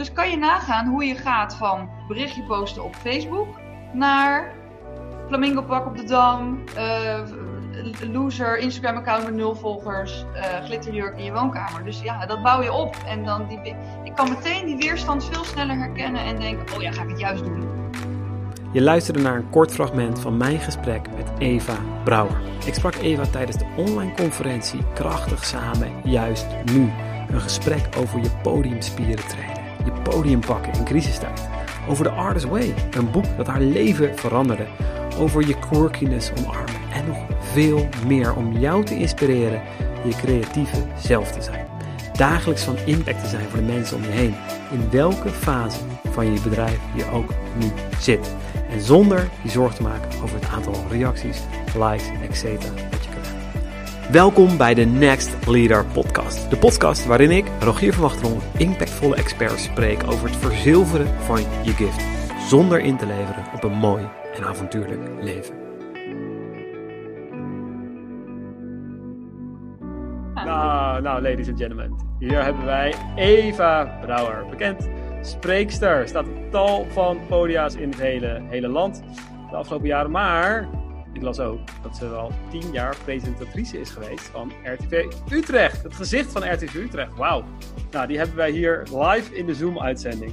Dus 0.00 0.12
kan 0.12 0.30
je 0.30 0.36
nagaan 0.36 0.86
hoe 0.86 1.04
je 1.04 1.14
gaat 1.14 1.56
van 1.56 1.88
berichtje 2.08 2.42
posten 2.42 2.84
op 2.84 2.94
Facebook 2.94 3.48
naar 3.92 4.52
Flamingo 5.28 5.62
Pak 5.62 5.86
op 5.86 5.96
de 5.96 6.04
Dam, 6.04 6.64
uh, 6.76 7.20
loser, 8.12 8.58
Instagram 8.58 8.96
account 8.96 9.24
met 9.24 9.34
nul 9.34 9.54
volgers, 9.54 10.24
uh, 10.34 10.64
glitterjurk 10.64 11.18
in 11.18 11.24
je 11.24 11.32
woonkamer. 11.32 11.84
Dus 11.84 12.00
ja, 12.02 12.26
dat 12.26 12.42
bouw 12.42 12.62
je 12.62 12.72
op. 12.72 12.96
En 13.06 13.24
dan 13.24 13.46
die, 13.46 13.74
ik 14.04 14.14
kan 14.14 14.28
meteen 14.28 14.66
die 14.66 14.76
weerstand 14.76 15.24
veel 15.24 15.44
sneller 15.44 15.76
herkennen 15.76 16.24
en 16.24 16.40
denken, 16.40 16.76
oh 16.76 16.82
ja, 16.82 16.92
ga 16.92 17.02
ik 17.02 17.08
het 17.08 17.20
juist 17.20 17.44
doen. 17.44 17.68
Je 18.72 18.82
luisterde 18.82 19.20
naar 19.20 19.36
een 19.36 19.50
kort 19.50 19.72
fragment 19.72 20.20
van 20.20 20.36
mijn 20.36 20.58
gesprek 20.58 21.06
met 21.16 21.30
Eva 21.38 21.76
Brouwer. 22.04 22.40
Ik 22.66 22.74
sprak 22.74 22.94
Eva 22.94 23.26
tijdens 23.26 23.56
de 23.56 23.66
online 23.76 24.14
conferentie 24.14 24.80
Krachtig 24.94 25.44
Samen 25.44 25.92
Juist 26.04 26.46
Nu. 26.72 26.92
Een 27.32 27.40
gesprek 27.40 27.88
over 27.98 28.20
je 28.20 28.30
podiumspieren 28.42 29.28
trainen, 29.28 29.59
je 29.84 29.92
podium 30.02 30.40
pakken 30.40 30.72
in 30.72 30.84
crisistijd. 30.84 31.48
Over 31.88 32.04
The 32.04 32.10
Artist 32.10 32.48
Way, 32.48 32.74
een 32.90 33.10
boek 33.10 33.24
dat 33.36 33.46
haar 33.46 33.60
leven 33.60 34.18
veranderde. 34.18 34.66
Over 35.18 35.46
je 35.46 35.58
quirkiness 35.58 36.32
omarmen 36.38 36.80
en 36.92 37.06
nog 37.06 37.18
veel 37.40 37.88
meer 38.06 38.34
om 38.34 38.52
jou 38.52 38.84
te 38.84 38.98
inspireren 38.98 39.62
je 40.04 40.14
creatieve 40.16 40.82
zelf 40.98 41.32
te 41.32 41.42
zijn. 41.42 41.66
Dagelijks 42.12 42.62
van 42.62 42.76
impact 42.86 43.20
te 43.20 43.28
zijn 43.28 43.48
voor 43.48 43.58
de 43.58 43.64
mensen 43.64 43.96
om 43.96 44.02
je 44.02 44.08
heen. 44.08 44.34
In 44.70 44.90
welke 44.90 45.28
fase 45.28 45.80
van 46.10 46.32
je 46.32 46.40
bedrijf 46.40 46.78
je 46.94 47.10
ook 47.10 47.34
nu 47.58 47.72
zit. 47.98 48.34
En 48.70 48.80
zonder 48.80 49.28
je 49.42 49.50
zorg 49.50 49.74
te 49.74 49.82
maken 49.82 50.22
over 50.22 50.34
het 50.34 50.48
aantal 50.48 50.74
reacties, 50.90 51.38
likes, 51.74 52.04
etc. 52.22 52.60
dat 52.90 53.04
je. 53.04 53.09
Welkom 54.12 54.56
bij 54.56 54.74
de 54.74 54.84
Next 54.84 55.46
Leader 55.46 55.86
Podcast. 55.86 56.50
De 56.50 56.56
podcast 56.56 57.06
waarin 57.06 57.30
ik, 57.30 57.46
Rogier 57.60 57.92
van 57.92 58.02
Wachteron, 58.02 58.40
impactvolle 58.58 59.16
experts 59.16 59.64
spreek 59.64 60.02
over 60.06 60.28
het 60.28 60.36
verzilveren 60.36 61.06
van 61.06 61.40
je 61.40 61.72
gift. 61.72 62.04
Zonder 62.48 62.80
in 62.80 62.96
te 62.96 63.06
leveren 63.06 63.44
op 63.54 63.64
een 63.64 63.72
mooi 63.72 64.08
en 64.34 64.44
avontuurlijk 64.44 65.00
leven. 65.20 65.54
Nou, 70.34 71.02
nou, 71.02 71.22
ladies 71.22 71.48
and 71.48 71.58
gentlemen. 71.58 71.94
Hier 72.18 72.44
hebben 72.44 72.64
wij 72.64 72.94
Eva 73.16 73.98
Brouwer, 74.00 74.46
bekend 74.50 74.88
spreekster. 75.20 76.08
Staat 76.08 76.28
op 76.28 76.50
tal 76.50 76.86
van 76.88 77.18
podia's 77.28 77.74
in 77.74 77.88
het 77.88 78.00
hele, 78.00 78.42
hele 78.48 78.68
land 78.68 79.02
de 79.50 79.56
afgelopen 79.56 79.88
jaren. 79.88 80.10
Maar 80.10 80.68
ik 81.12 81.22
las 81.22 81.40
ook 81.40 81.58
dat 81.82 81.96
ze 81.96 82.08
wel 82.08 82.32
tien 82.50 82.72
jaar 82.72 82.96
presentatrice 83.04 83.80
is 83.80 83.90
geweest 83.90 84.24
van 84.24 84.52
RTV 84.64 85.04
Utrecht. 85.30 85.82
Het 85.82 85.94
gezicht 85.94 86.32
van 86.32 86.52
RTV 86.52 86.74
Utrecht. 86.74 87.16
Wauw. 87.16 87.44
Nou, 87.90 88.06
die 88.06 88.18
hebben 88.18 88.36
wij 88.36 88.50
hier 88.50 88.82
live 88.94 89.34
in 89.34 89.46
de 89.46 89.54
Zoom-uitzending. 89.54 90.32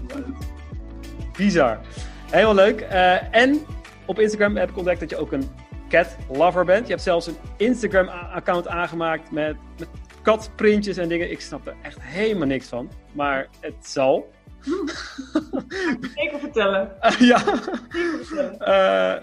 Bizar. 1.38 1.80
Helemaal 2.30 2.56
leuk. 2.56 2.82
Uh, 2.82 3.36
en 3.36 3.60
op 4.06 4.20
Instagram 4.20 4.56
heb 4.56 4.70
ik 4.70 4.78
ontdekt 4.78 5.00
dat 5.00 5.10
je 5.10 5.18
ook 5.18 5.32
een 5.32 5.50
cat 5.90 6.18
lover 6.32 6.66
bent. 6.66 6.86
Je 6.86 6.92
hebt 6.92 7.04
zelfs 7.04 7.28
een 7.28 7.38
Instagram-account 7.58 8.68
aangemaakt 8.68 9.32
met, 9.32 9.56
met 9.80 9.90
katprintjes 10.22 10.98
en 10.98 11.08
dingen. 11.08 11.32
Ik 11.32 11.42
snap 11.42 11.68
er 11.68 11.76
echt 11.82 12.02
helemaal 12.02 12.48
niks 12.48 12.68
van. 12.68 12.90
Maar 13.14 13.48
het 13.60 13.76
zal. 13.88 14.32
Zeker 16.16 16.40
vertellen. 16.40 16.92
Uh, 17.02 17.20
ja. 17.32 17.42
Uh, 18.60 19.22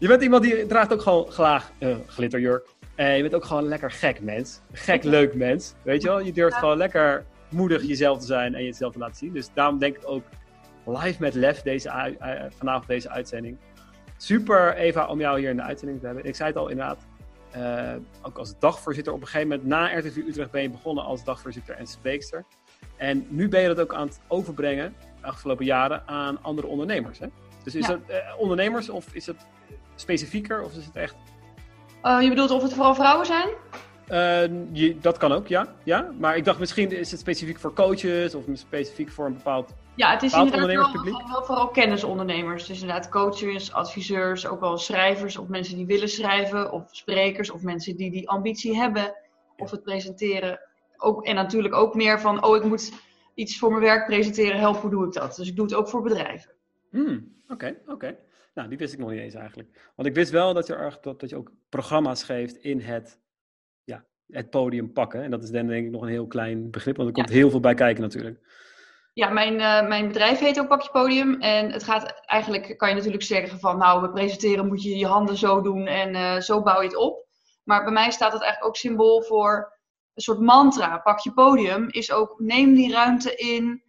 je 0.00 0.08
bent 0.08 0.22
iemand 0.22 0.42
die 0.42 0.66
draagt 0.66 0.92
ook 0.92 1.02
gewoon 1.02 1.30
graag 1.30 1.70
uh, 1.78 1.96
glitterjurk. 2.06 2.66
En 2.94 3.16
je 3.16 3.22
bent 3.22 3.34
ook 3.34 3.44
gewoon 3.44 3.62
een 3.62 3.68
lekker 3.68 3.90
gek 3.90 4.20
mens. 4.20 4.60
Gek 4.72 5.04
leuk 5.04 5.34
mens. 5.34 5.74
Weet 5.82 6.02
je 6.02 6.08
wel? 6.08 6.20
Je 6.20 6.32
durft 6.32 6.56
gewoon 6.56 6.76
lekker 6.76 7.24
moedig 7.48 7.82
jezelf 7.82 8.18
te 8.18 8.26
zijn 8.26 8.54
en 8.54 8.64
jezelf 8.64 8.92
te 8.92 8.98
laten 8.98 9.16
zien. 9.16 9.32
Dus 9.32 9.48
daarom 9.54 9.78
denk 9.78 9.96
ik 9.96 10.02
ook 10.04 10.22
live 10.84 11.16
met 11.20 11.34
Lef 11.34 11.62
deze, 11.62 12.16
vanavond 12.56 12.86
deze 12.86 13.10
uitzending. 13.10 13.56
Super 14.16 14.74
Eva 14.74 15.06
om 15.06 15.20
jou 15.20 15.38
hier 15.38 15.50
in 15.50 15.56
de 15.56 15.62
uitzending 15.62 16.00
te 16.00 16.06
hebben. 16.06 16.24
Ik 16.24 16.34
zei 16.34 16.48
het 16.48 16.58
al 16.58 16.68
inderdaad. 16.68 17.06
Uh, 17.56 17.92
ook 18.22 18.38
als 18.38 18.58
dagvoorzitter. 18.58 19.12
Op 19.12 19.20
een 19.20 19.26
gegeven 19.26 19.48
moment 19.48 19.68
na 19.68 19.98
RTV 19.98 20.16
Utrecht 20.16 20.50
ben 20.50 20.62
je 20.62 20.70
begonnen 20.70 21.04
als 21.04 21.24
dagvoorzitter 21.24 21.74
en 21.74 21.86
spreekster. 21.86 22.44
En 22.96 23.26
nu 23.28 23.48
ben 23.48 23.60
je 23.60 23.68
dat 23.68 23.80
ook 23.80 23.94
aan 23.94 24.06
het 24.06 24.20
overbrengen, 24.28 24.94
de 25.20 25.26
afgelopen 25.26 25.64
jaren, 25.64 26.02
aan 26.06 26.42
andere 26.42 26.66
ondernemers. 26.66 27.18
Hè? 27.18 27.26
Dus 27.64 27.74
is 27.74 27.86
ja. 27.86 27.92
het 27.92 28.00
uh, 28.10 28.16
ondernemers 28.38 28.88
of 28.88 29.06
is 29.14 29.26
het 29.26 29.46
specifieker 29.94 30.62
of 30.62 30.76
is 30.76 30.84
het 30.84 30.96
echt... 30.96 31.16
Uh, 32.02 32.22
je 32.22 32.28
bedoelt 32.28 32.50
of 32.50 32.62
het 32.62 32.74
vooral 32.74 32.94
vrouwen 32.94 33.26
zijn? 33.26 33.48
Uh, 34.10 34.42
je, 34.72 34.98
dat 35.00 35.16
kan 35.16 35.32
ook, 35.32 35.46
ja. 35.46 35.74
ja. 35.84 36.10
Maar 36.18 36.36
ik 36.36 36.44
dacht 36.44 36.58
misschien 36.58 36.92
is 36.92 37.10
het 37.10 37.20
specifiek 37.20 37.58
voor 37.58 37.72
coaches 37.72 38.34
of 38.34 38.44
specifiek 38.52 39.10
voor 39.10 39.26
een 39.26 39.34
bepaald 39.34 39.74
Ja, 39.94 40.10
het 40.10 40.22
is 40.22 40.32
inderdaad 40.32 40.92
wel, 40.92 41.28
wel, 41.30 41.44
vooral 41.44 41.68
kennisondernemers. 41.68 42.66
Dus 42.66 42.80
inderdaad 42.80 43.08
coaches, 43.08 43.72
adviseurs, 43.72 44.46
ook 44.46 44.60
wel 44.60 44.78
schrijvers 44.78 45.36
of 45.36 45.48
mensen 45.48 45.76
die 45.76 45.86
willen 45.86 46.08
schrijven. 46.08 46.72
Of 46.72 46.82
sprekers 46.90 47.50
of 47.50 47.62
mensen 47.62 47.96
die 47.96 48.10
die 48.10 48.28
ambitie 48.28 48.76
hebben 48.76 49.14
of 49.56 49.70
het 49.70 49.82
presenteren. 49.82 50.60
Ook, 50.96 51.24
en 51.24 51.34
natuurlijk 51.34 51.74
ook 51.74 51.94
meer 51.94 52.20
van, 52.20 52.44
oh 52.44 52.56
ik 52.56 52.64
moet 52.64 52.92
iets 53.34 53.58
voor 53.58 53.70
mijn 53.70 53.82
werk 53.82 54.06
presenteren, 54.06 54.58
help, 54.58 54.76
hoe 54.76 54.90
doe 54.90 55.06
ik 55.06 55.12
dat? 55.12 55.36
Dus 55.36 55.48
ik 55.48 55.56
doe 55.56 55.64
het 55.64 55.74
ook 55.74 55.88
voor 55.88 56.02
bedrijven. 56.02 56.50
Oké, 56.92 57.02
hmm, 57.02 57.32
oké. 57.42 57.52
Okay, 57.52 57.76
okay. 57.86 58.16
Nou, 58.60 58.72
die 58.72 58.80
wist 58.80 58.92
ik 58.92 58.98
nog 58.98 59.10
niet 59.10 59.20
eens 59.20 59.34
eigenlijk. 59.34 59.92
Want 59.96 60.08
ik 60.08 60.14
wist 60.14 60.30
wel 60.30 60.54
dat 60.54 60.66
je, 60.66 60.96
dat, 61.00 61.20
dat 61.20 61.30
je 61.30 61.36
ook 61.36 61.52
programma's 61.68 62.22
geeft 62.22 62.56
in 62.56 62.80
het, 62.80 63.18
ja, 63.84 64.04
het 64.26 64.50
podium 64.50 64.92
pakken. 64.92 65.22
En 65.22 65.30
dat 65.30 65.42
is 65.42 65.50
dan 65.50 65.66
denk 65.66 65.86
ik 65.86 65.92
nog 65.92 66.02
een 66.02 66.08
heel 66.08 66.26
klein 66.26 66.70
begrip, 66.70 66.96
want 66.96 67.08
er 67.08 67.14
komt 67.14 67.28
heel 67.28 67.50
veel 67.50 67.60
bij 67.60 67.74
kijken 67.74 68.02
natuurlijk. 68.02 68.38
Ja, 69.12 69.28
mijn, 69.28 69.54
uh, 69.54 69.88
mijn 69.88 70.06
bedrijf 70.06 70.38
heet 70.38 70.60
ook 70.60 70.68
Pakje 70.68 70.90
Podium. 70.90 71.40
En 71.40 71.72
het 71.72 71.84
gaat 71.84 72.22
eigenlijk, 72.26 72.78
kan 72.78 72.88
je 72.88 72.94
natuurlijk 72.94 73.22
zeggen 73.22 73.58
van, 73.58 73.78
nou, 73.78 74.02
we 74.02 74.10
presenteren 74.10 74.66
moet 74.66 74.82
je 74.82 74.96
je 74.96 75.06
handen 75.06 75.36
zo 75.36 75.60
doen 75.60 75.86
en 75.86 76.14
uh, 76.14 76.36
zo 76.40 76.62
bouw 76.62 76.80
je 76.80 76.86
het 76.86 76.96
op. 76.96 77.26
Maar 77.64 77.84
bij 77.84 77.92
mij 77.92 78.10
staat 78.10 78.32
het 78.32 78.42
eigenlijk 78.42 78.70
ook 78.70 78.76
symbool 78.76 79.22
voor 79.22 79.78
een 80.14 80.22
soort 80.22 80.40
mantra. 80.40 80.98
Pak 80.98 81.18
je 81.18 81.32
podium 81.32 81.88
is 81.90 82.12
ook, 82.12 82.40
neem 82.40 82.74
die 82.74 82.92
ruimte 82.92 83.34
in. 83.34 83.82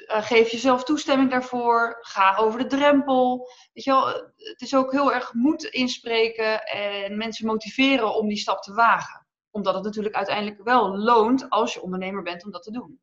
Uh, 0.00 0.22
geef 0.22 0.50
jezelf 0.50 0.84
toestemming 0.84 1.30
daarvoor. 1.30 1.98
Ga 2.00 2.36
over 2.36 2.58
de 2.58 2.66
drempel. 2.66 3.48
Weet 3.72 3.84
je 3.84 3.90
wel, 3.90 4.06
het 4.36 4.60
is 4.60 4.74
ook 4.74 4.92
heel 4.92 5.12
erg 5.12 5.34
moed 5.34 5.64
inspreken 5.64 6.62
en 6.64 7.16
mensen 7.16 7.46
motiveren 7.46 8.14
om 8.14 8.28
die 8.28 8.36
stap 8.36 8.62
te 8.62 8.74
wagen. 8.74 9.26
Omdat 9.50 9.74
het 9.74 9.84
natuurlijk 9.84 10.14
uiteindelijk 10.14 10.62
wel 10.64 10.96
loont 10.96 11.50
als 11.50 11.74
je 11.74 11.82
ondernemer 11.82 12.22
bent 12.22 12.44
om 12.44 12.50
dat 12.50 12.62
te 12.62 12.72
doen. 12.72 13.00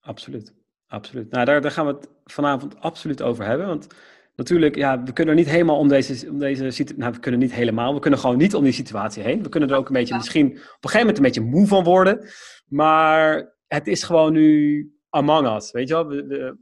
Absoluut, 0.00 0.54
absoluut. 0.86 1.30
Nou, 1.30 1.44
daar, 1.44 1.60
daar 1.60 1.70
gaan 1.70 1.86
we 1.86 1.92
het 1.92 2.08
vanavond 2.24 2.80
absoluut 2.80 3.22
over 3.22 3.44
hebben. 3.44 3.66
Want 3.66 3.86
natuurlijk, 4.34 4.76
ja, 4.76 5.02
we 5.02 5.12
kunnen 5.12 5.34
er 5.34 5.40
niet 5.40 5.50
helemaal 5.50 5.78
om 5.78 5.88
deze, 5.88 6.30
om 6.30 6.38
deze 6.38 6.70
situatie. 6.70 6.98
Nou, 6.98 7.12
we 7.12 7.20
kunnen 7.20 7.40
niet 7.40 7.52
helemaal. 7.52 7.94
We 7.94 8.00
kunnen 8.00 8.18
gewoon 8.18 8.36
niet 8.36 8.54
om 8.54 8.64
die 8.64 8.72
situatie 8.72 9.22
heen. 9.22 9.42
We 9.42 9.48
kunnen 9.48 9.70
er 9.70 9.76
ook 9.76 9.86
een 9.86 9.92
beetje, 9.92 10.16
misschien 10.16 10.46
op 10.46 10.56
een 10.56 10.90
gegeven 10.90 10.98
moment 10.98 11.16
een 11.16 11.22
beetje 11.22 11.40
moe 11.40 11.66
van 11.66 11.84
worden. 11.84 12.28
Maar 12.66 13.56
het 13.66 13.86
is 13.86 14.02
gewoon 14.02 14.32
nu 14.32 14.97
among 15.10 15.46
us, 15.56 15.70
weet 15.70 15.88
je 15.88 15.94
wel? 15.94 16.06
We, 16.06 16.56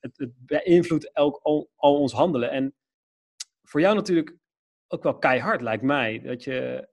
het, 0.00 0.18
het, 0.18 0.32
beïnvloedt 0.36 1.12
elk, 1.12 1.40
al, 1.42 1.70
al, 1.76 2.00
ons 2.00 2.12
handelen. 2.12 2.50
En 2.50 2.74
voor 3.62 3.80
jou 3.80 3.94
natuurlijk 3.94 4.36
ook 4.88 5.02
wel 5.02 5.18
keihard, 5.18 5.60
lijkt 5.60 5.82
mij. 5.82 6.20
Dat 6.20 6.44
je 6.44 6.88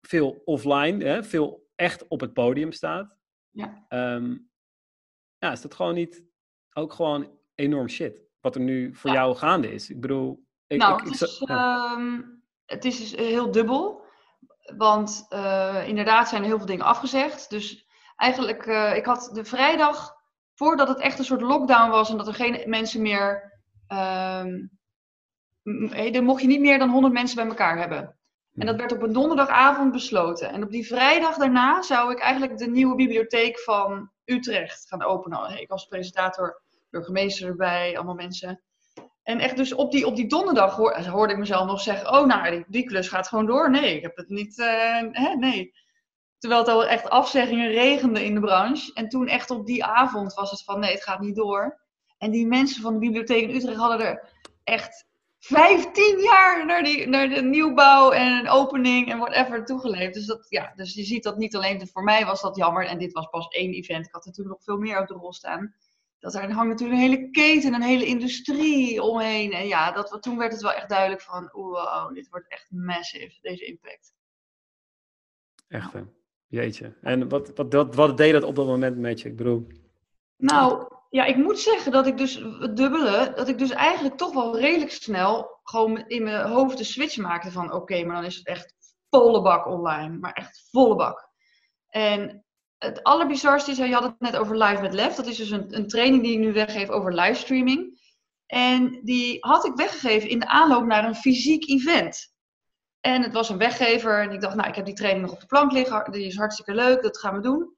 veel 0.00 0.42
offline, 0.44 1.04
hè, 1.04 1.24
veel 1.24 1.68
echt 1.74 2.08
op 2.08 2.20
het 2.20 2.32
podium 2.32 2.72
staat. 2.72 3.16
Ja. 3.50 3.84
Um, 3.88 4.50
ja, 5.38 5.52
is 5.52 5.60
dat 5.60 5.74
gewoon 5.74 5.94
niet 5.94 6.24
ook 6.72 6.92
gewoon 6.92 7.38
enorm 7.54 7.88
shit? 7.88 8.22
Wat 8.40 8.54
er 8.54 8.60
nu 8.60 8.94
voor 8.94 9.10
ja. 9.10 9.16
jou 9.16 9.36
gaande 9.36 9.72
is. 9.72 9.90
Ik 9.90 10.00
bedoel... 10.00 10.46
Ik, 10.66 10.78
nou, 10.78 11.02
ik, 11.02 11.04
het, 11.12 11.20
is, 11.20 11.42
ja. 11.46 11.92
um, 11.92 12.42
het 12.66 12.84
is 12.84 12.98
dus 12.98 13.14
heel 13.14 13.50
dubbel. 13.50 14.02
Want 14.76 15.26
uh, 15.30 15.88
inderdaad 15.88 16.28
zijn 16.28 16.42
er 16.42 16.48
heel 16.48 16.58
veel 16.58 16.66
dingen 16.66 16.84
afgezegd. 16.84 17.50
Dus 17.50 17.86
eigenlijk, 18.16 18.66
uh, 18.66 18.96
ik 18.96 19.04
had 19.04 19.30
de 19.32 19.44
vrijdag 19.44 20.14
voordat 20.54 20.88
het 20.88 21.00
echt 21.00 21.18
een 21.18 21.24
soort 21.24 21.40
lockdown 21.40 21.90
was 21.90 22.10
en 22.10 22.16
dat 22.16 22.26
er 22.26 22.34
geen 22.34 22.62
mensen 22.66 23.02
meer. 23.02 23.52
Um, 23.88 24.70
dan 26.12 26.24
mocht 26.24 26.40
je 26.40 26.46
niet 26.46 26.60
meer 26.60 26.78
dan 26.78 26.90
100 26.90 27.12
mensen 27.12 27.36
bij 27.36 27.46
elkaar 27.46 27.78
hebben. 27.78 28.18
En 28.54 28.66
dat 28.66 28.76
werd 28.76 28.92
op 28.92 29.02
een 29.02 29.12
donderdagavond 29.12 29.92
besloten. 29.92 30.50
En 30.50 30.62
op 30.62 30.70
die 30.70 30.86
vrijdag 30.86 31.36
daarna 31.36 31.82
zou 31.82 32.12
ik 32.12 32.18
eigenlijk 32.18 32.58
de 32.58 32.70
nieuwe 32.70 32.94
bibliotheek 32.94 33.58
van 33.58 34.10
Utrecht 34.24 34.88
gaan 34.88 35.02
openen. 35.02 35.60
Ik 35.60 35.68
was 35.68 35.86
presentator, 35.86 36.62
burgemeester 36.90 37.48
erbij, 37.48 37.96
allemaal 37.96 38.14
mensen. 38.14 38.62
En 39.22 39.38
echt 39.38 39.56
dus 39.56 39.74
op 39.74 39.92
die, 39.92 40.06
op 40.06 40.16
die 40.16 40.28
donderdag 40.28 40.76
hoor, 40.76 41.00
hoorde 41.00 41.32
ik 41.32 41.38
mezelf 41.38 41.66
nog 41.66 41.80
zeggen: 41.80 42.12
Oh, 42.12 42.26
nou, 42.26 42.50
die, 42.50 42.64
die 42.68 42.84
klus 42.84 43.08
gaat 43.08 43.28
gewoon 43.28 43.46
door. 43.46 43.70
Nee, 43.70 43.96
ik 43.96 44.02
heb 44.02 44.16
het 44.16 44.28
niet. 44.28 44.58
Uh, 44.58 44.66
hè, 45.10 45.34
nee. 45.34 45.72
Terwijl 46.44 46.64
het 46.64 46.74
al 46.74 46.86
echt 46.86 47.10
afzeggingen 47.10 47.70
regende 47.70 48.24
in 48.24 48.34
de 48.34 48.40
branche. 48.40 48.92
En 48.94 49.08
toen 49.08 49.28
echt 49.28 49.50
op 49.50 49.66
die 49.66 49.84
avond 49.84 50.34
was 50.34 50.50
het 50.50 50.62
van 50.62 50.80
nee, 50.80 50.92
het 50.92 51.02
gaat 51.02 51.20
niet 51.20 51.36
door. 51.36 51.80
En 52.18 52.30
die 52.30 52.46
mensen 52.46 52.82
van 52.82 52.92
de 52.92 52.98
bibliotheek 52.98 53.42
in 53.42 53.54
Utrecht 53.54 53.78
hadden 53.78 54.06
er 54.06 54.28
echt 54.64 55.06
15 55.38 56.18
jaar 56.18 56.66
naar, 56.66 56.82
die, 56.82 57.06
naar 57.06 57.28
de 57.28 57.42
nieuwbouw 57.42 58.10
en 58.10 58.48
opening 58.48 59.10
en 59.10 59.18
whatever 59.18 59.64
toegeleefd. 59.64 60.14
Dus, 60.14 60.26
dat, 60.26 60.46
ja, 60.48 60.72
dus 60.74 60.94
je 60.94 61.04
ziet 61.04 61.22
dat 61.22 61.36
niet 61.36 61.56
alleen 61.56 61.88
voor 61.88 62.04
mij 62.04 62.26
was 62.26 62.40
dat 62.40 62.56
jammer. 62.56 62.86
En 62.86 62.98
dit 62.98 63.12
was 63.12 63.26
pas 63.26 63.48
één 63.48 63.72
event. 63.72 64.06
Ik 64.06 64.12
had 64.12 64.24
natuurlijk 64.24 64.56
nog 64.56 64.64
veel 64.64 64.78
meer 64.78 65.00
op 65.00 65.06
de 65.06 65.14
rol 65.14 65.32
staan. 65.32 65.74
dat 66.18 66.34
er 66.34 66.52
hangt 66.52 66.70
natuurlijk 66.70 67.00
een 67.00 67.10
hele 67.10 67.30
keten, 67.30 67.74
een 67.74 67.82
hele 67.82 68.06
industrie 68.06 69.02
omheen. 69.02 69.52
En 69.52 69.66
ja, 69.66 69.92
dat, 69.92 70.22
toen 70.22 70.38
werd 70.38 70.52
het 70.52 70.62
wel 70.62 70.72
echt 70.72 70.88
duidelijk 70.88 71.22
van, 71.22 71.48
wow, 71.52 72.14
dit 72.14 72.28
wordt 72.28 72.48
echt 72.48 72.70
massive, 72.70 73.38
deze 73.40 73.64
impact. 73.64 74.14
Echt 75.68 75.92
hè? 75.92 76.02
Jeetje. 76.54 76.92
En 77.00 77.28
wat, 77.28 77.52
wat, 77.54 77.72
wat, 77.72 77.94
wat 77.94 78.16
deed 78.16 78.32
dat 78.32 78.42
op 78.42 78.54
dat 78.54 78.66
moment 78.66 78.98
met 78.98 79.20
je? 79.20 79.28
Ik 79.28 79.36
bedoel... 79.36 79.66
Nou, 80.36 80.88
ja, 81.10 81.24
ik 81.24 81.36
moet 81.36 81.58
zeggen 81.58 81.92
dat 81.92 82.06
ik 82.06 82.16
dus 82.16 82.34
het 82.60 82.76
dubbele, 82.76 83.32
dat 83.36 83.48
ik 83.48 83.58
dus 83.58 83.70
eigenlijk 83.70 84.16
toch 84.16 84.34
wel 84.34 84.58
redelijk 84.58 84.90
snel 84.90 85.60
gewoon 85.62 86.04
in 86.06 86.22
mijn 86.22 86.46
hoofd 86.46 86.78
de 86.78 86.84
switch 86.84 87.16
maakte 87.16 87.50
van 87.50 87.72
oké, 87.72 88.04
maar 88.04 88.16
dan 88.16 88.24
is 88.24 88.36
het 88.36 88.46
echt 88.46 88.74
volle 89.10 89.42
bak 89.42 89.66
online. 89.66 90.18
Maar 90.18 90.32
echt 90.32 90.68
volle 90.70 90.96
bak. 90.96 91.28
En 91.88 92.44
het 92.78 93.02
allerbizarste 93.02 93.70
is, 93.70 93.76
je 93.76 93.92
had 93.92 94.02
het 94.02 94.20
net 94.20 94.36
over 94.36 94.58
Live 94.58 94.82
met 94.82 94.94
Lef. 94.94 95.14
Dat 95.14 95.26
is 95.26 95.36
dus 95.36 95.50
een, 95.50 95.76
een 95.76 95.88
training 95.88 96.22
die 96.22 96.32
ik 96.32 96.38
nu 96.38 96.52
weggeef 96.52 96.88
over 96.88 97.14
livestreaming. 97.14 98.02
En 98.46 99.00
die 99.02 99.36
had 99.40 99.66
ik 99.66 99.74
weggegeven 99.74 100.28
in 100.28 100.38
de 100.38 100.48
aanloop 100.48 100.84
naar 100.84 101.04
een 101.04 101.14
fysiek 101.14 101.68
event. 101.68 102.33
En 103.04 103.22
het 103.22 103.32
was 103.32 103.48
een 103.48 103.58
weggever. 103.58 104.22
En 104.22 104.30
ik 104.30 104.40
dacht, 104.40 104.54
nou, 104.54 104.68
ik 104.68 104.74
heb 104.74 104.84
die 104.84 104.94
training 104.94 105.24
nog 105.24 105.34
op 105.34 105.40
de 105.40 105.46
plank 105.46 105.72
liggen. 105.72 106.12
Die 106.12 106.26
is 106.26 106.36
hartstikke 106.36 106.74
leuk, 106.74 107.02
dat 107.02 107.18
gaan 107.18 107.34
we 107.34 107.40
doen. 107.40 107.76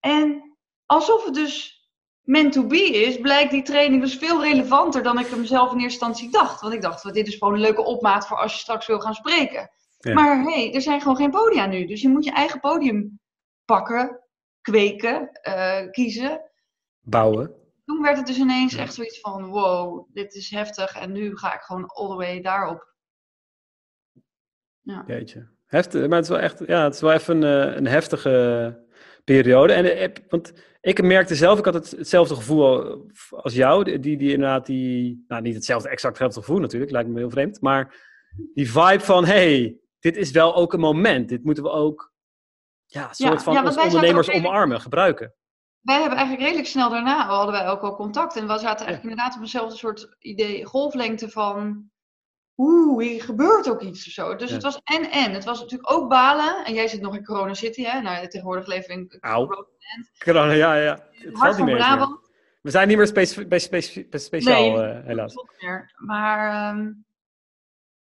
En 0.00 0.56
alsof 0.86 1.24
het 1.24 1.34
dus 1.34 1.86
meant 2.22 2.52
to 2.52 2.66
be 2.66 2.84
is, 2.84 3.20
blijkt 3.20 3.50
die 3.50 3.62
training 3.62 4.02
dus 4.02 4.16
veel 4.16 4.42
relevanter 4.42 5.02
dan 5.02 5.18
ik 5.18 5.26
hem 5.26 5.44
zelf 5.44 5.72
in 5.72 5.78
eerste 5.78 6.06
instantie 6.06 6.30
dacht. 6.30 6.60
Want 6.60 6.74
ik 6.74 6.80
dacht, 6.80 7.14
dit 7.14 7.26
is 7.26 7.34
gewoon 7.34 7.54
een 7.54 7.60
leuke 7.60 7.84
opmaat 7.84 8.26
voor 8.26 8.36
als 8.36 8.52
je 8.52 8.58
straks 8.58 8.86
wil 8.86 9.00
gaan 9.00 9.14
spreken. 9.14 9.70
Maar 10.14 10.42
hé, 10.42 10.50
hey, 10.50 10.74
er 10.74 10.80
zijn 10.80 11.00
gewoon 11.00 11.16
geen 11.16 11.30
podia 11.30 11.66
nu. 11.66 11.86
Dus 11.86 12.00
je 12.00 12.08
moet 12.08 12.24
je 12.24 12.32
eigen 12.32 12.60
podium 12.60 13.20
pakken, 13.64 14.20
kweken, 14.60 15.40
uh, 15.48 15.90
kiezen. 15.90 16.50
Bouwen. 17.00 17.54
Toen 17.84 18.02
werd 18.02 18.16
het 18.16 18.26
dus 18.26 18.38
ineens 18.38 18.74
echt 18.74 18.94
zoiets 18.94 19.20
van, 19.20 19.46
wow, 19.46 20.08
dit 20.12 20.34
is 20.34 20.50
heftig. 20.50 20.96
En 20.96 21.12
nu 21.12 21.36
ga 21.36 21.54
ik 21.54 21.60
gewoon 21.60 21.86
all 21.86 22.08
the 22.08 22.14
way 22.14 22.40
daarop. 22.40 22.94
Ja. 24.86 25.04
Jeetje. 25.06 25.48
Heftig, 25.66 26.06
maar 26.08 26.16
het 26.16 26.24
is 26.24 26.30
wel 26.30 26.40
echt, 26.40 26.62
ja, 26.66 26.84
het 26.84 26.94
is 26.94 27.00
wel 27.00 27.12
even 27.12 27.42
een, 27.42 27.70
eh, 27.70 27.76
een 27.76 27.86
heftige 27.86 28.84
periode. 29.24 29.72
En, 29.72 29.96
eh, 29.96 30.08
want 30.28 30.52
ik 30.80 31.02
merkte 31.02 31.34
zelf, 31.34 31.58
ik 31.58 31.64
had 31.64 31.74
het, 31.74 31.90
hetzelfde 31.90 32.34
gevoel 32.34 33.04
als 33.30 33.54
jou. 33.54 33.98
Die, 33.98 34.16
die 34.16 34.32
inderdaad, 34.32 34.66
die, 34.66 35.24
nou 35.28 35.42
niet 35.42 35.54
hetzelfde 35.54 35.88
exact 35.88 36.18
gevoel 36.18 36.58
natuurlijk, 36.58 36.92
lijkt 36.92 37.08
me 37.08 37.18
heel 37.18 37.30
vreemd. 37.30 37.60
Maar 37.60 37.94
die 38.54 38.70
vibe 38.70 39.04
van, 39.04 39.24
hey, 39.24 39.78
dit 39.98 40.16
is 40.16 40.30
wel 40.30 40.54
ook 40.54 40.72
een 40.72 40.80
moment. 40.80 41.28
Dit 41.28 41.44
moeten 41.44 41.62
we 41.62 41.70
ook, 41.70 42.12
ja, 42.86 43.12
soort 43.12 43.42
van 43.42 43.66
als 43.66 43.76
ondernemers 43.76 44.30
omarmen, 44.30 44.80
gebruiken. 44.80 45.34
Wij 45.80 46.00
hebben 46.00 46.18
eigenlijk 46.18 46.46
redelijk 46.46 46.68
snel 46.68 46.90
daarna, 46.90 47.26
hadden 47.26 47.54
wij 47.54 47.68
ook 47.68 47.82
al 47.82 47.96
contact. 47.96 48.36
En 48.36 48.46
we 48.46 48.58
zaten 48.58 48.86
eigenlijk 48.86 49.02
inderdaad 49.02 49.34
op 49.34 49.40
eenzelfde 49.40 49.76
soort 49.76 50.16
idee, 50.18 50.64
golflengte 50.64 51.30
van 51.30 51.90
oeh, 52.56 53.06
hier 53.06 53.22
gebeurt 53.22 53.70
ook 53.70 53.82
iets 53.82 54.06
of 54.06 54.12
zo. 54.12 54.36
Dus 54.36 54.50
het 54.50 54.62
was 54.62 54.80
en 54.84 55.10
en. 55.10 55.32
Het 55.32 55.44
was 55.44 55.60
natuurlijk 55.60 55.92
ook 55.92 56.08
balen. 56.08 56.64
En 56.64 56.74
jij 56.74 56.88
zit 56.88 57.00
nog 57.00 57.16
in 57.16 57.24
Corona 57.24 57.54
City, 57.54 57.82
hè? 57.82 58.00
Nou, 58.00 58.28
tegenwoordig 58.28 58.66
leven 58.66 58.88
we 58.88 58.94
in 58.94 59.20
Corona, 60.24 60.52
ja, 60.52 60.74
ja. 60.74 61.08
Het 61.10 61.38
valt 61.38 61.56
niet 61.56 61.66
meer. 61.66 62.24
We 62.62 62.72
zijn 62.72 62.88
niet 62.88 62.96
meer 62.96 63.46
bij 63.48 63.58
speciaal, 64.18 64.76
nee, 64.76 64.94
uh, 64.94 65.04
helaas. 65.04 65.34
Meer. 65.58 65.92
Maar 65.96 66.74
um, 66.76 67.04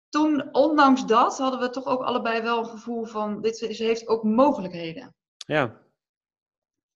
toen, 0.09 0.49
ondanks 0.53 1.07
dat, 1.07 1.39
hadden 1.39 1.61
we 1.61 1.71
toch 1.71 1.87
ook 1.87 2.03
allebei 2.03 2.43
wel 2.43 2.59
een 2.59 2.67
gevoel 2.67 3.05
van, 3.05 3.41
dit 3.41 3.61
is, 3.61 3.79
heeft 3.79 4.09
ook 4.09 4.23
mogelijkheden. 4.23 5.15
Ja. 5.37 5.81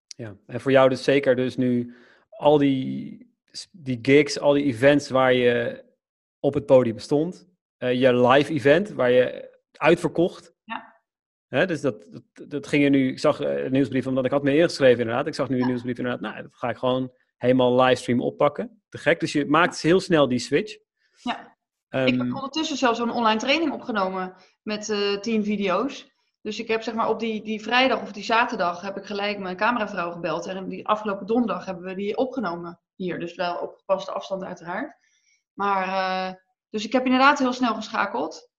Ja, 0.06 0.37
en 0.47 0.61
voor 0.61 0.71
jou 0.71 0.89
dus 0.89 1.05
zeker 1.05 1.37
dus 1.37 1.56
nu 1.56 1.95
al 2.31 2.59
die, 2.59 3.37
die 3.71 3.99
gigs, 4.03 4.41
al 4.41 4.53
die 4.53 4.65
events 4.65 5.09
waar 5.09 5.33
je 5.33 5.83
op 6.44 6.55
het 6.55 6.67
podium 6.67 6.99
stond. 6.99 7.49
Uh, 7.79 8.00
je 8.00 8.14
live 8.14 8.52
event 8.52 8.91
waar 8.91 9.11
je 9.11 9.58
uitverkocht. 9.73 10.55
Ja. 10.64 11.00
Hè, 11.49 11.67
dus 11.67 11.81
dat, 11.81 12.06
dat, 12.11 12.50
dat, 12.50 12.67
ging 12.67 12.82
je 12.82 12.88
nu, 12.88 13.08
ik 13.08 13.19
zag 13.19 13.41
een 13.41 13.73
nieuwsbrief, 13.73 14.06
omdat 14.06 14.25
ik 14.25 14.31
had 14.31 14.43
me 14.43 14.56
ingeschreven 14.56 15.00
inderdaad. 15.00 15.26
Ik 15.26 15.35
zag 15.35 15.49
nu 15.49 15.61
een 15.61 15.67
nieuwsbrief 15.67 15.99
inderdaad, 15.99 16.20
nou 16.20 16.43
dat 16.43 16.55
ga 16.55 16.69
ik 16.69 16.76
gewoon 16.76 17.12
helemaal 17.37 17.81
livestream 17.81 18.20
oppakken. 18.20 18.82
Te 18.88 18.99
gek, 18.99 19.20
dus 19.20 19.32
je 19.32 19.46
maakt 19.46 19.81
heel 19.81 20.00
snel 20.00 20.29
die 20.29 20.38
switch. 20.38 20.76
Ja. 21.23 21.56
Um, 21.88 22.06
ik 22.06 22.19
heb 22.19 22.35
ondertussen 22.35 22.76
zelfs 22.76 22.99
een 22.99 23.11
online 23.11 23.41
training 23.41 23.73
opgenomen 23.73 24.35
met 24.62 24.88
uh, 24.88 25.19
tien 25.20 25.44
video's. 25.44 26.12
Dus 26.41 26.58
ik 26.58 26.69
heb 26.69 26.82
zeg 26.82 26.94
maar 26.94 27.08
op 27.08 27.20
die, 27.20 27.43
die 27.43 27.62
vrijdag 27.62 28.02
of 28.02 28.12
die 28.12 28.25
zaterdag 28.25 28.81
heb 28.81 28.96
ik 28.96 29.05
gelijk 29.05 29.38
mijn 29.38 29.56
cameravrouw 29.56 30.11
gebeld. 30.11 30.46
En 30.46 30.69
die 30.69 30.87
afgelopen 30.88 31.26
donderdag 31.26 31.64
hebben 31.64 31.85
we 31.85 31.94
die 31.94 32.17
opgenomen 32.17 32.81
hier. 32.94 33.19
Dus 33.19 33.35
wel 33.35 33.56
op 33.56 33.75
gepaste 33.76 34.12
afstand 34.12 34.44
uiteraard. 34.44 35.02
Maar, 35.55 35.87
uh, 35.87 36.35
dus 36.71 36.85
ik 36.85 36.93
heb 36.93 37.05
inderdaad 37.05 37.39
heel 37.39 37.53
snel 37.53 37.75
geschakeld. 37.75 38.51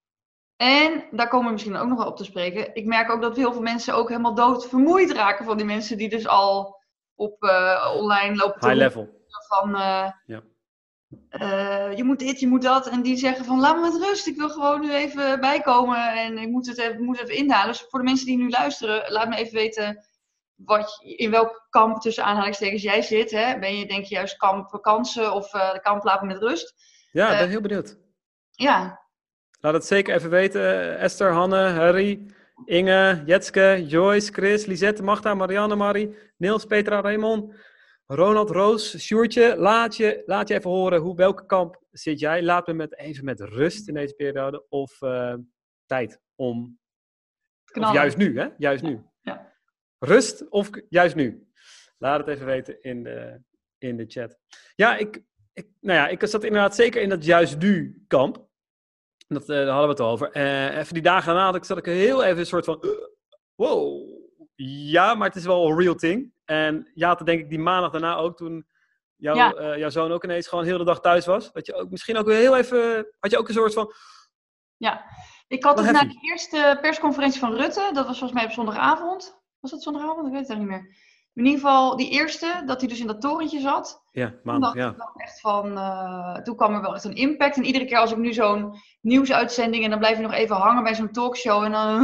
En 0.56 1.08
daar 1.12 1.28
komen 1.28 1.46
we 1.46 1.52
misschien 1.52 1.76
ook 1.76 1.88
nog 1.88 1.98
wel 1.98 2.08
op 2.08 2.18
te 2.18 2.24
spreken. 2.24 2.76
Ik 2.76 2.86
merk 2.86 3.10
ook 3.10 3.22
dat 3.22 3.36
heel 3.36 3.54
veel 3.54 3.62
mensen 3.62 3.96
ook 3.96 4.10
helemaal 4.10 4.36
dood 4.36 4.68
vermoeid 4.68 5.12
raken 5.12 5.46
van 5.46 5.58
die 5.58 5.66
mensen 5.66 5.98
die 5.98 6.10
dus 6.10 6.28
al 6.28 6.82
op 7.16 7.44
uh, 7.44 7.94
online 7.96 8.36
lopen. 8.36 8.68
High 8.68 8.82
level. 8.82 9.24
Van, 9.48 9.70
uh, 9.70 10.12
ja. 10.26 10.42
je 11.96 12.04
moet 12.04 12.20
dit, 12.20 12.40
je 12.40 12.48
moet 12.48 12.62
dat. 12.62 12.88
En 12.88 13.02
die 13.02 13.18
zeggen 13.18 13.46
van 13.46 13.60
laat 13.60 13.76
me 13.76 13.82
met 13.82 14.08
rust. 14.08 14.28
Ik 14.28 14.38
wil 14.38 14.50
gewoon 14.50 14.82
nu 14.82 14.94
even 14.94 15.40
bijkomen 15.40 16.14
en 16.14 16.38
ik 16.38 16.50
moet 16.50 16.68
het 16.68 16.78
even, 16.78 17.04
moet 17.04 17.20
even 17.20 17.36
indalen. 17.36 17.68
Dus 17.68 17.86
voor 17.90 18.00
de 18.00 18.06
mensen 18.06 18.26
die 18.26 18.38
nu 18.38 18.50
luisteren, 18.50 19.12
laat 19.12 19.30
me 19.30 19.36
even 19.36 19.54
weten 19.54 20.06
wat, 20.56 21.00
in 21.02 21.31
welk 21.31 21.68
kamp 21.69 22.02
tussen 22.02 22.24
aanhalingstekens 22.24 22.81
jij 22.81 23.02
zit. 23.02 23.31
Hè? 23.31 23.60
Ben 23.60 23.78
je 23.78 23.86
denk 23.86 24.06
je 24.06 24.16
juist 24.16 24.38
kamp 24.38 24.78
kansen 24.81 25.34
of 25.34 25.54
uh, 25.54 25.74
de 25.74 25.80
kamp 25.80 26.04
laten 26.04 26.28
met 26.28 26.38
rust? 26.38 26.74
Ja, 27.12 27.31
ik 27.31 27.38
ben 27.38 27.46
eh, 27.46 27.52
heel 27.52 27.62
benieuwd. 27.62 27.98
Ja. 28.50 29.04
Laat 29.60 29.74
het 29.74 29.86
zeker 29.86 30.16
even 30.16 30.30
weten. 30.30 30.98
Esther, 31.00 31.31
Hanne, 31.31 31.69
Harry, 31.69 32.25
Inge, 32.66 33.24
Jetske, 33.25 33.86
Joyce, 33.88 34.34
Chris, 34.34 34.66
Lisette, 34.66 35.04
Magda, 35.04 35.34
Marianne, 35.34 35.75
Marie, 35.75 36.18
Niels, 36.38 36.66
Petra, 36.66 37.01
Raymond, 37.01 37.54
Ronald, 38.06 38.50
Roos, 38.50 38.98
Sjoertje. 38.98 39.56
Laat 39.58 39.96
je, 39.96 40.24
laat 40.25 40.48
je 40.48 40.54
even 40.54 40.69
horen 40.69 41.00
hoe, 41.01 41.16
welke 41.16 41.46
kamp 41.46 41.84
zit 41.92 42.19
jij. 42.19 42.44
Laat 42.44 42.68
me 42.68 42.74
met, 42.74 42.98
even 42.98 43.25
met 43.25 43.40
rust 43.40 43.88
in 43.88 43.94
deze 43.94 44.13
periode 44.13 44.66
of 44.69 45.01
uh, 45.01 45.34
tijd 45.86 46.19
om... 46.36 46.80
Of 47.74 47.94
juist 47.94 48.18
nu, 48.18 48.40
hè? 48.40 48.48
Juist 48.58 48.84
nu. 48.84 49.04
Rust 50.06 50.50
of 50.50 50.69
juist 50.90 51.16
nu? 51.16 51.48
Laat 51.98 52.19
het 52.19 52.28
even 52.28 52.46
weten 52.46 52.81
in 52.81 53.04
de, 53.04 53.42
in 53.78 53.98
de 53.98 54.06
chat. 54.07 54.38
Ja, 54.75 54.98
ik, 54.98 55.24
ik, 55.54 55.68
nou 55.80 56.00
ja, 56.00 56.07
ik 56.07 56.28
zat 56.28 56.44
inderdaad 56.44 56.75
zeker 56.75 57.01
in 57.01 57.10
dat 57.10 57.25
juist 57.25 57.58
nu 57.58 58.03
kamp. 58.08 58.44
Dat, 59.27 59.41
uh, 59.41 59.48
daar 59.48 59.68
hadden 59.68 59.96
we 59.96 60.03
het 60.03 60.12
over. 60.12 60.36
Uh, 60.36 60.77
even 60.77 60.94
die 60.94 61.03
dagen 61.03 61.25
daarna 61.25 61.46
had 61.46 61.56
ik, 61.56 61.63
zat 61.63 61.77
ik 61.77 61.86
heel 61.86 62.24
even 62.24 62.38
een 62.39 62.46
soort 62.46 62.65
van... 62.65 62.77
Uh, 62.82 62.91
wow. 63.56 64.10
Ja, 64.56 65.13
maar 65.15 65.27
het 65.27 65.38
is 65.38 65.46
wel 65.46 65.70
een 65.70 65.80
real 65.80 65.96
thing. 65.96 66.34
En 66.46 66.91
ja, 66.94 67.15
denk 67.15 67.39
ik 67.39 67.50
die 67.50 67.60
maandag 67.60 67.91
daarna 67.91 68.15
ook, 68.15 68.38
toen 68.38 68.65
jouw, 69.15 69.36
ja. 69.36 69.77
jouw 69.77 69.89
zoon 69.89 70.12
ook 70.12 70.24
ineens 70.24 70.48
gewoon 70.48 70.65
heel 70.65 70.77
de 70.77 70.84
dag 70.84 71.01
thuis 71.01 71.25
was. 71.25 71.51
Dat 71.51 71.65
je 71.65 71.74
ook 71.74 71.89
misschien 71.89 72.18
ook 72.18 72.25
weer 72.25 72.38
heel 72.38 72.58
even... 72.58 73.08
Had 73.20 73.32
je 73.32 73.38
ook 73.38 73.48
een 73.48 73.53
soort 73.53 73.74
van... 73.74 73.94
Ja, 74.77 75.06
ik 75.48 75.63
had 75.63 75.80
het 75.80 75.91
na 75.91 76.03
de 76.03 76.20
eerste 76.32 76.77
persconferentie 76.82 77.39
van 77.39 77.56
Rutte, 77.56 77.89
dat 77.94 78.08
was 78.08 78.18
volgens 78.18 78.39
mij 78.39 78.44
op 78.44 78.51
zondagavond. 78.51 79.44
Was 79.65 79.74
dat 79.74 79.84
zondagavond? 79.84 80.27
Ik 80.27 80.34
weet 80.34 80.41
het 80.41 80.50
eigenlijk 80.50 80.81
niet 80.81 80.89
meer. 80.89 80.98
In 81.34 81.45
ieder 81.45 81.60
geval, 81.60 81.95
die 81.95 82.10
eerste, 82.10 82.63
dat 82.65 82.79
hij 82.79 82.89
dus 82.89 83.00
in 83.00 83.07
dat 83.07 83.22
torentje 83.22 83.60
zat. 83.60 84.03
Ja, 84.12 84.34
maandag, 84.43 84.74
ja. 84.74 84.91
Toen, 84.91 85.05
echt 85.15 85.39
van, 85.39 85.72
uh, 85.72 86.36
toen 86.36 86.55
kwam 86.55 86.74
er 86.74 86.81
wel 86.81 86.95
echt 86.95 87.03
een 87.03 87.15
impact. 87.15 87.57
En 87.57 87.65
iedere 87.65 87.86
keer 87.86 87.98
als 87.98 88.12
ik 88.12 88.17
nu 88.17 88.34
zo'n 88.34 88.75
nieuwsuitzending... 89.01 89.84
en 89.84 89.89
dan 89.89 90.00
blijf 90.00 90.17
je 90.17 90.24
nog 90.24 90.34
even 90.34 90.55
hangen 90.55 90.84
bij 90.84 90.95
zo'n 90.95 91.12
talkshow... 91.12 91.63
en 91.63 91.72
dan 91.72 92.03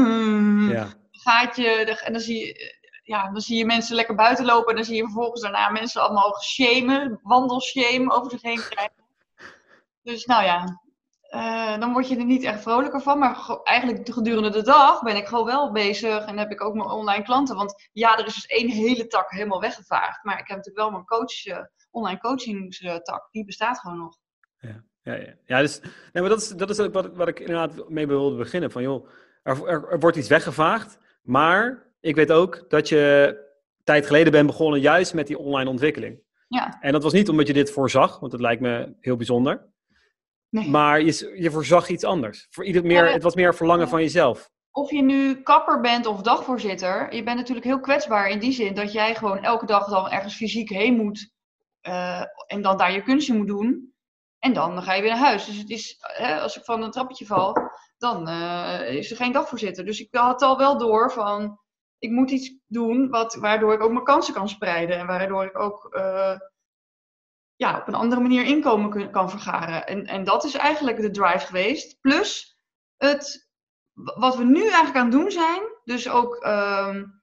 ja. 0.70 0.88
gaat 1.26 1.56
je... 1.56 2.00
En 2.04 2.14
dan 2.14 2.22
zie 2.22 2.46
je... 2.46 2.80
Ja, 3.04 3.32
dan 3.32 3.42
zie 3.42 3.58
je 3.58 3.66
mensen 3.66 3.96
lekker 3.96 4.16
buiten 4.16 4.46
lopen... 4.46 4.70
en 4.70 4.76
dan 4.76 4.86
zie 4.86 4.96
je 4.96 5.04
vervolgens 5.04 5.42
daarna 5.42 5.70
mensen 5.70 6.02
allemaal 6.02 6.42
shamen... 6.42 7.20
wandelshame 7.24 8.12
over 8.12 8.32
zich 8.32 8.42
heen 8.42 8.62
krijgen. 8.70 9.04
Dus 10.04 10.26
nou 10.26 10.44
ja, 10.44 10.82
uh, 11.36 11.80
dan 11.80 11.94
word 11.94 12.08
je 12.08 12.18
er 12.18 12.26
niet 12.26 12.44
echt 12.44 12.62
vrolijker 12.62 13.02
van. 13.02 13.20
Maar 13.20 13.60
eigenlijk 13.64 14.10
gedurende 14.10 14.50
de 14.50 14.62
dag 14.62 15.02
ben 15.02 15.16
ik 15.16 15.28
gewoon 15.28 15.46
wel 15.46 15.72
bezig. 15.72 16.26
En 16.26 16.38
heb 16.38 16.52
ik 16.52 16.64
ook 16.64 16.74
mijn 16.74 16.90
online 16.90 17.24
klanten. 17.24 17.56
Want 17.56 17.90
ja, 17.92 18.18
er 18.18 18.26
is 18.26 18.34
dus 18.34 18.46
één 18.46 18.70
hele 18.70 19.08
tak 19.08 19.32
helemaal 19.32 19.62
weggevaagd. 19.62 20.24
Maar 20.24 20.40
ik 20.40 20.48
heb 20.48 20.58
natuurlijk 20.58 20.78
wel 20.78 20.92
mijn 20.92 21.06
coach, 21.06 21.46
uh, 21.46 21.58
online 21.92 22.20
coachingstak. 22.20 23.28
Die 23.32 23.46
bestaat 23.46 23.80
gewoon 23.80 23.98
nog. 23.98 24.18
Ja, 24.58 24.84
ja, 25.02 25.14
ja. 25.14 25.34
ja 25.46 25.60
dus, 25.60 25.80
nee, 25.82 25.92
maar 26.24 26.30
dat 26.30 26.42
is, 26.42 26.50
dat 26.50 26.70
is 26.70 26.80
ook 26.80 26.94
wat, 26.94 27.16
wat 27.16 27.28
ik 27.28 27.40
inderdaad 27.40 27.90
mee 27.90 28.08
wilde 28.08 28.38
beginnen. 28.38 28.72
Van 28.72 28.82
joh, 28.82 29.08
er, 29.44 29.68
er, 29.68 29.90
er 29.90 30.00
wordt 30.00 30.18
iets 30.18 30.30
weggevaagd. 30.30 30.98
Maar 31.22 31.92
ik 32.00 32.16
weet 32.16 32.32
ook 32.32 32.70
dat 32.70 32.90
je 32.90 33.36
tijd 33.84 34.06
geleden 34.06 34.32
bent 34.32 34.48
begonnen 34.48 34.80
juist 34.80 35.14
met 35.14 35.28
die 35.28 35.38
online 35.38 35.70
ontwikkeling. 35.70 36.20
Ja. 36.48 36.78
En 36.82 36.92
dat 36.92 37.04
was 37.04 37.14
niet 37.14 37.30
omdat 37.30 37.48
je 37.48 37.54
dit 37.54 37.72
voorzag, 37.72 38.20
want 38.20 38.32
het 38.32 38.42
lijkt 38.42 38.62
me 38.62 38.96
heel 39.00 39.16
bijzonder. 39.16 39.71
Nee. 40.52 40.70
Maar 40.70 41.02
je, 41.02 41.34
je 41.36 41.52
voorzag 41.52 41.90
iets 41.90 42.04
anders. 42.04 42.48
Voor 42.50 42.66
ieder 42.66 42.86
meer, 42.86 43.12
het 43.12 43.24
was 43.24 43.36
meer 43.36 43.56
verlangen 43.56 43.88
van 43.88 44.02
jezelf. 44.02 44.50
Of 44.72 44.92
je 44.92 45.02
nu 45.02 45.42
kapper 45.42 45.82
bent 45.82 46.06
of 46.06 46.22
dagvoorzitter, 46.22 47.16
je 47.16 47.24
bent 47.24 47.38
natuurlijk 47.38 47.66
heel 47.66 47.80
kwetsbaar 47.80 48.30
in 48.30 48.40
die 48.40 48.52
zin 48.52 48.74
dat 48.74 48.92
jij 48.92 49.16
gewoon 49.16 49.44
elke 49.44 49.66
dag 49.66 49.90
dan 49.90 50.10
ergens 50.10 50.36
fysiek 50.36 50.70
heen 50.70 50.96
moet 50.96 51.32
eh, 51.82 52.22
en 52.48 52.62
dan 52.62 52.78
daar 52.78 52.92
je 52.92 53.04
kunstje 53.04 53.34
moet 53.34 53.48
doen. 53.48 53.94
En 54.40 54.54
dan 54.54 54.84
ga 54.84 54.94
je 54.94 55.02
weer 55.02 55.12
naar 55.12 55.20
huis. 55.20 55.46
Dus 55.46 55.58
het 55.58 55.70
is, 55.70 55.98
hè, 56.00 56.40
als 56.40 56.58
ik 56.58 56.64
van 56.64 56.82
een 56.82 56.92
trappetje 56.92 57.26
val, 57.26 57.58
dan 57.98 58.30
uh, 58.30 58.94
is 58.94 59.12
er 59.12 59.18
geen 59.18 59.32
dagvoorzitter. 59.32 59.86
Dus 59.86 60.00
ik 60.00 60.08
had 60.12 60.42
al 60.42 60.58
wel 60.58 60.78
door 60.78 61.12
van, 61.12 61.60
ik 62.00 62.12
moet 62.12 62.32
iets 62.32 62.54
doen 62.68 63.10
wat, 63.10 63.36
waardoor 63.36 63.74
ik 63.74 63.82
ook 63.82 63.92
mijn 63.92 64.04
kansen 64.04 64.34
kan 64.34 64.50
spreiden. 64.50 64.98
En 64.98 65.08
waardoor 65.08 65.46
ik 65.46 65.60
ook 65.60 65.96
uh, 65.96 66.36
ja, 67.62 67.80
op 67.80 67.88
een 67.88 67.94
andere 67.94 68.22
manier 68.22 68.44
inkomen 68.44 69.12
kan 69.12 69.30
vergaren. 69.30 69.88
En, 69.88 70.06
en 70.06 70.24
dat 70.24 70.44
is 70.44 70.54
eigenlijk 70.54 71.02
de 71.02 71.12
drive 71.12 71.46
geweest. 71.46 72.02
Plus 72.02 72.58
het, 72.98 73.50
wat 73.94 74.36
we 74.36 74.44
nu 74.44 74.62
eigenlijk 74.62 74.96
aan 74.96 75.04
het 75.04 75.12
doen 75.12 75.32
zijn, 75.32 75.62
dus 75.84 76.10
ook 76.10 76.46
um, 76.46 77.22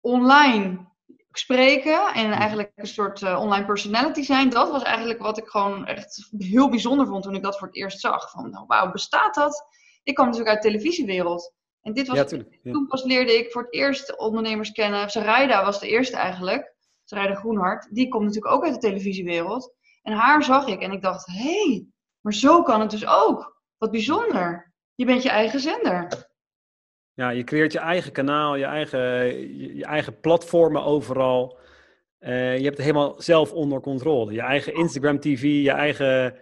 online 0.00 0.94
spreken 1.30 2.14
en 2.14 2.32
eigenlijk 2.32 2.72
een 2.74 2.86
soort 2.86 3.20
uh, 3.20 3.40
online 3.40 3.64
personality 3.64 4.22
zijn. 4.22 4.50
Dat 4.50 4.70
was 4.70 4.82
eigenlijk 4.82 5.18
wat 5.18 5.38
ik 5.38 5.46
gewoon 5.46 5.86
echt 5.86 6.28
heel 6.38 6.70
bijzonder 6.70 7.06
vond 7.06 7.22
toen 7.22 7.34
ik 7.34 7.42
dat 7.42 7.58
voor 7.58 7.66
het 7.66 7.76
eerst 7.76 8.00
zag. 8.00 8.30
Van, 8.30 8.50
nou, 8.50 8.64
wauw, 8.66 8.90
bestaat 8.90 9.34
dat? 9.34 9.66
Ik 10.02 10.14
kwam 10.14 10.26
natuurlijk 10.26 10.54
uit 10.54 10.62
de 10.62 10.68
televisiewereld. 10.68 11.54
En 11.82 11.92
dit 11.92 12.06
was, 12.06 12.16
ja, 12.16 12.38
ja. 12.62 12.72
toen 12.72 12.86
pas 12.86 13.04
leerde 13.04 13.38
ik 13.38 13.52
voor 13.52 13.62
het 13.62 13.74
eerst 13.74 14.18
ondernemers 14.18 14.72
kennen. 14.72 15.10
Sarayda 15.10 15.64
was 15.64 15.80
de 15.80 15.88
eerste 15.88 16.16
eigenlijk. 16.16 16.75
Sarayda 17.08 17.34
Groenhart. 17.34 17.94
Die 17.94 18.08
komt 18.08 18.24
natuurlijk 18.24 18.54
ook 18.54 18.64
uit 18.64 18.74
de 18.74 18.80
televisiewereld. 18.80 19.74
En 20.02 20.12
haar 20.12 20.44
zag 20.44 20.66
ik 20.66 20.80
en 20.80 20.92
ik 20.92 21.02
dacht, 21.02 21.26
hé, 21.26 21.64
hey, 21.64 21.86
maar 22.20 22.34
zo 22.34 22.62
kan 22.62 22.80
het 22.80 22.90
dus 22.90 23.06
ook. 23.06 23.62
Wat 23.78 23.90
bijzonder. 23.90 24.72
Je 24.94 25.04
bent 25.04 25.22
je 25.22 25.28
eigen 25.28 25.60
zender. 25.60 26.28
Ja, 27.12 27.30
je 27.30 27.44
creëert 27.44 27.72
je 27.72 27.78
eigen 27.78 28.12
kanaal, 28.12 28.56
je 28.56 28.64
eigen, 28.64 29.00
je, 29.76 29.84
eigen 29.84 30.20
platformen 30.20 30.84
overal. 30.84 31.58
Uh, 32.20 32.56
je 32.56 32.64
hebt 32.64 32.76
het 32.76 32.86
helemaal 32.86 33.14
zelf 33.18 33.52
onder 33.52 33.80
controle. 33.80 34.32
Je 34.32 34.40
eigen 34.40 34.74
Instagram 34.74 35.20
TV, 35.20 35.42
je 35.42 35.70
eigen 35.70 36.38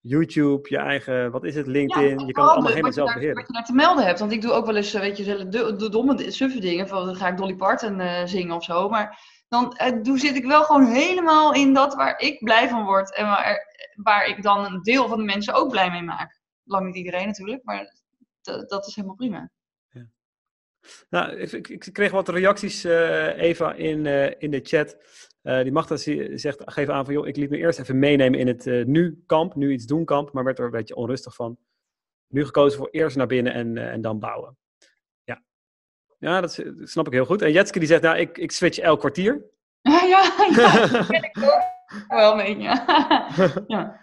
YouTube, 0.00 0.68
je 0.68 0.76
eigen, 0.76 1.30
wat 1.30 1.44
is 1.44 1.54
het, 1.54 1.66
LinkedIn. 1.66 2.26
je 2.26 2.32
kan 2.32 2.44
het 2.44 2.52
allemaal 2.52 2.70
helemaal 2.70 2.92
zelf 2.92 3.14
beheren. 3.14 3.34
Wat 3.34 3.46
je 3.46 3.52
daar 3.52 3.64
te 3.64 3.72
melden 3.72 4.04
hebt. 4.04 4.18
Want 4.18 4.32
ik 4.32 4.42
doe 4.42 4.52
ook 4.52 4.66
wel 4.66 4.76
eens, 4.76 4.92
weet 4.92 5.16
je, 5.16 5.48
de, 5.48 5.76
de 5.76 5.88
domme, 5.88 6.30
suffe 6.30 6.60
dingen. 6.60 6.88
Van, 6.88 7.06
dan 7.06 7.16
ga 7.16 7.28
ik 7.28 7.36
Dolly 7.36 7.54
Parton 7.54 8.00
uh, 8.00 8.24
zingen 8.24 8.56
of 8.56 8.64
zo. 8.64 8.88
Maar 8.88 9.18
dan 9.54 9.80
uh, 10.04 10.16
zit 10.16 10.36
ik 10.36 10.44
wel 10.44 10.64
gewoon 10.64 10.86
helemaal 10.86 11.54
in 11.54 11.74
dat 11.74 11.94
waar 11.94 12.20
ik 12.20 12.44
blij 12.44 12.68
van 12.68 12.84
word. 12.84 13.14
En 13.14 13.26
waar, 13.26 13.58
waar 13.94 14.26
ik 14.26 14.42
dan 14.42 14.64
een 14.64 14.82
deel 14.82 15.08
van 15.08 15.18
de 15.18 15.24
mensen 15.24 15.54
ook 15.54 15.70
blij 15.70 15.90
mee 15.90 16.02
maak. 16.02 16.40
Lang 16.64 16.86
niet 16.86 16.96
iedereen 16.96 17.26
natuurlijk, 17.26 17.64
maar 17.64 17.94
dat 18.42 18.86
is 18.86 18.94
helemaal 18.94 19.16
prima. 19.16 19.50
Nou, 21.08 21.36
ik, 21.36 21.68
ik, 21.68 21.88
kreeg 21.92 22.10
wat 22.10 22.28
reacties, 22.28 22.84
uh, 22.84 23.38
Eva, 23.38 23.72
in, 23.72 24.06
in 24.38 24.50
de 24.50 24.60
chat. 24.62 24.96
Uh, 25.42 25.62
die 25.62 25.72
Magda 25.72 25.96
zegt, 26.36 26.62
geef 26.64 26.88
aan 26.88 27.04
van, 27.04 27.14
joh, 27.14 27.26
ik 27.26 27.36
liet 27.36 27.50
me 27.50 27.56
eerst 27.56 27.78
even 27.78 27.98
meenemen 27.98 28.38
in 28.38 28.46
het 28.46 28.86
nu-kamp, 28.86 29.54
nu 29.54 29.72
iets 29.72 29.86
doen-kamp, 29.86 30.32
maar 30.32 30.44
werd 30.44 30.58
er 30.58 30.64
een 30.64 30.70
beetje 30.70 30.96
onrustig 30.96 31.34
van. 31.34 31.58
Nu 32.28 32.44
gekozen 32.44 32.78
voor 32.78 32.88
eerst 32.90 33.16
naar 33.16 33.26
binnen 33.26 33.52
en, 33.52 33.76
en 33.76 34.00
dan 34.00 34.18
bouwen. 34.18 34.56
Ja, 36.18 36.40
dat, 36.40 36.56
dat, 36.56 36.88
snap 36.88 37.06
ik 37.06 37.12
heel 37.12 37.24
goed. 37.24 37.42
En 37.42 37.52
Jetske 37.52 37.78
die 37.78 37.88
zegt, 37.88 38.02
nou, 38.02 38.18
ik, 38.18 38.38
ik 38.38 38.52
switch 38.52 38.78
elk 38.78 38.98
kwartier. 38.98 39.44
ja, 39.82 40.04
ja, 40.56 40.86
dat 40.86 41.06
ken 41.06 41.22
ik 41.22 41.36
ook 42.08 42.18
wel 42.18 42.36
mee, 42.36 42.58
ja. 43.66 44.00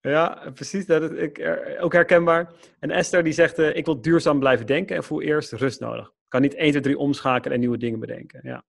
ja. 0.00 0.50
Precies. 0.54 0.86
Dat 0.86 1.02
is 1.02 1.10
ik, 1.10 1.58
ook 1.80 1.92
herkenbaar. 1.92 2.52
En 2.78 2.90
Esther 2.90 3.24
die 3.24 3.32
zegt, 3.32 3.58
uh, 3.58 3.76
ik 3.76 3.84
wil 3.84 4.00
duurzaam 4.00 4.38
blijven 4.38 4.66
denken 4.66 4.96
en 4.96 5.04
voel 5.04 5.22
eerst 5.22 5.52
rust 5.52 5.80
nodig. 5.80 6.06
Ik 6.06 6.28
kan 6.28 6.40
niet 6.40 6.54
1, 6.54 6.70
2, 6.70 6.82
3 6.82 6.98
omschakelen 6.98 7.54
en 7.54 7.60
nieuwe 7.60 7.78
dingen 7.78 8.00
bedenken. 8.00 8.40
Ja. 8.42 8.64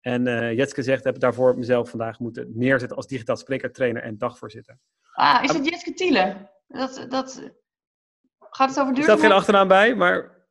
En 0.00 0.26
uh, 0.26 0.52
Jetske 0.52 0.82
zegt, 0.82 1.04
heb 1.04 1.18
daarvoor 1.18 1.58
mezelf 1.58 1.90
vandaag 1.90 2.18
moeten 2.18 2.50
neerzetten 2.54 2.96
als 2.96 3.06
digitaal 3.06 3.36
spreker, 3.36 3.72
trainer 3.72 4.02
en 4.02 4.18
dagvoorzitter. 4.18 4.78
Ah, 5.12 5.44
is 5.44 5.52
het 5.52 5.64
Jetske 5.64 5.92
Tiele? 5.92 6.50
Dat, 6.68 7.06
dat, 7.08 7.52
gaat 8.38 8.68
het 8.68 8.78
over 8.78 8.94
duurzaam? 8.94 9.12
Er 9.12 9.18
staat 9.18 9.30
geen 9.30 9.38
achternaam 9.38 9.68
bij, 9.68 9.94
maar 9.94 10.41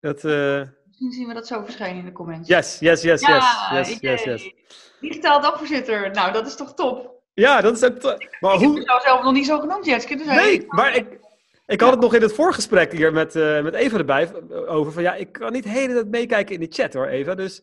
dat... 0.00 0.24
Uh... 0.24 0.62
Misschien 0.86 1.12
zien 1.12 1.28
we 1.28 1.34
dat 1.34 1.46
zo 1.46 1.62
verschijnen 1.62 1.98
in 1.98 2.04
de 2.04 2.12
comments. 2.12 2.48
Yes, 2.48 2.78
yes, 2.78 3.02
yes, 3.02 3.20
ja, 3.20 3.34
yes, 3.72 3.88
yes, 3.88 4.00
yes, 4.00 4.24
yes. 4.24 4.54
Digitaal 5.00 5.40
dagvoorzitter, 5.40 6.10
nou 6.10 6.32
dat 6.32 6.46
is 6.46 6.56
toch 6.56 6.74
top? 6.74 7.22
Ja, 7.34 7.60
dat 7.60 7.76
is 7.76 7.84
ook. 7.84 8.02
Maar 8.40 8.54
ik 8.54 8.60
hoe... 8.60 8.78
heb 8.78 8.86
het 8.86 9.02
zelf 9.02 9.22
nog 9.22 9.32
niet 9.32 9.46
zo 9.46 9.58
genoemd, 9.58 9.84
Jetske. 9.84 10.16
Dus 10.16 10.26
nee, 10.26 10.64
maar 10.68 10.96
ik, 10.96 11.18
ik 11.66 11.80
had 11.80 11.90
het 11.90 12.00
nog 12.00 12.14
in 12.14 12.22
het 12.22 12.32
voorgesprek 12.32 12.92
hier 12.92 13.12
met, 13.12 13.36
uh, 13.36 13.62
met 13.62 13.74
Eva 13.74 13.98
erbij 13.98 14.50
over 14.66 14.92
van 14.92 15.02
ja, 15.02 15.14
ik 15.14 15.32
kan 15.32 15.52
niet 15.52 15.64
helemaal 15.64 16.04
meekijken 16.04 16.54
in 16.54 16.60
de 16.60 16.74
chat 16.82 16.94
hoor, 16.94 17.06
Eva. 17.06 17.34
Dus, 17.34 17.62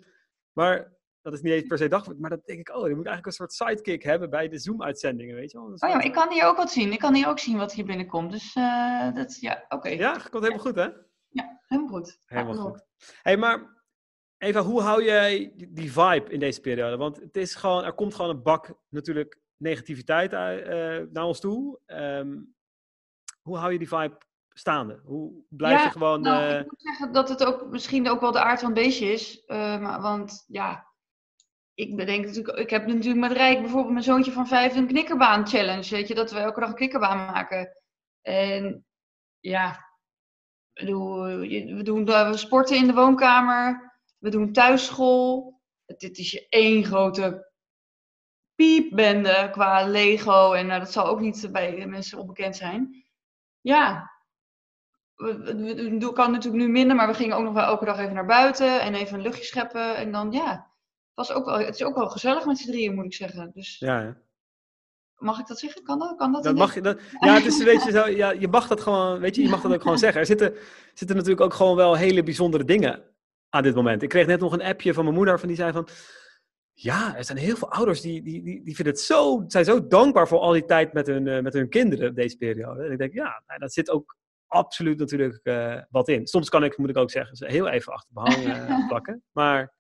maar 0.54 0.96
dat 1.22 1.34
is 1.34 1.42
niet 1.42 1.54
eens 1.54 1.68
per 1.68 1.78
se 1.78 1.88
dag, 1.88 2.06
maar 2.18 2.30
dat 2.30 2.46
denk 2.46 2.60
ik, 2.60 2.76
oh, 2.76 2.88
je 2.88 2.96
moet 2.96 3.06
eigenlijk 3.06 3.26
een 3.26 3.32
soort 3.32 3.54
sidekick 3.54 4.04
hebben 4.04 4.30
bij 4.30 4.50
de 4.50 4.60
Zoom-uitzendingen, 4.60 5.36
weet 5.36 5.52
je 5.52 5.58
wel. 5.58 5.68
Oh 5.68 5.90
ja, 5.90 5.96
maar 5.96 6.06
ik 6.06 6.14
kan 6.14 6.32
hier 6.32 6.46
ook 6.46 6.58
wat 6.58 6.72
zien. 6.72 6.92
Ik 6.92 7.00
kan 7.00 7.14
hier 7.14 7.28
ook 7.28 7.40
zien 7.40 7.58
wat 7.58 7.74
hier 7.74 7.86
binnenkomt. 7.86 8.32
Dus 8.32 8.56
uh, 8.56 9.16
dat, 9.16 9.38
ja, 9.40 9.66
oké. 9.70 9.90
Ja, 9.90 10.12
komt 10.12 10.44
helemaal 10.44 10.66
goed, 10.66 10.76
hè? 10.76 10.88
Ja, 11.30 11.62
helemaal 11.68 11.92
goed. 11.92 12.20
Helemaal 12.26 12.56
goed. 12.56 12.86
Hé, 12.98 13.06
hey, 13.22 13.38
maar 13.38 13.76
Eva, 14.38 14.62
hoe 14.62 14.82
hou 14.82 15.04
jij 15.04 15.54
die 15.56 15.92
vibe 15.92 16.32
in 16.32 16.40
deze 16.40 16.62
periode? 16.62 16.98
Want 16.98 17.18
het 17.18 17.38
is 17.38 17.56
gewoon, 17.56 17.84
er 17.84 17.94
komt 17.94 18.16
gewoon 18.16 18.36
een 18.36 18.44
bak 18.44 18.74
natuurlijk 18.90 19.40
negativiteit 19.58 20.34
uh, 20.34 20.40
naar 21.12 21.26
ons 21.26 21.40
toe. 21.40 21.80
Um, 21.86 22.56
hoe 23.42 23.58
hou 23.58 23.72
je 23.72 23.78
die 23.78 23.88
vibe 23.88 24.18
staande? 24.50 25.02
Hoe 25.04 25.44
blijf 25.50 25.84
je 25.84 25.90
gewoon... 25.90 26.22
Nou, 26.22 26.44
uh... 26.44 26.60
Ik 26.60 26.72
moet 26.72 26.82
zeggen 26.82 27.12
dat 27.12 27.30
het 27.30 27.46
ook 27.46 27.70
misschien 27.70 28.10
ook 28.10 28.22
wel 28.22 28.32
de 28.32 28.42
aard 28.42 28.60
van 28.60 28.72
het 28.72 28.80
beestje 28.80 29.12
is. 29.12 29.44
Uh, 29.48 29.80
maar, 29.80 30.02
want 30.02 30.44
ja, 30.48 30.88
ik 31.74 31.96
bedenk 31.96 32.26
natuurlijk... 32.26 32.58
Ik 32.58 32.70
heb 32.70 32.86
natuurlijk 32.86 33.28
met 33.28 33.32
Rijk 33.32 33.60
bijvoorbeeld 33.60 33.92
mijn 33.92 34.04
zoontje 34.04 34.32
van 34.32 34.48
vijf 34.48 34.76
een 34.76 34.88
knikkerbaan 34.88 35.48
challenge. 35.48 35.90
Weet 35.90 36.08
je, 36.08 36.16
dat 36.16 36.32
we 36.32 36.40
elke 36.40 36.60
dag 36.60 36.70
een 36.70 36.76
knikkerbaan 36.76 37.18
maken. 37.18 37.78
En 38.22 38.86
ja, 39.40 39.87
we 40.86 41.82
doen 41.84 42.06
we 42.06 42.38
sporten 42.38 42.78
in 42.78 42.88
de 42.88 42.94
woonkamer. 42.94 43.94
We 44.18 44.30
doen 44.30 44.54
thuisschool. 44.54 45.62
Dit 45.86 46.18
is 46.18 46.32
je 46.32 46.48
één 46.50 46.84
grote 46.84 47.52
piepbende 48.56 49.50
qua 49.52 49.88
Lego. 49.88 50.54
En 50.54 50.68
nou, 50.68 50.80
dat 50.80 50.92
zal 50.92 51.06
ook 51.06 51.20
niet 51.20 51.50
bij 51.52 51.86
mensen 51.88 52.20
onbekend 52.20 52.56
zijn. 52.56 53.06
Ja, 53.62 54.12
we, 55.16 56.12
kan 56.14 56.32
natuurlijk 56.32 56.64
nu 56.64 56.70
minder, 56.70 56.96
maar 56.96 57.08
we 57.08 57.14
gingen 57.14 57.38
ook 57.38 57.44
nog 57.44 57.54
wel 57.54 57.64
elke 57.64 57.86
dag 57.86 58.00
even 58.00 58.14
naar 58.14 58.26
buiten 58.26 58.82
en 58.82 58.94
even 58.94 59.16
een 59.16 59.22
luchtje 59.22 59.44
scheppen. 59.44 59.96
En 59.96 60.12
dan 60.12 60.32
ja, 60.32 60.72
was 61.14 61.32
ook 61.32 61.46
wel, 61.46 61.60
het 61.60 61.76
is 61.76 61.84
ook 61.84 61.96
wel 61.96 62.10
gezellig 62.10 62.46
met 62.46 62.58
z'n 62.58 62.68
drieën, 62.68 62.96
moet 62.96 63.06
ik 63.06 63.14
zeggen. 63.14 63.52
Dus, 63.54 63.80
ja, 63.80 64.00
ja. 64.00 64.18
Mag 65.18 65.40
ik 65.40 65.48
dat 65.48 65.60
zeggen? 65.60 65.84
Kan 65.84 66.00
dat? 66.00 66.16
Kan 66.16 66.32
dat, 66.32 66.44
dat 66.44 66.56
mag 66.56 66.74
je, 66.74 66.82
dat, 66.82 67.00
ja, 67.20 67.34
het 67.34 67.46
is 67.46 67.60
een 67.60 67.66
beetje 67.66 67.92
zo, 67.92 68.08
ja, 68.08 68.32
je 68.32 68.48
mag 68.48 68.68
dat 68.68 68.82
gewoon, 68.82 69.20
weet 69.20 69.36
je, 69.36 69.42
je 69.42 69.50
mag 69.50 69.62
dat 69.62 69.74
ook 69.74 69.82
gewoon 69.82 69.98
zeggen. 69.98 70.22
Er 70.22 70.28
zitten, 70.28 70.54
zitten 70.94 71.16
natuurlijk 71.16 71.44
ook 71.44 71.54
gewoon 71.54 71.76
wel 71.76 71.96
hele 71.96 72.24
bijzondere 72.24 72.64
dingen 72.64 73.04
aan 73.50 73.64
dit 73.64 73.76
moment. 73.76 74.02
Ik 74.02 74.10
kreeg 74.10 74.28
net 74.28 74.40
nog 74.40 74.54
een 74.54 74.62
appje 74.62 74.94
van 74.94 75.04
mijn 75.04 75.16
moeder 75.16 75.40
van 75.40 75.48
die 75.48 75.58
zei 75.58 75.72
van, 75.72 75.88
ja, 76.74 77.16
er 77.16 77.24
zijn 77.24 77.38
heel 77.38 77.56
veel 77.56 77.72
ouders 77.72 78.02
die, 78.02 78.22
die, 78.22 78.44
die, 78.44 78.64
die 78.64 78.76
vinden 78.76 78.94
het 78.94 79.04
zo, 79.04 79.44
zijn 79.48 79.66
zo 79.66 79.88
dankbaar 79.88 80.28
voor 80.28 80.40
al 80.40 80.52
die 80.52 80.66
tijd 80.66 80.94
met 80.94 81.08
hun, 81.08 81.26
uh, 81.26 81.40
met 81.42 81.54
hun 81.54 81.70
kinderen 81.70 82.16
deze 82.16 82.38
periode. 82.38 82.84
En 82.84 82.92
ik 82.92 82.98
denk, 82.98 83.14
ja, 83.14 83.44
nou, 83.48 83.60
dat 83.60 83.74
zit 83.74 83.90
ook 83.90 84.16
absoluut 84.48 84.98
natuurlijk 84.98 85.40
uh, 85.44 85.82
wat 85.90 86.08
in. 86.08 86.28
Soms 86.28 86.50
kan 86.50 86.64
ik, 86.64 86.78
moet 86.78 86.90
ik 86.90 86.98
ook 86.98 87.12
zeggen, 87.12 87.36
ze 87.36 87.46
heel 87.46 87.68
even 87.68 87.94
achter 87.94 88.14
behang 88.14 88.38
uh, 88.38 88.88
plakken. 88.90 89.24
Maar 89.32 89.74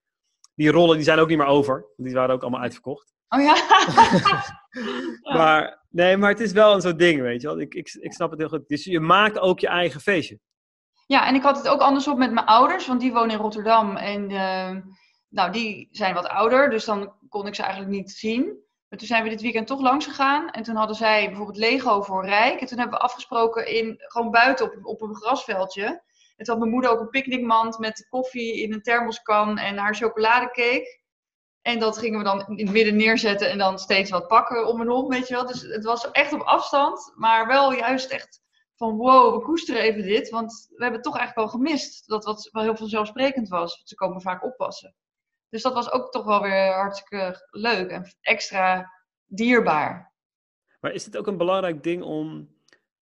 die 0.55 0.71
rollen 0.71 0.95
die 0.95 1.05
zijn 1.05 1.19
ook 1.19 1.27
niet 1.27 1.37
meer 1.37 1.47
over. 1.47 1.85
Die 1.95 2.13
waren 2.13 2.35
ook 2.35 2.41
allemaal 2.41 2.61
uitverkocht. 2.61 3.13
Oh 3.29 3.41
ja? 3.41 3.55
maar, 5.37 5.85
nee, 5.89 6.17
maar 6.17 6.29
het 6.29 6.39
is 6.39 6.51
wel 6.51 6.73
een 6.73 6.81
zo'n 6.81 6.97
ding, 6.97 7.21
weet 7.21 7.41
je 7.41 7.47
wel. 7.47 7.59
Ik, 7.59 7.73
ik, 7.73 7.97
ik 7.99 8.13
snap 8.13 8.29
het 8.29 8.39
heel 8.39 8.49
goed. 8.49 8.67
Dus 8.67 8.83
je 8.83 8.99
maakt 8.99 9.39
ook 9.39 9.59
je 9.59 9.67
eigen 9.67 10.01
feestje. 10.01 10.39
Ja, 11.05 11.27
en 11.27 11.35
ik 11.35 11.41
had 11.41 11.57
het 11.57 11.67
ook 11.67 11.81
andersom 11.81 12.17
met 12.17 12.31
mijn 12.31 12.45
ouders, 12.45 12.87
want 12.87 12.99
die 12.99 13.13
wonen 13.13 13.29
in 13.29 13.41
Rotterdam. 13.41 13.95
En 13.95 14.27
nou, 15.29 15.51
die 15.51 15.87
zijn 15.91 16.13
wat 16.13 16.27
ouder, 16.27 16.69
dus 16.69 16.85
dan 16.85 17.13
kon 17.29 17.47
ik 17.47 17.55
ze 17.55 17.61
eigenlijk 17.61 17.91
niet 17.91 18.11
zien. 18.11 18.65
Maar 18.89 18.99
toen 18.99 19.07
zijn 19.07 19.23
we 19.23 19.29
dit 19.29 19.41
weekend 19.41 19.67
toch 19.67 19.81
langs 19.81 20.05
gegaan. 20.05 20.49
En 20.49 20.63
toen 20.63 20.75
hadden 20.75 20.95
zij 20.95 21.27
bijvoorbeeld 21.27 21.57
Lego 21.57 22.01
voor 22.01 22.25
Rijk. 22.25 22.61
En 22.61 22.67
toen 22.67 22.77
hebben 22.77 22.97
we 22.97 23.03
afgesproken 23.03 23.67
in, 23.67 23.95
gewoon 23.97 24.31
buiten 24.31 24.65
op, 24.65 24.85
op 24.85 25.01
een 25.01 25.15
grasveldje. 25.15 25.85
En 25.85 26.45
toen 26.45 26.53
had 26.53 26.57
mijn 26.57 26.71
moeder 26.71 26.91
ook 26.91 26.99
een 26.99 27.09
picknickmand 27.09 27.77
met 27.79 28.07
koffie 28.09 28.61
in 28.61 28.73
een 28.73 28.81
thermoskan 28.81 29.57
en 29.57 29.77
haar 29.77 29.95
chocoladecake. 29.95 31.01
En 31.67 31.79
dat 31.79 31.97
gingen 31.97 32.17
we 32.17 32.23
dan 32.23 32.47
in 32.47 32.65
het 32.65 32.73
midden 32.73 32.95
neerzetten 32.95 33.49
en 33.49 33.57
dan 33.57 33.79
steeds 33.79 34.09
wat 34.09 34.27
pakken 34.27 34.67
om 34.67 34.81
en 34.81 34.89
om, 34.89 35.07
weet 35.09 35.27
je 35.27 35.33
wel. 35.33 35.45
Dus 35.45 35.61
het 35.61 35.83
was 35.83 36.11
echt 36.11 36.33
op 36.33 36.41
afstand, 36.41 37.13
maar 37.15 37.47
wel 37.47 37.73
juist 37.73 38.11
echt 38.11 38.41
van 38.75 38.95
wow, 38.95 39.35
we 39.35 39.41
koesteren 39.41 39.81
even 39.81 40.03
dit. 40.03 40.29
Want 40.29 40.67
we 40.69 40.83
hebben 40.83 40.93
het 40.93 41.03
toch 41.03 41.17
eigenlijk 41.17 41.49
wel 41.49 41.59
gemist. 41.59 42.07
Dat 42.07 42.25
wat 42.25 42.49
wel 42.51 42.63
heel 42.63 42.75
vanzelfsprekend 42.75 43.49
was. 43.49 43.81
Ze 43.83 43.95
komen 43.95 44.21
vaak 44.21 44.43
oppassen. 44.43 44.95
Dus 45.49 45.61
dat 45.61 45.73
was 45.73 45.91
ook 45.91 46.11
toch 46.11 46.25
wel 46.25 46.41
weer 46.41 46.73
hartstikke 46.73 47.47
leuk 47.49 47.89
en 47.89 48.05
extra 48.21 48.91
dierbaar. 49.25 50.13
Maar 50.79 50.91
is 50.91 51.05
het 51.05 51.17
ook 51.17 51.27
een 51.27 51.37
belangrijk 51.37 51.83
ding 51.83 52.03
om, 52.03 52.49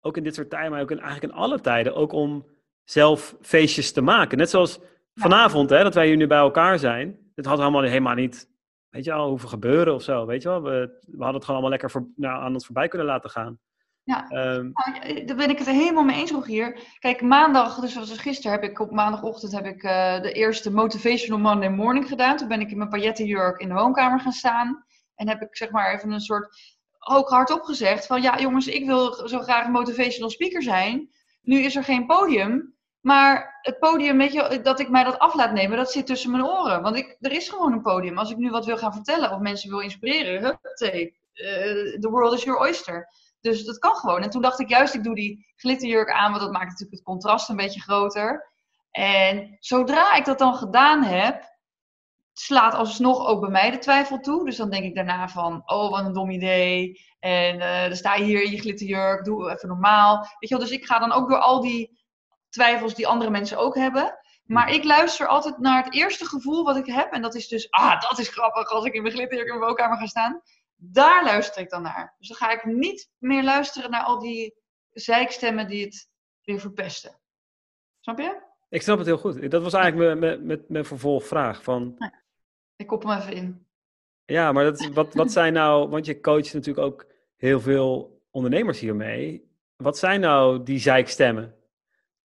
ook 0.02 0.18
in 0.18 0.24
dit 0.24 0.36
soort 0.36 0.50
tijden, 0.50 0.72
maar 0.72 0.82
ook 0.82 0.92
in, 0.92 1.00
eigenlijk 1.00 1.34
in 1.34 1.40
alle 1.40 1.60
tijden, 1.62 1.96
ook 1.96 2.12
om 2.12 2.46
zelf 2.84 3.36
feestjes 3.42 3.92
te 3.92 4.02
maken? 4.02 4.38
Net 4.38 4.50
zoals 4.50 4.80
vanavond, 5.14 5.70
hè, 5.70 5.84
dat 5.84 5.94
wij 5.94 6.08
hier 6.08 6.18
nu 6.18 6.28
bij 6.28 6.38
elkaar 6.38 6.80
zijn. 6.80 7.20
Hadden 7.36 7.66
we 7.66 7.72
allemaal 7.72 7.92
helemaal 7.92 8.16
niet 8.16 8.50
weet 8.92 9.06
je 9.06 9.12
wel, 9.12 9.30
hoeven 9.30 9.50
gebeuren 9.50 9.94
of 9.94 10.04
zo. 10.04 10.26
Weet 10.26 10.42
je 10.42 10.50
wel, 10.50 10.62
we, 10.62 10.70
we 11.02 11.24
hadden 11.24 11.34
het 11.34 11.44
gewoon 11.46 11.62
allemaal 11.62 11.70
lekker 11.70 11.92
voor, 11.92 12.08
nou, 12.16 12.44
aan 12.44 12.54
ons 12.54 12.66
voorbij 12.66 12.88
kunnen 12.88 13.08
laten 13.08 13.30
gaan. 13.30 13.60
Ja, 14.04 14.32
um, 14.32 14.72
nou, 14.74 15.26
daar 15.26 15.36
ben 15.36 15.50
ik 15.50 15.58
het 15.58 15.68
er 15.68 15.74
helemaal 15.74 16.04
mee 16.04 16.20
eens, 16.20 16.46
hier. 16.46 16.80
Kijk, 17.00 17.22
maandag, 17.22 17.80
dus 17.80 17.94
zoals 17.94 18.18
gisteren, 18.18 18.52
heb 18.52 18.64
ik 18.64 18.80
op 18.80 18.92
maandagochtend 18.92 19.52
heb 19.52 19.66
ik 19.66 19.84
uh, 19.84 20.22
de 20.22 20.32
eerste 20.32 20.72
Motivational 20.72 21.40
Monday 21.40 21.70
Morning 21.70 22.08
gedaan. 22.08 22.38
Toen 22.38 22.48
ben 22.48 22.62
ik 22.62 22.72
in 22.72 22.78
mijn 22.78 22.90
paillettenjurk 22.90 23.62
in 23.62 23.68
de 23.68 23.74
woonkamer 23.74 24.20
gaan 24.20 24.32
staan. 24.32 24.86
En 25.16 25.28
heb 25.28 25.42
ik 25.42 25.56
zeg 25.58 25.72
maar 25.72 25.94
even 25.94 26.12
een 26.12 26.22
soort 26.22 26.80
ook 27.00 27.30
hardop 27.30 27.62
gezegd 27.62 28.06
van 28.06 28.22
ja 28.22 28.40
jongens, 28.40 28.68
ik 28.68 28.86
wil 28.86 29.28
zo 29.28 29.40
graag 29.40 29.68
motivational 29.68 30.30
speaker 30.30 30.64
zijn. 30.64 31.10
Nu 31.42 31.60
is 31.60 31.76
er 31.76 31.84
geen 31.84 32.06
podium. 32.06 32.76
Maar 33.02 33.60
het 33.62 33.80
podium, 33.80 34.18
weet 34.18 34.34
je, 34.34 34.60
dat 34.62 34.80
ik 34.80 34.90
mij 34.90 35.04
dat 35.04 35.20
af 35.20 35.34
laat 35.34 35.52
nemen, 35.52 35.78
dat 35.78 35.92
zit 35.92 36.06
tussen 36.06 36.32
mijn 36.32 36.46
oren. 36.46 36.82
Want 36.82 36.96
ik, 36.96 37.18
er 37.20 37.32
is 37.32 37.50
gewoon 37.50 37.72
een 37.72 37.82
podium. 37.82 38.18
Als 38.18 38.32
ik 38.32 38.38
nu 38.38 38.50
wat 38.50 38.66
wil 38.66 38.78
gaan 38.78 38.94
vertellen 38.94 39.32
of 39.32 39.40
mensen 39.40 39.70
wil 39.70 39.80
inspireren, 39.80 40.44
huppatee, 40.44 41.20
uh, 41.34 42.00
the 42.00 42.10
world 42.10 42.34
is 42.34 42.44
your 42.44 42.60
oyster. 42.60 43.08
Dus 43.42 43.66
dat 43.66 43.78
kan 43.78 43.96
gewoon. 43.96 44.22
En 44.22 44.30
toen 44.30 44.42
dacht 44.42 44.60
ik 44.60 44.70
juist, 44.70 44.94
ik 44.94 45.04
doe 45.04 45.16
die 45.16 45.54
glitterjurk 45.56 46.12
aan, 46.12 46.30
want 46.30 46.42
dat 46.44 46.52
maakt 46.52 46.66
natuurlijk 46.66 46.92
het 46.92 47.04
contrast 47.04 47.50
een 47.50 47.56
beetje 47.56 47.82
groter. 47.82 48.50
En 48.92 49.58
zodra 49.60 50.16
ik 50.16 50.26
dat 50.26 50.40
dan 50.40 50.56
gedaan 50.56 51.04
heb, 51.04 51.50
slaat 52.34 52.74
alsnog 52.74 53.28
ook 53.28 53.42
bij 53.42 53.50
mij 53.50 53.72
de 53.72 53.78
twijfel 53.78 54.20
toe. 54.20 54.46
Dus 54.46 54.58
dan 54.58 54.70
denk 54.70 54.84
ik 54.84 54.96
daarna 54.96 55.28
van, 55.28 55.62
oh 55.66 55.90
wat 55.90 56.06
een 56.06 56.14
dom 56.14 56.30
idee. 56.30 57.02
En 57.20 57.56
uh, 57.56 57.84
dan 57.84 57.96
sta 57.96 58.16
je 58.16 58.24
hier 58.24 58.44
in 58.44 58.52
je 58.52 58.60
glitterjurk, 58.60 59.26
doe 59.26 59.52
even 59.52 59.68
normaal. 59.68 60.18
Weet 60.18 60.50
je 60.50 60.56
wel, 60.56 60.60
dus 60.60 60.72
ik 60.78 60.86
ga 60.86 61.00
dan 61.00 61.12
ook 61.12 61.30
door 61.30 61.40
al 61.40 61.62
die 61.62 62.01
twijfels 62.52 62.96
die 62.96 63.08
andere 63.08 63.32
mensen 63.32 63.58
ook 63.58 63.76
hebben. 63.76 64.20
Maar 64.44 64.74
ik 64.74 64.84
luister 64.84 65.28
altijd 65.28 65.58
naar 65.58 65.84
het 65.84 65.94
eerste 65.94 66.26
gevoel 66.26 66.64
wat 66.64 66.78
ik 66.78 66.86
heb. 66.86 67.12
En 67.12 67.22
dat 67.22 67.36
is 67.36 67.48
dus, 67.48 67.72
ah, 67.72 68.02
dat 68.02 68.20
is 68.20 68.30
grappig 68.30 68.70
als 68.70 68.86
ik 68.86 68.94
in 68.94 69.02
mijn 69.02 69.14
glitterjurk 69.14 69.50
in 69.50 69.56
mijn 69.58 69.68
woonkamer 69.68 69.98
ga 69.98 70.06
staan. 70.06 70.42
Daar 70.76 71.24
luister 71.24 71.62
ik 71.62 71.70
dan 71.70 71.82
naar. 71.82 72.16
Dus 72.18 72.28
dan 72.28 72.38
ga 72.38 72.52
ik 72.52 72.66
niet 72.66 73.10
meer 73.18 73.44
luisteren 73.44 73.92
naar 73.92 74.04
al 74.04 74.20
die 74.20 74.56
zijkstemmen 74.92 75.68
die 75.68 75.86
het 75.86 76.10
weer 76.44 76.60
verpesten. 76.60 77.20
Snap 78.00 78.20
je? 78.20 78.42
Ik 78.70 78.82
snap 78.82 78.98
het 78.98 79.08
heel 79.08 79.18
goed. 79.18 79.52
Dat 79.52 79.64
was 79.64 79.74
eigenlijk 79.74 80.20
mijn, 80.20 80.46
mijn, 80.46 80.66
mijn 80.68 80.86
vervolgvraag. 80.86 81.64
Van... 81.64 82.12
Ik 82.76 82.88
kop 82.88 83.04
hem 83.04 83.18
even 83.18 83.34
in. 83.34 83.66
Ja, 84.26 84.52
maar 84.52 84.64
dat, 84.64 84.90
wat, 84.94 85.14
wat 85.14 85.32
zijn 85.32 85.54
nou, 85.54 85.90
want 85.90 86.06
je 86.06 86.20
coacht 86.20 86.54
natuurlijk 86.54 86.86
ook 86.86 87.06
heel 87.36 87.60
veel 87.60 88.22
ondernemers 88.32 88.80
hiermee. 88.80 89.50
Wat 89.76 89.98
zijn 89.98 90.20
nou 90.20 90.64
die 90.64 90.80
zijkstemmen? 90.80 91.56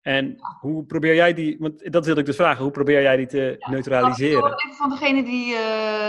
En 0.07 0.35
hoe 0.59 0.83
probeer 0.83 1.15
jij 1.15 1.33
die, 1.33 1.55
want 1.59 1.91
dat 1.91 2.05
wil 2.05 2.17
ik 2.17 2.25
dus 2.25 2.35
vragen, 2.35 2.63
hoe 2.63 2.71
probeer 2.71 3.01
jij 3.01 3.15
die 3.15 3.25
te 3.25 3.55
ja, 3.59 3.69
neutraliseren? 3.69 4.55
Van 4.77 4.89
degene 4.89 5.23
die 5.23 5.53
uh, 5.53 5.59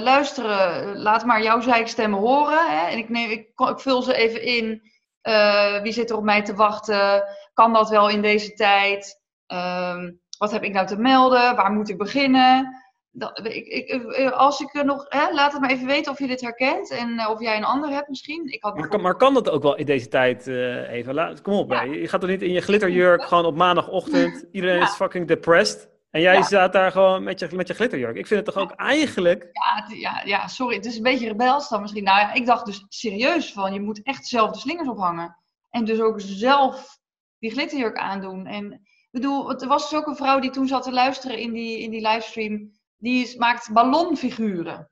luisteren, 0.01 0.97
laat 0.99 1.25
maar 1.25 1.43
jouw 1.43 1.61
zijkstemmen 1.61 2.19
horen. 2.19 2.71
Hè? 2.71 2.87
En 2.87 2.99
ik, 2.99 3.09
neem, 3.09 3.31
ik, 3.31 3.49
ik, 3.57 3.81
vul 3.81 4.03
ze 4.03 4.15
even 4.15 4.43
in. 4.43 4.83
Uh, 5.23 5.83
wie 5.83 5.93
zit 5.93 6.11
er 6.11 6.17
op 6.17 6.25
mij 6.25 6.43
te 6.43 6.55
wachten? 6.55 7.25
Kan 7.55 7.73
dat 7.73 7.89
wel 7.89 8.09
in 8.09 8.23
deze 8.23 8.53
tijd? 8.53 9.21
Um, 9.47 10.21
wat 10.39 10.51
heb 10.51 10.63
ik 10.63 10.73
nou 10.73 10.87
te 10.87 10.99
melden? 10.99 11.57
Waar 11.57 11.73
moet 11.73 11.89
ik 11.89 11.99
beginnen? 11.99 12.75
Dat, 13.19 13.47
ik, 13.47 13.67
ik, 13.67 13.89
eh, 13.89 14.33
als 14.33 14.61
ik 14.61 14.83
nog, 14.85 15.07
hè, 15.09 15.33
laat 15.33 15.53
het 15.53 15.61
maar 15.61 15.71
even 15.71 15.87
weten 15.87 16.13
of 16.13 16.19
je 16.19 16.27
dit 16.27 16.41
herkent 16.41 16.91
en 16.91 17.29
of 17.29 17.41
jij 17.41 17.57
een 17.57 17.65
ander 17.65 17.91
hebt 17.91 18.09
misschien. 18.09 18.53
Ik 18.53 18.63
had 18.63 18.77
maar, 18.77 18.89
kan, 18.89 19.01
maar 19.01 19.17
kan 19.17 19.35
dat 19.35 19.51
ook 19.51 19.63
wel 19.63 19.77
in 19.77 19.87
deze 19.87 20.09
tijd, 20.09 20.47
uh, 20.47 20.91
Eva? 20.91 21.13
Laat, 21.13 21.43
kom 21.43 21.55
op, 21.55 21.73
je 21.73 22.09
gaat 22.09 22.21
toch 22.21 22.31
niet 22.31 22.43
in 22.43 22.53
je 22.53 22.61
glitterjurk 22.61 23.23
gewoon 23.23 23.45
op 23.45 23.57
maandagochtend, 23.57 24.45
iedereen 24.53 24.83
is 24.83 24.95
fucking 24.95 25.27
depressed. 25.27 25.97
En 26.11 26.21
jij 26.21 26.43
staat 26.43 26.73
daar 26.73 26.93
gewoon 26.93 27.23
met 27.23 27.39
je, 27.39 27.49
met 27.53 27.67
je 27.67 27.75
glitterjurk. 27.75 28.17
Ik 28.17 28.27
vind 28.27 28.47
het 28.47 28.55
toch 28.55 28.65
ook 28.65 28.73
eigenlijk... 28.73 29.49
Ja, 29.53 29.97
ja, 29.97 30.23
ja, 30.25 30.47
sorry, 30.47 30.77
het 30.77 30.87
is 30.87 30.97
een 30.97 31.03
beetje 31.03 31.29
rebels 31.29 31.69
dan 31.69 31.81
misschien. 31.81 32.05
Nou 32.05 32.19
ja, 32.19 32.33
ik 32.33 32.47
dacht 32.47 32.67
dus 32.67 32.85
serieus 32.89 33.53
van, 33.53 33.73
je 33.73 33.81
moet 33.81 34.03
echt 34.03 34.27
zelf 34.27 34.51
de 34.51 34.59
slingers 34.59 34.89
ophangen. 34.89 35.37
En 35.71 35.85
dus 35.85 36.01
ook 36.01 36.21
zelf 36.21 36.99
die 37.39 37.51
glitterjurk 37.51 37.97
aandoen. 37.97 38.47
En 38.47 38.73
ik 38.73 39.09
bedoel, 39.11 39.61
er 39.61 39.69
was 39.69 39.91
dus 39.91 39.99
ook 39.99 40.07
een 40.07 40.17
vrouw 40.17 40.39
die 40.39 40.51
toen 40.51 40.67
zat 40.67 40.83
te 40.83 40.93
luisteren 40.93 41.39
in 41.39 41.53
die, 41.53 41.79
in 41.79 41.91
die 41.91 42.09
livestream 42.09 42.71
die 42.99 43.39
maakt 43.39 43.73
ballonfiguren. 43.73 44.91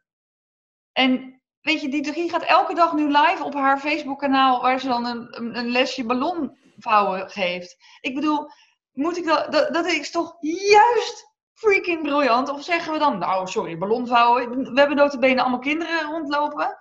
En 0.93 1.41
weet 1.61 1.81
je, 1.81 1.89
die, 1.89 2.31
gaat 2.31 2.43
elke 2.43 2.75
dag 2.75 2.93
nu 2.93 3.07
live 3.07 3.45
op 3.45 3.55
haar 3.55 3.81
Facebook-kanaal, 3.81 4.63
waar 4.63 4.81
ze 4.81 4.89
dan 4.89 5.05
een, 5.05 5.57
een, 5.59 5.69
lesje 5.69 6.05
ballonvouwen 6.05 7.31
geeft. 7.31 7.77
Ik 8.01 8.15
bedoel, 8.15 8.51
moet 8.93 9.17
ik 9.17 9.25
dat, 9.25 9.53
dat, 9.53 9.75
dat 9.75 9.87
is 9.87 10.11
toch 10.11 10.37
juist 10.41 11.35
freaking 11.53 12.03
briljant? 12.03 12.49
Of 12.49 12.65
zeggen 12.65 12.93
we 12.93 12.99
dan, 12.99 13.19
nou 13.19 13.47
sorry, 13.47 13.79
ballonvouwen, 13.79 14.73
we 14.73 14.79
hebben 14.79 14.97
notabene 14.97 15.41
allemaal 15.41 15.59
kinderen 15.59 16.11
rondlopen. 16.11 16.79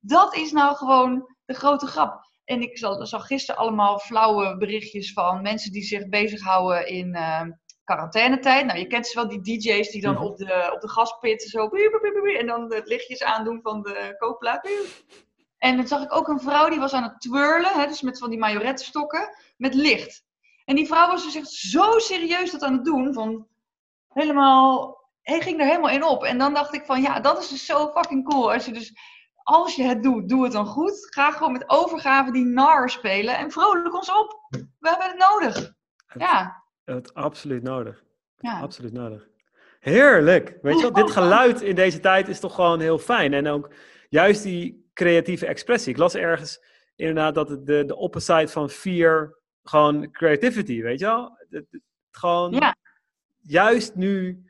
Dat 0.00 0.36
is 0.36 0.52
nou 0.52 0.76
gewoon 0.76 1.34
de 1.44 1.54
grote 1.54 1.86
grap. 1.86 2.22
En 2.44 2.62
ik 2.62 2.78
zag 3.02 3.26
gisteren 3.26 3.60
allemaal 3.60 3.98
flauwe 3.98 4.56
berichtjes 4.56 5.12
van 5.12 5.42
mensen 5.42 5.72
die 5.72 5.82
zich 5.82 6.08
bezighouden 6.08 6.86
in, 6.86 7.16
uh, 7.16 7.42
quarantainetijd. 7.84 8.66
Nou, 8.66 8.78
je 8.78 8.86
kent 8.86 9.06
ze 9.06 9.14
wel, 9.14 9.28
die 9.28 9.40
DJ's 9.40 9.90
die 9.90 10.00
dan 10.00 10.18
op 10.18 10.36
de, 10.36 10.70
op 10.74 10.80
de 10.80 10.88
gaspit 10.88 11.42
zo. 11.42 11.68
En 12.38 12.46
dan 12.46 12.68
de 12.68 12.82
lichtjes 12.84 13.22
aandoen 13.22 13.60
van 13.62 13.82
de 13.82 14.14
koopplaat. 14.18 14.68
En 15.58 15.76
dan 15.76 15.88
zag 15.88 16.02
ik 16.02 16.14
ook 16.14 16.28
een 16.28 16.40
vrouw 16.40 16.68
die 16.68 16.78
was 16.78 16.92
aan 16.92 17.02
het 17.02 17.20
twirlen, 17.20 17.72
hè, 17.72 17.86
dus 17.86 18.02
met 18.02 18.18
van 18.18 18.30
die 18.30 18.38
majorettenstokken, 18.38 19.36
met 19.56 19.74
licht. 19.74 20.24
En 20.64 20.76
die 20.76 20.86
vrouw 20.86 21.08
was 21.08 21.24
dus 21.24 21.34
echt 21.34 21.50
zo 21.50 21.98
serieus 21.98 22.50
dat 22.50 22.62
aan 22.62 22.72
het 22.72 22.84
doen, 22.84 23.14
van 23.14 23.46
helemaal, 24.08 24.98
hij 25.22 25.40
ging 25.40 25.60
er 25.60 25.66
helemaal 25.66 25.90
in 25.90 26.04
op. 26.04 26.24
En 26.24 26.38
dan 26.38 26.54
dacht 26.54 26.74
ik 26.74 26.84
van, 26.84 27.02
ja, 27.02 27.20
dat 27.20 27.42
is 27.42 27.48
dus 27.48 27.66
zo 27.66 27.90
fucking 27.90 28.28
cool. 28.28 28.52
Als 28.52 28.64
je 28.64 28.72
dus, 28.72 28.92
als 29.42 29.74
je 29.74 29.82
het 29.82 30.02
doet, 30.02 30.28
doe 30.28 30.42
het 30.42 30.52
dan 30.52 30.66
goed. 30.66 31.06
Ga 31.14 31.30
gewoon 31.30 31.52
met 31.52 31.68
overgave 31.70 32.32
die 32.32 32.44
nar 32.44 32.90
spelen 32.90 33.36
en 33.36 33.50
vrolijk 33.50 33.94
ons 33.94 34.10
op. 34.10 34.46
We 34.78 34.88
hebben 34.88 35.06
het 35.06 35.28
nodig. 35.30 35.72
Ja. 36.18 36.63
Het 36.84 37.14
absoluut 37.14 37.62
nodig. 37.62 38.02
Ja. 38.38 38.60
Absoluut 38.60 38.92
nodig. 38.92 39.28
Heerlijk. 39.80 40.58
Weet 40.62 40.76
je 40.76 40.82
wel, 40.82 40.92
dit 40.92 41.10
geluid 41.10 41.60
in 41.60 41.74
deze 41.74 42.00
tijd 42.00 42.28
is 42.28 42.40
toch 42.40 42.54
gewoon 42.54 42.80
heel 42.80 42.98
fijn. 42.98 43.32
En 43.32 43.46
ook 43.46 43.70
juist 44.08 44.42
die 44.42 44.90
creatieve 44.92 45.46
expressie. 45.46 45.92
Ik 45.92 45.98
las 45.98 46.14
ergens 46.14 46.64
inderdaad 46.96 47.34
dat 47.34 47.48
het 47.48 47.66
de, 47.66 47.84
de 47.84 47.96
opposite 47.96 48.52
van 48.52 48.70
fear 48.70 49.38
gewoon 49.62 50.10
creativity, 50.10 50.82
weet 50.82 50.98
je 50.98 51.06
wel? 51.06 51.38
Het, 51.48 51.66
gewoon 52.10 52.52
ja. 52.52 52.76
juist 53.40 53.94
nu 53.94 54.44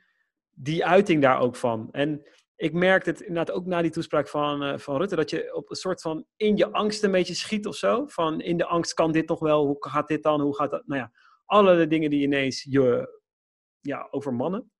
die 0.51 0.85
uiting 0.85 1.23
daar 1.23 1.40
ook 1.40 1.57
van. 1.57 1.88
En 1.92 2.23
ik 2.57 2.73
merkte 2.73 3.11
het 3.11 3.20
inderdaad 3.20 3.57
ook 3.57 3.66
na 3.66 3.83
die 3.83 3.90
toespraak 3.90 4.29
van, 4.29 4.62
uh, 4.62 4.79
van 4.79 4.97
Rutte, 4.97 5.16
dat 5.16 5.31
je 5.31 5.55
op 5.55 5.70
een 5.70 5.77
soort 5.77 6.01
van 6.01 6.25
in 6.37 6.57
je 6.57 6.73
angst 6.73 7.03
een 7.03 7.11
beetje 7.11 7.35
schiet 7.35 7.66
of 7.66 7.77
zo. 7.77 8.07
Van 8.07 8.40
in 8.40 8.57
de 8.57 8.66
angst 8.66 8.94
kan 8.94 9.12
dit 9.12 9.29
nog 9.29 9.38
wel, 9.38 9.66
hoe 9.66 9.77
gaat 9.79 10.09
dit 10.09 10.23
dan, 10.23 10.40
hoe 10.40 10.57
gaat 10.57 10.70
dat? 10.70 10.87
Nou 10.87 11.01
ja, 11.01 11.12
allerlei 11.46 11.87
dingen 11.87 12.11
die 12.11 12.22
ineens 12.22 12.62
je 12.62 13.18
ja, 13.80 14.09
overmannen. 14.11 14.72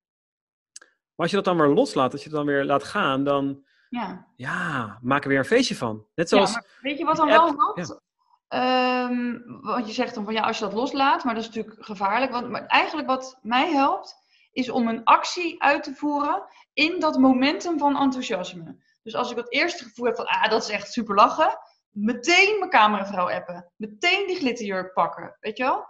Maar 0.79 1.25
als 1.25 1.29
je 1.29 1.35
dat 1.35 1.45
dan 1.45 1.57
weer 1.57 1.67
loslaat, 1.67 2.11
als 2.11 2.23
je 2.23 2.27
het 2.27 2.37
dan 2.37 2.45
weer 2.45 2.65
laat 2.65 2.83
gaan, 2.83 3.23
dan 3.23 3.65
ja. 3.89 4.27
Ja, 4.35 4.99
maak 5.01 5.23
er 5.23 5.29
weer 5.29 5.37
een 5.37 5.45
feestje 5.45 5.75
van. 5.75 6.07
Net 6.15 6.29
zoals. 6.29 6.53
Ja, 6.53 6.63
weet 6.81 6.97
je 6.97 7.05
wat 7.05 7.15
dan 7.15 7.27
wel 7.27 7.55
helpt? 7.55 8.03
Um, 8.49 9.43
want 9.61 9.87
je 9.87 9.93
zegt 9.93 10.15
dan 10.15 10.23
van 10.23 10.33
ja, 10.33 10.41
als 10.41 10.57
je 10.57 10.63
dat 10.65 10.73
loslaat, 10.73 11.23
maar 11.23 11.33
dat 11.33 11.43
is 11.43 11.49
natuurlijk 11.49 11.85
gevaarlijk. 11.85 12.31
Want 12.31 12.49
maar 12.49 12.65
eigenlijk 12.65 13.07
wat 13.07 13.39
mij 13.41 13.71
helpt, 13.71 14.15
is 14.51 14.69
om 14.69 14.87
een 14.87 15.03
actie 15.03 15.63
uit 15.63 15.83
te 15.83 15.95
voeren 15.95 16.43
in 16.73 16.99
dat 16.99 17.17
momentum 17.17 17.77
van 17.79 17.97
enthousiasme. 17.97 18.83
Dus 19.03 19.15
als 19.15 19.31
ik 19.31 19.37
het 19.37 19.51
eerste 19.51 19.83
gevoel 19.83 20.05
heb 20.05 20.15
van 20.15 20.25
ah, 20.25 20.49
dat 20.49 20.63
is 20.63 20.69
echt 20.69 20.91
super 20.91 21.15
lachen, 21.15 21.57
meteen 21.89 22.55
mijn 22.59 22.71
cameravrouw 22.71 23.29
appen. 23.29 23.71
Meteen 23.75 24.27
die 24.27 24.35
glitterjurk 24.35 24.93
pakken, 24.93 25.37
weet 25.39 25.57
je 25.57 25.63
wel? 25.63 25.87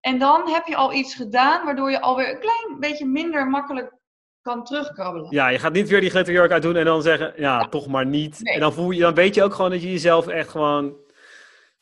En 0.00 0.18
dan 0.18 0.48
heb 0.48 0.66
je 0.66 0.76
al 0.76 0.92
iets 0.92 1.14
gedaan 1.14 1.64
waardoor 1.64 1.90
je 1.90 2.00
alweer 2.00 2.30
een 2.30 2.40
klein 2.40 2.80
beetje 2.80 3.06
minder 3.06 3.46
makkelijk 3.46 3.92
kan 4.42 4.64
terugkrabbelen. 4.64 5.30
Ja, 5.30 5.48
je 5.48 5.58
gaat 5.58 5.72
niet 5.72 5.88
weer 5.88 6.00
die 6.00 6.10
glitterjurk 6.10 6.50
uit 6.50 6.62
doen 6.62 6.76
en 6.76 6.84
dan 6.84 7.02
zeggen, 7.02 7.32
ja, 7.36 7.68
toch 7.68 7.86
maar 7.86 8.06
niet. 8.06 8.40
En 8.42 8.60
dan, 8.60 8.72
voel 8.72 8.90
je, 8.90 9.00
dan 9.00 9.14
weet 9.14 9.34
je 9.34 9.42
ook 9.42 9.54
gewoon 9.54 9.70
dat 9.70 9.82
je 9.82 9.90
jezelf 9.90 10.26
echt 10.26 10.48
gewoon... 10.48 10.96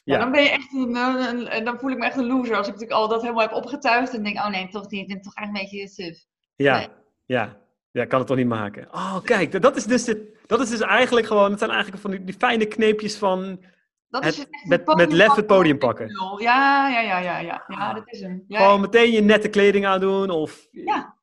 Ja, 0.03 0.19
dan 0.19 0.31
ben 0.31 0.43
je 0.43 0.51
echt 0.51 0.73
een, 0.73 0.97
een, 0.97 1.65
dan 1.65 1.79
voel 1.79 1.91
ik 1.91 1.99
me 1.99 2.05
echt 2.05 2.17
een 2.17 2.27
loser 2.27 2.57
als 2.57 2.67
ik 2.67 2.73
natuurlijk 2.73 3.01
al 3.01 3.09
dat 3.09 3.21
helemaal 3.21 3.43
heb 3.43 3.53
opgetuigd 3.53 4.15
en 4.15 4.23
denk, 4.23 4.37
oh 4.37 4.49
nee, 4.49 4.69
toch 4.69 4.91
niet, 4.91 5.11
ik 5.11 5.23
toch 5.23 5.35
eigenlijk 5.35 5.73
een 5.73 5.79
beetje 5.79 6.05
suf. 6.05 6.19
Ja, 6.57 6.87
ja. 7.25 7.65
Ja, 7.97 8.05
kan 8.05 8.19
het 8.19 8.29
toch 8.29 8.37
niet 8.37 8.47
maken. 8.47 8.89
Oh, 8.93 9.23
kijk, 9.23 9.63
dat 9.63 9.77
is 9.77 9.85
dus, 9.85 10.15
dat 10.47 10.61
is 10.61 10.71
dus 10.71 10.81
eigenlijk 10.81 11.27
gewoon, 11.27 11.51
het 11.51 11.59
zijn 11.59 11.71
eigenlijk 11.71 12.03
van 12.03 12.11
die, 12.11 12.25
die 12.25 12.35
fijne 12.39 12.67
kneepjes 12.67 13.17
van 13.17 13.61
dat 14.09 14.25
is 14.25 14.37
het, 14.37 14.49
met, 14.69 14.97
met 14.97 15.13
lef 15.13 15.35
het 15.35 15.47
podium 15.47 15.79
pakken. 15.79 16.09
Ja, 16.39 16.89
ja, 16.89 17.01
ja, 17.01 17.19
ja, 17.19 17.39
ja. 17.39 17.65
ja 17.67 17.93
dat 17.93 18.03
is 18.07 18.21
hem. 18.21 18.45
Ja, 18.49 18.59
Gewoon 18.59 18.81
meteen 18.81 19.11
je 19.11 19.21
nette 19.21 19.49
kleding 19.49 19.87
aandoen 19.87 20.31
of 20.31 20.69
ja. 20.71 21.17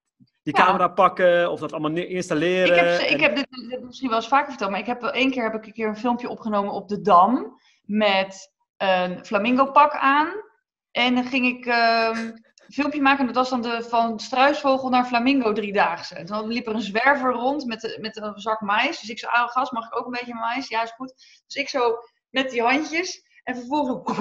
die 0.44 0.54
camera 0.54 0.88
pakken 0.88 1.52
of 1.52 1.60
dat 1.60 1.72
allemaal 1.72 2.04
installeren. 2.04 2.76
Ik 2.76 3.00
heb, 3.00 3.10
ik 3.10 3.20
heb 3.20 3.36
dit, 3.36 3.48
dit, 3.70 3.84
misschien 3.84 4.10
wel 4.10 4.18
eens 4.18 4.28
vaker 4.28 4.50
verteld, 4.50 4.72
maar 4.72 4.80
ik 4.80 4.86
heb 4.86 5.04
één 5.04 5.32
keer 5.32 5.44
heb 5.44 5.54
ik 5.54 5.66
een 5.66 5.74
keer 5.74 5.88
een 5.88 5.98
filmpje 5.98 6.30
opgenomen 6.30 6.74
op 6.74 6.90
de 6.90 7.02
Dam 7.02 7.60
met 7.86 8.52
een 8.78 9.26
flamingo 9.26 9.72
pak 9.72 9.94
aan. 9.94 10.28
En 10.92 11.16
dan 11.16 11.24
ging 11.24 11.46
ik 11.46 11.66
um, 11.66 12.34
filmpje 12.74 13.02
maken. 13.02 13.20
En 13.20 13.26
dat 13.26 13.36
was 13.36 13.50
dan 13.50 13.62
de, 13.62 13.84
van 13.84 14.20
struisvogel 14.20 14.90
naar 14.90 15.06
flamingo 15.06 15.54
driedaagse. 15.54 16.16
En 16.16 16.26
toen 16.26 16.48
liep 16.48 16.68
er 16.68 16.74
een 16.74 16.82
zwerver 16.82 17.32
rond 17.32 17.66
met, 17.66 17.98
met 18.02 18.18
een 18.18 18.40
zak 18.40 18.62
mais. 18.62 19.00
Dus 19.00 19.10
ik 19.10 19.20
zei, 19.20 19.32
ah, 19.32 19.50
gas, 19.50 19.72
mag 19.72 19.86
ik 19.86 19.98
ook 19.98 20.06
een 20.06 20.12
beetje 20.12 20.34
mais? 20.34 20.68
Ja, 20.68 20.84
is 20.84 20.92
goed. 20.92 21.14
Dus 21.46 21.56
ik 21.56 21.70
zo 21.70 21.98
met 22.34 22.50
die 22.50 22.62
handjes. 22.62 23.24
En 23.44 23.56
vervolgens 23.56 24.18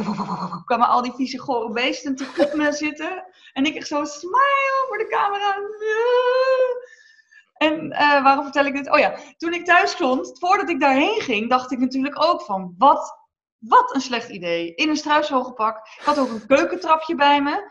kwamen 0.65 0.89
al 0.89 1.03
die 1.03 1.13
vieze 1.13 1.39
gore 1.39 1.73
beesten 1.73 2.11
natuurlijk 2.11 2.53
op 2.53 2.59
me 2.59 2.73
zitten. 2.73 3.25
En 3.53 3.65
ik 3.65 3.75
echt 3.75 3.87
zo 3.87 4.05
smile 4.05 4.85
voor 4.89 4.99
de 4.99 5.09
camera. 5.09 5.57
En 7.53 7.85
uh, 7.93 8.23
waarom 8.23 8.45
vertel 8.45 8.65
ik 8.65 8.75
dit? 8.75 8.91
Oh 8.91 8.99
ja, 8.99 9.15
toen 9.37 9.53
ik 9.53 9.65
thuis 9.65 9.91
stond, 9.91 10.39
voordat 10.39 10.69
ik 10.69 10.81
daarheen 10.81 11.21
ging, 11.21 11.51
dacht 11.51 11.73
ik 11.73 11.79
natuurlijk 11.79 12.25
ook 12.25 12.43
van, 12.43 12.75
wat, 12.79 13.19
wat 13.59 13.95
een 13.95 14.01
slecht 14.01 14.29
idee. 14.29 14.75
In 14.75 14.89
een 14.89 14.97
struisvogelpak. 14.97 15.77
Ik 15.77 16.05
had 16.05 16.19
ook 16.19 16.31
een 16.31 16.47
keukentrapje 16.47 17.15
bij 17.15 17.43
me. 17.43 17.71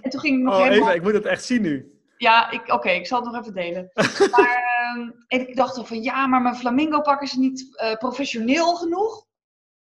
En 0.00 0.10
toen 0.10 0.20
ging 0.20 0.38
ik 0.38 0.44
nog 0.44 0.54
oh, 0.54 0.62
helemaal... 0.62 0.88
even, 0.88 0.94
ik 0.94 1.02
moet 1.02 1.14
het 1.14 1.26
echt 1.26 1.44
zien 1.44 1.62
nu. 1.62 2.00
Ja, 2.16 2.52
oké, 2.66 2.90
ik 2.90 3.06
zal 3.06 3.22
het 3.22 3.32
nog 3.32 3.40
even 3.40 3.54
delen. 3.54 3.90
maar 4.36 4.62
uh, 4.96 5.10
en 5.26 5.48
ik 5.48 5.56
dacht 5.56 5.88
van, 5.88 6.02
ja, 6.02 6.26
maar 6.26 6.42
mijn 6.42 6.56
flamingo 6.56 7.00
pak 7.00 7.22
is 7.22 7.32
niet 7.32 7.76
uh, 7.82 7.94
professioneel 7.94 8.74
genoeg. 8.74 9.30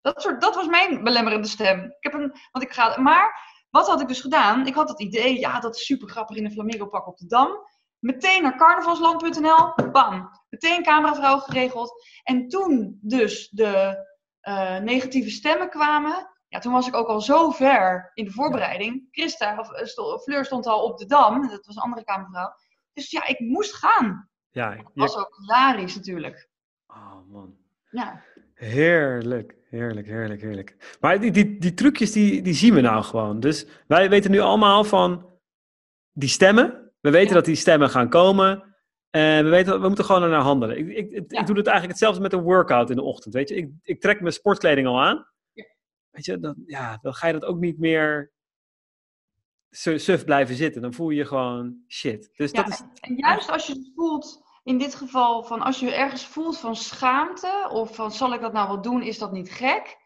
Dat, 0.03 0.21
soort, 0.21 0.41
dat 0.41 0.55
was 0.55 0.67
mijn 0.67 1.03
belemmerende 1.03 1.47
stem. 1.47 1.83
Ik 1.83 1.95
heb 1.99 2.13
een, 2.13 2.35
want 2.51 2.65
ik 2.65 2.71
ga, 2.71 3.01
maar 3.01 3.51
wat 3.69 3.87
had 3.87 4.01
ik 4.01 4.07
dus 4.07 4.21
gedaan? 4.21 4.67
Ik 4.67 4.73
had 4.73 4.89
het 4.89 4.99
idee, 4.99 5.39
ja, 5.39 5.59
dat 5.59 5.75
is 5.75 5.85
super 5.85 6.09
grappig 6.09 6.35
in 6.35 6.45
een 6.45 6.51
flamingo 6.51 6.87
pak 6.87 7.07
op 7.07 7.17
de 7.17 7.27
Dam. 7.27 7.71
Meteen 7.99 8.43
naar 8.43 8.57
carnavalsland.nl, 8.57 9.89
bam. 9.91 10.29
Meteen 10.49 10.83
cameravrouw 10.83 11.37
geregeld. 11.37 12.03
En 12.23 12.47
toen 12.47 12.99
dus 13.01 13.49
de 13.49 14.05
uh, 14.41 14.77
negatieve 14.77 15.29
stemmen 15.29 15.69
kwamen, 15.69 16.29
ja, 16.47 16.59
toen 16.59 16.73
was 16.73 16.87
ik 16.87 16.95
ook 16.95 17.07
al 17.07 17.21
zo 17.21 17.51
ver 17.51 18.11
in 18.13 18.25
de 18.25 18.31
voorbereiding. 18.31 19.07
Christa, 19.11 19.59
of 19.59 19.69
uh, 19.71 20.17
Fleur 20.17 20.45
stond 20.45 20.65
al 20.65 20.83
op 20.83 20.97
de 20.97 21.05
Dam, 21.05 21.47
dat 21.47 21.65
was 21.65 21.75
een 21.75 21.81
andere 21.81 22.03
kamervrouw. 22.03 22.53
Dus 22.93 23.11
ja, 23.11 23.25
ik 23.25 23.39
moest 23.39 23.73
gaan. 23.73 24.29
Ja, 24.51 24.71
je... 24.71 24.77
Dat 24.77 24.91
was 24.93 25.17
ook 25.17 25.35
hilarisch 25.37 25.95
natuurlijk. 25.95 26.49
Oh 26.87 27.29
man. 27.29 27.55
Ja. 27.89 28.21
Heerlijk, 28.53 29.55
heerlijk, 29.73 30.07
heerlijk, 30.07 30.41
heerlijk. 30.41 30.97
Maar 30.99 31.19
die, 31.19 31.31
die, 31.31 31.59
die 31.59 31.73
trucjes, 31.73 32.11
die, 32.11 32.41
die 32.41 32.53
zien 32.53 32.73
we 32.73 32.81
nou 32.81 33.03
gewoon. 33.03 33.39
Dus 33.39 33.67
wij 33.87 34.09
weten 34.09 34.31
nu 34.31 34.39
allemaal 34.39 34.83
van 34.83 35.29
die 36.11 36.29
stemmen. 36.29 36.91
We 36.99 37.09
weten 37.09 37.27
Ja. 37.29 37.33
dat 37.33 37.45
die 37.45 37.55
stemmen 37.55 37.89
gaan 37.89 38.09
komen. 38.09 38.75
En 39.09 39.43
we 39.43 39.49
weten, 39.49 39.81
we 39.81 39.87
moeten 39.87 40.05
gewoon 40.05 40.29
naar 40.29 40.41
handelen. 40.41 40.77
Ik, 40.77 40.87
ik, 40.87 41.11
ik, 41.11 41.31
Ja. 41.31 41.39
ik 41.39 41.45
doe 41.47 41.57
het 41.57 41.67
eigenlijk 41.67 41.87
hetzelfde 41.87 42.21
met 42.21 42.33
een 42.33 42.41
workout 42.41 42.89
in 42.89 42.95
de 42.95 43.01
ochtend. 43.01 43.33
Weet 43.33 43.49
je, 43.49 43.55
ik, 43.55 43.69
ik 43.81 44.01
trek 44.01 44.21
mijn 44.21 44.33
sportkleding 44.33 44.87
al 44.87 45.01
aan. 45.01 45.27
Ja. 45.53 45.65
Weet 46.09 46.25
je, 46.25 46.39
dan, 46.39 46.55
ja, 46.65 46.97
dan 47.01 47.13
ga 47.13 47.27
je 47.27 47.33
dat 47.33 47.45
ook 47.45 47.59
niet 47.59 47.79
meer 47.79 48.31
su- 49.69 49.97
suf 49.97 50.23
blijven 50.25 50.55
zitten. 50.55 50.81
Dan 50.81 50.93
voel 50.93 51.09
je 51.09 51.17
je 51.17 51.25
gewoon 51.25 51.83
shit. 51.87 52.29
Dus 52.35 52.51
dat 52.51 52.67
is. 52.67 52.81
En 52.99 53.15
juist 53.15 53.49
als 53.49 53.67
je 53.67 53.73
het 53.73 53.91
voelt, 53.95 54.42
in 54.63 54.77
dit 54.77 54.95
geval, 54.95 55.43
van 55.43 55.61
als 55.61 55.79
je 55.79 55.93
ergens 55.93 56.25
voelt 56.25 56.57
van 56.57 56.75
schaamte, 56.75 57.67
of 57.71 57.95
van 57.95 58.11
zal 58.11 58.33
ik 58.33 58.41
dat 58.41 58.53
nou 58.53 58.67
wel 58.67 58.81
doen, 58.81 59.01
is 59.01 59.17
dat 59.17 59.31
niet 59.31 59.51
gek? 59.51 59.97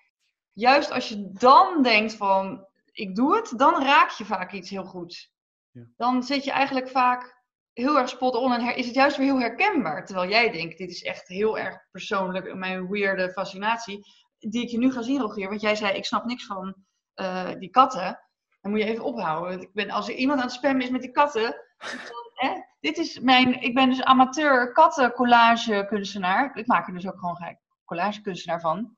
Juist 0.54 0.92
als 0.92 1.10
je 1.10 1.32
dan 1.32 1.84
denkt 1.84 2.14
van 2.14 2.68
ik 2.92 3.16
doe 3.16 3.36
het, 3.36 3.54
dan 3.58 3.84
raak 3.84 4.10
je 4.10 4.26
vaak 4.26 4.52
iets 4.52 4.70
heel 4.70 4.84
goeds. 4.84 5.32
Ja. 5.72 5.84
Dan 5.98 6.24
zit 6.24 6.44
je 6.44 6.52
eigenlijk 6.52 6.90
vaak 6.90 7.44
heel 7.74 7.98
erg 7.98 8.10
spot 8.10 8.36
on 8.36 8.54
en 8.54 8.62
her- 8.62 8.76
is 8.76 8.86
het 8.86 8.96
juist 8.96 9.18
weer 9.18 9.26
heel 9.26 9.40
herkenbaar. 9.40 10.06
Terwijl 10.06 10.30
jij 10.30 10.52
denkt, 10.52 10.78
dit 10.78 10.90
is 10.90 11.04
echt 11.04 11.28
heel 11.28 11.58
erg 11.58 11.78
persoonlijk, 11.92 12.56
mijn 12.56 12.90
weirde 12.90 13.32
fascinatie, 13.32 14.06
die 14.40 14.64
ik 14.64 14.70
je 14.70 14.78
nu 14.78 14.92
ga 14.92 15.02
zien, 15.02 15.22
Rogier. 15.22 15.50
Want 15.50 15.62
jij 15.62 15.76
zei, 15.76 15.98
ik 15.98 16.06
snap 16.06 16.26
niks 16.26 16.46
van 16.46 16.76
eh, 17.14 17.52
die 17.60 17.70
katten. 17.70 18.20
Dan 18.62 18.72
moet 18.72 18.80
je 18.80 18.88
even 18.88 19.04
ophouden. 19.04 19.50
Want 19.50 19.64
Ik 19.64 19.74
ben, 19.74 19.90
als 19.90 20.08
er 20.08 20.16
iemand 20.16 20.40
aan 20.40 20.46
het 20.46 20.56
spammen 20.56 20.82
is 20.82 20.90
met 20.90 21.02
die 21.02 21.12
katten, 21.12 21.56
dan, 21.78 22.27
hè, 22.38 22.62
dit 22.80 22.98
is 22.98 23.20
mijn, 23.20 23.62
ik 23.62 23.74
ben 23.74 23.90
dus 23.90 24.04
amateur 24.04 24.72
kattencollage 24.72 25.86
kunstenaar. 25.90 26.58
Ik 26.58 26.68
maak 26.68 26.88
er 26.88 26.94
dus 26.94 27.08
ook 27.08 27.20
gewoon 27.20 27.58
collage 27.86 28.22
kunstenaar 28.22 28.60
van. 28.60 28.96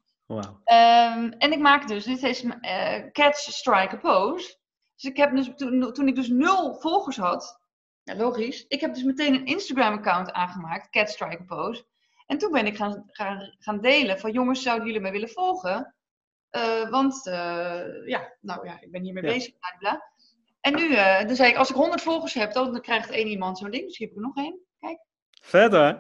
Ehm, 0.64 1.32
en 1.38 1.52
ik 1.52 1.60
maak 1.60 1.88
dus, 1.88 2.04
dit 2.04 2.24
is 2.24 2.44
eh 2.62 3.12
Catch 3.12 3.40
Strike 3.40 3.96
a 3.96 4.00
Pose. 4.00 4.58
Dus 4.96 5.12
ik 5.12 5.18
heb 5.18 5.36
dus, 5.36 5.52
toen, 5.56 5.94
toen 5.94 6.08
ik 6.08 6.16
dus 6.16 6.28
nul 6.28 6.80
volgers 6.80 7.18
had, 7.18 7.60
ja 8.04 8.16
logisch, 8.16 8.66
ik 8.68 8.82
heb 8.82 8.94
dus 8.94 9.04
meteen 9.04 9.34
een 9.34 9.46
Instagram 9.46 9.94
account 9.94 10.32
aangemaakt, 10.32 10.90
Catch 10.90 11.12
Strike 11.12 11.42
a 11.42 11.46
Pose. 11.46 11.86
En 12.26 12.38
toen 12.38 12.52
ben 12.52 12.66
ik 12.66 12.76
gaan, 12.76 13.04
gaan, 13.08 13.56
gaan 13.60 13.82
delen 13.82 14.20
van 14.20 14.32
jongens, 14.32 14.62
zouden 14.62 14.86
jullie 14.86 15.02
mij 15.02 15.12
willen 15.12 15.30
volgen? 15.30 15.96
Eh, 16.50 16.90
want 16.90 17.28
eh, 17.28 18.08
ja, 18.08 18.34
nou 18.42 18.66
ja, 18.68 18.78
ik 18.82 18.92
ben 18.92 19.02
hiermee 19.04 19.24
Ja. 19.24 19.30
bezig, 19.30 19.58
bla 19.60 19.76
bla. 19.80 20.09
En 20.62 20.76
nu, 20.76 20.94
eh 20.94 21.28
dan 21.28 21.36
zei 21.36 21.50
ik, 21.50 21.58
als 21.58 21.70
ik 21.70 21.76
100 21.76 22.02
volgers 22.02 22.34
heb, 22.34 22.54
dan, 22.54 22.82
krijgt 22.82 23.10
één 23.10 23.28
iemand 23.28 23.58
zo'n 23.58 23.72
ding. 23.72 23.86
Dus 23.86 23.98
hier 23.98 24.08
heb 24.08 24.18
ik 24.18 24.24
er 24.24 24.28
nog 24.28 24.46
één. 24.46 24.60
Kijk, 24.80 25.00
hè? 25.72 25.94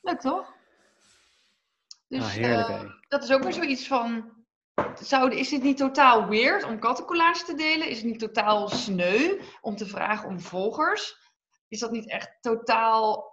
leuk 0.00 0.20
toch? 0.20 0.56
Dus, 2.08 2.22
ah, 2.22 2.30
heerlijk 2.30 2.68
eh, 2.68 2.82
dat 3.08 3.22
is 3.22 3.32
ook 3.32 3.42
weer 3.42 3.52
zoiets 3.52 3.86
van. 3.86 4.36
Zou, 5.00 5.34
is 5.34 5.48
dit 5.48 5.62
niet 5.62 5.76
totaal 5.76 6.28
weird 6.28 6.64
om 6.64 6.78
kattencollage 6.78 7.44
te 7.44 7.54
delen? 7.54 7.88
Is 7.88 7.96
het 7.96 8.06
niet 8.06 8.18
totaal 8.18 8.68
sneu 8.68 9.40
om 9.60 9.76
te 9.76 9.86
vragen 9.86 10.28
om 10.28 10.40
volgers? 10.40 11.16
Is 11.68 11.78
dat 11.78 11.90
niet 11.90 12.10
echt 12.10 12.36
totaal. 12.40 13.27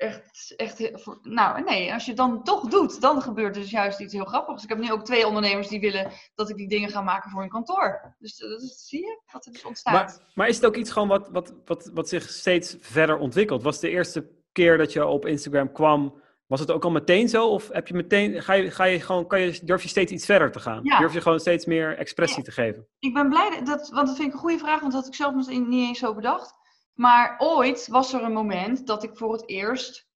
Echt, 0.00 0.54
echt, 0.56 1.04
nou 1.22 1.62
nee, 1.64 1.92
als 1.92 2.02
je 2.04 2.08
het 2.10 2.18
dan 2.18 2.42
toch 2.44 2.68
doet, 2.68 3.00
dan 3.00 3.22
gebeurt 3.22 3.56
er 3.56 3.62
dus 3.62 3.70
juist 3.70 4.00
iets 4.00 4.12
heel 4.12 4.24
grappigs. 4.24 4.62
Ik 4.62 4.68
heb 4.68 4.78
nu 4.78 4.92
ook 4.92 5.04
twee 5.04 5.26
ondernemers 5.26 5.68
die 5.68 5.80
willen 5.80 6.10
dat 6.34 6.50
ik 6.50 6.56
die 6.56 6.68
dingen 6.68 6.88
ga 6.90 7.00
maken 7.00 7.30
voor 7.30 7.40
hun 7.40 7.50
kantoor. 7.50 8.14
Dus 8.18 8.36
dat 8.36 8.62
is- 8.62 8.86
zie 8.88 9.00
je 9.00 9.20
wat 9.32 9.46
er 9.46 9.52
dus 9.52 9.64
ontstaat. 9.64 9.92
Maar, 9.94 10.30
maar 10.34 10.48
is 10.48 10.56
het 10.56 10.66
ook 10.66 10.76
iets 10.76 10.90
gewoon 10.90 11.08
wat, 11.08 11.28
wat, 11.28 11.54
wat, 11.64 11.90
wat 11.94 12.08
zich 12.08 12.28
steeds 12.28 12.76
verder 12.80 13.18
ontwikkelt? 13.18 13.62
Was 13.62 13.80
de 13.80 13.88
eerste 13.90 14.30
keer 14.52 14.78
dat 14.78 14.92
je 14.92 15.06
op 15.06 15.26
Instagram 15.26 15.72
kwam, 15.72 16.22
was 16.46 16.60
het 16.60 16.70
ook 16.70 16.84
al 16.84 16.90
meteen 16.90 17.28
zo? 17.28 17.48
Of 17.48 17.68
heb 17.68 17.88
je 17.88 17.94
meteen, 17.94 18.42
ga 18.42 18.52
je, 18.52 18.70
ga 18.70 18.84
je 18.84 19.00
gewoon, 19.00 19.26
kan 19.26 19.40
je, 19.40 19.60
durf 19.64 19.82
je 19.82 19.88
steeds 19.88 20.12
iets 20.12 20.24
verder 20.24 20.52
te 20.52 20.60
gaan? 20.60 20.80
Ja. 20.84 20.98
Durf 20.98 21.12
je 21.12 21.20
gewoon 21.20 21.40
steeds 21.40 21.66
meer 21.66 21.96
expressie 21.98 22.38
Ja. 22.38 22.44
te 22.44 22.52
geven? 22.52 22.86
Ik 22.98 23.14
ben 23.14 23.28
blij, 23.28 23.60
dat- 23.64 23.88
want 23.90 24.06
dat 24.06 24.16
vind 24.16 24.28
ik 24.28 24.34
een 24.34 24.40
goede 24.40 24.58
vraag, 24.58 24.80
want 24.80 24.92
dat 24.92 25.00
had 25.00 25.10
ik 25.10 25.16
zelf 25.16 25.34
niet 25.48 25.88
eens 25.88 25.98
zo 25.98 26.14
bedacht. 26.14 26.58
Maar 27.00 27.34
ooit 27.38 27.88
was 27.88 28.12
er 28.12 28.22
een 28.22 28.32
moment 28.32 28.86
dat 28.86 29.02
ik 29.02 29.16
voor 29.16 29.32
het 29.32 29.48
eerst 29.48 30.08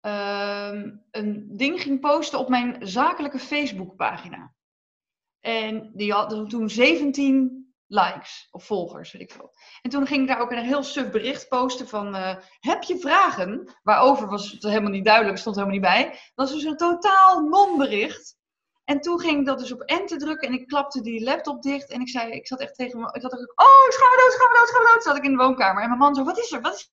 ehm, 0.00 0.90
een 1.10 1.56
ding 1.56 1.80
ging 1.80 2.00
posten 2.00 2.38
op 2.38 2.48
mijn 2.48 2.86
zakelijke 2.86 3.38
Facebookpagina. 3.38 4.54
En 5.40 5.90
die 5.94 6.12
had 6.12 6.50
toen 6.50 6.70
17 6.70 7.74
likes 7.86 8.48
of 8.50 8.64
volgers, 8.64 9.12
weet 9.12 9.22
ik 9.22 9.32
veel. 9.32 9.54
En 9.82 9.90
toen 9.90 10.06
ging 10.06 10.20
ik 10.20 10.28
daar 10.28 10.40
ook 10.40 10.50
een 10.50 10.64
heel 10.64 10.82
suf 10.82 11.10
bericht 11.10 11.48
posten 11.48 11.88
van, 11.88 12.14
eh, 12.14 12.36
heb 12.60 12.82
je 12.82 12.98
vragen? 12.98 13.74
Waarover 13.82 14.28
was 14.28 14.50
het 14.50 14.62
helemaal 14.62 14.90
niet 14.90 15.04
duidelijk, 15.04 15.38
stond 15.38 15.56
helemaal 15.56 15.78
niet 15.78 15.86
bij. 15.86 16.10
Dat 16.10 16.20
was 16.34 16.52
dus 16.52 16.64
een 16.64 16.76
totaal 16.76 17.40
non-bericht. 17.40 18.36
En 18.84 19.00
toen 19.00 19.20
ging 19.20 19.38
ik 19.40 19.46
dat 19.46 19.58
dus 19.58 19.72
op 19.72 19.80
enter 19.80 20.18
drukken 20.18 20.48
en 20.48 20.54
ik 20.54 20.66
klapte 20.66 21.00
die 21.00 21.24
laptop 21.24 21.62
dicht. 21.62 21.90
En 21.90 22.00
ik 22.00 22.08
zei, 22.08 22.32
ik 22.32 22.46
zat 22.46 22.60
echt 22.60 22.74
tegen 22.74 23.00
me, 23.00 23.12
ik 23.12 23.22
had 23.22 23.32
echt, 23.32 23.58
oh, 23.58 23.88
schaam 23.88 24.10
me 24.10 24.16
dood, 24.16 24.32
schaam 24.32 24.50
me 24.52 24.58
dood, 24.58 24.68
schaam 24.68 24.82
me 24.82 24.90
dood. 24.92 25.02
Zat 25.02 25.16
ik 25.16 25.24
in 25.24 25.30
de 25.30 25.36
woonkamer. 25.36 25.82
En 25.82 25.88
mijn 25.88 26.00
man 26.00 26.14
zo, 26.14 26.24
wat 26.24 26.38
is 26.38 26.52
er, 26.52 26.60
wat 26.60 26.74
is 26.74 26.92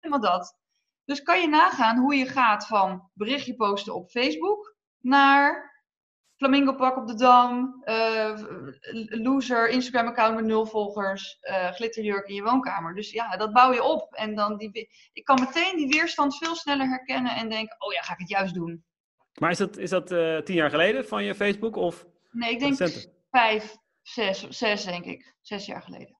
Helemaal 0.00 0.30
dat. 0.32 0.56
Dus 1.04 1.22
kan 1.22 1.40
je 1.40 1.48
nagaan 1.48 1.98
hoe 1.98 2.14
je 2.14 2.26
gaat 2.26 2.66
van 2.66 3.10
berichtje 3.12 3.54
posten 3.54 3.94
op 3.94 4.10
Facebook 4.10 4.76
naar 4.98 5.72
Flamingo 6.36 6.74
pak 6.74 6.96
op 6.96 7.06
de 7.06 7.14
Dam, 7.14 7.82
eh, 7.84 8.42
loser, 9.08 9.68
Instagram 9.68 10.06
account 10.06 10.34
met 10.34 10.44
nul 10.44 10.66
volgers, 10.66 11.38
eh, 11.40 11.70
glitterjurk 11.70 12.28
in 12.28 12.34
je 12.34 12.42
woonkamer. 12.42 12.94
Dus 12.94 13.10
ja, 13.10 13.36
dat 13.36 13.52
bouw 13.52 13.72
je 13.72 13.82
op. 13.82 14.14
En 14.14 14.34
dan 14.34 14.56
die, 14.56 14.88
ik 15.12 15.24
kan 15.24 15.40
meteen 15.40 15.76
die 15.76 15.88
weerstand 15.88 16.36
veel 16.36 16.54
sneller 16.54 16.88
herkennen 16.88 17.34
en 17.34 17.48
denken, 17.48 17.76
oh 17.78 17.92
ja, 17.92 18.00
ga 18.00 18.12
ik 18.12 18.18
het 18.18 18.28
juist 18.28 18.54
doen. 18.54 18.84
Maar 19.40 19.50
is 19.50 19.58
dat, 19.58 19.76
is 19.76 19.90
dat 19.90 20.10
eh, 20.10 20.38
tien 20.38 20.54
jaar 20.54 20.70
geleden 20.70 21.06
van 21.06 21.24
je 21.24 21.34
Facebook? 21.34 21.76
Of 21.76 22.06
Nee, 22.30 22.50
ik 22.52 22.58
denk 22.58 22.78
recenter? 22.78 23.12
vijf, 23.30 23.76
zes, 24.02 24.48
zes 24.48 24.84
denk 24.84 25.04
ik. 25.04 25.34
Zes 25.40 25.66
jaar 25.66 25.82
geleden. 25.82 26.18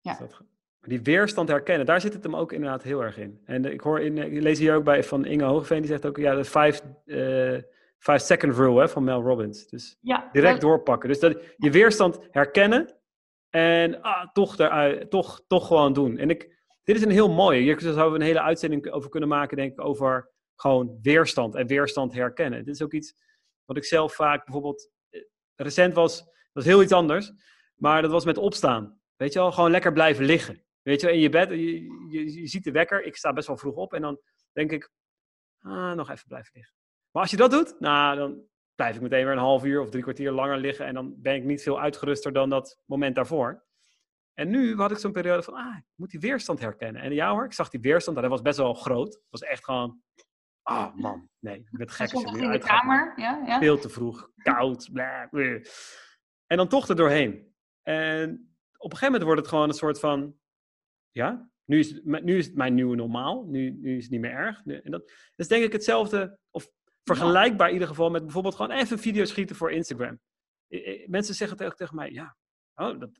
Ja. 0.00 0.16
Dat- 0.18 0.40
die 0.80 1.02
weerstand 1.02 1.48
herkennen, 1.48 1.86
daar 1.86 2.00
zit 2.00 2.12
het 2.12 2.22
hem 2.22 2.36
ook 2.36 2.52
inderdaad 2.52 2.82
heel 2.82 3.00
erg 3.02 3.18
in. 3.18 3.40
En 3.44 3.64
eh, 3.64 3.72
ik 3.72 3.80
hoor 3.80 4.00
in, 4.00 4.18
ik 4.18 4.42
lees 4.42 4.58
hier 4.58 4.74
ook 4.74 4.84
bij 4.84 5.04
van 5.04 5.24
Inge 5.24 5.44
Hoogveen, 5.44 5.78
die 5.80 5.90
zegt 5.90 6.06
ook, 6.06 6.16
ja, 6.16 6.34
de 6.34 6.40
eh, 7.04 7.62
five 7.98 8.18
second 8.18 8.54
rule 8.54 8.80
hè, 8.80 8.88
van 8.88 9.04
Mel 9.04 9.22
Robbins. 9.22 9.66
Dus 9.68 9.98
Ja, 10.00 10.28
direct 10.32 10.52
dat- 10.52 10.60
doorpakken. 10.60 11.08
Dus 11.08 11.20
dat, 11.20 11.54
je 11.56 11.70
weerstand 11.70 12.18
herkennen 12.30 12.94
en 13.50 14.02
ah, 14.02 14.32
toch, 14.32 14.58
eruit, 14.58 15.10
toch, 15.10 15.44
toch 15.46 15.66
gewoon 15.66 15.92
doen. 15.92 16.18
En 16.18 16.30
ik, 16.30 16.58
dit 16.84 16.96
is 16.96 17.02
een 17.02 17.10
heel 17.10 17.30
mooie. 17.30 17.60
Hier 17.60 17.80
zouden 17.80 18.10
we 18.12 18.18
een 18.18 18.24
hele 18.24 18.40
uitzending 18.42 18.90
over 18.90 19.10
kunnen 19.10 19.28
maken, 19.28 19.56
denk 19.56 19.72
ik, 19.72 19.80
over 19.84 20.30
gewoon 20.56 20.98
weerstand 21.02 21.54
en 21.54 21.66
weerstand 21.66 22.12
herkennen. 22.12 22.64
Dit 22.64 22.74
is 22.74 22.82
ook 22.82 22.92
iets 22.92 23.14
wat 23.64 23.76
ik 23.76 23.84
zelf 23.84 24.14
vaak 24.14 24.44
bijvoorbeeld 24.44 24.90
eh, 25.10 25.20
recent 25.54 25.94
was, 25.94 26.24
was 26.52 26.64
heel 26.64 26.82
iets 26.82 26.92
anders, 26.92 27.32
maar 27.74 28.02
dat 28.02 28.10
was 28.10 28.24
met 28.24 28.38
opstaan. 28.38 29.00
Weet 29.16 29.32
je 29.32 29.38
wel, 29.38 29.52
gewoon 29.52 29.70
lekker 29.70 29.92
blijven 29.92 30.24
liggen. 30.24 30.64
Weet 30.82 31.00
je 31.00 31.06
wel, 31.06 31.14
in 31.14 31.22
je 31.22 31.28
bed, 31.28 31.48
je, 31.48 31.82
je, 32.10 32.40
je 32.40 32.46
ziet 32.46 32.64
de 32.64 32.70
wekker, 32.70 33.02
ik 33.02 33.16
sta 33.16 33.32
best 33.32 33.46
wel 33.46 33.56
vroeg 33.56 33.76
op 33.76 33.92
en 33.92 34.02
dan 34.02 34.20
denk 34.52 34.72
ik, 34.72 34.90
ah, 35.58 35.92
nog 35.92 36.10
even 36.10 36.28
blijven 36.28 36.50
liggen. 36.54 36.74
Maar 37.10 37.22
als 37.22 37.30
je 37.30 37.36
dat 37.36 37.50
doet, 37.50 37.80
nou, 37.80 38.16
dan, 38.16 38.46
blijf 38.76 38.96
ik 38.96 39.00
meteen 39.00 39.24
weer 39.24 39.32
een 39.32 39.38
half 39.38 39.64
uur 39.64 39.80
of 39.80 39.90
drie 39.90 40.02
kwartier 40.02 40.32
langer 40.32 40.58
liggen. 40.58 40.86
En 40.86 40.94
dan 40.94 41.14
ben 41.16 41.34
ik 41.34 41.44
niet 41.44 41.62
veel 41.62 41.80
uitgeruster 41.80 42.32
dan 42.32 42.48
dat 42.48 42.78
moment 42.84 43.14
daarvoor. 43.14 43.64
En 44.34 44.48
nu 44.48 44.76
had 44.76 44.90
ik 44.90 44.98
zo'n 44.98 45.12
periode 45.12 45.42
van, 45.42 45.54
ah, 45.54 45.76
ik 45.76 45.84
moet 45.94 46.10
die 46.10 46.20
weerstand 46.20 46.60
herkennen. 46.60 47.02
En 47.02 47.12
ja 47.12 47.30
hoor, 47.32 47.44
ik 47.44 47.52
zag 47.52 47.68
die 47.68 47.80
weerstand, 47.80 48.16
dat 48.16 48.28
was 48.28 48.42
best 48.42 48.58
wel 48.58 48.74
groot. 48.74 49.14
Het 49.14 49.26
was 49.30 49.42
echt 49.42 49.64
gewoon, 49.64 50.02
ah 50.66 50.86
oh, 50.86 50.94
man, 50.94 51.28
nee, 51.38 51.58
ik 51.58 51.68
ben 51.70 51.90
gek 51.90 52.10
je 52.10 52.38
in 52.38 52.50
de 52.50 52.58
kamer, 52.58 53.12
ja, 53.16 53.42
ja. 53.46 53.58
Veel 53.58 53.78
te 53.78 53.88
vroeg, 53.88 54.30
koud, 54.36 54.88
bla, 54.92 55.26
bla. 55.30 55.60
En 56.46 56.56
dan 56.56 56.68
toch 56.68 56.88
er 56.88 56.96
doorheen. 56.96 57.54
En 57.82 58.30
op 58.76 58.92
een 58.92 58.96
gegeven 58.96 59.06
moment 59.06 59.22
wordt 59.22 59.40
het 59.40 59.48
gewoon 59.48 59.68
een 59.68 59.74
soort 59.74 60.00
van, 60.00 60.36
ja, 61.10 61.50
nu 61.64 61.78
is, 61.78 62.00
nu 62.02 62.38
is 62.38 62.46
het 62.46 62.54
mijn 62.54 62.74
nieuwe 62.74 62.96
normaal. 62.96 63.44
Nu, 63.44 63.70
nu 63.70 63.96
is 63.96 64.02
het 64.02 64.12
niet 64.12 64.20
meer 64.20 64.30
erg. 64.30 64.64
En 64.64 64.90
dat, 64.90 65.12
is 65.36 65.48
denk 65.48 65.64
ik 65.64 65.72
hetzelfde, 65.72 66.38
of 66.50 66.68
vergelijkbaar 67.04 67.66
in 67.66 67.72
ieder 67.72 67.88
geval 67.88 68.10
met 68.10 68.22
bijvoorbeeld 68.22 68.54
gewoon 68.54 68.70
even 68.70 68.98
video 68.98 69.24
schieten 69.24 69.56
voor 69.56 69.70
Instagram. 69.70 70.20
Mensen 71.06 71.34
zeggen 71.34 71.56
tegen, 71.56 71.76
tegen 71.76 71.96
mij, 71.96 72.10
ja, 72.10 72.36
oh, 72.74 73.00
dat, 73.00 73.10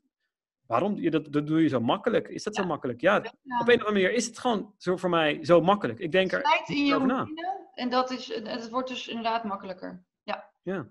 waarom? 0.67 1.09
Dat, 1.09 1.33
dat 1.33 1.47
doe 1.47 1.61
je 1.61 1.67
zo 1.67 1.79
makkelijk. 1.79 2.27
Is 2.27 2.43
dat 2.43 2.55
zo 2.55 2.65
makkelijk? 2.65 3.01
Ja, 3.01 3.17
op 3.17 3.23
een 3.23 3.59
of 3.59 3.67
andere 3.67 3.91
manier 3.91 4.13
is 4.13 4.25
het 4.25 4.39
gewoon 4.39 4.73
zo 4.77 4.97
voor 4.97 5.09
mij 5.09 5.45
zo 5.45 5.61
makkelijk. 5.61 5.99
Ik 5.99 6.11
denk 6.11 6.31
er 6.31 6.41
in 6.65 6.85
je 6.85 6.97
routine 6.97 7.67
en 7.73 7.89
dat 7.89 8.11
is, 8.11 8.27
het 8.27 8.69
wordt 8.69 8.87
dus 8.87 9.07
inderdaad 9.07 9.43
makkelijker. 9.43 10.03
Ja. 10.23 10.51
Ja. 10.63 10.87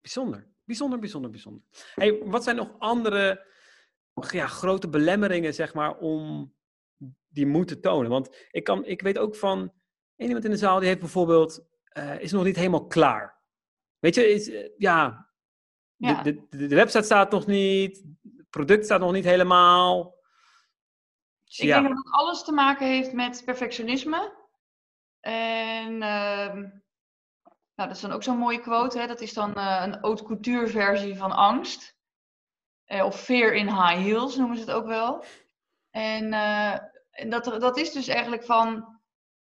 Bijzonder. 0.00 0.46
Bijzonder, 0.64 0.98
bijzonder, 0.98 1.30
bijzonder. 1.30 1.62
Hey, 1.94 2.22
wat 2.24 2.44
zijn 2.44 2.56
nog 2.56 2.74
andere 2.78 3.46
ja, 4.30 4.46
grote 4.46 4.88
belemmeringen, 4.88 5.54
zeg 5.54 5.74
maar, 5.74 5.96
om 5.96 6.52
die 7.28 7.46
moed 7.46 7.68
te 7.68 7.80
tonen? 7.80 8.10
Want 8.10 8.46
ik, 8.50 8.64
kan, 8.64 8.84
ik 8.84 9.02
weet 9.02 9.18
ook 9.18 9.36
van, 9.36 9.72
iemand 10.16 10.44
in 10.44 10.50
de 10.50 10.56
zaal 10.56 10.78
die 10.78 10.88
heeft 10.88 11.00
bijvoorbeeld, 11.00 11.66
uh, 11.98 12.20
is 12.20 12.32
nog 12.32 12.44
niet 12.44 12.56
helemaal 12.56 12.86
klaar. 12.86 13.38
Weet 13.98 14.14
je, 14.14 14.28
is, 14.28 14.48
uh, 14.48 14.68
ja, 14.76 15.30
ja. 15.96 16.22
De, 16.22 16.46
de, 16.50 16.66
de, 16.66 16.74
website 16.74 17.04
staat 17.04 17.30
nog 17.30 17.46
niet, 17.46 18.04
product 18.56 18.84
staat 18.84 19.00
nog 19.00 19.12
niet 19.12 19.24
helemaal. 19.24 20.14
Dus 21.44 21.58
ik 21.58 21.68
denk 21.68 21.88
dat 21.88 21.96
het 21.96 22.12
alles 22.12 22.44
te 22.44 22.52
maken 22.52 22.86
heeft 22.86 23.12
met 23.12 23.42
perfectionisme. 23.44 24.34
En 25.20 25.92
uh, 25.92 26.54
nou, 27.74 27.88
dat 27.88 27.90
is 27.90 28.00
dan 28.00 28.12
ook 28.12 28.22
zo'n 28.22 28.38
mooie 28.38 28.60
quote. 28.60 28.98
Hè? 28.98 29.06
Dat 29.06 29.20
is 29.20 29.32
dan 29.32 29.58
uh, 29.58 29.82
een 29.84 29.98
haute 30.00 30.24
couture 30.24 30.66
versie 30.66 31.16
van 31.16 31.32
angst. 31.32 31.96
Uh, 32.86 33.04
of 33.04 33.20
fear 33.20 33.52
in 33.52 33.66
high 33.66 33.96
heels 33.96 34.36
noemen 34.36 34.56
ze 34.56 34.62
het 34.62 34.72
ook 34.72 34.86
wel. 34.86 35.24
En, 35.90 36.32
uh, 36.32 36.72
en 37.10 37.30
dat, 37.30 37.44
dat 37.44 37.76
is 37.76 37.92
dus 37.92 38.08
eigenlijk 38.08 38.44
van, 38.44 39.00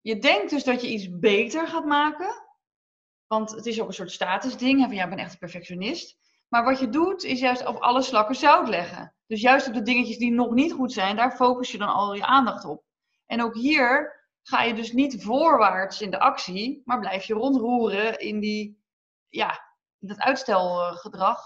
je 0.01 0.19
denkt 0.19 0.51
dus 0.51 0.65
dat 0.65 0.81
je 0.81 0.89
iets 0.89 1.19
beter 1.19 1.69
gaat 1.69 1.87
maken. 1.87 2.45
Want 3.27 3.51
het 3.51 3.67
is 3.67 3.81
ook 3.81 3.89
een 3.89 3.95
soort 3.95 4.13
statusding. 4.13 4.81
Van, 4.81 4.95
ja, 4.95 5.05
ik 5.05 5.11
ben 5.11 5.19
echt 5.19 5.33
een 5.33 5.39
perfectionist. 5.39 6.22
Maar 6.53 6.65
wat 6.65 6.79
je 6.79 6.89
doet, 6.89 7.25
is 7.25 7.41
juist 7.41 7.67
op 7.67 7.77
alle 7.77 8.03
slakken 8.03 8.35
zout 8.35 8.69
leggen. 8.69 9.15
Dus 9.27 9.41
juist 9.41 9.67
op 9.69 9.75
de 9.75 9.83
dingetjes 9.83 10.19
die 10.19 10.33
nog 10.33 10.51
niet 10.51 10.73
goed 10.73 10.93
zijn, 10.93 11.17
daar 11.17 11.37
focus 11.37 11.73
je 11.73 11.79
dan 11.79 11.89
al 11.89 12.15
je 12.15 12.27
aandacht 12.27 12.65
op. 12.65 12.85
En 13.27 13.43
ook 13.43 13.55
hier 13.55 14.21
ga 14.43 14.63
je 14.63 14.75
dus 14.75 14.93
niet 14.93 15.23
voorwaarts 15.23 16.01
in 16.01 16.11
de 16.11 16.21
actie, 16.21 16.83
maar 16.85 16.99
blijf 16.99 17.25
je 17.25 17.35
rondroeren 17.35 18.19
in 18.19 18.41
die, 18.41 18.83
ja, 19.29 19.61
dat 19.99 20.19
uitstelgedrag. 20.19 21.41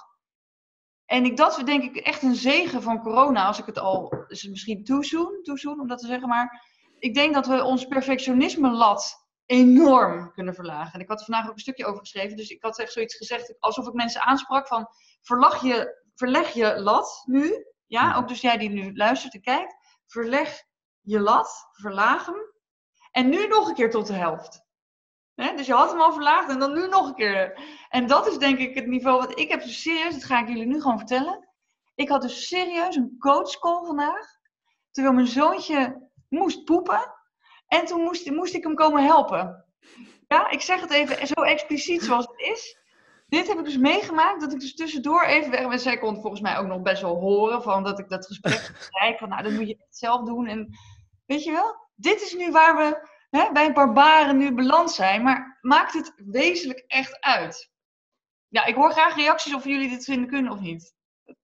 En 1.04 1.24
ik, 1.24 1.36
dat 1.36 1.62
denk 1.64 1.82
ik 1.82 1.96
echt 1.96 2.22
een 2.22 2.34
zegen 2.34 2.82
van 2.82 3.02
corona, 3.02 3.46
als 3.46 3.58
ik 3.58 3.66
het 3.66 3.78
al 3.78 4.24
dus 4.28 4.48
misschien 4.48 4.84
toezoen, 4.84 5.42
toezoen 5.42 5.80
om 5.80 5.88
dat 5.88 5.98
te 5.98 6.06
zeggen. 6.06 6.28
Maar 6.28 6.62
ik 6.98 7.14
denk 7.14 7.34
dat 7.34 7.46
we 7.46 7.64
ons 7.64 7.86
perfectionisme-lat 7.86 9.25
enorm 9.46 10.32
kunnen 10.32 10.54
verlagen. 10.54 10.92
En 10.92 11.00
ik 11.00 11.08
had 11.08 11.18
er 11.18 11.24
vandaag 11.24 11.46
ook 11.46 11.52
een 11.52 11.58
stukje 11.58 11.86
over 11.86 12.00
geschreven, 12.00 12.36
dus 12.36 12.48
ik 12.48 12.62
had 12.62 12.78
echt 12.78 12.92
zoiets 12.92 13.16
gezegd, 13.16 13.54
alsof 13.58 13.86
ik 13.86 13.92
mensen 13.92 14.22
aansprak 14.22 14.68
van, 14.68 14.88
verlag 15.20 15.62
je, 15.62 16.04
verleg 16.14 16.52
je 16.52 16.80
lat 16.80 17.22
nu, 17.24 17.66
ja, 17.86 18.16
ook 18.16 18.28
dus 18.28 18.40
jij 18.40 18.56
die 18.56 18.70
nu 18.70 18.96
luistert 18.96 19.34
en 19.34 19.40
kijkt, 19.40 19.74
verleg 20.06 20.62
je 21.00 21.20
lat, 21.20 21.68
verlaag 21.72 22.26
hem, 22.26 22.54
en 23.10 23.28
nu 23.28 23.46
nog 23.46 23.68
een 23.68 23.74
keer 23.74 23.90
tot 23.90 24.06
de 24.06 24.12
helft. 24.12 24.64
Dus 25.34 25.66
je 25.66 25.72
had 25.72 25.90
hem 25.90 26.00
al 26.00 26.12
verlaagd 26.12 26.50
en 26.50 26.58
dan 26.58 26.72
nu 26.72 26.88
nog 26.88 27.06
een 27.06 27.14
keer. 27.14 27.60
En 27.88 28.06
dat 28.06 28.26
is 28.26 28.38
denk 28.38 28.58
ik 28.58 28.74
het 28.74 28.86
niveau 28.86 29.18
wat 29.18 29.38
ik 29.38 29.50
heb. 29.50 29.62
Dus 29.62 29.82
serieus, 29.82 30.12
dat 30.12 30.24
ga 30.24 30.40
ik 30.40 30.48
jullie 30.48 30.66
nu 30.66 30.80
gewoon 30.80 30.98
vertellen. 30.98 31.48
Ik 31.94 32.08
had 32.08 32.22
dus 32.22 32.48
serieus 32.48 32.96
een 32.96 33.16
coachcall 33.18 33.84
vandaag. 33.84 34.26
Terwijl 34.90 35.14
mijn 35.14 35.26
zoontje 35.26 36.10
moest 36.28 36.64
poepen. 36.64 37.15
En 37.66 37.84
toen 37.84 38.00
moest, 38.00 38.30
moest 38.30 38.54
ik 38.54 38.62
hem 38.62 38.74
komen 38.74 39.04
helpen. 39.04 39.64
Ja, 40.28 40.50
ik 40.50 40.60
zeg 40.60 40.80
het 40.80 40.90
even 40.90 41.26
zo 41.26 41.42
expliciet 41.42 42.02
zoals 42.02 42.26
het 42.26 42.40
is. 42.40 42.78
Dit 43.28 43.48
heb 43.48 43.58
ik 43.58 43.64
dus 43.64 43.76
meegemaakt, 43.76 44.40
dat 44.40 44.52
ik 44.52 44.60
dus 44.60 44.74
tussendoor 44.74 45.22
even 45.24 45.50
weg 45.50 45.68
ben. 45.68 45.80
Zij 45.80 45.98
kon 45.98 46.20
volgens 46.20 46.40
mij 46.40 46.58
ook 46.58 46.66
nog 46.66 46.82
best 46.82 47.02
wel 47.02 47.14
horen 47.14 47.62
van 47.62 47.82
dat 47.82 47.98
ik 47.98 48.08
dat 48.08 48.26
gesprek 48.26 48.72
bereik. 48.90 49.18
Van 49.18 49.28
nou, 49.28 49.42
dat 49.42 49.52
moet 49.52 49.68
je 49.68 49.76
het 49.78 49.96
zelf 49.96 50.24
doen. 50.24 50.46
En 50.46 50.68
weet 51.26 51.44
je 51.44 51.52
wel, 51.52 51.76
dit 51.94 52.22
is 52.22 52.34
nu 52.34 52.50
waar 52.50 52.76
we 52.76 53.08
hè, 53.30 53.52
bij 53.52 53.72
barbaren 53.72 54.36
nu 54.36 54.54
beland 54.54 54.90
zijn. 54.90 55.22
Maar 55.22 55.58
maakt 55.60 55.92
het 55.92 56.12
wezenlijk 56.16 56.84
echt 56.86 57.20
uit? 57.20 57.70
Ja, 58.48 58.64
ik 58.64 58.74
hoor 58.74 58.90
graag 58.90 59.16
reacties 59.16 59.54
of 59.54 59.64
jullie 59.64 59.88
dit 59.88 60.04
vinden 60.04 60.28
kunnen 60.28 60.52
of 60.52 60.60
niet. 60.60 60.94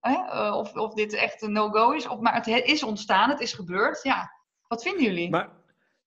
Hè? 0.01 0.15
Eh, 0.15 0.57
of, 0.57 0.75
of 0.75 0.95
dit 0.95 1.13
echt 1.13 1.43
een 1.43 1.53
no-go 1.53 1.91
is. 1.91 2.09
Of, 2.09 2.21
maar 2.21 2.35
het 2.35 2.47
is 2.47 2.83
ontstaan, 2.83 3.31
het 3.31 3.41
is 3.41 3.53
gebeurd. 3.53 4.03
Ja, 4.03 4.33
wat 4.69 4.83
vinden 4.83 5.03
jullie? 5.03 5.31
Maar 5.31 5.62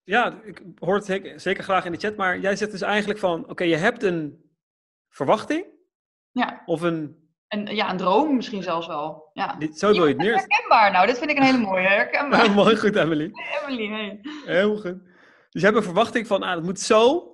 ja, 0.05 0.39
ik 0.43 0.61
hoor 0.79 0.95
het 0.95 1.05
zeker, 1.05 1.39
zeker 1.39 1.63
graag 1.63 1.85
in 1.85 1.91
de 1.91 1.97
chat. 1.97 2.15
Maar 2.15 2.39
jij 2.39 2.55
zegt 2.55 2.71
dus 2.71 2.81
eigenlijk 2.81 3.19
van, 3.19 3.49
oké, 3.49 3.63
je 3.63 3.75
hebt 3.75 4.03
een 4.03 4.51
verwachting. 5.09 5.65
Ja. 6.31 6.61
Of 6.65 6.81
een 6.81 7.25
en 7.47 7.75
ja, 7.75 7.89
een 7.89 7.97
droom 7.97 8.35
misschien 8.35 8.63
zelfs 8.63 8.87
wel. 8.87 9.29
Ja. 9.33 9.55
Dit, 9.59 9.79
zo 9.79 9.91
wil 9.91 10.07
je 10.07 10.13
het 10.13 10.17
neer. 10.21 10.35
Herkenbaar 10.35 10.91
nou, 10.91 11.07
dit 11.07 11.17
vind 11.17 11.29
ik 11.29 11.37
een 11.37 11.43
hele 11.43 11.57
mooie. 11.57 11.87
Herkenbaar. 11.99 12.51
mooi, 12.51 12.75
goed 12.77 12.95
Emily. 12.95 13.31
Emily, 13.61 13.87
hey. 13.87 14.19
Heel 14.45 14.75
goed. 14.75 15.03
Dus 15.49 15.61
je 15.61 15.67
hebt 15.67 15.77
een 15.77 15.83
verwachting 15.83 16.27
van, 16.27 16.43
ah, 16.43 16.55
het 16.55 16.63
moet 16.63 16.79
zo. 16.79 17.29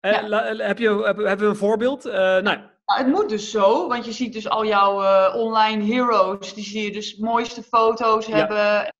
Eh, 0.00 0.12
heb 0.58 0.78
je, 0.78 1.02
heb, 1.04 1.16
hebben 1.16 1.38
we 1.38 1.46
een 1.46 1.56
voorbeeld? 1.56 2.06
Uh, 2.06 2.12
nou. 2.12 2.42
nou. 2.42 2.60
het 2.84 3.06
moet 3.06 3.28
dus 3.28 3.50
zo, 3.50 3.88
want 3.88 4.04
je 4.04 4.12
ziet 4.12 4.32
dus 4.32 4.48
al 4.48 4.66
jouw 4.66 5.02
uh, 5.02 5.34
online 5.36 5.84
heroes, 5.84 6.54
die 6.54 6.64
zie 6.64 6.82
je 6.82 6.92
dus 6.92 7.16
mooiste 7.16 7.62
foto's 7.62 8.26
hebben. 8.26 8.86
En, 8.86 8.92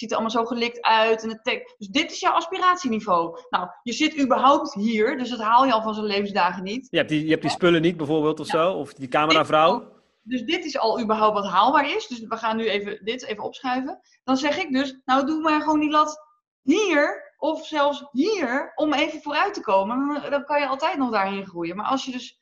ziet 0.00 0.10
er 0.10 0.16
allemaal 0.16 0.44
zo 0.44 0.44
gelikt 0.44 0.82
uit. 0.82 1.22
En 1.22 1.28
het 1.28 1.64
dus 1.78 1.88
dit 1.88 2.10
is 2.10 2.20
jouw 2.20 2.32
aspiratieniveau. 2.32 3.38
Nou, 3.50 3.68
je 3.82 3.92
zit 3.92 4.20
überhaupt 4.20 4.74
hier, 4.74 5.18
dus 5.18 5.30
dat 5.30 5.40
haal 5.40 5.64
je 5.64 5.72
al 5.72 5.82
van 5.82 5.94
zijn 5.94 6.06
levensdagen 6.06 6.62
niet. 6.62 6.86
Je 6.90 6.96
hebt 6.96 7.08
die, 7.08 7.24
je 7.24 7.30
hebt 7.30 7.42
die 7.42 7.50
spullen 7.50 7.82
niet 7.82 7.96
bijvoorbeeld 7.96 8.40
of 8.40 8.46
zo, 8.46 8.72
of 8.72 8.92
die 8.92 9.08
cameravrouw. 9.08 9.98
Dus 10.22 10.42
dit 10.44 10.64
is 10.64 10.78
al 10.78 11.00
überhaupt 11.00 11.34
wat 11.34 11.48
haalbaar 11.48 11.90
is. 11.96 12.06
Dus 12.06 12.20
we 12.20 12.36
gaan 12.36 12.56
nu 12.56 12.68
even 12.68 13.04
dit 13.04 13.24
even 13.24 13.44
opschuiven. 13.44 14.00
Dan 14.24 14.36
zeg 14.36 14.58
ik 14.58 14.72
dus, 14.72 15.00
nou 15.04 15.26
doe 15.26 15.40
maar 15.40 15.60
gewoon 15.60 15.80
die 15.80 15.90
lat 15.90 16.28
hier 16.62 17.34
of 17.38 17.66
zelfs 17.66 18.08
hier 18.12 18.72
om 18.74 18.92
even 18.92 19.22
vooruit 19.22 19.54
te 19.54 19.60
komen. 19.60 20.30
Dan 20.30 20.44
kan 20.44 20.60
je 20.60 20.66
altijd 20.66 20.96
nog 20.96 21.10
daarheen 21.10 21.46
groeien. 21.46 21.76
Maar 21.76 21.86
als 21.86 22.04
je 22.04 22.12
dus 22.12 22.40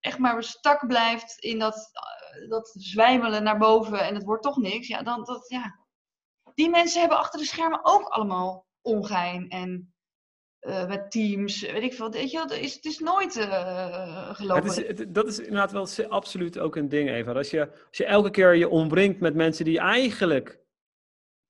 echt 0.00 0.18
maar 0.18 0.42
stak 0.42 0.86
blijft 0.86 1.38
in 1.38 1.58
dat, 1.58 1.90
eh, 1.92 2.48
dat 2.48 2.74
zwijmelen 2.78 3.42
naar 3.42 3.58
boven 3.58 4.00
en 4.00 4.14
het 4.14 4.24
wordt 4.24 4.42
toch 4.42 4.56
niks, 4.56 4.88
ja, 4.88 5.02
dan 5.02 5.24
dat, 5.24 5.48
ja. 5.48 5.84
Die 6.56 6.70
mensen 6.70 7.00
hebben 7.00 7.18
achter 7.18 7.40
de 7.40 7.46
schermen 7.46 7.80
ook 7.82 8.08
allemaal 8.08 8.66
ongein 8.80 9.48
en 9.48 9.94
uh, 10.60 10.88
met 10.88 11.10
teams, 11.10 11.60
weet 11.60 11.82
ik 11.82 11.94
veel. 11.94 12.10
Weet 12.10 12.30
je, 12.30 12.38
het, 12.38 12.50
is, 12.50 12.74
het 12.74 12.84
is 12.84 12.98
nooit 12.98 13.36
uh, 13.36 14.34
gelopen. 14.34 14.64
Is, 14.64 15.04
dat 15.08 15.26
is 15.26 15.38
inderdaad 15.38 15.72
wel 15.72 16.08
absoluut 16.08 16.58
ook 16.58 16.76
een 16.76 16.88
ding, 16.88 17.10
Eva. 17.10 17.32
Als 17.32 17.50
je, 17.50 17.70
als 17.70 17.96
je 17.96 18.04
elke 18.04 18.30
keer 18.30 18.54
je 18.54 18.68
omringt 18.68 19.20
met 19.20 19.34
mensen 19.34 19.64
die 19.64 19.78
eigenlijk 19.78 20.60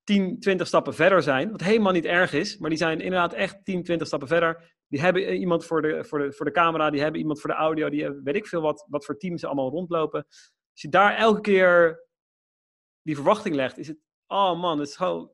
10, 0.04 0.40
20 0.40 0.66
stappen 0.66 0.94
verder 0.94 1.22
zijn, 1.22 1.50
wat 1.50 1.60
helemaal 1.60 1.92
niet 1.92 2.04
erg 2.04 2.32
is, 2.32 2.58
maar 2.58 2.70
die 2.70 2.78
zijn 2.78 3.00
inderdaad 3.00 3.32
echt 3.32 3.64
10, 3.64 3.82
20 3.82 4.06
stappen 4.06 4.28
verder. 4.28 4.74
Die 4.88 5.00
hebben 5.00 5.36
iemand 5.36 5.64
voor 5.64 5.82
de, 5.82 6.04
voor 6.04 6.18
de, 6.18 6.32
voor 6.32 6.46
de 6.46 6.52
camera, 6.52 6.90
die 6.90 7.00
hebben 7.00 7.20
iemand 7.20 7.40
voor 7.40 7.50
de 7.50 7.56
audio, 7.56 7.90
die 7.90 8.02
hebben, 8.02 8.22
weet 8.24 8.36
ik 8.36 8.46
veel 8.46 8.60
wat, 8.60 8.86
wat 8.88 9.04
voor 9.04 9.16
teams 9.16 9.44
allemaal 9.44 9.70
rondlopen. 9.70 10.26
Als 10.72 10.82
je 10.82 10.88
daar 10.88 11.16
elke 11.16 11.40
keer 11.40 12.04
die 13.02 13.14
verwachting 13.14 13.54
legt, 13.54 13.78
is 13.78 13.88
het, 13.88 13.98
oh 14.26 14.60
man, 14.60 14.78
het 14.78 14.88
is 14.88 14.96
gewoon 14.96 15.30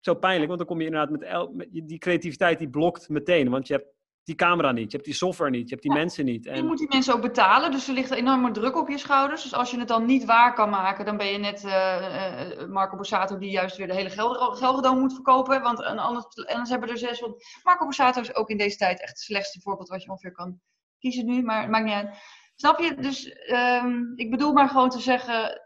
zo 0.00 0.14
pijnlijk, 0.14 0.46
want 0.46 0.58
dan 0.58 0.68
kom 0.68 0.80
je 0.80 0.86
inderdaad 0.86 1.10
met, 1.10 1.22
el, 1.22 1.52
met 1.52 1.68
die 1.70 1.98
creativiteit 1.98 2.58
die 2.58 2.70
blokt 2.70 3.08
meteen, 3.08 3.50
want 3.50 3.66
je 3.66 3.74
hebt 3.74 3.86
die 4.24 4.34
camera 4.34 4.72
niet, 4.72 4.90
je 4.90 4.96
hebt 4.96 5.04
die 5.04 5.14
software 5.14 5.50
niet, 5.50 5.68
je 5.68 5.70
hebt 5.70 5.82
die 5.82 5.92
mensen 5.92 6.24
niet. 6.24 6.46
En... 6.46 6.56
Je 6.56 6.62
moet 6.62 6.78
die 6.78 6.88
mensen 6.88 7.14
ook 7.14 7.20
betalen, 7.22 7.70
dus 7.70 7.88
er 7.88 7.94
ligt 7.94 8.10
enorme 8.10 8.50
druk 8.50 8.76
op 8.76 8.88
je 8.88 8.98
schouders. 8.98 9.42
Dus 9.42 9.54
als 9.54 9.70
je 9.70 9.78
het 9.78 9.88
dan 9.88 10.06
niet 10.06 10.24
waar 10.24 10.54
kan 10.54 10.70
maken, 10.70 11.04
dan 11.04 11.16
ben 11.16 11.26
je 11.26 11.38
net 11.38 11.64
uh, 11.64 11.72
uh, 11.72 12.68
Marco 12.68 12.96
Borsato 12.96 13.38
die 13.38 13.50
juist 13.50 13.76
weer 13.76 13.86
de 13.86 13.94
hele 13.94 14.10
Gelredome 14.56 15.00
moet 15.00 15.14
verkopen. 15.14 15.62
Want 15.62 15.82
anders, 15.84 16.26
anders 16.46 16.70
hebben 16.70 16.88
er 16.88 16.98
zes. 16.98 17.20
Want 17.20 17.44
Marco 17.62 17.84
Borsato 17.84 18.20
is 18.20 18.34
ook 18.34 18.50
in 18.50 18.56
deze 18.56 18.76
tijd 18.76 19.00
echt 19.00 19.10
het 19.10 19.18
slechtste 19.18 19.60
voorbeeld 19.60 19.88
wat 19.88 20.02
je 20.02 20.10
ongeveer 20.10 20.32
kan 20.32 20.60
kiezen 20.98 21.26
nu, 21.26 21.42
maar 21.42 21.60
het 21.60 21.70
maakt 21.70 21.84
niet 21.84 21.94
uit. 21.94 22.16
Snap 22.54 22.78
je? 22.78 22.94
Dus 22.94 23.46
um, 23.52 24.12
ik 24.16 24.30
bedoel 24.30 24.52
maar 24.52 24.68
gewoon 24.68 24.90
te 24.90 25.00
zeggen, 25.00 25.62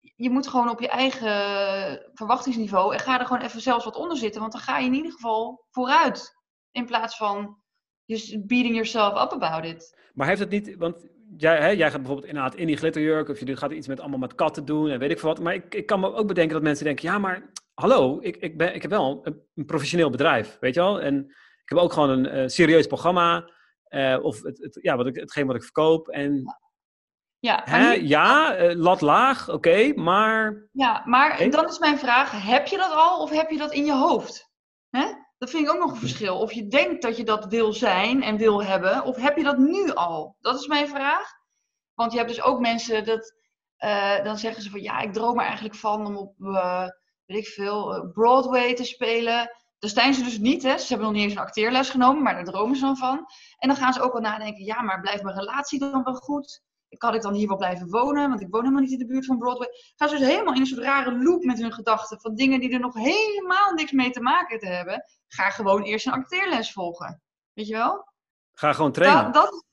je 0.00 0.30
moet 0.30 0.48
gewoon 0.48 0.68
op 0.68 0.80
je 0.80 0.88
eigen 0.88 2.10
verwachtingsniveau 2.12 2.92
en 2.94 3.00
ga 3.00 3.20
er 3.20 3.26
gewoon 3.26 3.42
even 3.42 3.60
zelfs 3.60 3.84
wat 3.84 3.96
onder 3.96 4.16
zitten, 4.16 4.40
want 4.40 4.52
dan 4.52 4.60
ga 4.60 4.78
je 4.78 4.86
in 4.86 4.94
ieder 4.94 5.12
geval 5.12 5.66
vooruit. 5.70 6.38
In 6.70 6.86
plaats 6.86 7.16
van 7.16 7.58
just 8.04 8.46
beating 8.46 8.74
yourself 8.74 9.22
up 9.22 9.42
about 9.42 9.64
it. 9.64 9.98
Maar 10.14 10.26
heeft 10.26 10.40
het 10.40 10.50
niet, 10.50 10.76
want 10.76 11.08
jij, 11.36 11.58
hè, 11.60 11.68
jij 11.68 11.90
gaat 11.90 12.00
bijvoorbeeld 12.00 12.28
inderdaad 12.28 12.54
in 12.54 12.66
die 12.66 12.76
glitterjurk, 12.76 13.28
of 13.28 13.38
je 13.38 13.56
gaat 13.56 13.72
iets 13.72 13.86
met 13.86 14.00
allemaal 14.00 14.18
met 14.18 14.34
katten 14.34 14.64
doen 14.64 14.88
en 14.88 14.98
weet 14.98 15.10
ik 15.10 15.18
veel 15.18 15.28
wat. 15.28 15.40
Maar 15.40 15.54
ik, 15.54 15.74
ik 15.74 15.86
kan 15.86 16.00
me 16.00 16.14
ook 16.14 16.26
bedenken 16.26 16.54
dat 16.54 16.62
mensen 16.62 16.84
denken, 16.84 17.08
ja, 17.08 17.18
maar 17.18 17.52
hallo, 17.74 18.18
ik, 18.20 18.36
ik, 18.36 18.58
ben, 18.58 18.74
ik 18.74 18.82
heb 18.82 18.90
wel 18.90 19.20
een, 19.22 19.42
een 19.54 19.64
professioneel 19.64 20.10
bedrijf, 20.10 20.56
weet 20.60 20.74
je 20.74 20.80
wel? 20.80 21.00
En 21.00 21.24
ik 21.62 21.68
heb 21.76 21.78
ook 21.78 21.92
gewoon 21.92 22.10
een 22.10 22.36
uh, 22.36 22.46
serieus 22.46 22.86
programma, 22.86 23.50
uh, 23.88 24.18
of 24.22 24.42
het, 24.42 24.58
het, 24.58 24.78
ja, 24.82 24.96
wat 24.96 25.06
ik, 25.06 25.16
hetgeen 25.16 25.46
wat 25.46 25.56
ik 25.56 25.62
verkoop. 25.62 26.08
En 26.08 26.34
ja, 26.34 26.60
Hè? 27.40 27.92
ja 27.92 28.58
uh, 28.58 28.74
lat 28.76 29.00
laag, 29.00 29.42
oké, 29.48 29.56
okay, 29.56 29.92
maar... 29.92 30.68
Ja, 30.72 31.02
maar 31.04 31.32
okay. 31.32 31.50
dan 31.50 31.68
is 31.68 31.78
mijn 31.78 31.98
vraag, 31.98 32.44
heb 32.44 32.66
je 32.66 32.76
dat 32.76 32.92
al 32.92 33.22
of 33.22 33.30
heb 33.30 33.50
je 33.50 33.58
dat 33.58 33.72
in 33.72 33.84
je 33.84 33.94
hoofd? 33.94 34.50
Hè? 34.90 35.12
Dat 35.38 35.50
vind 35.50 35.66
ik 35.66 35.74
ook 35.74 35.80
nog 35.80 35.90
een 35.90 35.96
verschil. 35.96 36.38
Of 36.38 36.52
je 36.52 36.66
denkt 36.66 37.02
dat 37.02 37.16
je 37.16 37.24
dat 37.24 37.44
wil 37.44 37.72
zijn 37.72 38.22
en 38.22 38.36
wil 38.36 38.64
hebben, 38.64 39.04
of 39.04 39.16
heb 39.16 39.36
je 39.36 39.42
dat 39.42 39.58
nu 39.58 39.92
al? 39.92 40.36
Dat 40.40 40.60
is 40.60 40.66
mijn 40.66 40.88
vraag. 40.88 41.32
Want 41.94 42.12
je 42.12 42.18
hebt 42.18 42.30
dus 42.30 42.42
ook 42.42 42.60
mensen 42.60 43.04
dat, 43.04 43.34
uh, 43.78 44.24
dan 44.24 44.38
zeggen 44.38 44.62
ze 44.62 44.70
van, 44.70 44.82
ja, 44.82 45.00
ik 45.00 45.12
droom 45.12 45.38
er 45.38 45.44
eigenlijk 45.44 45.74
van 45.74 46.06
om 46.06 46.16
op, 46.16 46.34
uh, 46.38 46.86
weet 47.26 47.38
ik 47.38 47.46
veel, 47.46 48.10
Broadway 48.12 48.74
te 48.74 48.84
spelen. 48.84 49.50
Daar 49.78 49.90
zijn 49.90 50.14
ze 50.14 50.22
dus 50.22 50.38
niet, 50.38 50.62
hè. 50.62 50.78
Ze 50.78 50.86
hebben 50.88 51.06
nog 51.06 51.16
niet 51.16 51.24
eens 51.24 51.32
een 51.32 51.46
acteerles 51.46 51.90
genomen, 51.90 52.22
maar 52.22 52.34
daar 52.34 52.44
dromen 52.44 52.76
ze 52.76 52.84
dan 52.84 52.96
van. 52.96 53.26
En 53.58 53.68
dan 53.68 53.76
gaan 53.76 53.92
ze 53.92 54.02
ook 54.02 54.12
wel 54.12 54.22
nadenken, 54.22 54.64
ja, 54.64 54.82
maar 54.82 55.00
blijft 55.00 55.22
mijn 55.22 55.38
relatie 55.38 55.78
dan 55.78 56.02
wel 56.02 56.14
goed? 56.14 56.62
Kan 56.98 57.14
ik 57.14 57.22
dan 57.22 57.34
hier 57.34 57.48
wel 57.48 57.56
blijven 57.56 57.88
wonen? 57.88 58.28
Want 58.28 58.40
ik 58.40 58.46
woon 58.50 58.60
helemaal 58.60 58.82
niet 58.82 58.92
in 58.92 58.98
de 58.98 59.06
buurt 59.06 59.26
van 59.26 59.38
Broadway. 59.38 59.68
Gaan 59.96 60.08
ze 60.08 60.18
dus 60.18 60.26
helemaal 60.26 60.54
in 60.54 60.60
een 60.60 60.66
soort 60.66 60.82
rare 60.82 61.22
loop 61.22 61.44
met 61.44 61.58
hun 61.58 61.72
gedachten 61.72 62.20
van 62.20 62.34
dingen 62.34 62.60
die 62.60 62.72
er 62.72 62.80
nog 62.80 62.94
helemaal 62.94 63.72
niks 63.74 63.92
mee 63.92 64.10
te 64.10 64.20
maken 64.20 64.58
te 64.58 64.66
hebben. 64.66 65.04
Ga 65.26 65.50
gewoon 65.50 65.82
eerst 65.82 66.06
een 66.06 66.12
acteerles 66.12 66.72
volgen. 66.72 67.22
Weet 67.52 67.66
je 67.66 67.74
wel? 67.74 68.12
Ga 68.52 68.72
gewoon 68.72 68.92
trainen. 68.92 69.32
Dat, 69.32 69.64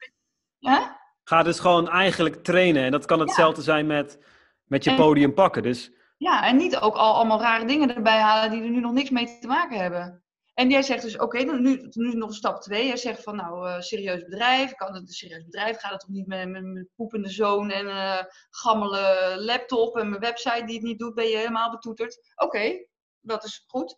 hè? 0.59 0.79
Ga 1.23 1.43
dus 1.43 1.59
gewoon 1.59 1.89
eigenlijk 1.89 2.43
trainen. 2.43 2.83
En 2.83 2.91
dat 2.91 3.05
kan 3.05 3.19
hetzelfde 3.19 3.59
ja. 3.59 3.63
zijn 3.63 3.87
met, 3.87 4.19
met 4.63 4.83
je 4.83 4.89
en, 4.89 4.95
podium 4.95 5.33
pakken. 5.33 5.63
Dus... 5.63 5.91
Ja, 6.17 6.45
en 6.45 6.55
niet 6.57 6.77
ook 6.77 6.95
al 6.95 7.15
allemaal 7.15 7.41
rare 7.41 7.65
dingen 7.65 7.95
erbij 7.95 8.19
halen 8.19 8.51
die 8.51 8.63
er 8.63 8.69
nu 8.69 8.79
nog 8.79 8.93
niks 8.93 9.09
mee 9.09 9.39
te 9.39 9.47
maken 9.47 9.79
hebben. 9.79 10.23
En 10.57 10.69
jij 10.69 10.81
zegt 10.81 11.01
dus, 11.01 11.17
oké, 11.17 11.41
okay, 11.41 11.57
nu, 11.59 11.87
nu 11.89 12.13
nog 12.13 12.33
stap 12.33 12.61
twee. 12.61 12.85
Jij 12.87 12.97
zegt 12.97 13.23
van, 13.23 13.35
nou, 13.35 13.67
uh, 13.67 13.79
serieus 13.79 14.23
bedrijf. 14.23 14.73
Kan 14.73 14.93
het 14.93 15.01
een 15.01 15.07
serieus 15.07 15.43
bedrijf? 15.43 15.79
Gaat 15.79 15.91
het 15.91 15.99
toch 15.99 16.09
niet 16.09 16.27
met 16.27 16.49
mijn 16.49 16.89
poepende 16.95 17.29
zoon 17.29 17.69
en 17.71 17.85
uh, 17.85 18.23
gammele 18.49 19.35
laptop 19.39 19.97
en 19.97 20.09
mijn 20.09 20.21
website 20.21 20.65
die 20.65 20.75
het 20.75 20.83
niet 20.83 20.99
doet? 20.99 21.13
Ben 21.13 21.27
je 21.27 21.37
helemaal 21.37 21.71
betoeterd? 21.71 22.31
Oké, 22.35 22.45
okay, 22.45 22.89
dat 23.19 23.43
is 23.43 23.63
goed. 23.67 23.95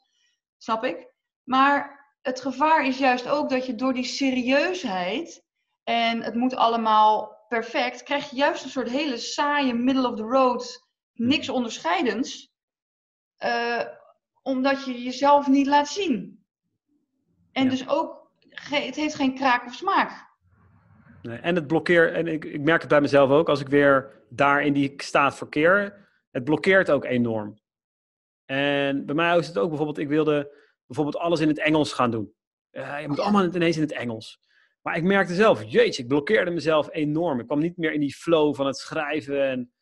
Snap 0.58 0.84
ik. 0.84 1.14
Maar 1.44 2.08
het 2.22 2.42
gevaar 2.42 2.86
is 2.86 2.98
juist 2.98 3.28
ook 3.28 3.50
dat 3.50 3.66
je 3.66 3.76
door 3.76 3.94
die 3.94 4.04
serieusheid 4.04 5.44
en 5.84 6.22
het 6.22 6.36
moet 6.36 6.56
allemaal 6.56 7.46
perfect, 7.48 8.04
krijg 8.04 8.30
je 8.30 8.36
juist 8.36 8.64
een 8.64 8.70
soort 8.70 8.90
hele 8.90 9.18
saaie 9.18 9.74
middle 9.74 10.10
of 10.10 10.16
the 10.16 10.24
road, 10.24 10.88
niks 11.14 11.50
onderscheidends. 11.50 12.52
Uh, 13.46 13.82
omdat 14.42 14.86
je 14.86 15.04
jezelf 15.04 15.48
niet 15.48 15.68
laat 15.68 15.88
zien. 15.88 16.39
En 17.52 17.64
ja. 17.64 17.70
dus 17.70 17.90
ook, 17.90 18.32
het 18.50 18.96
heeft 18.96 19.16
geen 19.16 19.36
kraak 19.36 19.66
of 19.66 19.74
smaak. 19.74 20.28
Nee, 21.22 21.38
en 21.38 21.56
het 21.56 21.68
blokkeert, 21.68 22.14
en 22.14 22.28
ik, 22.28 22.46
ik 22.46 22.62
merk 22.62 22.82
het 22.82 22.90
bij 22.90 23.02
mezelf 23.02 23.30
ook, 23.30 23.50
als 23.50 23.60
ik 23.60 23.68
weer 23.68 24.24
daar 24.30 24.62
in 24.62 24.74
die 24.74 24.94
staat 24.98 25.36
verkeer, 25.36 26.08
het 26.32 26.44
blokkeert 26.44 26.92
ook 26.92 27.06
enorm. 27.06 27.60
En 28.46 29.06
bij 29.06 29.16
mij 29.16 29.38
is 29.38 29.48
het 29.48 29.58
ook 29.58 29.68
bijvoorbeeld, 29.68 29.98
ik 29.98 30.08
wilde 30.08 30.58
bijvoorbeeld 30.86 31.24
alles 31.24 31.40
in 31.40 31.48
het 31.48 31.60
Engels 31.60 31.94
gaan 31.94 32.12
doen. 32.12 32.34
Uh, 32.72 33.02
je 33.02 33.08
moet 33.08 33.20
allemaal 33.20 33.46
ineens 33.46 33.76
in 33.76 33.82
het 33.82 33.92
Engels. 33.92 34.40
Maar 34.82 34.98
ik 34.98 35.04
merkte 35.04 35.34
zelf, 35.34 35.64
jeetje, 35.64 36.02
ik 36.02 36.08
blokkeerde 36.08 36.52
mezelf 36.52 36.90
enorm. 36.92 37.40
Ik 37.40 37.46
kwam 37.46 37.60
niet 37.60 37.78
meer 37.78 37.94
in 37.94 38.00
die 38.00 38.14
flow 38.14 38.56
van 38.56 38.66
het 38.66 38.78
schrijven. 38.78 39.44
En, 39.44 39.74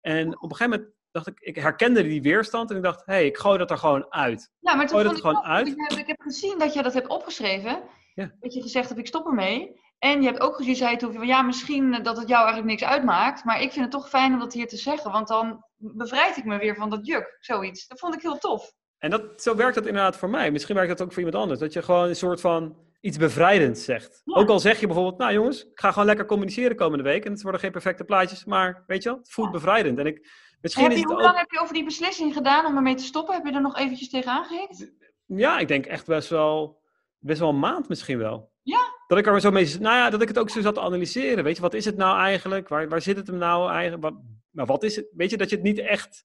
en 0.00 0.26
op 0.26 0.50
een 0.50 0.56
gegeven 0.56 0.78
moment 0.78 0.95
dacht 1.16 1.26
ik, 1.26 1.40
ik 1.40 1.56
herkende 1.56 2.02
die 2.02 2.22
weerstand 2.22 2.70
en 2.70 2.76
ik 2.76 2.82
dacht, 2.82 3.06
hé, 3.06 3.12
hey, 3.12 3.26
ik 3.26 3.36
gooi 3.36 3.58
dat 3.58 3.70
er 3.70 3.78
gewoon 3.78 4.06
uit. 4.12 4.50
Ja, 4.58 4.74
maar 4.74 4.86
toen 4.86 4.98
gooi 4.98 5.10
dat 5.10 5.20
gewoon 5.20 5.42
uit. 5.42 5.66
Ik 5.66 5.74
heb, 5.76 5.98
ik 5.98 6.06
heb 6.06 6.20
gezien 6.20 6.58
dat 6.58 6.72
je 6.74 6.82
dat 6.82 6.94
hebt 6.94 7.08
opgeschreven. 7.08 7.82
Ja. 8.14 8.32
Dat 8.40 8.54
je 8.54 8.62
gezegd 8.62 8.88
hebt, 8.88 9.00
ik 9.00 9.06
stop 9.06 9.26
ermee. 9.26 9.80
En 9.98 10.22
je 10.22 10.26
hebt 10.26 10.40
ook 10.40 10.56
gezien, 10.56 10.76
zei 10.76 10.96
toen 10.96 11.12
van 11.12 11.26
ja, 11.26 11.42
misschien 11.42 12.02
dat 12.02 12.16
het 12.16 12.28
jou 12.28 12.44
eigenlijk 12.44 12.66
niks 12.66 12.84
uitmaakt. 12.84 13.44
Maar 13.44 13.62
ik 13.62 13.72
vind 13.72 13.84
het 13.84 13.90
toch 13.90 14.08
fijn 14.08 14.32
om 14.32 14.38
dat 14.38 14.52
hier 14.52 14.68
te 14.68 14.76
zeggen. 14.76 15.12
Want 15.12 15.28
dan 15.28 15.64
bevrijd 15.76 16.36
ik 16.36 16.44
me 16.44 16.58
weer 16.58 16.74
van 16.74 16.90
dat 16.90 17.06
juk, 17.06 17.36
zoiets. 17.40 17.86
Dat 17.86 17.98
vond 17.98 18.14
ik 18.14 18.22
heel 18.22 18.38
tof. 18.38 18.72
En 18.98 19.10
dat, 19.10 19.42
zo 19.42 19.56
werkt 19.56 19.74
dat 19.74 19.86
inderdaad 19.86 20.16
voor 20.16 20.30
mij. 20.30 20.50
Misschien 20.50 20.74
werkt 20.74 20.90
dat 20.90 21.02
ook 21.02 21.12
voor 21.12 21.22
iemand 21.22 21.42
anders. 21.42 21.60
Dat 21.60 21.72
je 21.72 21.82
gewoon 21.82 22.08
een 22.08 22.16
soort 22.16 22.40
van 22.40 22.76
iets 23.00 23.16
bevrijdends 23.16 23.84
zegt. 23.84 24.22
Ja. 24.24 24.34
Ook 24.34 24.48
al 24.48 24.60
zeg 24.60 24.80
je 24.80 24.86
bijvoorbeeld, 24.86 25.18
nou 25.18 25.32
jongens, 25.32 25.64
ik 25.64 25.80
ga 25.80 25.90
gewoon 25.90 26.06
lekker 26.06 26.26
communiceren 26.26 26.76
komende 26.76 27.04
week. 27.04 27.24
En 27.24 27.32
het 27.32 27.42
worden 27.42 27.60
geen 27.60 27.72
perfecte 27.72 28.04
plaatjes, 28.04 28.44
maar 28.44 28.84
weet 28.86 29.02
je 29.02 29.08
wel, 29.08 29.18
het 29.18 29.30
voelt 29.30 29.46
ja. 29.46 29.52
bevrijdend. 29.52 29.98
En 29.98 30.06
ik, 30.06 30.28
misschien 30.74 30.90
heb 30.90 30.98
je, 30.98 31.04
hoe 31.04 31.14
ook... 31.14 31.22
lang 31.22 31.38
heb 31.38 31.50
je 31.50 31.60
over 31.60 31.74
die 31.74 31.84
beslissing 31.84 32.32
gedaan 32.32 32.66
om 32.66 32.76
ermee 32.76 32.94
te 32.94 33.02
stoppen? 33.02 33.34
Heb 33.34 33.46
je 33.46 33.52
er 33.52 33.60
nog 33.60 33.76
eventjes 33.76 34.10
tegen 34.10 34.32
aangehikt? 34.32 34.92
Ja, 35.26 35.58
ik 35.58 35.68
denk 35.68 35.86
echt 35.86 36.06
best 36.06 36.28
wel, 36.28 36.82
best 37.18 37.40
wel 37.40 37.48
een 37.48 37.58
maand 37.58 37.88
misschien 37.88 38.18
wel. 38.18 38.52
Ja? 38.62 38.94
Dat 39.06 39.18
ik 39.18 39.26
er 39.26 39.40
zo 39.40 39.50
mee, 39.50 39.78
nou 39.78 39.96
ja, 39.96 40.10
dat 40.10 40.22
ik 40.22 40.28
het 40.28 40.38
ook 40.38 40.50
zo 40.50 40.60
zat 40.60 40.74
te 40.74 40.80
analyseren. 40.80 41.44
Weet 41.44 41.56
je, 41.56 41.62
wat 41.62 41.74
is 41.74 41.84
het 41.84 41.96
nou 41.96 42.18
eigenlijk? 42.18 42.68
Waar, 42.68 42.88
waar 42.88 43.02
zit 43.02 43.16
het 43.16 43.26
hem 43.26 43.36
nou 43.36 43.70
eigenlijk? 43.70 44.02
Wat, 44.02 44.14
nou, 44.50 44.68
wat 44.68 44.82
is 44.82 44.96
het? 44.96 45.06
Weet 45.12 45.30
je, 45.30 45.36
dat 45.36 45.50
je 45.50 45.56
het 45.56 45.64
niet 45.64 45.78
echt 45.78 46.24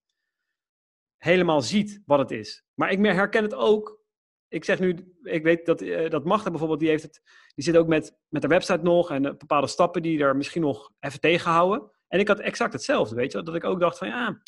helemaal 1.18 1.62
ziet 1.62 2.02
wat 2.06 2.20
het 2.20 2.32
is. 2.32 2.64
Maar 2.74 2.92
ik 2.92 3.06
herken 3.06 3.44
het 3.44 3.54
ook. 3.54 4.00
Ik 4.48 4.64
zeg 4.64 4.80
nu, 4.80 5.16
ik 5.24 5.44
weet 5.44 5.66
dat, 5.66 5.82
uh, 5.82 6.10
dat 6.10 6.26
Magda 6.26 6.50
bijvoorbeeld, 6.50 6.80
die 6.80 6.90
heeft 6.90 7.04
het, 7.04 7.22
die 7.56 7.64
zit 7.64 7.78
ook 7.78 7.88
met, 7.88 8.18
met 8.28 8.42
de 8.42 8.48
website 8.48 8.84
nog 8.84 9.12
en 9.12 9.24
uh, 9.24 9.32
bepaalde 9.38 9.68
stappen 9.68 10.02
die 10.02 10.24
er 10.24 10.36
misschien 10.36 10.62
nog 10.62 10.92
even 11.00 11.20
tegenhouden. 11.20 11.92
En 12.12 12.20
ik 12.20 12.28
had 12.28 12.40
exact 12.40 12.74
hetzelfde, 12.74 13.16
weet 13.16 13.32
je, 13.32 13.44
dat 13.44 13.56
ik 13.56 13.64
ook 13.64 13.80
dacht 13.80 13.98
van 13.98 14.08
ja, 14.08 14.42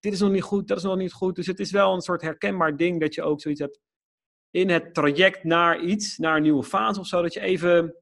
dit 0.00 0.12
is 0.12 0.20
nog 0.20 0.30
niet 0.30 0.42
goed, 0.42 0.68
dat 0.68 0.76
is 0.76 0.82
nog 0.82 0.96
niet 0.96 1.12
goed. 1.12 1.36
Dus 1.36 1.46
het 1.46 1.60
is 1.60 1.70
wel 1.70 1.94
een 1.94 2.00
soort 2.00 2.22
herkenbaar 2.22 2.76
ding 2.76 3.00
dat 3.00 3.14
je 3.14 3.22
ook 3.22 3.40
zoiets 3.40 3.60
hebt 3.60 3.80
in 4.50 4.70
het 4.70 4.94
traject 4.94 5.44
naar 5.44 5.80
iets, 5.80 6.18
naar 6.18 6.36
een 6.36 6.42
nieuwe 6.42 6.62
fase 6.62 7.00
of 7.00 7.06
zo, 7.06 7.22
dat 7.22 7.32
je 7.32 7.40
even 7.40 7.96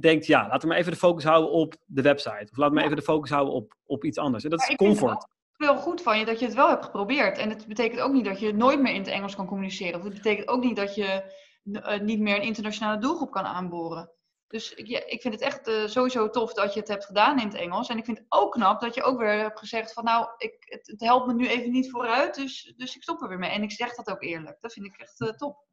denkt, 0.00 0.26
ja, 0.26 0.42
laten 0.42 0.60
we 0.60 0.66
maar 0.66 0.76
even 0.76 0.92
de 0.92 0.98
focus 0.98 1.24
houden 1.24 1.50
op 1.50 1.74
de 1.84 2.02
website. 2.02 2.48
Of 2.50 2.56
we 2.56 2.70
maar 2.70 2.84
even 2.84 2.96
de 2.96 3.02
focus 3.02 3.30
houden 3.30 3.54
op, 3.54 3.76
op 3.84 4.04
iets 4.04 4.18
anders. 4.18 4.44
En 4.44 4.50
dat 4.50 4.60
is 4.60 4.76
comfort 4.76 5.26
wel 5.56 5.76
goed 5.76 6.02
van 6.02 6.18
je 6.18 6.24
dat 6.24 6.38
je 6.38 6.44
het 6.44 6.54
wel 6.54 6.68
hebt 6.68 6.84
geprobeerd. 6.84 7.38
En 7.38 7.48
het 7.48 7.66
betekent 7.66 8.00
ook 8.00 8.12
niet 8.12 8.24
dat 8.24 8.40
je 8.40 8.54
nooit 8.54 8.80
meer 8.80 8.92
in 8.92 9.00
het 9.00 9.10
Engels 9.10 9.36
kan 9.36 9.46
communiceren. 9.46 9.98
Of 9.98 10.04
het 10.04 10.14
betekent 10.14 10.48
ook 10.48 10.62
niet 10.62 10.76
dat 10.76 10.94
je 10.94 11.32
uh, 11.64 12.00
niet 12.00 12.20
meer 12.20 12.36
een 12.36 12.42
internationale 12.42 13.00
doelgroep 13.00 13.30
kan 13.30 13.44
aanboren. 13.44 14.10
Dus 14.48 14.74
ik, 14.74 14.86
ja, 14.86 15.06
ik 15.06 15.20
vind 15.20 15.34
het 15.34 15.42
echt 15.42 15.68
uh, 15.68 15.86
sowieso 15.86 16.30
tof 16.30 16.52
dat 16.52 16.74
je 16.74 16.80
het 16.80 16.88
hebt 16.88 17.04
gedaan 17.04 17.38
in 17.40 17.46
het 17.46 17.56
Engels. 17.56 17.88
En 17.88 17.98
ik 17.98 18.04
vind 18.04 18.18
het 18.18 18.26
ook 18.28 18.52
knap 18.52 18.80
dat 18.80 18.94
je 18.94 19.02
ook 19.02 19.18
weer 19.18 19.38
hebt 19.38 19.58
gezegd 19.58 19.92
van 19.92 20.04
nou, 20.04 20.26
ik, 20.36 20.56
het, 20.58 20.94
helpt 20.96 21.26
me 21.26 21.34
nu 21.34 21.48
even 21.48 21.70
niet 21.70 21.90
vooruit. 21.90 22.34
Dus, 22.34 22.74
dus 22.76 22.96
ik 22.96 23.02
stop 23.02 23.22
er 23.22 23.28
weer 23.28 23.38
mee. 23.38 23.50
En 23.50 23.62
ik 23.62 23.72
zeg 23.72 23.94
dat 23.94 24.10
ook 24.10 24.22
eerlijk. 24.22 24.56
Dat 24.60 24.72
vind 24.72 24.86
ik 24.86 24.96
echt 24.96 25.20
uh, 25.20 25.28
top. 25.28 25.64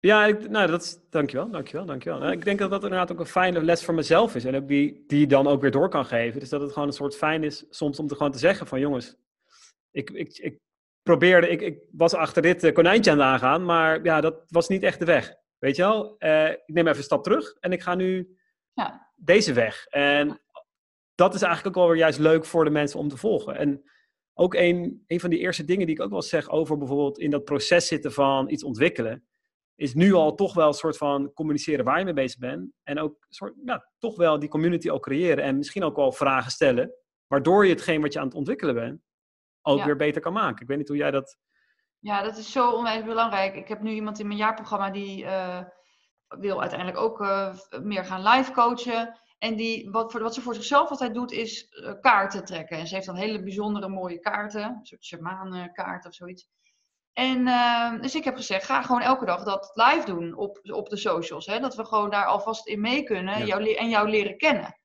Ja, 0.00 0.26
ik, 0.26 0.48
nou, 0.48 0.70
dat 0.70 0.82
is, 0.82 0.98
dankjewel, 1.10 1.50
dankjewel, 1.50 1.86
dankjewel. 1.86 2.18
Nou, 2.18 2.32
ik 2.32 2.44
denk 2.44 2.58
dat 2.58 2.70
dat 2.70 2.82
inderdaad 2.82 3.12
ook 3.12 3.20
een 3.20 3.26
fijne 3.26 3.62
les 3.62 3.84
voor 3.84 3.94
mezelf 3.94 4.34
is. 4.34 4.44
En 4.44 4.66
die, 5.06 5.26
dan 5.26 5.46
ook 5.46 5.60
weer 5.60 5.70
door 5.70 5.88
kan 5.88 6.06
geven. 6.06 6.40
Dus 6.40 6.48
dat 6.48 6.60
het 6.60 6.72
gewoon 6.72 6.88
een 6.88 6.94
soort 6.94 7.16
fijn 7.16 7.44
is 7.44 7.66
soms 7.70 7.98
om 7.98 8.06
te 8.06 8.16
gewoon 8.16 8.32
te 8.32 8.38
zeggen 8.38 8.66
van 8.66 8.80
jongens, 8.80 9.16
ik, 9.90 10.10
ik, 10.10 10.38
ik 10.38 10.58
probeerde, 11.02 11.48
ik, 11.48 11.60
ik 11.60 11.78
was 11.92 12.14
achter 12.14 12.42
dit 12.42 12.64
uh, 12.64 12.72
konijntje 12.72 13.10
aan 13.10 13.18
het 13.18 13.26
aangaan, 13.26 13.64
maar 13.64 14.04
ja, 14.04 14.20
dat 14.20 14.42
was 14.46 14.68
niet 14.68 14.82
echt 14.82 14.98
de 14.98 15.04
weg. 15.04 15.34
Weet 15.60 15.76
je 15.76 15.82
wel? 15.82 16.14
Uh, 16.18 16.50
ik 16.50 16.62
neem 16.66 16.86
even 16.86 16.98
een 16.98 17.04
stap 17.04 17.22
terug 17.22 17.56
en 17.60 17.72
ik 17.72 17.82
ga 17.82 17.94
nu 17.94 18.38
ja. 18.72 19.12
deze 19.16 19.52
weg. 19.52 19.86
En 19.86 20.40
dat 21.14 21.34
is 21.34 21.42
eigenlijk 21.42 21.76
ook 21.76 21.82
wel 21.82 21.92
weer 21.92 22.02
juist 22.02 22.18
leuk 22.18 22.44
voor 22.44 22.64
de 22.64 22.70
mensen 22.70 22.98
om 22.98 23.08
te 23.08 23.16
volgen. 23.16 23.56
En 23.56 23.82
ook 24.34 24.54
een, 24.54 25.04
een 25.06 25.20
van 25.20 25.30
die 25.30 25.38
eerste 25.38 25.64
dingen 25.64 25.86
die 25.86 25.94
ik 25.94 26.02
ook 26.02 26.10
wel 26.10 26.22
zeg 26.22 26.48
over 26.48 26.78
bijvoorbeeld 26.78 27.18
in 27.18 27.30
dat 27.30 27.44
proces 27.44 27.86
zitten 27.86 28.12
van 28.12 28.50
iets 28.50 28.64
ontwikkelen, 28.64 29.24
is 29.74 29.94
nu 29.94 30.12
al 30.12 30.34
toch 30.34 30.54
wel 30.54 30.66
een 30.66 30.74
soort 30.74 30.96
van 30.96 31.32
communiceren 31.32 31.84
waar 31.84 31.98
je 31.98 32.04
mee 32.04 32.14
bezig 32.14 32.38
bent. 32.38 32.72
En 32.82 32.98
ook 32.98 33.26
soort, 33.28 33.54
ja, 33.64 33.90
toch 33.98 34.16
wel 34.16 34.38
die 34.38 34.48
community 34.48 34.90
al 34.90 35.00
creëren 35.00 35.44
en 35.44 35.56
misschien 35.56 35.82
ook 35.82 35.96
wel 35.96 36.12
vragen 36.12 36.50
stellen, 36.50 36.94
waardoor 37.26 37.64
je 37.64 37.72
hetgeen 37.72 38.00
wat 38.00 38.12
je 38.12 38.18
aan 38.18 38.26
het 38.26 38.34
ontwikkelen 38.34 38.74
bent, 38.74 39.00
ook 39.62 39.78
ja. 39.78 39.84
weer 39.84 39.96
beter 39.96 40.20
kan 40.20 40.32
maken. 40.32 40.62
Ik 40.62 40.68
weet 40.68 40.78
niet 40.78 40.88
hoe 40.88 40.96
jij 40.96 41.10
dat. 41.10 41.38
Ja, 42.00 42.22
dat 42.22 42.36
is 42.36 42.52
zo 42.52 42.70
onwijs 42.70 43.04
belangrijk. 43.04 43.54
Ik 43.54 43.68
heb 43.68 43.80
nu 43.80 43.90
iemand 43.90 44.18
in 44.18 44.26
mijn 44.26 44.38
jaarprogramma 44.38 44.90
die 44.90 45.24
uh, 45.24 45.62
wil 46.28 46.60
uiteindelijk 46.60 46.98
ook 46.98 47.20
uh, 47.20 47.54
meer 47.82 48.04
gaan 48.04 48.22
live 48.22 48.52
coachen. 48.52 49.18
En 49.38 49.56
die, 49.56 49.90
wat, 49.90 50.12
voor, 50.12 50.20
wat 50.22 50.34
ze 50.34 50.40
voor 50.40 50.54
zichzelf 50.54 50.90
altijd 50.90 51.14
doet, 51.14 51.32
is 51.32 51.66
uh, 51.70 51.92
kaarten 52.00 52.44
trekken. 52.44 52.78
En 52.78 52.86
ze 52.86 52.94
heeft 52.94 53.06
dan 53.06 53.16
hele 53.16 53.42
bijzondere 53.42 53.88
mooie 53.88 54.18
kaarten. 54.18 54.62
Een 54.62 54.86
soort 54.86 55.04
shamanenkaart 55.04 56.06
of 56.06 56.14
zoiets. 56.14 56.48
En 57.12 57.44
dus 58.00 58.14
ik 58.14 58.24
heb 58.24 58.36
gezegd, 58.36 58.64
ga 58.64 58.82
gewoon 58.82 59.00
elke 59.00 59.24
dag 59.24 59.44
dat 59.44 59.70
live 59.74 60.04
doen 60.04 60.34
op, 60.36 60.60
op 60.62 60.88
de 60.88 60.96
socials. 60.96 61.46
Hè? 61.46 61.60
Dat 61.60 61.74
we 61.74 61.84
gewoon 61.84 62.10
daar 62.10 62.26
alvast 62.26 62.66
in 62.66 62.80
mee 62.80 63.02
kunnen 63.02 63.38
ja. 63.38 63.44
jou, 63.44 63.74
en 63.74 63.88
jou 63.88 64.08
leren 64.08 64.36
kennen. 64.36 64.78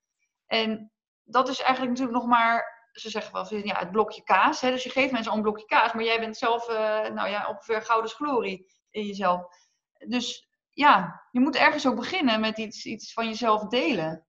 En 0.45 0.91
dat 1.23 1.49
is 1.49 1.59
eigenlijk 1.61 1.91
natuurlijk 1.91 2.17
nog 2.17 2.27
maar 2.27 2.74
ze 2.99 3.09
zeggen 3.09 3.33
wel 3.33 3.63
ja, 3.63 3.79
het 3.79 3.91
blokje 3.91 4.23
kaas. 4.23 4.61
Hè? 4.61 4.71
Dus 4.71 4.83
je 4.83 4.89
geeft 4.89 5.11
mensen 5.11 5.31
al 5.31 5.37
een 5.37 5.43
blokje 5.43 5.65
kaas, 5.65 5.93
maar 5.93 6.03
jij 6.03 6.19
bent 6.19 6.37
zelf 6.37 6.69
uh, 6.69 6.75
nou 7.09 7.29
ja, 7.29 7.49
ongeveer 7.49 7.81
gouden 7.81 8.11
glorie 8.11 8.71
in 8.89 9.05
jezelf. 9.05 9.41
Dus 10.07 10.49
ja, 10.71 11.25
je 11.31 11.39
moet 11.39 11.55
ergens 11.55 11.87
ook 11.87 11.95
beginnen 11.95 12.39
met 12.39 12.57
iets, 12.57 12.85
iets 12.85 13.13
van 13.13 13.27
jezelf 13.27 13.67
delen. 13.67 14.25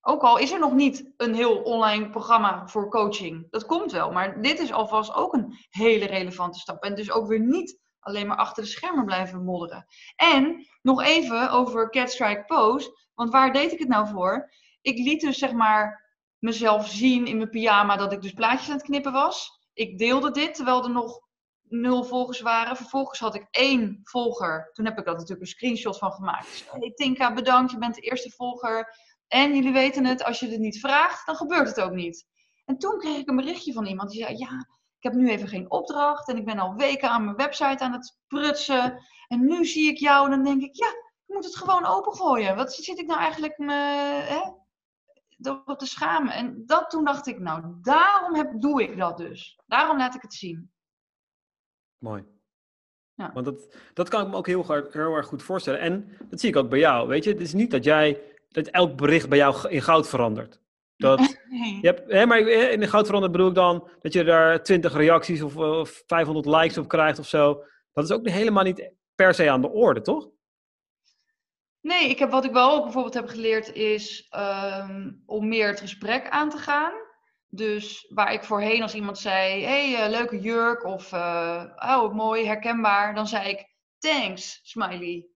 Ook 0.00 0.22
al 0.22 0.38
is 0.38 0.52
er 0.52 0.58
nog 0.58 0.72
niet 0.72 1.12
een 1.16 1.34
heel 1.34 1.62
online 1.62 2.10
programma 2.10 2.66
voor 2.66 2.90
coaching. 2.90 3.50
Dat 3.50 3.66
komt 3.66 3.92
wel, 3.92 4.12
maar 4.12 4.42
dit 4.42 4.58
is 4.58 4.72
alvast 4.72 5.14
ook 5.14 5.32
een 5.32 5.66
hele 5.70 6.06
relevante 6.06 6.58
stap. 6.58 6.82
En 6.82 6.94
dus 6.94 7.10
ook 7.10 7.26
weer 7.26 7.40
niet 7.40 7.80
alleen 8.00 8.26
maar 8.26 8.36
achter 8.36 8.62
de 8.62 8.68
schermen 8.68 9.04
blijven 9.04 9.44
modderen. 9.44 9.86
En 10.16 10.66
nog 10.82 11.02
even 11.02 11.50
over 11.50 11.90
Catstrike 11.90 12.44
Pose. 12.44 13.06
Want 13.14 13.30
waar 13.30 13.52
deed 13.52 13.72
ik 13.72 13.78
het 13.78 13.88
nou 13.88 14.08
voor? 14.08 14.52
Ik 14.80 14.98
liet 14.98 15.20
dus 15.20 15.38
zeg 15.38 15.52
maar 15.52 16.07
mezelf 16.38 16.88
zien 16.88 17.26
in 17.26 17.36
mijn 17.36 17.50
pyjama 17.50 17.96
dat 17.96 18.12
ik 18.12 18.22
dus 18.22 18.32
plaatjes 18.32 18.68
aan 18.68 18.76
het 18.76 18.86
knippen 18.86 19.12
was. 19.12 19.60
Ik 19.72 19.98
deelde 19.98 20.30
dit 20.30 20.54
terwijl 20.54 20.84
er 20.84 20.90
nog 20.90 21.20
nul 21.62 22.04
volgers 22.04 22.40
waren. 22.40 22.76
Vervolgens 22.76 23.18
had 23.18 23.34
ik 23.34 23.46
één 23.50 24.00
volger. 24.02 24.70
Toen 24.72 24.84
heb 24.84 24.98
ik 24.98 25.04
daar 25.04 25.14
natuurlijk 25.14 25.40
een 25.40 25.46
screenshot 25.46 25.98
van 25.98 26.12
gemaakt. 26.12 26.50
Dus, 26.50 26.64
hey 26.70 26.92
Tinka, 26.94 27.32
bedankt, 27.32 27.70
je 27.70 27.78
bent 27.78 27.94
de 27.94 28.00
eerste 28.00 28.30
volger. 28.30 28.96
En 29.28 29.54
jullie 29.54 29.72
weten 29.72 30.04
het, 30.04 30.24
als 30.24 30.40
je 30.40 30.48
het 30.48 30.60
niet 30.60 30.80
vraagt, 30.80 31.26
dan 31.26 31.36
gebeurt 31.36 31.68
het 31.68 31.80
ook 31.80 31.92
niet. 31.92 32.26
En 32.64 32.78
toen 32.78 32.98
kreeg 32.98 33.16
ik 33.16 33.28
een 33.28 33.36
berichtje 33.36 33.72
van 33.72 33.86
iemand 33.86 34.10
die 34.10 34.22
zei: 34.22 34.36
Ja, 34.36 34.66
ik 34.98 35.02
heb 35.02 35.12
nu 35.12 35.30
even 35.30 35.48
geen 35.48 35.70
opdracht 35.70 36.28
en 36.28 36.36
ik 36.36 36.44
ben 36.44 36.58
al 36.58 36.74
weken 36.74 37.10
aan 37.10 37.24
mijn 37.24 37.36
website 37.36 37.84
aan 37.84 37.92
het 37.92 38.18
prutsen. 38.26 39.06
En 39.28 39.46
nu 39.46 39.64
zie 39.64 39.90
ik 39.90 39.98
jou 39.98 40.24
en 40.24 40.30
dan 40.30 40.44
denk 40.44 40.62
ik: 40.62 40.76
Ja, 40.76 40.88
ik 41.26 41.34
moet 41.34 41.44
het 41.44 41.56
gewoon 41.56 41.86
opengooien. 41.86 42.56
Wat 42.56 42.72
zit 42.72 42.98
ik 42.98 43.06
nou 43.06 43.20
eigenlijk 43.20 43.58
me, 43.58 43.74
hè, 44.24 44.40
op 45.64 45.78
te 45.78 45.86
schamen? 45.86 46.32
En 46.32 46.62
dat, 46.66 46.90
toen 46.90 47.04
dacht 47.04 47.26
ik: 47.26 47.38
Nou, 47.38 47.62
daarom 47.82 48.34
heb, 48.34 48.60
doe 48.60 48.82
ik 48.82 48.96
dat 48.96 49.16
dus. 49.16 49.58
Daarom 49.66 49.98
laat 49.98 50.14
ik 50.14 50.22
het 50.22 50.34
zien. 50.34 50.70
Mooi. 51.98 52.24
Ja. 53.14 53.30
Want 53.32 53.46
dat, 53.46 53.74
dat 53.94 54.08
kan 54.08 54.22
ik 54.22 54.28
me 54.28 54.36
ook 54.36 54.46
heel, 54.46 54.66
heel 54.66 55.14
erg 55.14 55.26
goed 55.26 55.42
voorstellen. 55.42 55.80
En 55.80 56.16
dat 56.30 56.40
zie 56.40 56.48
ik 56.48 56.56
ook 56.56 56.68
bij 56.68 56.78
jou. 56.78 57.08
Weet 57.08 57.24
je, 57.24 57.30
het 57.30 57.40
is 57.40 57.52
niet 57.52 57.70
dat 57.70 57.84
jij 57.84 58.22
dat 58.48 58.66
elk 58.66 58.96
bericht 58.96 59.28
bij 59.28 59.38
jou 59.38 59.68
in 59.68 59.82
goud 59.82 60.08
verandert. 60.08 60.60
Dat, 60.96 61.20
je 61.80 61.86
hebt, 61.86 62.12
hè, 62.12 62.26
maar 62.26 62.38
in 62.48 62.80
de 62.80 62.88
goud 62.88 63.06
verandert 63.06 63.32
bedoel 63.32 63.48
ik 63.48 63.54
dan 63.54 63.88
dat 64.00 64.12
je 64.12 64.24
daar 64.24 64.62
20 64.62 64.92
reacties 64.92 65.42
of, 65.42 65.56
of 65.56 66.02
500 66.06 66.46
likes 66.46 66.78
op 66.78 66.88
krijgt 66.88 67.18
of 67.18 67.26
zo. 67.26 67.64
Dat 67.92 68.04
is 68.04 68.10
ook 68.10 68.28
helemaal 68.28 68.64
niet 68.64 68.92
per 69.14 69.34
se 69.34 69.50
aan 69.50 69.60
de 69.60 69.70
orde, 69.70 70.00
toch? 70.00 70.28
Nee, 71.80 72.08
ik 72.08 72.18
heb, 72.18 72.30
wat 72.30 72.44
ik 72.44 72.52
wel 72.52 72.72
ook 72.72 72.82
bijvoorbeeld 72.82 73.14
heb 73.14 73.28
geleerd 73.28 73.72
is 73.72 74.26
ehm, 74.30 75.12
om 75.26 75.48
meer 75.48 75.68
het 75.68 75.80
gesprek 75.80 76.28
aan 76.28 76.50
te 76.50 76.58
gaan. 76.58 76.92
Dus 77.50 78.06
waar 78.08 78.32
ik 78.32 78.44
voorheen 78.44 78.82
als 78.82 78.94
iemand 78.94 79.18
zei, 79.18 79.64
hey, 79.64 79.92
uh, 79.92 80.10
leuke 80.10 80.40
jurk 80.40 80.84
of 80.84 81.12
uh, 81.12 81.64
oh, 81.76 82.14
mooi, 82.14 82.46
herkenbaar, 82.46 83.14
dan 83.14 83.26
zei 83.26 83.48
ik 83.48 83.66
thanks, 83.98 84.60
smiley. 84.62 85.26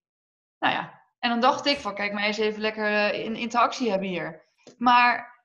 Nou 0.58 0.74
ja, 0.74 1.02
en 1.18 1.30
dan 1.30 1.40
dacht 1.40 1.66
ik 1.66 1.78
van, 1.78 1.94
kijk 1.94 2.12
maar 2.12 2.24
eens 2.24 2.38
even 2.38 2.60
lekker 2.60 2.90
uh, 2.90 3.24
in 3.24 3.36
interactie 3.36 3.90
hebben 3.90 4.08
hier. 4.08 4.44
Maar 4.78 5.40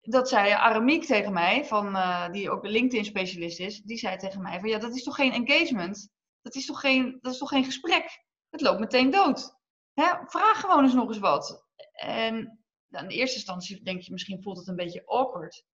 dat 0.00 0.28
zei 0.28 0.50
Aramiek 0.52 1.04
tegen 1.04 1.32
mij, 1.32 1.64
van, 1.64 1.98
die 2.32 2.50
ook 2.50 2.66
LinkedIn-specialist 2.66 3.60
is, 3.60 3.80
die 3.82 3.98
zei 3.98 4.16
tegen 4.16 4.42
mij 4.42 4.60
van, 4.60 4.68
ja, 4.68 4.78
dat 4.78 4.94
is 4.94 5.02
toch 5.02 5.14
geen 5.14 5.32
engagement? 5.32 6.10
Dat 6.42 6.54
is 6.54 6.66
toch 6.66 6.80
geen, 6.80 7.18
dat 7.20 7.32
is 7.32 7.38
toch 7.38 7.48
geen 7.48 7.64
gesprek? 7.64 8.24
Het 8.50 8.60
loopt 8.60 8.80
meteen 8.80 9.10
dood. 9.10 9.59
Hè? 9.94 10.14
Vraag 10.26 10.60
gewoon 10.60 10.84
eens 10.84 10.94
nog 10.94 11.08
eens 11.08 11.18
wat. 11.18 11.66
En 11.92 12.60
in 12.90 13.08
eerste 13.08 13.36
instantie 13.36 13.82
denk 13.82 14.00
je, 14.00 14.12
misschien 14.12 14.42
voelt 14.42 14.58
het 14.58 14.68
een 14.68 14.76
beetje 14.76 15.06
awkward. 15.06 15.64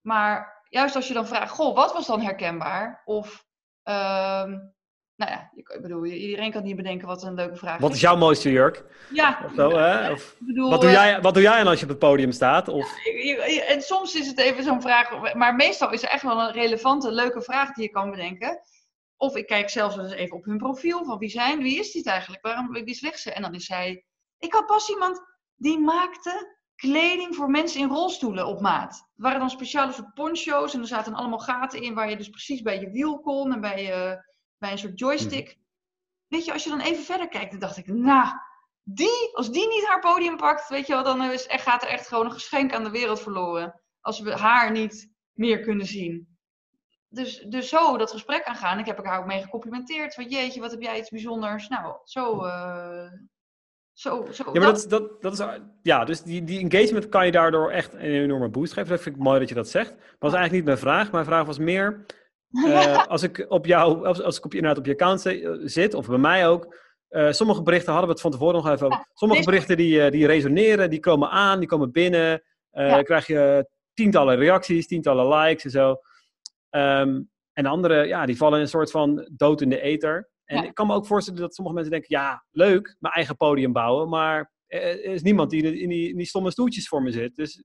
Maar 0.00 0.62
juist 0.68 0.96
als 0.96 1.08
je 1.08 1.14
dan 1.14 1.26
vraagt, 1.26 1.50
goh, 1.50 1.74
wat 1.74 1.92
was 1.92 2.06
dan 2.06 2.20
herkenbaar? 2.20 3.02
Of, 3.04 3.46
um, 3.84 4.74
nou 5.16 5.30
ja, 5.30 5.50
ik 5.54 5.78
bedoel, 5.82 6.04
iedereen 6.04 6.50
kan 6.50 6.62
niet 6.62 6.76
bedenken 6.76 7.06
wat 7.06 7.22
een 7.22 7.34
leuke 7.34 7.56
vraag 7.56 7.74
is. 7.74 7.80
Wat 7.80 7.94
is 7.94 8.00
jouw 8.00 8.16
mooiste 8.16 8.50
jurk? 8.50 8.84
Ja. 9.10 9.42
Of 9.44 9.54
zo, 9.54 9.70
hè? 9.70 10.12
Of, 10.12 10.36
bedoel, 10.38 10.70
wat, 10.70 10.80
doe 10.80 10.90
jij, 10.90 11.20
wat 11.20 11.34
doe 11.34 11.42
jij 11.42 11.58
dan 11.58 11.66
als 11.66 11.78
je 11.78 11.84
op 11.84 11.90
het 11.90 11.98
podium 11.98 12.32
staat? 12.32 12.68
Of... 12.68 12.94
en 13.68 13.82
soms 13.82 14.14
is 14.14 14.26
het 14.26 14.38
even 14.38 14.64
zo'n 14.64 14.82
vraag, 14.82 15.34
maar 15.34 15.54
meestal 15.54 15.92
is 15.92 16.02
er 16.02 16.08
echt 16.08 16.22
wel 16.22 16.40
een 16.40 16.52
relevante, 16.52 17.12
leuke 17.12 17.42
vraag 17.42 17.72
die 17.72 17.84
je 17.84 17.90
kan 17.90 18.10
bedenken. 18.10 18.60
Of 19.16 19.36
ik 19.36 19.46
kijk 19.46 19.70
zelfs 19.70 19.96
eens 19.96 20.12
even 20.12 20.36
op 20.36 20.44
hun 20.44 20.58
profiel, 20.58 21.04
van 21.04 21.18
wie 21.18 21.28
zijn, 21.28 21.62
wie 21.62 21.78
is 21.78 21.92
dit 21.92 22.06
eigenlijk? 22.06 22.42
Waarom, 22.42 22.72
wie 22.72 22.94
slecht 22.94 23.20
ze? 23.20 23.32
En 23.32 23.42
dan 23.42 23.54
is 23.54 23.64
zij, 23.64 24.04
ik 24.38 24.52
had 24.52 24.66
pas 24.66 24.88
iemand 24.88 25.20
die 25.54 25.78
maakte 25.78 26.62
kleding 26.76 27.34
voor 27.34 27.50
mensen 27.50 27.80
in 27.80 27.88
rolstoelen 27.88 28.46
op 28.46 28.60
maat. 28.60 28.92
Het 28.92 29.22
waren 29.22 29.38
dan 29.38 29.50
speciale 29.50 29.92
soort 29.92 30.14
poncho's 30.14 30.74
en 30.74 30.80
er 30.80 30.86
zaten 30.86 31.14
allemaal 31.14 31.38
gaten 31.38 31.82
in 31.82 31.94
waar 31.94 32.10
je 32.10 32.16
dus 32.16 32.28
precies 32.28 32.62
bij 32.62 32.80
je 32.80 32.90
wiel 32.90 33.20
kon 33.20 33.52
en 33.52 33.60
bij, 33.60 33.82
je, 33.82 34.24
bij 34.58 34.72
een 34.72 34.78
soort 34.78 34.98
joystick. 34.98 35.46
Mhm. 35.46 35.56
Weet 36.28 36.44
je, 36.44 36.52
als 36.52 36.64
je 36.64 36.70
dan 36.70 36.80
even 36.80 37.04
verder 37.04 37.28
kijkt, 37.28 37.50
dan 37.50 37.60
dacht 37.60 37.76
ik, 37.76 37.86
nou, 37.86 38.28
die, 38.82 39.30
als 39.32 39.50
die 39.50 39.68
niet 39.68 39.86
haar 39.86 40.00
podium 40.00 40.36
pakt, 40.36 40.68
weet 40.68 40.86
je 40.86 40.92
wel, 40.92 41.02
dan 41.02 41.22
is, 41.22 41.46
gaat 41.48 41.82
er 41.82 41.88
echt 41.88 42.08
gewoon 42.08 42.24
een 42.24 42.32
geschenk 42.32 42.74
aan 42.74 42.84
de 42.84 42.90
wereld 42.90 43.20
verloren. 43.20 43.80
Als 44.00 44.20
we 44.20 44.32
haar 44.32 44.70
niet 44.70 45.12
meer 45.32 45.60
kunnen 45.60 45.86
zien. 45.86 46.33
Dus, 47.14 47.44
dus 47.48 47.68
zo 47.68 47.96
dat 47.96 48.10
gesprek 48.10 48.44
aangaan. 48.44 48.78
Ik 48.78 48.86
heb 48.86 49.04
haar 49.04 49.18
ook 49.18 49.26
mee 49.26 49.42
gecomplimenteerd. 49.42 50.14
Van 50.14 50.28
jeetje, 50.28 50.60
wat 50.60 50.70
heb 50.70 50.82
jij 50.82 50.98
iets 50.98 51.10
bijzonders. 51.10 51.68
Nou, 51.68 51.94
zo, 52.04 52.44
uh, 52.44 53.10
zo, 53.92 54.26
zo, 54.32 54.44
ja, 54.52 54.60
maar 54.60 54.72
dat, 54.72 54.86
dat, 54.88 55.22
dat 55.22 55.32
is, 55.32 55.44
ja, 55.82 56.04
dus 56.04 56.22
die, 56.22 56.44
die 56.44 56.68
engagement 56.68 57.08
kan 57.08 57.26
je 57.26 57.32
daardoor 57.32 57.70
echt 57.70 57.94
een 57.94 58.00
enorme 58.00 58.48
boost 58.48 58.72
geven. 58.72 58.90
Dat 58.90 59.02
vind 59.02 59.16
ik 59.16 59.22
mooi 59.22 59.38
dat 59.38 59.48
je 59.48 59.54
dat 59.54 59.68
zegt. 59.68 59.90
Maar 59.90 59.98
dat 59.98 60.18
was 60.18 60.32
eigenlijk 60.32 60.52
niet 60.52 60.64
mijn 60.64 60.78
vraag. 60.78 61.12
Mijn 61.12 61.24
vraag 61.24 61.46
was 61.46 61.58
meer, 61.58 62.04
uh, 62.50 63.06
als 63.14 63.22
ik 63.22 63.46
op 63.48 63.66
jou, 63.66 64.06
als, 64.06 64.22
als 64.22 64.36
ik 64.36 64.44
op, 64.44 64.54
inderdaad 64.54 64.78
op 64.78 64.86
je 64.86 64.92
account 64.92 65.20
zit, 65.70 65.94
of 65.94 66.06
bij 66.06 66.18
mij 66.18 66.48
ook, 66.48 66.76
uh, 67.10 67.32
sommige 67.32 67.62
berichten 67.62 67.92
hadden 67.92 68.08
we 68.08 68.12
het 68.12 68.22
van 68.22 68.30
tevoren 68.30 68.54
nog 68.54 68.68
even 68.68 68.86
over. 68.86 69.06
Sommige 69.12 69.44
berichten 69.44 69.76
die, 69.76 70.10
die 70.10 70.26
resoneren, 70.26 70.90
die 70.90 71.00
komen 71.00 71.30
aan, 71.30 71.58
die 71.58 71.68
komen 71.68 71.92
binnen. 71.92 72.42
Uh, 72.72 72.88
ja. 72.88 72.94
Dan 72.94 73.04
krijg 73.04 73.26
je 73.26 73.68
tientallen 73.94 74.36
reacties, 74.36 74.86
tientallen 74.86 75.28
likes 75.28 75.64
en 75.64 75.70
zo. 75.70 75.96
Um, 76.76 77.30
en 77.52 77.66
andere, 77.66 78.06
ja, 78.06 78.26
die 78.26 78.36
vallen 78.36 78.60
een 78.60 78.68
soort 78.68 78.90
van 78.90 79.28
dood 79.32 79.60
in 79.60 79.68
de 79.68 79.80
ether. 79.80 80.30
En 80.44 80.64
ik 80.64 80.74
kan 80.74 80.86
me 80.86 80.94
ook 80.94 81.06
voorstellen 81.06 81.40
dat 81.40 81.54
sommige 81.54 81.76
mensen 81.76 81.92
denken, 81.94 82.18
ja, 82.18 82.44
leuk, 82.50 82.96
mijn 82.98 83.14
eigen 83.14 83.36
podium 83.36 83.72
bouwen, 83.72 84.08
maar 84.08 84.52
er 84.66 85.04
is 85.04 85.22
niemand 85.22 85.50
die 85.50 85.62
in 85.62 85.88
die, 85.88 86.08
in 86.10 86.16
die 86.16 86.26
stomme 86.26 86.50
stoeltjes 86.50 86.88
voor 86.88 87.02
me 87.02 87.10
zit. 87.10 87.34
Dus 87.34 87.56
eh, 87.56 87.62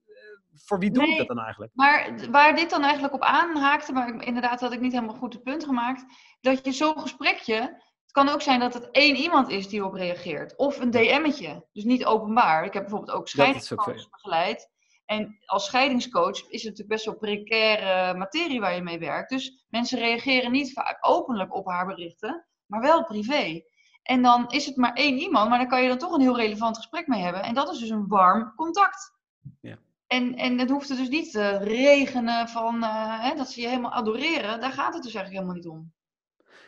voor 0.66 0.80
wie 0.80 0.92
doe 0.92 1.08
ik 1.08 1.18
dat 1.18 1.28
dan 1.28 1.40
eigenlijk? 1.40 1.72
Maar 1.76 2.14
waar 2.32 2.56
dit 2.56 2.70
dan 2.70 2.84
eigenlijk 2.84 3.14
op 3.14 3.22
aanhaakte, 3.22 3.94
maar 3.94 4.24
inderdaad 4.24 4.60
had 4.60 4.74
ik 4.74 4.80
niet 4.80 4.94
helemaal 4.94 5.16
goed 5.16 5.34
het 5.34 5.44
punt 5.44 5.64
gemaakt, 5.64 6.06
dat 6.42 6.66
je 6.66 6.72
zo'n 6.72 7.00
gesprekje, 7.00 7.56
het 8.02 8.12
kan 8.12 8.30
ook 8.30 8.42
zijn 8.42 8.60
dat 8.60 8.74
het 8.74 8.92
één 8.92 9.16
iemand 9.16 9.50
is 9.50 9.68
die 9.68 9.86
op 9.86 9.94
reageert. 9.94 10.58
Of 10.58 10.80
een 10.80 10.92
DM'tje, 10.92 11.66
dus 11.72 11.84
niet 11.84 12.06
openbaar. 12.06 12.66
Ik 12.66 12.74
heb 12.74 12.82
bijvoorbeeld 12.82 13.18
ook 13.18 13.28
scheidingscoaches 13.28 14.10
begeleid. 14.10 14.70
En 15.10 15.38
als 15.46 15.66
scheidingscoach 15.66 16.50
is 16.50 16.64
het 16.64 16.72
natuurlijk 16.72 16.90
best 16.90 17.06
wel 17.06 17.16
precaire 17.16 18.18
materie 18.18 18.60
waar 18.60 18.76
je 18.76 18.82
mee 18.82 19.00
werkt. 19.00 19.30
Dus 19.30 19.66
mensen 19.70 20.00
reageren 20.00 20.52
niet 20.52 20.74
vaak 20.74 20.98
openlijk 21.02 21.56
op 21.56 21.66
haar 21.66 21.86
berichten 21.86 22.48
maar 22.70 22.82
wel 22.82 23.06
privé. 23.06 23.62
En 24.04 24.22
dan 24.22 24.50
is 24.50 24.66
het 24.66 24.76
maar 24.76 24.94
één 24.94 25.18
iemand, 25.18 25.50
maar 25.50 25.58
dan 25.58 25.68
kan 25.68 25.82
je 25.82 25.88
dan 25.88 25.98
toch 25.98 26.14
een 26.14 26.22
heel 26.22 26.38
relevant 26.38 26.78
gesprek 26.78 27.08
mee 27.08 27.22
hebben. 27.22 27.44
En 27.44 27.54
dat 27.54 27.72
is 27.72 27.80
dus 27.80 27.90
een 27.90 28.08
warm 28.08 28.54
contact. 28.56 29.14
Ja. 29.62 29.78
En, 30.08 30.36
en 30.36 30.60
het 30.60 30.70
hoeft 30.70 30.90
er 30.90 30.96
dus 30.96 31.10
niet 31.10 31.32
te 31.32 31.58
regenen 31.58 32.48
van 32.48 32.76
uh, 32.76 33.24
hè, 33.24 33.36
dat 33.36 33.52
ze 33.52 33.62
je 33.62 33.68
helemaal 33.68 33.92
adoreren. 33.92 34.60
Daar 34.60 34.72
gaat 34.72 34.94
het 34.94 35.04
dus 35.04 35.14
eigenlijk 35.14 35.34
helemaal 35.34 35.56
niet 35.56 35.68
om. 35.68 35.94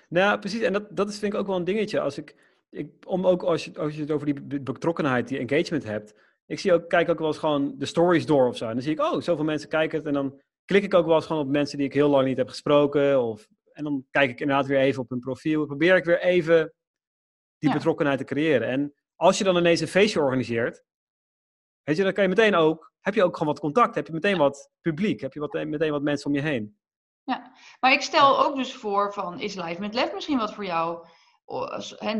Nou, 0.09 0.39
precies. 0.39 0.61
En 0.61 0.73
dat, 0.73 0.95
dat 0.95 1.09
is 1.09 1.19
vind 1.19 1.33
ik 1.33 1.39
ook 1.39 1.47
wel 1.47 1.55
een 1.55 1.63
dingetje. 1.63 1.99
Als 1.99 2.17
ik, 2.17 2.35
ik, 2.69 2.91
om 3.05 3.27
ook 3.27 3.43
als 3.43 3.65
je, 3.65 3.79
als 3.79 3.95
je 3.95 4.01
het 4.01 4.11
over 4.11 4.25
die 4.25 4.61
betrokkenheid, 4.61 5.27
die 5.27 5.39
engagement 5.39 5.83
hebt. 5.83 6.13
Ik 6.51 6.59
zie 6.59 6.73
ook, 6.73 6.89
kijk 6.89 7.09
ook 7.09 7.19
wel 7.19 7.27
eens 7.27 7.37
gewoon 7.37 7.73
de 7.77 7.85
stories 7.85 8.25
door 8.25 8.47
of 8.47 8.57
zo. 8.57 8.67
En 8.67 8.73
dan 8.73 8.81
zie 8.81 8.91
ik, 8.91 8.99
oh, 8.99 9.21
zoveel 9.21 9.43
mensen 9.43 9.69
kijken 9.69 9.97
het. 9.97 10.07
En 10.07 10.13
dan 10.13 10.41
klik 10.65 10.83
ik 10.83 10.93
ook 10.93 11.05
wel 11.05 11.15
eens 11.15 11.25
gewoon 11.25 11.41
op 11.41 11.47
mensen 11.47 11.77
die 11.77 11.87
ik 11.87 11.93
heel 11.93 12.09
lang 12.09 12.27
niet 12.27 12.37
heb 12.37 12.49
gesproken. 12.49 13.21
Of 13.23 13.47
en 13.71 13.83
dan 13.83 14.05
kijk 14.09 14.29
ik 14.29 14.39
inderdaad 14.39 14.65
weer 14.65 14.79
even 14.79 15.01
op 15.01 15.09
hun 15.09 15.19
profiel. 15.19 15.65
Probeer 15.65 15.95
ik 15.95 16.03
weer 16.03 16.21
even 16.21 16.73
die 17.57 17.73
betrokkenheid 17.73 18.17
te 18.17 18.23
creëren. 18.23 18.67
En 18.67 18.93
als 19.15 19.37
je 19.37 19.43
dan 19.43 19.57
ineens 19.57 19.79
een 19.79 19.87
feestje 19.87 20.19
organiseert, 20.19 20.83
weet 21.83 21.97
je, 21.97 22.03
dan 22.03 22.13
kan 22.13 22.23
je 22.23 22.29
meteen 22.29 22.55
ook, 22.55 22.93
heb 22.99 23.13
je 23.13 23.23
ook 23.23 23.37
gewoon 23.37 23.53
wat 23.53 23.61
contact, 23.61 23.95
heb 23.95 24.07
je 24.07 24.13
meteen 24.13 24.37
wat 24.37 24.69
publiek, 24.81 25.21
heb 25.21 25.33
je 25.33 25.39
wat, 25.39 25.53
meteen 25.53 25.91
wat 25.91 26.01
mensen 26.01 26.29
om 26.29 26.35
je 26.35 26.41
heen. 26.41 26.77
Ja, 27.23 27.51
maar 27.79 27.91
ik 27.91 28.01
stel 28.01 28.45
ook 28.45 28.55
dus 28.55 28.73
voor 28.73 29.13
van, 29.13 29.39
is 29.39 29.55
Live 29.55 29.79
met 29.79 29.93
Lef 29.93 30.13
misschien 30.13 30.37
wat 30.37 30.53
voor 30.53 30.65
jou? 30.65 31.05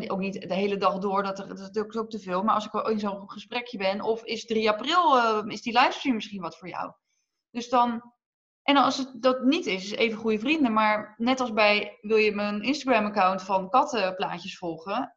Ook 0.07 0.19
niet 0.19 0.41
de 0.47 0.53
hele 0.53 0.77
dag 0.77 0.97
door, 0.97 1.23
dat, 1.23 1.39
er, 1.39 1.47
dat 1.47 1.75
is 1.75 1.97
ook 1.97 2.09
te 2.09 2.19
veel. 2.19 2.43
Maar 2.43 2.55
als 2.55 2.65
ik 2.65 2.87
in 2.87 2.99
zo'n 2.99 3.29
gesprekje 3.29 3.77
ben, 3.77 4.01
of 4.01 4.23
is 4.23 4.45
3 4.45 4.69
april, 4.69 5.17
uh, 5.17 5.41
is 5.45 5.61
die 5.61 5.79
livestream 5.79 6.15
misschien 6.15 6.41
wat 6.41 6.57
voor 6.57 6.67
jou? 6.67 6.91
Dus 7.49 7.69
dan 7.69 8.13
en 8.63 8.77
als 8.77 8.97
het 8.97 9.21
dat 9.21 9.43
niet 9.43 9.65
is, 9.65 9.91
even 9.91 10.17
goede 10.17 10.39
vrienden. 10.39 10.73
Maar 10.73 11.13
net 11.17 11.39
als 11.39 11.53
bij, 11.53 11.97
wil 12.01 12.17
je 12.17 12.35
mijn 12.35 12.61
Instagram-account 12.61 13.41
van 13.41 13.69
kattenplaatjes 13.69 14.57
volgen? 14.57 15.15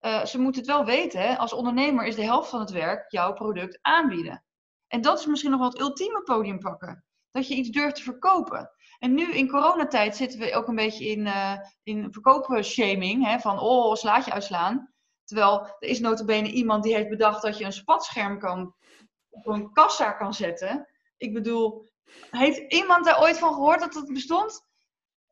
Uh, 0.00 0.24
ze 0.24 0.38
moeten 0.38 0.60
het 0.60 0.70
wel 0.70 0.84
weten. 0.84 1.38
Als 1.38 1.52
ondernemer 1.52 2.06
is 2.06 2.16
de 2.16 2.24
helft 2.24 2.50
van 2.50 2.60
het 2.60 2.70
werk 2.70 3.10
jouw 3.10 3.32
product 3.32 3.78
aanbieden. 3.82 4.44
En 4.86 5.00
dat 5.00 5.18
is 5.18 5.26
misschien 5.26 5.50
nog 5.50 5.60
wel 5.60 5.68
het 5.68 5.80
ultieme 5.80 6.22
podium 6.22 6.58
pakken. 6.58 7.04
Dat 7.30 7.48
je 7.48 7.54
iets 7.54 7.70
durft 7.70 7.96
te 7.96 8.02
verkopen. 8.02 8.70
En 9.04 9.14
nu 9.14 9.32
in 9.32 9.48
coronatijd 9.48 10.16
zitten 10.16 10.38
we 10.38 10.54
ook 10.54 10.68
een 10.68 10.74
beetje 10.74 11.06
in, 11.06 11.20
uh, 11.26 11.58
in 11.82 12.12
verkoopshaming. 12.12 13.26
Hè? 13.26 13.38
Van, 13.38 13.58
oh, 13.58 13.94
slaat 13.94 14.24
je 14.24 14.32
uitslaan. 14.32 14.92
Terwijl 15.24 15.60
er 15.60 15.88
is 15.88 16.00
notabene 16.00 16.50
iemand 16.50 16.82
die 16.82 16.94
heeft 16.94 17.08
bedacht 17.08 17.42
dat 17.42 17.58
je 17.58 17.64
een 17.64 17.72
spatscherm 17.72 18.38
kan 18.38 18.74
op 19.30 19.46
een 19.46 19.72
kassa 19.72 20.12
kan 20.12 20.34
zetten. 20.34 20.88
Ik 21.16 21.34
bedoel, 21.34 21.88
heeft 22.30 22.72
iemand 22.72 23.04
daar 23.04 23.20
ooit 23.20 23.38
van 23.38 23.54
gehoord 23.54 23.80
dat 23.80 23.92
dat 23.92 24.12
bestond? 24.12 24.66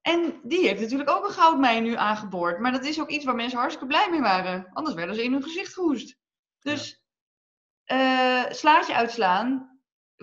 En 0.00 0.40
die 0.42 0.66
heeft 0.66 0.80
natuurlijk 0.80 1.10
ook 1.10 1.24
een 1.24 1.30
goudmijn 1.30 1.82
nu 1.82 1.96
aangeboord. 1.96 2.58
Maar 2.58 2.72
dat 2.72 2.84
is 2.84 3.00
ook 3.00 3.10
iets 3.10 3.24
waar 3.24 3.34
mensen 3.34 3.58
hartstikke 3.58 3.88
blij 3.88 4.10
mee 4.10 4.20
waren. 4.20 4.68
Anders 4.72 4.96
werden 4.96 5.14
ze 5.14 5.24
in 5.24 5.32
hun 5.32 5.42
gezicht 5.42 5.74
gehoest. 5.74 6.18
Dus 6.60 7.02
ja. 7.84 8.46
uh, 8.46 8.52
slaatje 8.52 8.94
uitslaan. 8.94 9.71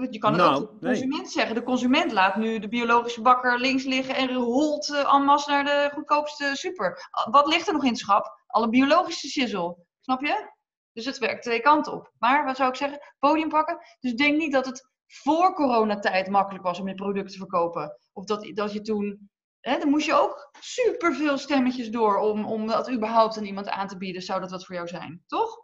Je 0.09 0.17
kan 0.17 0.33
het 0.33 0.41
nou, 0.41 0.55
ook 0.55 0.81
de 0.81 0.87
consument 0.87 1.31
zeggen. 1.31 1.55
De 1.55 1.63
consument 1.63 2.11
laat 2.11 2.35
nu 2.35 2.59
de 2.59 2.67
biologische 2.67 3.21
bakker 3.21 3.59
links 3.59 3.83
liggen 3.83 4.15
en 4.15 4.33
holt 4.33 4.89
uh, 4.89 5.13
en 5.13 5.23
masse 5.23 5.49
naar 5.49 5.63
de 5.63 5.89
goedkoopste 5.93 6.51
super. 6.53 7.09
Wat 7.31 7.47
ligt 7.47 7.67
er 7.67 7.73
nog 7.73 7.83
in 7.83 7.89
het 7.89 7.97
schap? 7.97 8.43
Alle 8.47 8.69
biologische 8.69 9.27
sizzle. 9.27 9.77
Snap 10.01 10.21
je? 10.21 10.51
Dus 10.93 11.05
het 11.05 11.17
werkt 11.17 11.43
twee 11.43 11.61
kanten 11.61 11.93
op. 11.93 12.11
Maar 12.17 12.45
wat 12.45 12.55
zou 12.55 12.69
ik 12.69 12.75
zeggen? 12.75 12.99
Podium 13.19 13.49
pakken. 13.49 13.77
Dus 13.99 14.13
denk 14.13 14.37
niet 14.37 14.51
dat 14.51 14.65
het 14.65 14.89
voor 15.07 15.53
coronatijd 15.53 16.29
makkelijk 16.29 16.63
was 16.63 16.79
om 16.79 16.87
je 16.87 16.95
product 16.95 17.31
te 17.31 17.37
verkopen. 17.37 17.97
Of 18.13 18.25
dat, 18.25 18.51
dat 18.53 18.73
je 18.73 18.81
toen 18.81 19.29
Hè, 19.59 19.77
dan 19.79 19.89
moest 19.89 20.05
je 20.05 20.13
ook 20.13 20.51
superveel 20.59 21.37
stemmetjes 21.37 21.89
door 21.89 22.17
om, 22.17 22.45
om 22.45 22.67
dat 22.67 22.91
überhaupt 22.91 23.37
aan 23.37 23.45
iemand 23.45 23.69
aan 23.69 23.87
te 23.87 23.97
bieden. 23.97 24.21
Zou 24.21 24.39
dat 24.39 24.51
wat 24.51 24.65
voor 24.65 24.75
jou 24.75 24.87
zijn, 24.87 25.23
toch? 25.27 25.58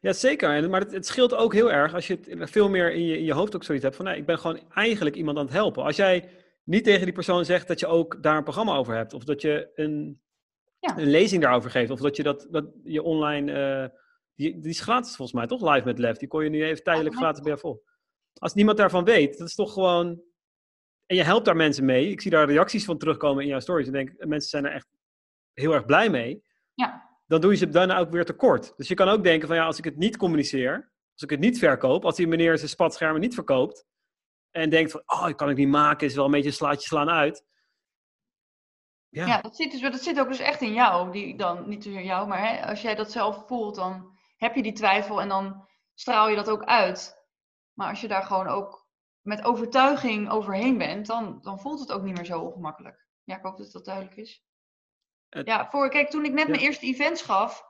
Ja, 0.00 0.12
zeker. 0.12 0.70
Maar 0.70 0.80
het, 0.80 0.92
het 0.92 1.06
scheelt 1.06 1.34
ook 1.34 1.52
heel 1.52 1.72
erg 1.72 1.94
als 1.94 2.06
je 2.06 2.18
het 2.28 2.50
veel 2.50 2.68
meer 2.68 2.92
in 2.92 3.06
je, 3.06 3.18
in 3.18 3.24
je 3.24 3.32
hoofd 3.32 3.54
ook 3.54 3.64
zoiets 3.64 3.84
hebt 3.84 3.96
van, 3.96 4.04
nee, 4.04 4.16
ik 4.16 4.26
ben 4.26 4.38
gewoon 4.38 4.60
eigenlijk 4.70 5.16
iemand 5.16 5.38
aan 5.38 5.44
het 5.44 5.52
helpen. 5.52 5.84
Als 5.84 5.96
jij 5.96 6.28
niet 6.64 6.84
tegen 6.84 7.04
die 7.04 7.14
persoon 7.14 7.44
zegt 7.44 7.68
dat 7.68 7.80
je 7.80 7.86
ook 7.86 8.22
daar 8.22 8.36
een 8.36 8.42
programma 8.42 8.76
over 8.76 8.94
hebt, 8.94 9.14
of 9.14 9.24
dat 9.24 9.40
je 9.40 9.70
een, 9.74 10.20
ja. 10.78 10.98
een 10.98 11.10
lezing 11.10 11.42
daarover 11.42 11.70
geeft, 11.70 11.90
of 11.90 12.00
dat 12.00 12.16
je 12.16 12.22
dat, 12.22 12.46
dat 12.50 12.66
je 12.82 13.02
online, 13.02 13.52
uh, 13.52 13.98
die, 14.34 14.58
die 14.60 14.70
is 14.70 14.80
gratis 14.80 15.16
volgens 15.16 15.38
mij, 15.38 15.46
toch? 15.46 15.74
Live 15.74 15.86
met 15.86 15.98
Lef, 15.98 16.16
die 16.16 16.28
kon 16.28 16.44
je 16.44 16.50
nu 16.50 16.64
even 16.64 16.84
tijdelijk 16.84 17.16
gratis 17.16 17.42
bij 17.42 17.56
vol. 17.56 17.82
Als 18.34 18.54
niemand 18.54 18.76
daarvan 18.76 19.04
weet, 19.04 19.38
dat 19.38 19.48
is 19.48 19.54
toch 19.54 19.72
gewoon 19.72 20.22
en 21.10 21.16
je 21.16 21.22
helpt 21.22 21.44
daar 21.44 21.56
mensen 21.56 21.84
mee. 21.84 22.10
Ik 22.10 22.20
zie 22.20 22.30
daar 22.30 22.46
reacties 22.50 22.84
van 22.84 22.98
terugkomen 22.98 23.42
in 23.42 23.48
jouw 23.48 23.60
stories. 23.60 23.86
En 23.86 23.92
denk, 23.92 24.24
mensen 24.26 24.48
zijn 24.48 24.64
er 24.64 24.72
echt 24.72 24.86
heel 25.52 25.72
erg 25.72 25.84
blij 25.84 26.10
mee. 26.10 26.44
Ja. 26.74 27.09
Dan 27.30 27.40
doe 27.40 27.50
je 27.50 27.56
ze 27.56 27.68
daarna 27.68 27.98
ook 27.98 28.10
weer 28.10 28.24
tekort. 28.24 28.72
Dus 28.76 28.88
je 28.88 28.94
kan 28.94 29.08
ook 29.08 29.22
denken 29.22 29.48
van 29.48 29.56
ja, 29.56 29.64
als 29.64 29.78
ik 29.78 29.84
het 29.84 29.96
niet 29.96 30.16
communiceer, 30.16 30.92
als 31.12 31.22
ik 31.22 31.30
het 31.30 31.40
niet 31.40 31.58
verkoop, 31.58 32.04
als 32.04 32.16
die 32.16 32.26
meneer 32.26 32.58
zijn 32.58 32.70
spatschermen 32.70 33.20
niet 33.20 33.34
verkoopt, 33.34 33.84
en 34.50 34.70
denkt 34.70 34.90
van, 34.90 35.02
oh, 35.06 35.28
ik 35.28 35.36
kan 35.36 35.48
het 35.48 35.56
niet 35.56 35.68
maken, 35.68 36.06
is 36.06 36.14
wel 36.14 36.24
een 36.24 36.30
beetje 36.30 36.46
een 36.46 36.54
slaatje 36.54 36.86
slaan 36.86 37.10
uit. 37.10 37.44
Ja, 39.08 39.26
ja 39.26 39.40
dat, 39.40 39.56
zit 39.56 39.70
dus, 39.70 39.80
dat 39.80 40.02
zit 40.02 40.20
ook 40.20 40.28
dus 40.28 40.38
echt 40.38 40.60
in 40.60 40.72
jou, 40.72 41.12
die 41.12 41.36
dan, 41.36 41.68
niet 41.68 41.84
in 41.84 42.04
jou, 42.04 42.28
maar 42.28 42.48
hè, 42.48 42.66
als 42.66 42.82
jij 42.82 42.94
dat 42.94 43.10
zelf 43.10 43.46
voelt, 43.46 43.74
dan 43.74 44.18
heb 44.36 44.54
je 44.54 44.62
die 44.62 44.72
twijfel 44.72 45.20
en 45.20 45.28
dan 45.28 45.68
straal 45.94 46.28
je 46.28 46.36
dat 46.36 46.50
ook 46.50 46.64
uit. 46.64 47.26
Maar 47.72 47.88
als 47.88 48.00
je 48.00 48.08
daar 48.08 48.22
gewoon 48.22 48.48
ook 48.48 48.88
met 49.20 49.44
overtuiging 49.44 50.30
overheen 50.30 50.78
bent, 50.78 51.06
dan, 51.06 51.38
dan 51.42 51.60
voelt 51.60 51.80
het 51.80 51.92
ook 51.92 52.02
niet 52.02 52.16
meer 52.16 52.24
zo 52.24 52.40
ongemakkelijk. 52.40 53.06
Ja, 53.24 53.36
ik 53.36 53.42
hoop 53.42 53.56
dat 53.58 53.72
dat 53.72 53.84
duidelijk 53.84 54.16
is. 54.16 54.44
Ja, 55.30 55.70
voor, 55.70 55.88
kijk, 55.88 56.10
toen 56.10 56.24
ik 56.24 56.32
net 56.32 56.48
mijn 56.48 56.60
eerste 56.60 56.86
events 56.86 57.22
gaf, 57.22 57.64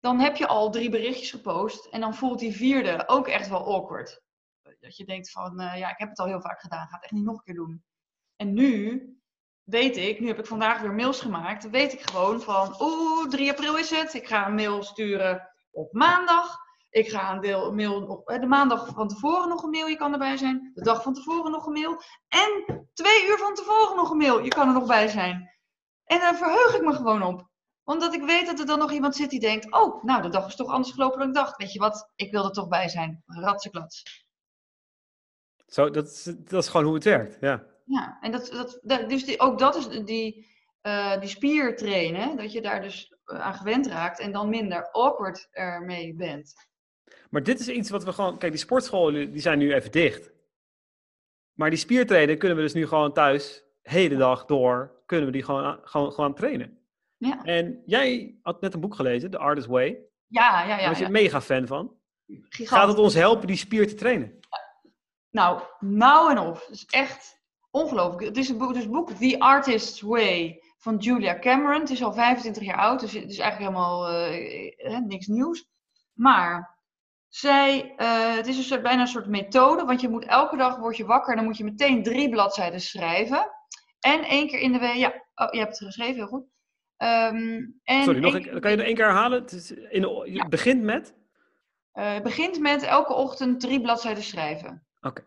dan 0.00 0.20
heb 0.20 0.36
je 0.36 0.46
al 0.46 0.70
drie 0.70 0.90
berichtjes 0.90 1.30
gepost 1.30 1.86
en 1.86 2.00
dan 2.00 2.14
voelt 2.14 2.38
die 2.38 2.56
vierde 2.56 3.08
ook 3.08 3.28
echt 3.28 3.48
wel 3.48 3.74
awkward. 3.74 4.22
Dat 4.80 4.96
je 4.96 5.04
denkt 5.04 5.30
van, 5.30 5.60
uh, 5.60 5.78
ja, 5.78 5.90
ik 5.90 5.98
heb 5.98 6.08
het 6.08 6.18
al 6.18 6.26
heel 6.26 6.40
vaak 6.40 6.60
gedaan, 6.60 6.86
ga 6.86 6.94
het 6.94 7.04
echt 7.04 7.12
niet 7.12 7.24
nog 7.24 7.36
een 7.36 7.44
keer 7.44 7.54
doen. 7.54 7.84
En 8.36 8.54
nu 8.54 9.02
weet 9.62 9.96
ik, 9.96 10.20
nu 10.20 10.26
heb 10.26 10.38
ik 10.38 10.46
vandaag 10.46 10.80
weer 10.80 10.94
mails 10.94 11.20
gemaakt, 11.20 11.70
weet 11.70 11.92
ik 11.92 12.00
gewoon 12.00 12.40
van, 12.40 12.76
oeh, 12.80 13.28
3 13.28 13.50
april 13.50 13.78
is 13.78 13.90
het, 13.90 14.14
ik 14.14 14.26
ga 14.26 14.46
een 14.46 14.54
mail 14.54 14.82
sturen 14.82 15.48
op 15.70 15.92
maandag. 15.92 16.66
Ik 16.90 17.08
ga 17.08 17.32
een 17.32 17.40
deel, 17.40 17.74
mail 17.74 18.06
op 18.06 18.26
de 18.26 18.46
maandag 18.46 18.88
van 18.94 19.08
tevoren 19.08 19.48
nog 19.48 19.62
een 19.62 19.70
mail, 19.70 19.86
je 19.86 19.96
kan 19.96 20.12
erbij 20.12 20.36
zijn. 20.36 20.70
De 20.74 20.82
dag 20.82 21.02
van 21.02 21.14
tevoren 21.14 21.50
nog 21.50 21.66
een 21.66 21.72
mail. 21.72 22.02
En 22.28 22.64
twee 22.94 23.28
uur 23.28 23.38
van 23.38 23.54
tevoren 23.54 23.96
nog 23.96 24.10
een 24.10 24.16
mail, 24.16 24.44
je 24.44 24.48
kan 24.48 24.68
er 24.68 24.74
nog 24.74 24.86
bij 24.86 25.08
zijn. 25.08 25.57
En 26.08 26.18
daar 26.18 26.36
verheug 26.36 26.74
ik 26.74 26.82
me 26.82 26.92
gewoon 26.92 27.22
op. 27.22 27.48
Omdat 27.84 28.14
ik 28.14 28.22
weet 28.22 28.46
dat 28.46 28.58
er 28.58 28.66
dan 28.66 28.78
nog 28.78 28.92
iemand 28.92 29.16
zit 29.16 29.30
die 29.30 29.40
denkt: 29.40 29.72
Oh, 29.72 30.04
nou, 30.04 30.22
de 30.22 30.28
dag 30.28 30.46
is 30.46 30.56
toch 30.56 30.70
anders 30.70 30.94
gelopen 30.94 31.18
dan 31.18 31.28
ik 31.28 31.34
dacht. 31.34 31.56
Weet 31.56 31.72
je 31.72 31.78
wat, 31.78 32.10
ik 32.14 32.30
wil 32.30 32.44
er 32.44 32.50
toch 32.50 32.68
bij 32.68 32.88
zijn. 32.88 33.22
Ratseklats. 33.26 34.02
Zo, 35.66 35.90
dat 35.90 36.06
is, 36.06 36.22
dat 36.38 36.62
is 36.62 36.68
gewoon 36.68 36.86
hoe 36.86 36.94
het 36.94 37.04
werkt, 37.04 37.36
ja. 37.40 37.64
Ja, 37.84 38.18
en 38.20 38.32
dat, 38.32 38.78
dat, 38.82 39.08
dus 39.08 39.24
die, 39.24 39.40
ook 39.40 39.58
dat 39.58 39.76
is 39.76 40.04
die, 40.04 40.46
uh, 40.82 41.20
die 41.20 41.28
spier 41.28 41.76
trainen, 41.76 42.36
dat 42.36 42.52
je 42.52 42.62
daar 42.62 42.82
dus 42.82 43.14
eh, 43.24 43.40
aan 43.40 43.54
gewend 43.54 43.86
raakt 43.86 44.20
en 44.20 44.32
dan 44.32 44.48
minder 44.48 44.90
awkward 44.90 45.48
ermee 45.50 46.14
bent. 46.14 46.54
Maar 47.30 47.42
dit 47.42 47.60
is 47.60 47.68
iets 47.68 47.90
wat 47.90 48.04
we 48.04 48.12
gewoon. 48.12 48.38
Kijk, 48.38 48.52
die 48.52 48.60
sportscholen 48.60 49.32
die 49.32 49.40
zijn 49.40 49.58
nu 49.58 49.74
even 49.74 49.92
dicht. 49.92 50.30
Maar 51.52 51.70
die 51.70 51.78
spiertrainen 51.78 52.38
kunnen 52.38 52.56
we 52.56 52.62
dus 52.62 52.74
nu 52.74 52.86
gewoon 52.86 53.12
thuis, 53.12 53.64
hele 53.82 54.16
dag 54.16 54.44
door, 54.44 54.97
kunnen 55.08 55.26
we 55.26 55.32
die 55.32 55.42
gewoon, 55.42 55.78
gewoon, 55.82 56.12
gewoon 56.12 56.34
trainen. 56.34 56.78
Ja. 57.16 57.42
En 57.42 57.82
jij 57.86 58.38
had 58.42 58.60
net 58.60 58.74
een 58.74 58.80
boek 58.80 58.94
gelezen, 58.94 59.30
The 59.30 59.38
Artist 59.38 59.66
Way. 59.66 59.98
Ja, 60.26 60.62
ja, 60.62 60.68
ja. 60.68 60.76
Daar 60.76 60.88
was 60.88 60.98
je 60.98 61.04
ja. 61.04 61.10
mega 61.10 61.40
fan 61.40 61.66
van. 61.66 61.96
Gaat 62.48 62.88
het 62.88 62.98
ons 62.98 63.14
helpen 63.14 63.46
die 63.46 63.56
spier 63.56 63.88
te 63.88 63.94
trainen? 63.94 64.38
Nou, 65.30 65.62
nou 65.80 66.30
en 66.30 66.38
of. 66.38 66.66
Het 66.66 66.74
is 66.74 66.86
echt 66.86 67.42
ongelooflijk. 67.70 68.24
Het 68.24 68.36
is 68.36 68.48
een 68.48 68.58
boek, 68.58 68.72
dus 68.72 68.82
het 68.82 68.92
boek 68.92 69.10
The 69.10 69.38
Artist's 69.38 70.00
Way 70.00 70.62
van 70.78 70.96
Julia 70.96 71.38
Cameron. 71.38 71.80
Het 71.80 71.90
is 71.90 72.02
al 72.02 72.12
25 72.12 72.62
jaar 72.62 72.78
oud, 72.78 73.00
dus 73.00 73.12
het 73.12 73.30
is 73.30 73.38
eigenlijk 73.38 73.70
helemaal 73.70 74.12
uh, 74.32 74.98
niks 74.98 75.26
nieuws. 75.26 75.68
Maar 76.12 76.78
zij, 77.28 77.94
uh, 77.96 78.34
het 78.34 78.46
is 78.46 78.56
een 78.56 78.62
soort, 78.62 78.82
bijna 78.82 79.00
een 79.00 79.06
soort 79.06 79.26
methode, 79.26 79.84
want 79.84 80.00
je 80.00 80.08
moet 80.08 80.24
elke 80.24 80.56
dag 80.56 80.76
word 80.76 80.96
je 80.96 81.04
wakker 81.04 81.30
en 81.30 81.36
dan 81.36 81.46
moet 81.46 81.56
je 81.56 81.64
meteen 81.64 82.02
drie 82.02 82.28
bladzijden 82.28 82.80
schrijven. 82.80 83.50
En 84.00 84.24
één 84.24 84.48
keer 84.48 84.60
in 84.60 84.72
de 84.72 84.78
week, 84.78 84.94
ja, 84.94 85.24
oh, 85.34 85.52
je 85.52 85.58
hebt 85.58 85.78
het 85.78 85.86
geschreven, 85.86 86.14
heel 86.14 86.26
goed. 86.26 86.46
Um, 86.98 87.80
en 87.84 88.04
Sorry, 88.04 88.20
nog 88.20 88.34
een, 88.34 88.60
kan 88.60 88.70
je 88.70 88.76
er 88.76 88.84
één 88.84 88.94
keer 88.94 89.04
herhalen? 89.04 89.40
Het, 89.40 89.52
is 89.52 89.70
in 89.70 90.00
de, 90.00 90.46
begint 90.48 90.82
met? 90.82 91.14
Uh, 91.94 92.12
het 92.14 92.22
begint 92.22 92.58
met 92.58 92.82
elke 92.82 93.14
ochtend 93.14 93.60
drie 93.60 93.80
bladzijden 93.80 94.22
schrijven. 94.22 94.86
Oké. 95.00 95.08
Okay. 95.08 95.24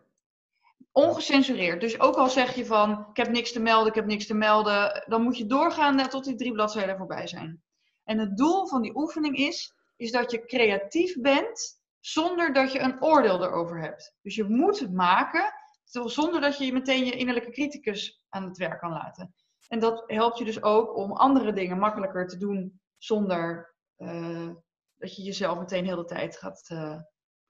Ongecensureerd. 0.91 1.81
Dus 1.81 1.99
ook 1.99 2.15
al 2.15 2.29
zeg 2.29 2.55
je 2.55 2.65
van, 2.65 3.05
ik 3.09 3.17
heb 3.17 3.29
niks 3.29 3.51
te 3.51 3.59
melden, 3.59 3.87
ik 3.87 3.95
heb 3.95 4.05
niks 4.05 4.25
te 4.25 4.33
melden, 4.33 5.03
dan 5.07 5.21
moet 5.21 5.37
je 5.37 5.45
doorgaan 5.45 6.09
tot 6.09 6.23
die 6.23 6.35
drie 6.35 6.51
bladzijden 6.51 6.97
voorbij 6.97 7.27
zijn. 7.27 7.63
En 8.03 8.19
het 8.19 8.37
doel 8.37 8.67
van 8.67 8.81
die 8.81 8.95
oefening 8.95 9.37
is, 9.37 9.73
is 9.95 10.11
dat 10.11 10.31
je 10.31 10.45
creatief 10.45 11.15
bent 11.19 11.81
zonder 11.99 12.53
dat 12.53 12.71
je 12.71 12.79
een 12.79 13.03
oordeel 13.03 13.43
erover 13.43 13.81
hebt. 13.81 14.15
Dus 14.21 14.35
je 14.35 14.43
moet 14.43 14.79
het 14.79 14.93
maken 14.93 15.53
zonder 15.91 16.41
dat 16.41 16.57
je 16.57 16.73
meteen 16.73 17.05
je 17.05 17.15
innerlijke 17.15 17.51
criticus 17.51 18.21
aan 18.29 18.43
het 18.43 18.57
werk 18.57 18.79
kan 18.79 18.91
laten. 18.91 19.33
En 19.67 19.79
dat 19.79 20.03
helpt 20.07 20.37
je 20.37 20.45
dus 20.45 20.63
ook 20.63 20.95
om 20.97 21.11
andere 21.11 21.53
dingen 21.53 21.77
makkelijker 21.77 22.27
te 22.27 22.37
doen 22.37 22.81
zonder 22.97 23.75
uh, 23.97 24.49
dat 24.95 25.15
je 25.15 25.21
jezelf 25.21 25.59
meteen 25.59 25.85
heel 25.85 25.95
de 25.95 26.05
tijd 26.05 26.37
gaat 26.37 26.69
uh, 26.71 26.99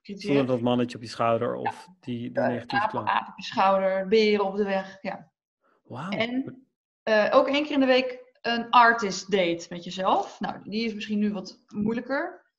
kritiseren. 0.00 0.36
Zonder 0.36 0.54
dat 0.54 0.64
mannetje 0.64 0.96
op 0.96 1.02
je 1.02 1.08
schouder 1.08 1.54
of 1.54 1.86
ja. 1.86 1.94
die, 2.00 2.32
die 2.32 2.42
negatieve 2.42 2.88
klank. 2.88 3.08
Aap 3.08 3.28
op 3.28 3.36
je 3.36 3.44
schouder, 3.44 4.08
beren 4.08 4.44
op 4.44 4.56
de 4.56 4.64
weg, 4.64 4.98
ja. 5.00 5.32
Wow. 5.82 6.14
En 6.14 6.66
uh, 7.08 7.28
ook 7.30 7.48
één 7.48 7.62
keer 7.62 7.72
in 7.72 7.80
de 7.80 7.86
week 7.86 8.36
een 8.40 8.70
artist 8.70 9.30
date 9.30 9.66
met 9.70 9.84
jezelf. 9.84 10.40
Nou, 10.40 10.70
die 10.70 10.84
is 10.84 10.94
misschien 10.94 11.18
nu 11.18 11.32
wat 11.32 11.62
moeilijker. 11.66 12.50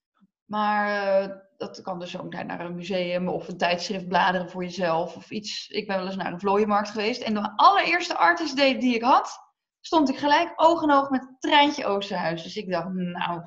Maar 0.46 1.50
dat 1.66 1.82
kan 1.82 1.99
dus 1.99 2.20
ook 2.20 2.34
naar 2.34 2.59
een 2.59 2.76
museum 2.76 3.28
of 3.28 3.47
een 3.47 3.57
tijdschrift 3.57 4.07
bladeren 4.07 4.49
voor 4.49 4.64
jezelf 4.64 5.16
of 5.16 5.32
iets. 5.32 5.70
Ik 5.70 5.88
ben 5.88 5.97
wel 5.97 6.05
eens 6.05 6.16
naar 6.16 6.32
een 6.32 6.39
vlooienmarkt 6.39 6.89
geweest. 6.89 7.22
En 7.22 7.34
de 7.34 7.53
allereerste 7.55 8.18
artist 8.18 8.57
date 8.57 8.78
die 8.78 8.95
ik 8.95 9.01
had, 9.01 9.39
stond 9.82 10.09
ik 10.09 10.18
gelijk 10.18 10.53
oog 10.55 10.82
in 10.82 10.91
oog 10.91 11.09
met 11.09 11.36
Treintje 11.39 11.86
Oosterhuis. 11.86 12.43
Dus 12.43 12.55
ik 12.55 12.72
dacht, 12.72 12.89
nou, 12.93 13.41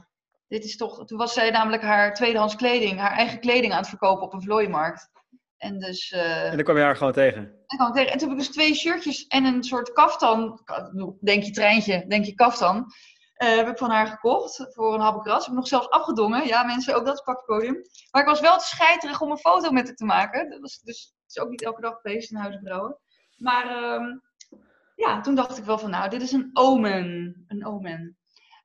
dit 0.48 0.64
is 0.64 0.76
toch... 0.76 1.04
Toen 1.04 1.18
was 1.18 1.32
zij 1.32 1.50
namelijk 1.50 1.82
haar 1.82 2.14
tweedehands 2.14 2.56
kleding, 2.56 2.98
haar 2.98 3.12
eigen 3.12 3.40
kleding 3.40 3.72
aan 3.72 3.78
het 3.78 3.88
verkopen 3.88 4.26
op 4.26 4.32
een 4.32 4.42
vlooienmarkt. 4.42 5.10
En 5.56 5.78
dus... 5.78 6.12
Uh, 6.12 6.44
en 6.44 6.54
dan 6.54 6.64
kwam 6.64 6.76
je 6.76 6.82
haar 6.82 6.96
gewoon 6.96 7.12
tegen? 7.12 7.42
En, 7.66 7.76
kwam 7.78 7.92
tegen. 7.92 8.12
en 8.12 8.18
toen 8.18 8.28
heb 8.28 8.38
ik 8.38 8.44
dus 8.44 8.54
twee 8.54 8.74
shirtjes 8.74 9.26
en 9.26 9.44
een 9.44 9.64
soort 9.64 9.92
kaftan. 9.92 10.60
Denk 11.20 11.42
je 11.42 11.50
treintje, 11.50 12.04
denk 12.06 12.24
je 12.24 12.34
kaftan. 12.34 12.86
Uh, 13.42 13.56
heb 13.56 13.68
ik 13.68 13.78
van 13.78 13.90
haar 13.90 14.06
gekocht 14.06 14.66
voor 14.68 14.94
een 14.94 15.00
habbekras. 15.00 15.44
Heb 15.44 15.52
ik 15.52 15.58
nog 15.58 15.68
zelfs 15.68 15.90
afgedongen. 15.90 16.46
Ja, 16.46 16.62
mensen, 16.62 16.96
ook 16.96 17.04
dat 17.04 17.14
is 17.14 17.20
pakpodium. 17.20 17.80
Maar 18.10 18.22
ik 18.22 18.28
was 18.28 18.40
wel 18.40 18.58
te 18.58 18.66
scheiterig 18.66 19.20
om 19.20 19.30
een 19.30 19.38
foto 19.38 19.70
met 19.70 19.86
haar 19.86 19.96
te 19.96 20.04
maken. 20.04 20.50
Dat 20.50 20.60
was 20.60 20.80
dus 20.80 21.14
het 21.22 21.36
is 21.36 21.42
ook 21.42 21.50
niet 21.50 21.62
elke 21.62 21.80
dag 21.80 22.00
geweest 22.00 22.30
in 22.30 22.36
Huis 22.36 22.58
Brouwen. 22.62 22.98
Maar 23.36 23.94
um, 23.94 24.22
ja, 24.94 25.20
toen 25.20 25.34
dacht 25.34 25.58
ik 25.58 25.64
wel 25.64 25.78
van, 25.78 25.90
nou, 25.90 26.10
dit 26.10 26.22
is 26.22 26.32
een 26.32 26.50
omen. 26.52 27.44
Een 27.48 27.66
omen. 27.66 28.18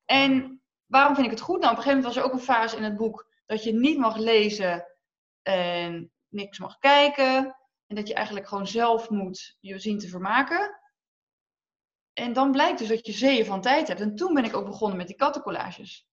En 0.05 0.61
waarom 0.85 1.15
vind 1.15 1.25
ik 1.25 1.33
het 1.33 1.41
goed? 1.41 1.59
Nou, 1.59 1.71
op 1.71 1.77
een 1.77 1.83
gegeven 1.83 1.97
moment 1.97 2.15
was 2.15 2.23
er 2.23 2.29
ook 2.29 2.39
een 2.39 2.55
fase 2.55 2.77
in 2.77 2.83
het 2.83 2.97
boek 2.97 3.27
dat 3.45 3.63
je 3.63 3.73
niet 3.73 3.97
mag 3.97 4.17
lezen 4.17 4.85
en 5.41 6.11
niks 6.27 6.59
mag 6.59 6.77
kijken. 6.77 7.55
En 7.87 7.95
dat 7.95 8.07
je 8.07 8.13
eigenlijk 8.13 8.47
gewoon 8.47 8.67
zelf 8.67 9.09
moet 9.09 9.57
je 9.59 9.79
zien 9.79 9.97
te 9.97 10.07
vermaken. 10.07 10.80
En 12.13 12.33
dan 12.33 12.51
blijkt 12.51 12.79
dus 12.79 12.87
dat 12.87 13.05
je 13.05 13.11
zeeën 13.11 13.45
van 13.45 13.61
tijd 13.61 13.87
hebt. 13.87 14.01
En 14.01 14.15
toen 14.15 14.33
ben 14.33 14.43
ik 14.43 14.55
ook 14.55 14.65
begonnen 14.65 14.97
met 14.97 15.07
die 15.07 15.15
kattencollages. 15.15 16.07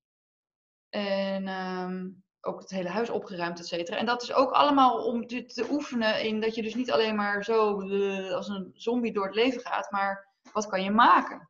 En 0.88 1.48
ehm, 1.48 2.08
ook 2.40 2.60
het 2.60 2.70
hele 2.70 2.88
huis 2.88 3.10
opgeruimd, 3.10 3.58
et 3.58 3.66
cetera. 3.66 3.96
En 3.96 4.06
dat 4.06 4.22
is 4.22 4.32
ook 4.32 4.50
allemaal 4.50 5.04
om 5.04 5.26
te, 5.26 5.44
te 5.44 5.66
oefenen 5.70 6.24
in 6.24 6.40
dat 6.40 6.54
je 6.54 6.62
dus 6.62 6.74
niet 6.74 6.90
alleen 6.90 7.14
maar 7.14 7.44
zo 7.44 7.80
eh, 7.80 8.32
als 8.32 8.48
een 8.48 8.70
zombie 8.74 9.12
door 9.12 9.24
het 9.24 9.34
leven 9.34 9.60
gaat, 9.60 9.90
maar 9.90 10.28
wat 10.52 10.66
kan 10.66 10.82
je 10.82 10.90
maken? 10.90 11.48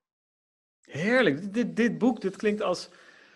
Heerlijk. 0.81 1.55
Dit, 1.55 1.77
dit 1.77 1.99
boek, 1.99 2.21
dit 2.21 2.37
klinkt 2.37 2.63
als... 2.63 2.89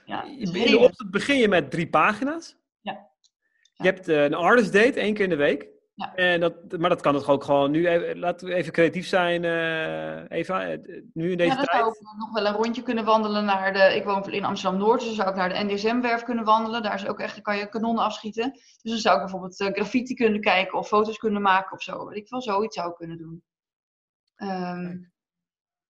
Ja, 0.04 0.22
in 0.24 0.52
de 0.52 0.78
ochtend 0.78 1.10
begin 1.10 1.36
je 1.36 1.48
met 1.48 1.70
drie 1.70 1.88
pagina's. 1.88 2.56
Ja. 2.80 3.10
Je 3.74 3.84
hebt 3.84 4.08
eh, 4.08 4.24
een 4.24 4.34
artist 4.34 4.72
date 4.72 5.00
één 5.00 5.14
keer 5.14 5.24
in 5.24 5.30
de 5.30 5.36
week. 5.36 5.71
Ja. 5.94 6.14
En 6.14 6.40
dat, 6.40 6.78
maar 6.78 6.90
dat 6.90 7.00
kan 7.00 7.14
het 7.14 7.26
ook 7.26 7.44
gewoon 7.44 7.70
nu. 7.70 7.88
Even, 7.88 8.18
laten 8.18 8.48
we 8.48 8.54
even 8.54 8.72
creatief 8.72 9.06
zijn, 9.06 9.44
eh, 9.44 10.38
Eva. 10.38 10.64
Eh, 10.66 10.78
Nu 11.12 11.30
in 11.30 11.36
deze 11.36 11.50
ja, 11.50 11.56
dan 11.56 11.64
tijd. 11.64 11.76
zou 11.82 11.88
ik 11.90 12.18
nog 12.18 12.32
wel 12.32 12.46
een 12.46 12.54
rondje 12.54 12.82
kunnen 12.82 13.04
wandelen 13.04 13.44
naar 13.44 13.72
de. 13.72 13.94
Ik 13.96 14.04
woon 14.04 14.30
in 14.32 14.44
Amsterdam 14.44 14.80
Noord, 14.80 14.98
dus 14.98 15.06
dan 15.08 15.16
zou 15.16 15.28
ik 15.28 15.34
naar 15.36 15.48
de 15.48 15.64
NDSM-werf 15.72 16.22
kunnen 16.22 16.44
wandelen. 16.44 16.82
Daar 16.82 16.94
is 16.94 17.06
ook 17.06 17.20
echt, 17.20 17.40
kan 17.40 17.56
je 17.56 17.68
kanonnen 17.68 18.04
afschieten. 18.04 18.50
Dus 18.52 18.90
dan 18.92 18.98
zou 18.98 19.14
ik 19.16 19.22
bijvoorbeeld 19.22 19.60
eh, 19.60 19.72
graffiti 19.72 20.14
kunnen 20.14 20.40
kijken 20.40 20.78
of 20.78 20.88
foto's 20.88 21.18
kunnen 21.18 21.42
maken 21.42 21.72
of 21.72 21.82
zo. 21.82 22.06
Weet 22.08 22.16
ik 22.18 22.28
veel, 22.28 22.42
zoiets 22.42 22.76
zou 22.76 22.90
ik 22.90 22.96
kunnen 22.96 23.18
doen. 23.18 23.42
Ehm, 24.36 24.96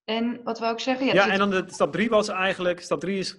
en 0.03 0.41
wat 0.43 0.59
wou 0.59 0.73
ik 0.73 0.79
zeggen? 0.79 1.05
Ja, 1.05 1.23
zit- 1.23 1.31
en 1.31 1.37
dan 1.39 1.49
de 1.49 1.63
stap 1.67 1.91
drie 1.91 2.09
was 2.09 2.27
eigenlijk. 2.27 2.81
Stap 2.81 2.99
drie 2.99 3.19
is. 3.19 3.37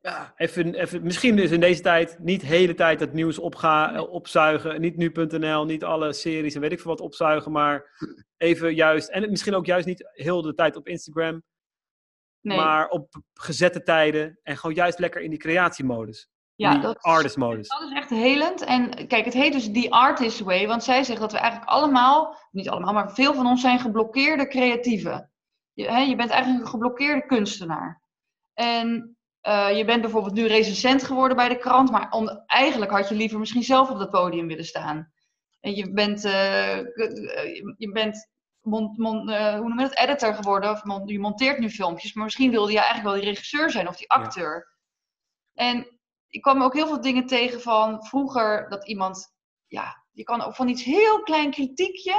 Ja, 0.00 0.32
even, 0.36 0.74
even, 0.74 1.02
misschien 1.02 1.38
is 1.38 1.50
in 1.50 1.60
deze 1.60 1.82
tijd 1.82 2.18
niet 2.18 2.40
de 2.40 2.46
hele 2.46 2.74
tijd 2.74 3.00
het 3.00 3.12
nieuws 3.12 3.38
opga, 3.38 3.94
eh, 3.94 4.12
opzuigen. 4.12 4.80
Niet 4.80 4.96
nu.nl, 4.96 5.64
niet 5.64 5.84
alle 5.84 6.12
series 6.12 6.54
en 6.54 6.60
weet 6.60 6.72
ik 6.72 6.80
veel 6.80 6.90
wat 6.90 7.00
opzuigen. 7.00 7.52
Maar 7.52 7.90
even 8.36 8.74
juist. 8.74 9.08
En 9.08 9.30
misschien 9.30 9.54
ook 9.54 9.66
juist 9.66 9.86
niet 9.86 10.08
heel 10.12 10.42
de 10.42 10.54
tijd 10.54 10.76
op 10.76 10.88
Instagram. 10.88 11.42
nee, 12.40 12.56
Maar 12.56 12.88
op 12.88 13.22
gezette 13.34 13.82
tijden. 13.82 14.38
En 14.42 14.56
gewoon 14.56 14.76
juist 14.76 14.98
lekker 14.98 15.20
in 15.20 15.30
die 15.30 15.38
creatiemodus. 15.38 16.28
ja, 16.54 16.72
die 16.72 16.80
dat, 16.80 16.98
artist-modus. 16.98 17.68
dat 17.68 17.82
is 17.82 17.96
echt 17.96 18.10
helend. 18.10 18.64
En 18.64 19.06
kijk, 19.06 19.24
het 19.24 19.34
heet 19.34 19.52
dus 19.52 19.72
The 19.72 19.90
Artist 19.90 20.40
Way, 20.40 20.66
want 20.66 20.84
zij 20.84 21.04
zegt 21.04 21.20
dat 21.20 21.32
we 21.32 21.38
eigenlijk 21.38 21.70
allemaal, 21.70 22.36
niet 22.50 22.68
allemaal, 22.68 22.92
maar 22.92 23.14
veel 23.14 23.34
van 23.34 23.46
ons 23.46 23.60
zijn 23.60 23.78
geblokkeerde 23.78 24.46
creatieven. 24.46 25.32
Je, 25.72 25.90
hè, 25.90 25.98
je 25.98 26.16
bent 26.16 26.30
eigenlijk 26.30 26.64
een 26.64 26.70
geblokkeerde 26.70 27.26
kunstenaar. 27.26 28.02
En 28.54 29.17
eh, 29.40 29.76
je 29.76 29.84
bent 29.84 30.00
bijvoorbeeld 30.02 30.34
nu 30.34 30.46
recensent 30.46 31.02
geworden 31.02 31.36
bij 31.36 31.48
de 31.48 31.58
krant, 31.58 31.90
maar 31.90 32.10
om, 32.10 32.28
eigenlijk 32.46 32.90
had 32.90 33.08
je 33.08 33.14
liever 33.14 33.38
misschien 33.38 33.62
zelf 33.62 33.90
op 33.90 33.98
dat 33.98 34.10
podium 34.10 34.46
willen 34.46 34.64
staan. 34.64 35.12
En 35.60 35.74
je 35.74 35.92
bent, 35.92 36.24
eh, 36.24 36.76
je- 37.76 37.90
bent 37.92 38.28
mon, 38.60 38.94
mon- 38.96 39.28
eh, 39.30 39.52
hoe 39.58 39.68
noem 39.68 39.78
je 39.80 39.88
dat, 39.88 39.98
editor 39.98 40.34
geworden, 40.34 40.70
of 40.70 40.84
mon- 40.84 41.06
je 41.08 41.18
monteert 41.18 41.58
nu 41.58 41.70
filmpjes, 41.70 42.12
maar 42.14 42.24
misschien 42.24 42.50
wilde 42.50 42.72
je 42.72 42.78
eigenlijk 42.78 43.08
wel 43.08 43.20
die 43.20 43.30
regisseur 43.30 43.70
zijn 43.70 43.88
of 43.88 43.96
die 43.96 44.10
acteur. 44.10 44.76
En 45.54 45.98
ik 46.28 46.42
kwam 46.42 46.62
ook 46.62 46.74
heel 46.74 46.86
veel 46.86 47.00
dingen 47.00 47.26
tegen 47.26 47.60
van 47.60 48.04
vroeger 48.04 48.68
dat 48.68 48.86
iemand, 48.88 49.34
ja, 49.66 50.04
je 50.12 50.22
kan 50.22 50.42
ook 50.42 50.54
van 50.54 50.68
iets 50.68 50.84
heel 50.84 51.22
klein 51.22 51.50
kritiekje, 51.50 52.14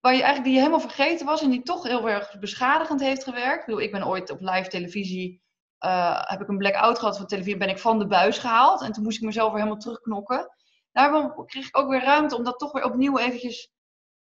waar 0.00 0.12
je 0.14 0.22
eigenlijk 0.22 0.44
die 0.44 0.52
je 0.52 0.58
helemaal 0.58 0.80
vergeten 0.80 1.26
was 1.26 1.42
en 1.42 1.50
die 1.50 1.62
toch 1.62 1.82
heel 1.82 2.08
erg 2.08 2.38
beschadigend 2.38 3.00
heeft 3.00 3.24
gewerkt. 3.24 3.60
Ik 3.60 3.66
bedoel, 3.66 3.80
ik 3.80 3.92
ben 3.92 4.06
ooit 4.06 4.30
op 4.30 4.40
live 4.40 4.68
televisie, 4.68 5.42
eh, 5.84 6.20
heb 6.24 6.40
ik 6.40 6.48
een 6.48 6.58
blackout 6.58 6.98
gehad 6.98 7.16
van 7.16 7.26
televisie, 7.26 7.56
ben 7.56 7.68
ik 7.68 7.78
van 7.78 7.98
de 7.98 8.06
buis 8.06 8.38
gehaald 8.38 8.82
en 8.82 8.92
toen 8.92 9.02
moest 9.02 9.16
ik 9.16 9.24
mezelf 9.24 9.48
weer 9.48 9.58
helemaal 9.58 9.80
terugknokken. 9.80 10.50
Daarom 10.92 11.46
kreeg 11.46 11.66
ik 11.66 11.78
ook 11.78 11.88
weer 11.88 12.02
ruimte 12.02 12.36
om 12.36 12.44
dat 12.44 12.58
toch 12.58 12.72
weer 12.72 12.84
opnieuw 12.84 13.18
eventjes 13.18 13.70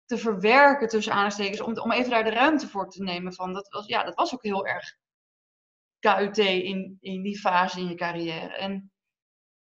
te 0.05 0.19
verwerken 0.19 0.89
tussen 0.89 1.13
aanstekens, 1.13 1.61
om, 1.61 1.79
om 1.79 1.93
even 1.93 2.11
daar 2.11 2.25
de 2.25 2.31
ruimte 2.31 2.69
voor 2.69 2.91
te 2.91 3.03
nemen 3.03 3.33
van, 3.35 3.53
dat 3.53 3.69
was, 3.69 3.87
ja, 3.87 4.05
dat 4.05 4.15
was 4.15 4.35
ook 4.35 4.43
heel 4.43 4.67
erg 4.67 4.97
KUT 5.99 6.39
in, 6.39 6.97
in 7.01 7.23
die 7.23 7.39
fase 7.39 7.81
in 7.81 7.89
je 7.89 7.95
carrière. 7.95 8.57
En 8.57 8.93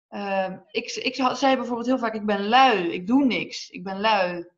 ehm, 0.08 0.58
ik, 0.70 0.90
ik 0.90 1.14
zei 1.14 1.56
bijvoorbeeld 1.56 1.86
heel 1.86 1.98
vaak, 1.98 2.14
ik 2.14 2.26
ben 2.26 2.48
lui, 2.48 2.92
ik 2.92 3.06
doe 3.06 3.24
niks, 3.24 3.68
ik 3.68 3.84
ben 3.84 4.00
lui. 4.00 4.48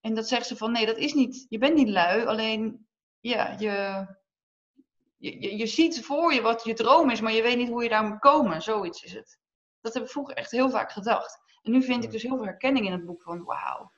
En 0.00 0.14
dat 0.14 0.28
zegt 0.28 0.46
ze 0.46 0.56
van, 0.56 0.72
nee, 0.72 0.86
dat 0.86 0.96
is 0.96 1.14
niet, 1.14 1.46
je 1.48 1.58
bent 1.58 1.74
niet 1.74 1.88
lui, 1.88 2.26
alleen, 2.26 2.86
ja, 3.20 3.56
je, 3.58 4.06
je, 5.26 5.40
je, 5.40 5.56
je 5.56 5.66
ziet 5.66 6.04
voor 6.04 6.32
je 6.32 6.40
wat 6.42 6.64
je 6.64 6.74
droom 6.74 7.10
is, 7.10 7.20
maar 7.20 7.32
je 7.32 7.42
weet 7.42 7.56
niet 7.56 7.68
hoe 7.68 7.82
je 7.82 7.88
daar 7.88 8.04
moet 8.04 8.18
komen, 8.18 8.62
zoiets 8.62 9.02
is 9.02 9.12
het. 9.12 9.38
Dat 9.80 9.94
heb 9.94 10.02
ik 10.02 10.08
vroeger 10.10 10.34
echt 10.36 10.50
heel 10.50 10.70
vaak 10.70 10.92
gedacht. 10.92 11.38
En 11.62 11.72
nu 11.72 11.82
vind 11.82 12.04
ik 12.04 12.10
dus 12.10 12.22
heel 12.22 12.36
veel 12.36 12.44
herkenning 12.46 12.86
in 12.86 12.92
het 12.92 13.04
boek 13.04 13.22
van, 13.22 13.44
wauw. 13.44 13.90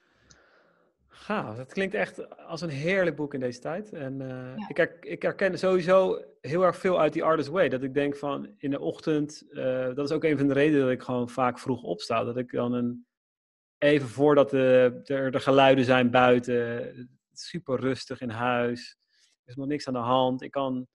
Gaaf, 1.08 1.56
dat 1.56 1.72
klinkt 1.72 1.94
echt 1.94 2.38
als 2.38 2.60
een 2.60 2.68
heerlijk 2.68 3.16
boek 3.16 3.34
in 3.34 3.40
deze 3.40 3.60
tijd. 3.60 3.92
En 3.92 4.18
Ja. 4.56 4.68
ik, 4.68 4.76
her- 4.76 4.96
ik 5.00 5.22
herken 5.22 5.58
sowieso 5.58 6.22
heel 6.40 6.62
erg 6.62 6.76
veel 6.76 7.00
uit 7.00 7.12
die 7.12 7.24
Artist 7.24 7.48
Way. 7.48 7.68
Dat 7.68 7.82
ik 7.82 7.94
denk 7.94 8.16
van 8.16 8.54
in 8.56 8.70
de 8.70 8.80
ochtend, 8.80 9.44
eh, 9.50 9.94
dat 9.94 10.08
is 10.10 10.12
ook 10.12 10.24
een 10.24 10.38
van 10.38 10.46
de 10.46 10.52
redenen 10.54 10.80
dat 10.82 10.90
ik 10.90 11.02
gewoon 11.02 11.28
vaak 11.28 11.58
vroeg 11.58 11.82
opsta. 11.82 12.24
Dat 12.24 12.36
ik 12.36 12.50
dan 12.52 12.72
een, 12.72 13.06
even 13.78 14.08
voordat 14.08 14.50
de, 14.50 15.00
er 15.04 15.30
de 15.30 15.40
geluiden 15.40 15.84
zijn 15.84 16.10
buiten, 16.10 17.18
super 17.32 17.80
rustig 17.80 18.20
in 18.20 18.30
huis. 18.30 18.96
Er 19.42 19.48
is 19.50 19.56
nog 19.56 19.66
niks 19.66 19.86
aan 19.86 19.92
de 19.94 19.98
hand. 19.98 20.42
Ik 20.42 20.50
kan 20.50 20.86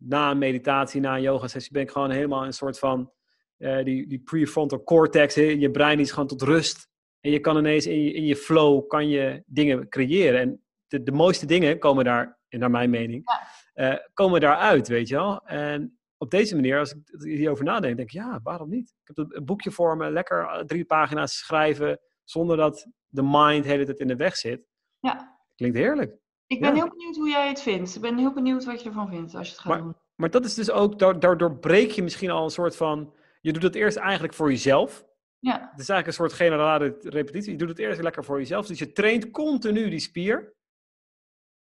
na 0.00 0.30
een 0.30 0.38
meditatie, 0.38 1.00
na 1.00 1.14
een 1.16 1.22
yoga 1.22 1.48
sessie, 1.48 1.72
ben 1.72 1.82
ik 1.82 1.90
gewoon 1.90 2.10
helemaal 2.10 2.40
in 2.40 2.46
een 2.46 2.52
soort 2.52 2.78
van 2.78 3.12
eh, 3.56 3.84
die, 3.84 4.06
die 4.06 4.18
prefrontal 4.18 4.82
cortex. 4.82 5.34
hè, 5.34 5.42
Je 5.42 5.70
brein 5.70 6.00
is 6.00 6.10
gewoon 6.10 6.28
tot 6.28 6.42
rust. 6.42 6.88
En 7.20 7.30
je 7.30 7.40
kan 7.40 7.56
ineens 7.56 7.86
in 7.86 8.02
je, 8.02 8.12
in 8.12 8.24
je 8.24 8.36
flow 8.36 8.88
kan 8.88 9.08
je 9.08 9.42
dingen 9.46 9.88
creëren. 9.88 10.40
En 10.40 10.62
de, 10.86 11.02
de 11.02 11.12
mooiste 11.12 11.46
dingen 11.46 11.78
komen 11.78 12.04
daar, 12.04 12.38
naar 12.48 12.70
mijn 12.70 12.90
mening, 12.90 13.24
eh, 13.72 13.94
komen 14.14 14.40
daaruit, 14.40 14.88
weet 14.88 15.08
je 15.08 15.14
wel. 15.14 15.40
En 15.46 15.98
op 16.18 16.30
deze 16.30 16.54
manier, 16.54 16.78
als 16.78 16.92
ik 16.92 17.22
hierover 17.22 17.64
nadenk, 17.64 17.96
denk 17.96 18.08
ik, 18.08 18.14
ja, 18.14 18.40
waarom 18.42 18.68
niet? 18.68 18.94
Ik 19.04 19.16
heb 19.16 19.26
een 19.30 19.44
boekje 19.44 19.70
voor 19.70 19.96
me, 19.96 20.10
lekker 20.10 20.44
eh, 20.44 20.64
drie 20.64 20.84
pagina's 20.84 21.38
schrijven, 21.38 22.00
zonder 22.24 22.56
dat 22.56 22.86
de 23.06 23.22
mind 23.22 23.64
de 23.64 23.70
hele 23.70 23.84
tijd 23.84 24.00
in 24.00 24.08
de 24.08 24.16
weg 24.16 24.36
zit. 24.36 24.66
Ja, 25.00 25.38
Klinkt 25.56 25.76
heerlijk. 25.76 26.16
Ik 26.50 26.60
ben 26.60 26.68
Ja. 26.68 26.74
heel 26.74 26.88
benieuwd 26.88 27.16
hoe 27.16 27.28
jij 27.28 27.48
het 27.48 27.62
vindt. 27.62 27.94
Ik 27.94 28.00
ben 28.00 28.18
heel 28.18 28.32
benieuwd 28.32 28.64
wat 28.64 28.82
je 28.82 28.88
ervan 28.88 29.08
vindt 29.08 29.34
als 29.34 29.46
je 29.46 29.52
het 29.52 29.62
gaat 29.62 29.72
Maar- 29.72 29.82
doen. 29.82 29.96
Maar 30.14 30.30
dat 30.30 30.44
is 30.44 30.54
dus 30.54 30.70
ook, 30.70 30.98
da- 30.98 31.12
daardoor 31.12 31.56
breek 31.58 31.90
je 31.90 32.02
misschien 32.02 32.30
al 32.30 32.44
een 32.44 32.50
soort 32.50 32.76
van, 32.76 33.14
je 33.40 33.52
doet 33.52 33.62
het 33.62 33.74
eerst 33.74 33.96
eigenlijk 33.96 34.34
voor 34.34 34.50
jezelf. 34.50 35.04
Ja, 35.38 35.52
Het 35.52 35.80
is 35.80 35.88
eigenlijk 35.88 36.06
een 36.06 36.12
soort 36.12 36.32
generale 36.32 36.96
repetitie. 37.00 37.52
Je 37.52 37.58
doet 37.58 37.68
het 37.68 37.78
eerst 37.78 38.00
lekker 38.02 38.24
voor 38.24 38.38
jezelf. 38.38 38.66
Dus 38.66 38.78
je 38.78 38.92
traint 38.92 39.30
continu 39.30 39.90
die 39.90 39.98
spier. 40.00 40.54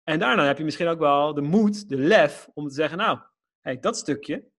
En 0.04 0.18
daarna 0.18 0.44
heb 0.46 0.58
je 0.58 0.64
misschien 0.64 0.88
ook 0.88 0.98
wel 0.98 1.34
de 1.34 1.40
moed, 1.40 1.88
de 1.88 1.96
lef, 1.96 2.48
om 2.54 2.68
te 2.68 2.74
zeggen, 2.74 2.98
nou, 2.98 3.18
hey, 3.60 3.78
dat 3.78 3.96
stukje, 3.96 4.50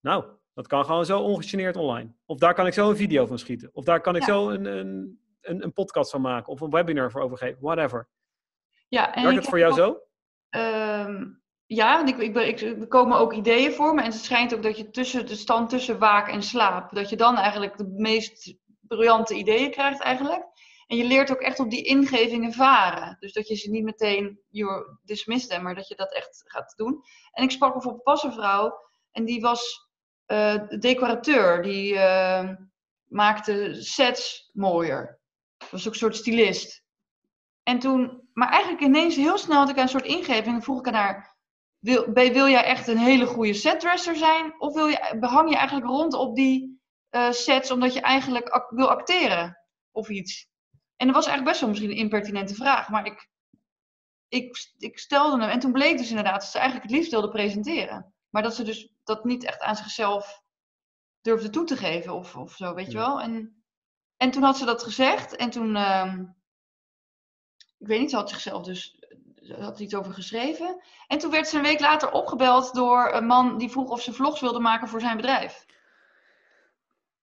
nou, 0.00 0.24
dat 0.54 0.66
kan 0.66 0.84
gewoon 0.84 1.06
zo 1.06 1.20
ongegeneerd 1.20 1.76
online. 1.76 2.12
Of 2.26 2.38
daar 2.38 2.54
kan 2.54 2.66
ik 2.66 2.72
zo 2.72 2.90
een 2.90 2.96
video 2.96 3.26
van 3.26 3.38
schieten. 3.38 3.70
Of 3.72 3.84
daar 3.84 4.00
kan 4.00 4.16
ik 4.16 4.20
Ja. 4.22 4.26
zo 4.28 4.50
een, 4.50 4.64
een, 4.64 5.20
een, 5.40 5.62
een 5.64 5.72
podcast 5.72 6.10
van 6.10 6.20
maken. 6.20 6.52
Of 6.52 6.60
een 6.60 6.70
webinar 6.70 7.10
voor 7.10 7.20
overgeven. 7.20 7.58
Whatever. 7.60 8.08
Ja 8.92 9.14
en 9.14 9.22
Werkt 9.22 9.36
ik 9.36 9.40
het 9.40 9.48
voor 9.48 9.58
jou 9.58 9.70
ook- 9.72 9.78
zo? 9.78 10.00
Ehm, 10.50 11.24
ja, 11.66 12.06
ik, 12.06 12.18
ik, 12.18 12.32
ben- 12.32 12.48
ik, 12.48 12.60
er 12.60 12.88
komen 12.88 13.18
ook 13.18 13.32
ideeën 13.32 13.72
voor 13.72 13.94
me. 13.94 14.00
En 14.02 14.10
het 14.10 14.20
schijnt 14.20 14.54
ook 14.54 14.62
dat 14.62 14.76
je 14.76 14.90
tussen 14.90 15.26
de 15.26 15.34
stand 15.36 15.70
tussen 15.70 15.98
waak 15.98 16.28
en 16.28 16.42
slaap, 16.42 16.94
dat 16.94 17.08
je 17.08 17.16
dan 17.16 17.36
eigenlijk 17.36 17.76
de 17.76 17.88
meest 17.88 18.54
briljante 18.80 19.34
ideeën 19.34 19.70
krijgt 19.70 20.00
eigenlijk. 20.00 20.44
En 20.86 20.96
je 20.96 21.04
leert 21.04 21.30
ook 21.30 21.40
echt 21.40 21.60
op 21.60 21.70
die 21.70 21.82
ingevingen 21.84 22.52
varen. 22.52 23.16
Dus 23.20 23.32
dat 23.32 23.48
je 23.48 23.54
ze 23.54 23.70
niet 23.70 23.84
meteen 23.84 24.40
je 24.48 24.96
dismist 25.02 25.48
them, 25.48 25.62
maar 25.62 25.74
dat 25.74 25.88
je 25.88 25.94
dat 25.96 26.12
echt 26.14 26.42
gaat 26.46 26.72
doen. 26.76 27.02
En 27.32 27.42
ik 27.44 27.50
sprak 27.50 27.72
bijvoorbeeld 27.72 28.02
pas 28.04 28.22
een 28.22 28.32
vrouw 28.32 28.78
en 29.12 29.24
die 29.24 29.40
was 29.40 29.88
eh, 30.26 30.68
decorateur. 30.78 31.62
Die 31.62 31.98
eh, 31.98 32.50
maakte 33.04 33.74
sets 33.78 34.50
mooier. 34.52 35.20
Was 35.70 35.86
ook 35.86 35.92
een 35.92 35.98
soort 35.98 36.16
stylist. 36.16 36.84
En 37.62 37.78
toen, 37.78 38.21
maar 38.32 38.48
eigenlijk 38.48 38.82
ineens 38.82 39.16
heel 39.16 39.38
snel 39.38 39.58
had 39.58 39.68
ik 39.68 39.76
een 39.76 39.88
soort 39.88 40.04
ingeving. 40.04 40.56
En 40.56 40.62
vroeg 40.62 40.78
ik 40.78 40.86
aan 40.86 40.94
haar, 40.94 41.36
wil, 41.78 42.12
wil 42.12 42.48
jij 42.48 42.64
echt 42.64 42.86
een 42.86 42.98
hele 42.98 43.26
goede 43.26 43.54
setdresser 43.54 44.16
zijn? 44.16 44.60
Of 44.60 44.74
wil 44.74 44.86
je, 44.86 45.16
behang 45.20 45.50
je 45.50 45.56
eigenlijk 45.56 45.86
rond 45.86 46.14
op 46.14 46.36
die 46.36 46.80
eh, 47.08 47.30
sets 47.30 47.70
omdat 47.70 47.94
je 47.94 48.00
eigenlijk 48.00 48.66
wil 48.68 48.90
acteren? 48.90 49.58
Of 49.90 50.08
iets? 50.08 50.50
En 50.96 51.06
dat 51.06 51.16
was 51.16 51.26
eigenlijk 51.26 51.44
best 51.44 51.60
wel 51.60 51.68
misschien 51.68 51.90
een 51.90 52.04
impertinente 52.04 52.54
vraag. 52.54 52.88
Maar 52.88 53.06
ik, 53.06 53.28
ik, 54.28 54.72
ik 54.78 54.98
stelde 54.98 55.40
hem. 55.40 55.50
En 55.50 55.58
toen 55.58 55.72
bleek 55.72 55.98
dus 55.98 56.08
inderdaad 56.08 56.40
dat 56.40 56.50
ze 56.50 56.58
eigenlijk 56.58 56.88
het 56.88 56.96
liefst 56.96 57.12
wilde 57.12 57.28
presenteren. 57.28 58.14
Maar 58.30 58.42
dat 58.42 58.54
ze 58.54 58.64
dus 58.64 58.92
dat 59.04 59.24
niet 59.24 59.44
echt 59.44 59.60
aan 59.60 59.76
zichzelf 59.76 60.42
durfde 61.20 61.50
toe 61.50 61.64
te 61.64 61.76
geven 61.76 62.14
of, 62.14 62.36
of 62.36 62.54
zo, 62.54 62.74
weet 62.74 62.92
je 62.92 62.98
wel. 62.98 63.20
En, 63.20 63.64
en 64.16 64.30
toen 64.30 64.42
had 64.42 64.56
ze 64.56 64.64
dat 64.64 64.82
gezegd. 64.82 65.36
En 65.36 65.50
toen, 65.50 65.76
ehm, 65.76 66.24
ik 67.82 67.88
weet 67.88 68.00
niet, 68.00 68.10
ze 68.10 68.16
had 68.16 68.30
zichzelf 68.30 68.62
dus, 68.62 68.98
had 69.58 69.80
iets 69.80 69.94
over 69.94 70.12
geschreven. 70.12 70.82
En 71.06 71.18
toen 71.18 71.30
werd 71.30 71.48
ze 71.48 71.56
een 71.56 71.62
week 71.62 71.80
later 71.80 72.10
opgebeld 72.10 72.74
door 72.74 73.12
een 73.14 73.26
man 73.26 73.58
die 73.58 73.70
vroeg 73.70 73.90
of 73.90 74.02
ze 74.02 74.12
vlogs 74.12 74.40
wilde 74.40 74.60
maken 74.60 74.88
voor 74.88 75.00
zijn 75.00 75.16
bedrijf. 75.16 75.66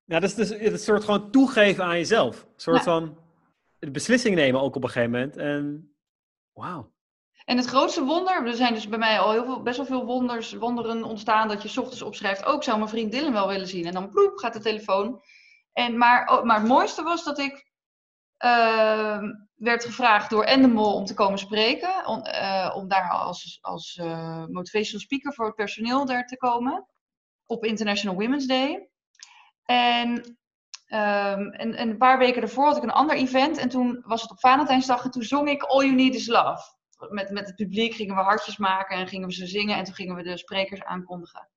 Ja, 0.05 0.20
dat 0.20 0.30
is 0.30 0.36
dus 0.36 0.49
het 0.49 0.82
soort 0.82 1.03
gewoon 1.03 1.32
toegeven 1.32 1.84
aan 1.84 1.97
jezelf. 1.97 2.41
Een 2.43 2.53
soort 2.55 2.84
van 2.84 3.18
de 3.80 3.91
beslissing 3.91 4.36
nemen 4.36 4.62
ook 4.62 4.76
op 4.76 4.84
een 4.84 4.89
gegeven 4.89 5.12
moment. 5.12 5.38
En 5.38 5.93
wauw. 6.53 6.91
En 7.45 7.57
het 7.57 7.66
grootste 7.66 8.03
wonder, 8.03 8.45
er 8.47 8.53
zijn 8.53 8.74
dus 8.74 8.89
bij 8.89 8.99
mij 8.99 9.20
al 9.20 9.32
heel 9.32 9.45
veel, 9.45 9.62
best 9.62 9.78
wel 9.78 9.86
veel 9.86 10.05
wonders, 10.05 10.53
wonderen 10.53 11.03
ontstaan 11.03 11.47
dat 11.47 11.62
je 11.62 11.82
ochtends 11.82 12.01
opschrijft, 12.01 12.45
ook 12.45 12.64
zou 12.64 12.78
mijn 12.78 12.89
vriend 12.89 13.12
Dylan 13.12 13.34
wel 13.34 13.47
willen 13.47 13.68
zien. 13.68 13.86
En 13.86 13.93
dan 13.93 14.10
ploep 14.10 14.38
gaat 14.38 14.53
de 14.53 14.60
telefoon. 14.60 15.22
En, 15.74 15.97
maar, 15.97 16.28
oh, 16.32 16.43
maar 16.43 16.60
het 16.60 16.68
mooiste 16.68 17.03
was 17.03 17.24
dat 17.24 17.39
ik 17.39 17.68
uh, 18.45 19.22
werd 19.60 19.86
gevraagd 19.86 20.30
door 20.30 20.43
Endemol 20.43 20.93
om 20.93 21.05
te 21.05 21.14
komen 21.14 21.39
spreken. 21.39 22.05
Om, 22.05 22.26
uh, 22.26 22.74
om 22.76 22.88
daar 22.88 23.10
als, 23.10 23.57
als 23.62 23.99
uh, 24.01 24.45
motivational 24.45 25.01
speaker 25.01 25.34
voor 25.34 25.45
het 25.45 25.55
personeel 25.55 26.05
daar 26.05 26.26
te 26.26 26.38
komen. 26.38 26.88
Op 27.45 27.66
International 27.66 28.18
Women's 28.18 28.45
Day. 28.45 28.89
En, 29.64 30.38
en, 30.86 31.51
en, 31.51 31.82
een 31.82 31.97
paar 31.97 32.18
weken 32.18 32.41
daarvoor 32.41 32.66
had 32.66 32.78
ik 32.78 32.84
een 32.84 32.91
ander 32.91 33.16
event. 33.16 33.57
En 33.57 33.70
toen 33.70 34.03
was 34.05 34.22
het 34.22 34.32
op 34.32 34.39
Valentijnsdag 34.39 35.03
en 35.03 35.12
toen 35.12 35.24
zong 35.24 35.49
ik 35.49 35.64
All 35.64 35.84
You 35.84 35.95
Need 35.95 36.16
Is 36.16 36.28
Love. 36.28 36.78
Met, 37.10 37.30
met 37.30 37.47
het 37.47 37.55
publiek 37.55 37.93
gingen 37.93 38.16
we 38.16 38.22
hartjes 38.22 38.57
maken 38.57 38.97
en 38.97 39.07
gingen 39.07 39.28
we 39.28 39.34
ze 39.34 39.47
zingen. 39.47 39.78
En 39.78 39.84
toen 39.84 39.93
gingen 39.93 40.16
we 40.16 40.24
de 40.24 40.38
sprekers 40.38 40.84
aankondigen. 40.84 41.49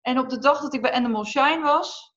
En 0.00 0.18
op 0.18 0.28
de 0.28 0.38
dag 0.38 0.60
dat 0.60 0.74
ik 0.74 0.82
bij 0.82 0.90
Endemol 0.90 1.24
Shine 1.24 1.60
was, 1.60 2.11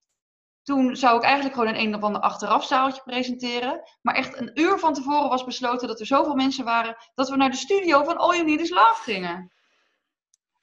toen 0.66 0.96
zou 0.96 1.18
ik 1.18 1.24
eigenlijk 1.24 1.56
gewoon 1.56 1.76
in 1.76 1.88
een 1.88 1.96
of 1.96 2.02
ander 2.02 2.22
achterafzaaltje 2.22 3.02
presenteren. 3.04 3.82
Maar 4.02 4.16
echt 4.16 4.38
een 4.38 4.52
uur 4.54 4.80
van 4.80 4.94
tevoren 4.94 5.30
was 5.30 5.44
besloten 5.44 5.88
dat 5.88 6.00
er 6.00 6.06
zoveel 6.06 6.36
mensen 6.36 6.66
waren 6.66 6.96
dat 7.16 7.30
we 7.30 7.36
naar 7.36 7.50
de 7.50 7.58
studio 7.58 8.04
van 8.04 8.18
All 8.18 8.34
You 8.36 8.46
Need 8.46 8.60
Is 8.60 8.70
Love 8.70 9.02
gingen. 9.04 9.52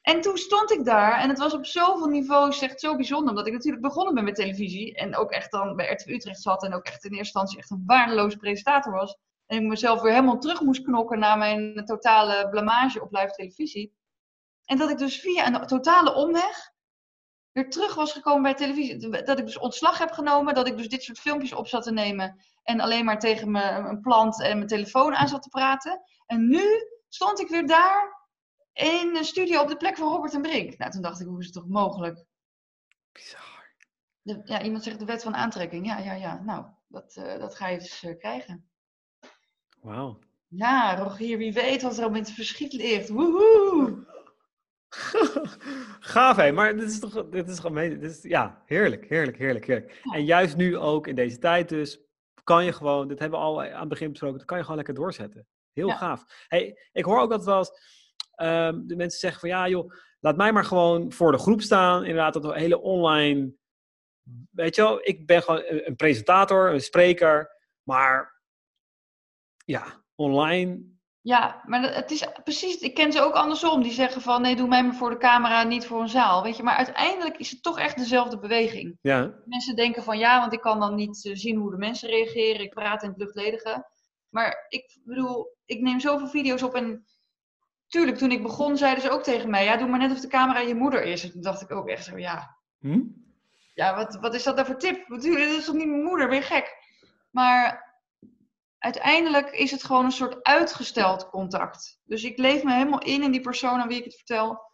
En 0.00 0.20
toen 0.20 0.36
stond 0.36 0.72
ik 0.72 0.84
daar 0.84 1.20
en 1.20 1.28
het 1.28 1.38
was 1.38 1.54
op 1.54 1.66
zoveel 1.66 2.06
niveaus 2.06 2.60
echt 2.60 2.80
zo 2.80 2.96
bijzonder. 2.96 3.28
Omdat 3.28 3.46
ik 3.46 3.52
natuurlijk 3.52 3.82
begonnen 3.82 4.14
ben 4.14 4.24
met 4.24 4.34
televisie 4.34 4.94
en 4.94 5.16
ook 5.16 5.30
echt 5.30 5.50
dan 5.50 5.76
bij 5.76 5.92
RTV 5.92 6.06
Utrecht 6.06 6.42
zat 6.42 6.64
en 6.64 6.74
ook 6.74 6.84
echt 6.84 7.04
in 7.04 7.10
eerste 7.10 7.18
instantie 7.18 7.58
echt 7.58 7.70
een 7.70 7.82
waardeloze 7.86 8.36
presentator 8.36 8.92
was. 8.92 9.16
En 9.46 9.62
ik 9.62 9.68
mezelf 9.68 10.00
weer 10.00 10.12
helemaal 10.12 10.38
terug 10.38 10.60
moest 10.60 10.82
knokken 10.82 11.18
naar 11.18 11.38
mijn 11.38 11.84
totale 11.84 12.48
blamage 12.48 13.02
op 13.02 13.12
live 13.12 13.32
televisie. 13.32 13.92
En 14.64 14.78
dat 14.78 14.90
ik 14.90 14.98
dus 14.98 15.20
via 15.20 15.46
een 15.46 15.66
totale 15.66 16.14
omweg 16.14 16.71
weer 17.52 17.70
terug 17.70 17.94
was 17.94 18.12
gekomen 18.12 18.42
bij 18.42 18.54
televisie. 18.54 19.22
Dat 19.24 19.38
ik 19.38 19.46
dus 19.46 19.58
ontslag 19.58 19.98
heb 19.98 20.10
genomen, 20.10 20.54
dat 20.54 20.66
ik 20.66 20.76
dus 20.76 20.88
dit 20.88 21.02
soort 21.02 21.18
filmpjes 21.18 21.52
op 21.52 21.66
zat 21.66 21.82
te 21.82 21.92
nemen 21.92 22.40
en 22.62 22.80
alleen 22.80 23.04
maar 23.04 23.18
tegen 23.18 23.50
mijn 23.50 24.00
plant 24.00 24.42
en 24.42 24.56
mijn 24.56 24.68
telefoon 24.68 25.14
aan 25.14 25.28
zat 25.28 25.42
te 25.42 25.48
praten. 25.48 26.02
En 26.26 26.48
nu 26.48 26.64
stond 27.08 27.40
ik 27.40 27.48
weer 27.48 27.66
daar 27.66 28.20
in 28.72 29.16
een 29.16 29.24
studio 29.24 29.60
op 29.60 29.68
de 29.68 29.76
plek 29.76 29.96
van 29.96 30.08
Robert 30.08 30.34
en 30.34 30.42
Brink. 30.42 30.78
Nou, 30.78 30.90
toen 30.90 31.02
dacht 31.02 31.20
ik, 31.20 31.26
hoe 31.26 31.38
is 31.38 31.44
het 31.44 31.54
toch 31.54 31.68
mogelijk? 31.68 32.24
Bizar. 33.12 33.74
De, 34.22 34.40
ja, 34.44 34.62
iemand 34.62 34.82
zegt 34.82 34.98
de 34.98 35.04
wet 35.04 35.22
van 35.22 35.34
aantrekking. 35.34 35.86
Ja, 35.86 35.98
ja, 35.98 36.12
ja. 36.12 36.42
Nou, 36.42 36.66
dat, 36.88 37.16
uh, 37.16 37.38
dat 37.38 37.54
ga 37.54 37.68
je 37.68 37.78
dus 37.78 38.02
uh, 38.02 38.18
krijgen. 38.18 38.70
Wauw. 39.80 40.18
Ja, 40.48 40.96
Rogier, 40.96 41.38
wie 41.38 41.52
weet 41.52 41.82
wat 41.82 41.98
er 41.98 42.04
op 42.04 42.14
in 42.14 42.22
het 42.22 42.30
verschiet 42.30 42.72
ligt. 42.72 43.08
Woehoe! 43.08 44.06
Gaaf 46.12 46.36
hé, 46.36 46.52
maar 46.52 46.76
dit 46.76 46.90
is 46.90 47.00
toch, 47.00 47.28
dit 47.28 47.48
is 47.48 47.58
gewoon, 47.58 47.74
dit 47.74 48.02
is, 48.02 48.22
ja, 48.22 48.62
heerlijk, 48.66 49.08
heerlijk, 49.08 49.38
heerlijk, 49.38 49.66
heerlijk. 49.66 50.00
En 50.12 50.24
juist 50.24 50.56
nu 50.56 50.76
ook 50.76 51.06
in 51.06 51.14
deze 51.14 51.38
tijd 51.38 51.68
dus, 51.68 52.00
kan 52.44 52.64
je 52.64 52.72
gewoon, 52.72 53.08
dit 53.08 53.18
hebben 53.18 53.38
we 53.38 53.44
al 53.44 53.62
aan 53.62 53.80
het 53.80 53.88
begin 53.88 54.10
besproken, 54.10 54.38
dat 54.38 54.46
kan 54.46 54.56
je 54.56 54.62
gewoon 54.62 54.76
lekker 54.76 54.94
doorzetten. 54.94 55.46
Heel 55.72 55.88
ja. 55.88 55.96
gaaf. 55.96 56.24
Hey, 56.48 56.88
ik 56.92 57.04
hoor 57.04 57.20
ook 57.20 57.30
dat 57.30 57.44
wel 57.44 57.58
eens 57.58 57.70
um, 58.36 58.86
de 58.86 58.96
mensen 58.96 59.20
zeggen 59.20 59.40
van, 59.40 59.48
ja 59.48 59.68
joh, 59.68 59.92
laat 60.20 60.36
mij 60.36 60.52
maar 60.52 60.64
gewoon 60.64 61.12
voor 61.12 61.32
de 61.32 61.38
groep 61.38 61.60
staan. 61.60 62.04
Inderdaad, 62.04 62.32
dat 62.32 62.54
hele 62.54 62.80
online, 62.80 63.52
weet 64.50 64.74
je 64.74 64.82
wel, 64.82 64.98
ik 65.02 65.26
ben 65.26 65.42
gewoon 65.42 65.62
een 65.66 65.96
presentator, 65.96 66.72
een 66.72 66.80
spreker, 66.80 67.56
maar 67.82 68.40
ja, 69.64 70.04
online 70.14 70.91
ja, 71.22 71.62
maar 71.66 71.94
het 71.94 72.10
is 72.10 72.26
precies, 72.44 72.76
ik 72.76 72.94
ken 72.94 73.12
ze 73.12 73.20
ook 73.20 73.34
andersom. 73.34 73.82
Die 73.82 73.92
zeggen 73.92 74.20
van 74.20 74.42
nee, 74.42 74.56
doe 74.56 74.68
mij 74.68 74.84
maar 74.84 74.94
voor 74.94 75.10
de 75.10 75.16
camera, 75.16 75.62
niet 75.62 75.86
voor 75.86 76.00
een 76.00 76.08
zaal. 76.08 76.42
Weet 76.42 76.56
je, 76.56 76.62
maar 76.62 76.76
uiteindelijk 76.76 77.36
is 77.36 77.50
het 77.50 77.62
toch 77.62 77.78
echt 77.78 77.96
dezelfde 77.96 78.38
beweging. 78.38 78.98
Ja. 79.02 79.34
Mensen 79.44 79.76
denken 79.76 80.02
van 80.02 80.18
ja, 80.18 80.40
want 80.40 80.52
ik 80.52 80.60
kan 80.60 80.80
dan 80.80 80.94
niet 80.94 81.24
eh, 81.26 81.34
zien 81.34 81.56
hoe 81.56 81.70
de 81.70 81.76
mensen 81.76 82.08
reageren. 82.08 82.64
Ik 82.64 82.74
praat 82.74 83.02
in 83.02 83.08
het 83.08 83.18
luchtledige. 83.18 83.86
Maar 84.28 84.66
ik 84.68 84.98
bedoel, 85.04 85.56
ik 85.64 85.80
neem 85.80 86.00
zoveel 86.00 86.28
video's 86.28 86.62
op 86.62 86.74
en 86.74 87.06
tuurlijk, 87.86 88.18
toen 88.18 88.30
ik 88.30 88.42
begon, 88.42 88.76
zeiden 88.76 89.02
ze 89.02 89.10
ook 89.10 89.22
tegen 89.22 89.50
mij: 89.50 89.64
ja, 89.64 89.76
doe 89.76 89.88
maar 89.88 89.98
net 89.98 90.12
of 90.12 90.20
de 90.20 90.28
camera 90.28 90.60
je 90.60 90.74
moeder 90.74 91.02
is. 91.02 91.24
En 91.24 91.30
toen 91.30 91.42
dacht 91.42 91.62
ik 91.62 91.72
ook 91.72 91.88
echt 91.88 92.04
zo, 92.04 92.18
ja. 92.18 92.56
Hm? 92.78 93.00
Ja, 93.74 93.96
wat, 93.96 94.18
wat 94.20 94.34
is 94.34 94.42
dat 94.42 94.54
nou 94.54 94.66
voor 94.66 94.78
tip? 94.78 95.08
Natuurlijk, 95.08 95.48
dat 95.48 95.58
is 95.58 95.64
toch 95.64 95.74
niet 95.74 95.88
mijn 95.88 96.02
moeder, 96.02 96.28
ben 96.28 96.36
je 96.36 96.42
gek? 96.42 96.76
Maar 97.30 97.91
uiteindelijk 98.82 99.50
is 99.50 99.70
het 99.70 99.84
gewoon 99.84 100.04
een 100.04 100.12
soort 100.12 100.42
uitgesteld 100.42 101.28
contact. 101.28 102.00
Dus 102.04 102.24
ik 102.24 102.38
leef 102.38 102.62
me 102.62 102.72
helemaal 102.72 103.02
in 103.02 103.22
in 103.22 103.30
die 103.30 103.40
persoon 103.40 103.80
aan 103.80 103.88
wie 103.88 103.98
ik 103.98 104.04
het 104.04 104.14
vertel. 104.14 104.70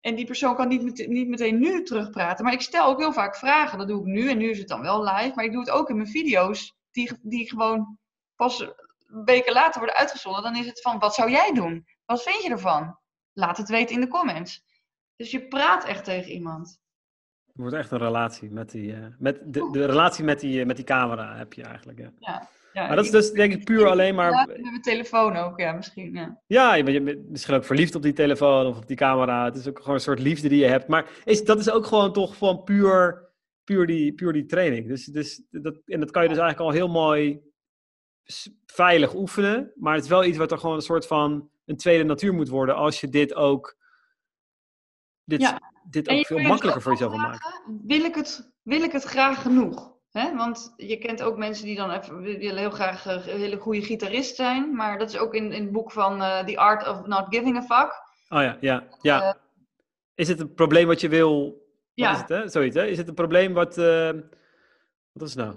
En 0.00 0.14
die 0.14 0.26
persoon 0.26 0.54
kan 0.54 0.68
niet, 0.68 0.82
met, 0.82 1.06
niet 1.08 1.28
meteen 1.28 1.58
nu 1.58 1.82
terugpraten. 1.82 2.44
Maar 2.44 2.52
ik 2.52 2.60
stel 2.60 2.86
ook 2.86 2.98
heel 2.98 3.12
vaak 3.12 3.36
vragen. 3.36 3.78
Dat 3.78 3.88
doe 3.88 4.00
ik 4.00 4.06
nu. 4.06 4.30
En 4.30 4.38
nu 4.38 4.50
is 4.50 4.58
het 4.58 4.68
dan 4.68 4.80
wel 4.80 5.04
live. 5.04 5.32
Maar 5.34 5.44
ik 5.44 5.52
doe 5.52 5.60
het 5.60 5.70
ook 5.70 5.88
in 5.88 5.96
mijn 5.96 6.08
video's. 6.08 6.74
Die, 6.90 7.18
die 7.22 7.48
gewoon 7.48 7.98
pas 8.36 8.68
weken 9.24 9.52
later 9.52 9.78
worden 9.78 9.98
uitgezonden. 9.98 10.42
Dan 10.42 10.56
is 10.56 10.66
het 10.66 10.80
van, 10.80 10.98
wat 10.98 11.14
zou 11.14 11.30
jij 11.30 11.52
doen? 11.52 11.86
Wat 12.04 12.22
vind 12.22 12.42
je 12.42 12.50
ervan? 12.50 12.98
Laat 13.32 13.56
het 13.56 13.68
weten 13.68 13.94
in 13.94 14.00
de 14.00 14.08
comments. 14.08 14.62
Dus 15.16 15.30
je 15.30 15.48
praat 15.48 15.84
echt 15.84 16.04
tegen 16.04 16.32
iemand. 16.32 16.80
Het 17.46 17.56
wordt 17.56 17.76
echt 17.76 17.90
een 17.90 17.98
relatie 17.98 18.50
met 18.50 18.70
die, 18.70 18.92
uh, 18.92 19.06
met 19.18 19.40
de, 19.44 19.70
de 19.70 19.86
relatie 19.86 20.24
met 20.24 20.40
die, 20.40 20.60
uh, 20.60 20.66
met 20.66 20.76
die 20.76 20.84
camera 20.84 21.36
heb 21.36 21.52
je 21.52 21.62
eigenlijk. 21.62 21.98
Ja. 21.98 22.12
ja. 22.18 22.48
Ja, 22.72 22.86
maar 22.86 22.96
dat 22.96 23.04
is 23.04 23.10
dus 23.10 23.30
denk 23.30 23.52
ik 23.52 23.64
puur 23.64 23.86
alleen 23.86 24.14
maar... 24.14 24.30
Ja, 24.30 24.46
met 24.46 24.60
mijn 24.62 24.82
telefoon 24.82 25.36
ook, 25.36 25.60
ja, 25.60 25.72
misschien. 25.72 26.14
Ja, 26.14 26.40
ja 26.46 26.74
je 26.74 27.02
bent 27.02 27.28
misschien 27.28 27.54
ook 27.54 27.64
verliefd 27.64 27.94
op 27.94 28.02
die 28.02 28.12
telefoon 28.12 28.66
of 28.66 28.76
op 28.76 28.86
die 28.86 28.96
camera. 28.96 29.44
Het 29.44 29.56
is 29.56 29.68
ook 29.68 29.78
gewoon 29.78 29.94
een 29.94 30.00
soort 30.00 30.18
liefde 30.18 30.48
die 30.48 30.60
je 30.60 30.66
hebt. 30.66 30.88
Maar 30.88 31.10
is, 31.24 31.44
dat 31.44 31.58
is 31.58 31.70
ook 31.70 31.86
gewoon 31.86 32.12
toch 32.12 32.36
van 32.36 32.62
puur, 32.62 33.28
puur, 33.64 33.86
die, 33.86 34.12
puur 34.14 34.32
die 34.32 34.46
training. 34.46 34.88
Dus, 34.88 35.04
dus 35.04 35.42
dat, 35.50 35.78
en 35.86 36.00
dat 36.00 36.10
kan 36.10 36.22
je 36.22 36.28
dus 36.28 36.38
eigenlijk 36.38 36.68
al 36.68 36.76
heel 36.76 36.88
mooi 36.88 37.40
veilig 38.66 39.14
oefenen. 39.14 39.72
Maar 39.74 39.94
het 39.94 40.04
is 40.04 40.10
wel 40.10 40.24
iets 40.24 40.38
wat 40.38 40.52
er 40.52 40.58
gewoon 40.58 40.76
een 40.76 40.82
soort 40.82 41.06
van 41.06 41.50
een 41.64 41.76
tweede 41.76 42.04
natuur 42.04 42.34
moet 42.34 42.48
worden 42.48 42.74
als 42.74 43.00
je 43.00 43.08
dit 43.08 43.34
ook, 43.34 43.76
dit, 45.24 45.54
dit 45.90 46.08
ook 46.08 46.26
veel 46.26 46.38
makkelijker 46.38 46.82
voor 46.82 46.92
jezelf 46.92 47.10
wil 47.10 47.20
maken. 47.20 47.62
Wil 47.86 48.04
ik, 48.04 48.14
het, 48.14 48.52
wil 48.62 48.82
ik 48.82 48.92
het 48.92 49.04
graag 49.04 49.42
genoeg? 49.42 49.91
Hè? 50.12 50.36
Want 50.36 50.74
je 50.76 50.98
kent 50.98 51.22
ook 51.22 51.36
mensen 51.36 51.64
die 51.64 51.76
dan 51.76 51.90
even 51.90 52.22
willen 52.22 52.56
heel 52.56 52.70
graag 52.70 53.06
een 53.06 53.20
hele 53.20 53.56
goede 53.56 53.82
gitarist 53.82 54.36
zijn. 54.36 54.74
Maar 54.74 54.98
dat 54.98 55.08
is 55.08 55.18
ook 55.18 55.34
in, 55.34 55.52
in 55.52 55.62
het 55.62 55.72
boek 55.72 55.92
van 55.92 56.20
uh, 56.20 56.38
The 56.44 56.58
Art 56.58 56.88
of 56.88 57.06
Not 57.06 57.26
Giving 57.28 57.56
a 57.56 57.62
Fuck. 57.62 58.02
Oh 58.28 58.42
ja, 58.42 58.56
ja, 58.60 58.86
ja. 59.00 59.22
Uh, 59.22 59.32
is 60.14 60.28
het 60.28 60.40
een 60.40 60.54
probleem 60.54 60.86
wat 60.86 61.00
je 61.00 61.08
wil... 61.08 61.44
Wat 61.44 61.54
ja. 61.94 62.12
is 62.12 62.18
het, 62.18 62.28
hè? 62.28 62.48
Zoiets, 62.48 62.76
hè? 62.76 62.86
Is 62.86 62.98
het 62.98 63.08
een 63.08 63.14
probleem 63.14 63.52
wat... 63.52 63.76
Wat 65.12 65.28
is 65.28 65.34
het 65.34 65.44
nou? 65.44 65.56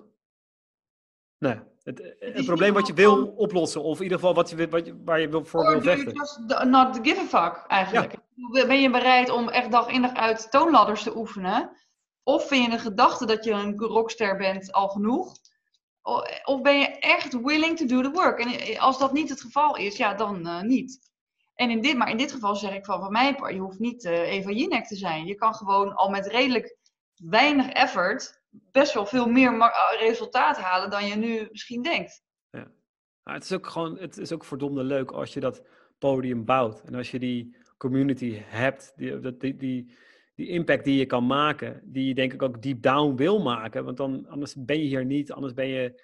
Nee, 1.37 1.59
het, 1.83 2.15
een 2.19 2.45
probleem 2.45 2.73
wat 2.73 2.87
je 2.87 2.93
wil 2.93 3.27
oplossen. 3.27 3.83
Of 3.83 3.97
in 3.97 4.03
ieder 4.03 4.19
geval 4.19 4.33
wat 4.33 4.49
je, 4.49 4.69
wat 4.69 4.85
je, 4.85 5.01
waar 5.05 5.19
je 5.19 5.41
voor 5.43 5.67
wil 5.67 5.81
vechten. 5.81 6.13
Just 6.13 6.39
not 6.63 6.99
give 7.01 7.19
a 7.19 7.43
fuck, 7.43 7.63
eigenlijk. 7.67 8.15
Ja. 8.51 8.65
Ben 8.65 8.81
je 8.81 8.89
bereid 8.89 9.29
om 9.29 9.49
echt 9.49 9.71
dag 9.71 9.87
in 9.87 10.01
dag 10.01 10.13
uit 10.13 10.51
toonladders 10.51 11.03
te 11.03 11.17
oefenen... 11.17 11.83
Of 12.27 12.47
vind 12.47 12.65
je 12.65 12.71
de 12.71 12.79
gedachte 12.79 13.25
dat 13.25 13.43
je 13.43 13.51
een 13.51 13.77
rockster 13.77 14.37
bent 14.37 14.71
al 14.71 14.87
genoeg? 14.87 15.35
Of 16.43 16.61
ben 16.61 16.79
je 16.79 16.87
echt 16.87 17.41
willing 17.41 17.77
to 17.77 17.85
do 17.85 18.01
the 18.01 18.11
work? 18.11 18.39
En 18.39 18.77
als 18.77 18.99
dat 18.99 19.13
niet 19.13 19.29
het 19.29 19.41
geval 19.41 19.75
is, 19.77 19.97
ja, 19.97 20.13
dan 20.13 20.47
uh, 20.47 20.61
niet. 20.61 20.99
En 21.55 21.69
in 21.69 21.81
dit, 21.81 21.97
maar 21.97 22.09
in 22.09 22.17
dit 22.17 22.31
geval 22.31 22.55
zeg 22.55 22.73
ik 22.73 22.85
van, 22.85 22.99
van 22.99 23.11
mij, 23.11 23.35
je 23.53 23.59
hoeft 23.59 23.79
niet 23.79 24.03
uh, 24.03 24.31
Eva 24.31 24.51
Jinek 24.51 24.85
te 24.87 24.95
zijn. 24.95 25.25
Je 25.25 25.35
kan 25.35 25.53
gewoon 25.53 25.95
al 25.95 26.09
met 26.09 26.27
redelijk 26.27 26.77
weinig 27.15 27.69
effort 27.69 28.41
best 28.71 28.93
wel 28.93 29.05
veel 29.05 29.27
meer 29.27 29.59
eh, 29.59 29.71
resultaat 29.99 30.57
halen 30.57 30.89
dan 30.89 31.07
je 31.07 31.15
nu 31.15 31.47
misschien 31.51 31.81
denkt. 31.81 32.23
Ja. 32.49 32.71
het 33.23 33.43
is 33.43 33.51
ook 33.53 33.67
gewoon, 33.67 33.97
het 33.97 34.17
is 34.17 34.31
ook 34.31 34.45
verdomde 34.45 34.83
leuk 34.83 35.11
als 35.11 35.33
je 35.33 35.39
dat 35.39 35.61
podium 35.97 36.45
bouwt. 36.45 36.81
En 36.81 36.95
als 36.95 37.11
je 37.11 37.19
die 37.19 37.57
community 37.77 38.41
hebt, 38.45 38.93
die, 38.95 39.37
die, 39.37 39.55
die, 39.55 39.95
die 40.35 40.47
impact 40.47 40.83
die 40.83 40.97
je 40.97 41.05
kan 41.05 41.25
maken, 41.25 41.81
die 41.83 42.07
je 42.07 42.13
denk 42.13 42.33
ik 42.33 42.41
ook 42.41 42.61
deep 42.61 42.81
down 42.81 43.15
wil 43.15 43.41
maken. 43.41 43.85
Want 43.85 43.97
dan, 43.97 44.27
anders 44.27 44.55
ben 44.57 44.77
je 44.77 44.85
hier 44.85 45.05
niet, 45.05 45.31
anders 45.31 45.53
ben 45.53 45.67
je, 45.67 46.03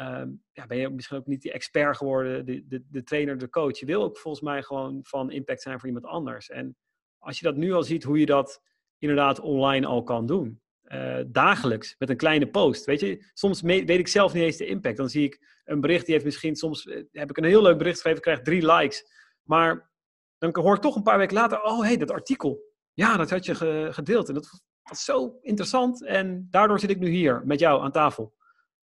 uh, 0.00 0.22
ja, 0.52 0.66
ben 0.66 0.78
je 0.78 0.90
misschien 0.90 1.18
ook 1.18 1.26
niet 1.26 1.42
die 1.42 1.52
expert 1.52 1.96
geworden, 1.96 2.46
de, 2.46 2.66
de, 2.66 2.84
de 2.90 3.02
trainer, 3.02 3.38
de 3.38 3.48
coach. 3.48 3.78
Je 3.78 3.86
wil 3.86 4.02
ook 4.02 4.18
volgens 4.18 4.44
mij 4.44 4.62
gewoon 4.62 4.98
van 5.02 5.30
impact 5.30 5.62
zijn 5.62 5.78
voor 5.78 5.88
iemand 5.88 6.06
anders. 6.06 6.50
En 6.50 6.76
als 7.18 7.38
je 7.38 7.44
dat 7.44 7.56
nu 7.56 7.72
al 7.72 7.82
ziet, 7.82 8.02
hoe 8.02 8.18
je 8.18 8.26
dat 8.26 8.62
inderdaad 8.98 9.40
online 9.40 9.86
al 9.86 10.02
kan 10.02 10.26
doen. 10.26 10.62
Uh, 10.84 11.20
dagelijks 11.26 11.94
met 11.98 12.10
een 12.10 12.16
kleine 12.16 12.50
post. 12.50 12.84
Weet 12.84 13.00
je, 13.00 13.24
soms 13.32 13.60
weet 13.60 13.90
ik 13.90 14.08
zelf 14.08 14.34
niet 14.34 14.42
eens 14.42 14.56
de 14.56 14.66
impact. 14.66 14.96
Dan 14.96 15.08
zie 15.08 15.24
ik 15.24 15.60
een 15.64 15.80
bericht 15.80 16.04
die 16.04 16.14
heeft 16.14 16.26
misschien 16.26 16.56
soms 16.56 16.86
eh, 16.86 17.02
heb 17.12 17.30
ik 17.30 17.36
een 17.36 17.44
heel 17.44 17.62
leuk 17.62 17.78
bericht 17.78 17.94
geschreven, 17.94 18.20
krijg 18.20 18.40
drie 18.40 18.72
likes. 18.72 19.04
Maar 19.42 19.90
dan 20.38 20.62
hoor 20.62 20.74
ik 20.74 20.80
toch 20.80 20.96
een 20.96 21.02
paar 21.02 21.18
weken 21.18 21.34
later, 21.34 21.62
oh 21.62 21.80
hé, 21.80 21.86
hey, 21.86 21.96
dat 21.96 22.10
artikel. 22.10 22.73
Ja, 22.94 23.16
dat 23.16 23.30
had 23.30 23.44
je 23.44 23.54
gedeeld. 23.92 24.28
En 24.28 24.34
dat 24.34 24.62
was 24.82 25.04
zo 25.04 25.38
interessant. 25.40 26.04
En 26.04 26.46
daardoor 26.50 26.80
zit 26.80 26.90
ik 26.90 26.98
nu 26.98 27.08
hier 27.08 27.42
met 27.44 27.58
jou 27.58 27.82
aan 27.82 27.92
tafel. 27.92 28.34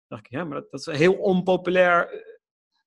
dacht 0.07 0.25
ik, 0.25 0.31
ja, 0.31 0.43
maar 0.43 0.61
dat, 0.61 0.71
dat 0.71 0.87
is 0.87 0.97
heel 0.97 1.13
onpopulair. 1.13 2.09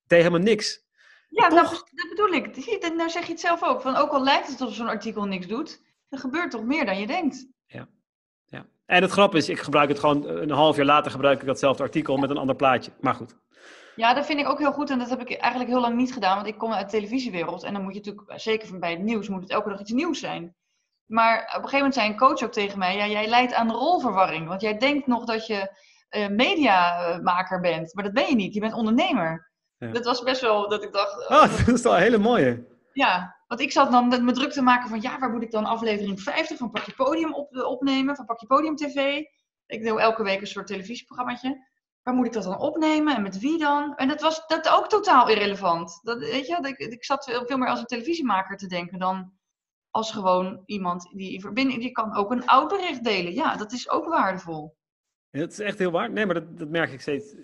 Deed 0.07 0.18
helemaal 0.18 0.41
niks. 0.41 0.83
Ja, 1.29 1.49
Toch? 1.49 1.62
nou, 1.62 1.68
dat 1.68 2.09
bedoel 2.09 2.33
ik. 2.33 2.55
Zie 2.55 2.95
Nou 2.95 3.11
zeg 3.11 3.25
je 3.27 3.33
het 3.33 3.41
zelf 3.41 3.62
ook. 3.62 3.81
Van, 3.81 3.97
ook 3.97 4.11
al 4.11 4.22
lijkt 4.22 4.49
het 4.49 4.61
alsof 4.61 4.77
zo'n 4.77 4.87
artikel 4.89 5.25
niks 5.25 5.47
doet, 5.47 5.83
er 6.09 6.18
gebeurt 6.18 6.51
toch 6.51 6.64
meer 6.64 6.87
dan 6.87 6.99
je 6.99 7.07
denkt. 7.07 7.47
Ja. 7.66 7.89
En 8.87 9.03
het 9.03 9.11
grap 9.11 9.35
is, 9.35 9.49
ik 9.49 9.59
gebruik 9.59 9.89
het 9.89 9.99
gewoon 9.99 10.29
een 10.29 10.51
half 10.51 10.77
jaar 10.77 10.85
later 10.85 11.11
gebruik 11.11 11.41
ik 11.41 11.47
datzelfde 11.47 11.83
artikel 11.83 12.16
met 12.16 12.31
een 12.31 12.37
ander 12.37 12.57
plaatje. 12.57 12.93
Maar 13.01 13.14
goed. 13.14 13.37
Ja, 13.97 14.14
dat 14.14 14.27
vind 14.27 14.41
ik 14.41 14.49
ook 14.49 14.59
heel 14.59 14.72
goed 14.72 14.91
en 14.91 14.99
dat 14.99 15.09
heb 15.09 15.20
ik 15.20 15.33
eigenlijk 15.33 15.70
heel 15.70 15.81
lang 15.81 15.97
niet 15.97 16.12
gedaan, 16.12 16.37
want 16.37 16.49
ik 16.49 16.59
kom 16.59 16.72
uit 16.72 16.91
de 16.91 16.97
televisiewereld 16.97 17.62
en 17.62 17.72
dan 17.72 17.83
moet 17.83 17.95
je 17.95 17.99
natuurlijk, 17.99 18.41
zeker 18.41 18.68
van 18.68 18.81
bij 18.81 18.91
het 18.91 19.03
nieuws, 19.03 19.29
moet 19.29 19.43
het 19.43 19.51
elke 19.51 19.68
dag 19.68 19.81
iets 19.81 19.93
nieuws 19.93 20.18
zijn. 20.18 20.55
Maar 21.07 21.38
op 21.38 21.44
een 21.46 21.52
gegeven 21.55 21.76
moment 21.76 21.94
zei 21.94 22.09
een 22.09 22.16
coach 22.16 22.42
ook 22.42 22.52
tegen 22.52 22.78
mij, 22.78 22.96
ja, 22.96 23.07
jij 23.07 23.26
leidt 23.26 23.52
aan 23.52 23.70
rolverwarring, 23.72 24.48
want 24.48 24.61
jij 24.61 24.78
denkt 24.78 25.07
nog 25.07 25.24
dat 25.24 25.46
je 25.46 25.78
eh, 26.09 26.28
mediamaker 26.28 27.61
bent, 27.61 27.94
maar 27.94 28.05
dat 28.05 28.12
ben 28.12 28.28
je 28.28 28.34
niet, 28.34 28.55
je 28.55 28.61
bent 28.61 28.74
ondernemer. 28.74 29.52
Ja. 29.78 29.90
Dat 29.90 30.05
was 30.05 30.22
best 30.22 30.40
wel 30.40 30.68
dat 30.68 30.82
ik 30.82 30.92
dacht, 30.92 31.28
Oh, 31.28 31.57
dat 31.66 31.74
is 31.74 31.82
wel 31.82 31.94
een 31.96 32.02
hele 32.02 32.18
mooie. 32.18 32.66
ja, 32.92 33.36
want 33.46 33.61
ik 33.61 33.72
zat 33.72 33.90
dan 33.90 34.09
met 34.09 34.22
me 34.22 34.32
druk 34.32 34.52
te 34.52 34.62
maken 34.62 34.88
van, 34.88 35.00
ja, 35.00 35.18
waar 35.18 35.30
moet 35.30 35.42
ik 35.42 35.50
dan 35.50 35.64
aflevering 35.64 36.20
50 36.20 36.59
van 36.59 36.70
Pakje 36.70 36.92
Podium 36.92 37.34
op, 37.34 37.57
opnemen, 37.57 38.16
van 38.16 38.24
Pakje 38.24 38.46
Podium 38.46 38.76
TV. 38.76 39.22
Ik 39.66 39.84
doe 39.84 40.00
elke 40.00 40.22
week 40.22 40.40
een 40.40 40.46
soort 40.46 40.66
televisieprogrammaatje. 40.66 41.72
Waar 42.02 42.14
moet 42.14 42.26
ik 42.26 42.32
dat 42.32 42.42
dan 42.42 42.59
opnemen 42.59 43.16
en 43.16 43.22
met 43.22 43.38
wie 43.38 43.59
dan? 43.59 43.94
En 43.96 44.09
dat 44.09 44.20
was 44.20 44.46
dat 44.46 44.68
ook 44.68 44.88
totaal 44.88 45.28
irrelevant. 45.28 46.00
Dat, 46.02 46.18
weet 46.18 46.46
je, 46.46 46.59
ik, 46.62 46.78
ik 46.78 47.05
zat 47.05 47.42
veel 47.46 47.59
meer 47.59 47.68
als 47.68 47.78
een 47.78 47.86
televisiemaker 47.86 48.57
te 48.57 48.66
denken 48.66 48.98
dan 48.98 49.32
als 49.95 50.12
gewoon 50.12 50.62
iemand 50.66 51.11
die 51.12 51.40
verbinden. 51.40 51.80
Die 51.80 51.92
kan 51.92 52.16
ook 52.16 52.30
een 52.30 52.47
oud 52.47 52.68
bericht 52.68 53.05
delen. 53.05 53.34
Ja, 53.34 53.57
dat 53.57 53.72
is 53.72 53.90
ook 53.90 54.09
waardevol. 54.09 54.76
Dat 55.30 55.51
is 55.51 55.59
echt 55.59 55.78
heel 55.78 55.90
waar. 55.90 56.11
Nee, 56.11 56.26
maar 56.26 56.34
dat, 56.34 56.59
dat 56.59 56.68
merk 56.68 56.92
ik 56.92 57.01
steeds. 57.01 57.34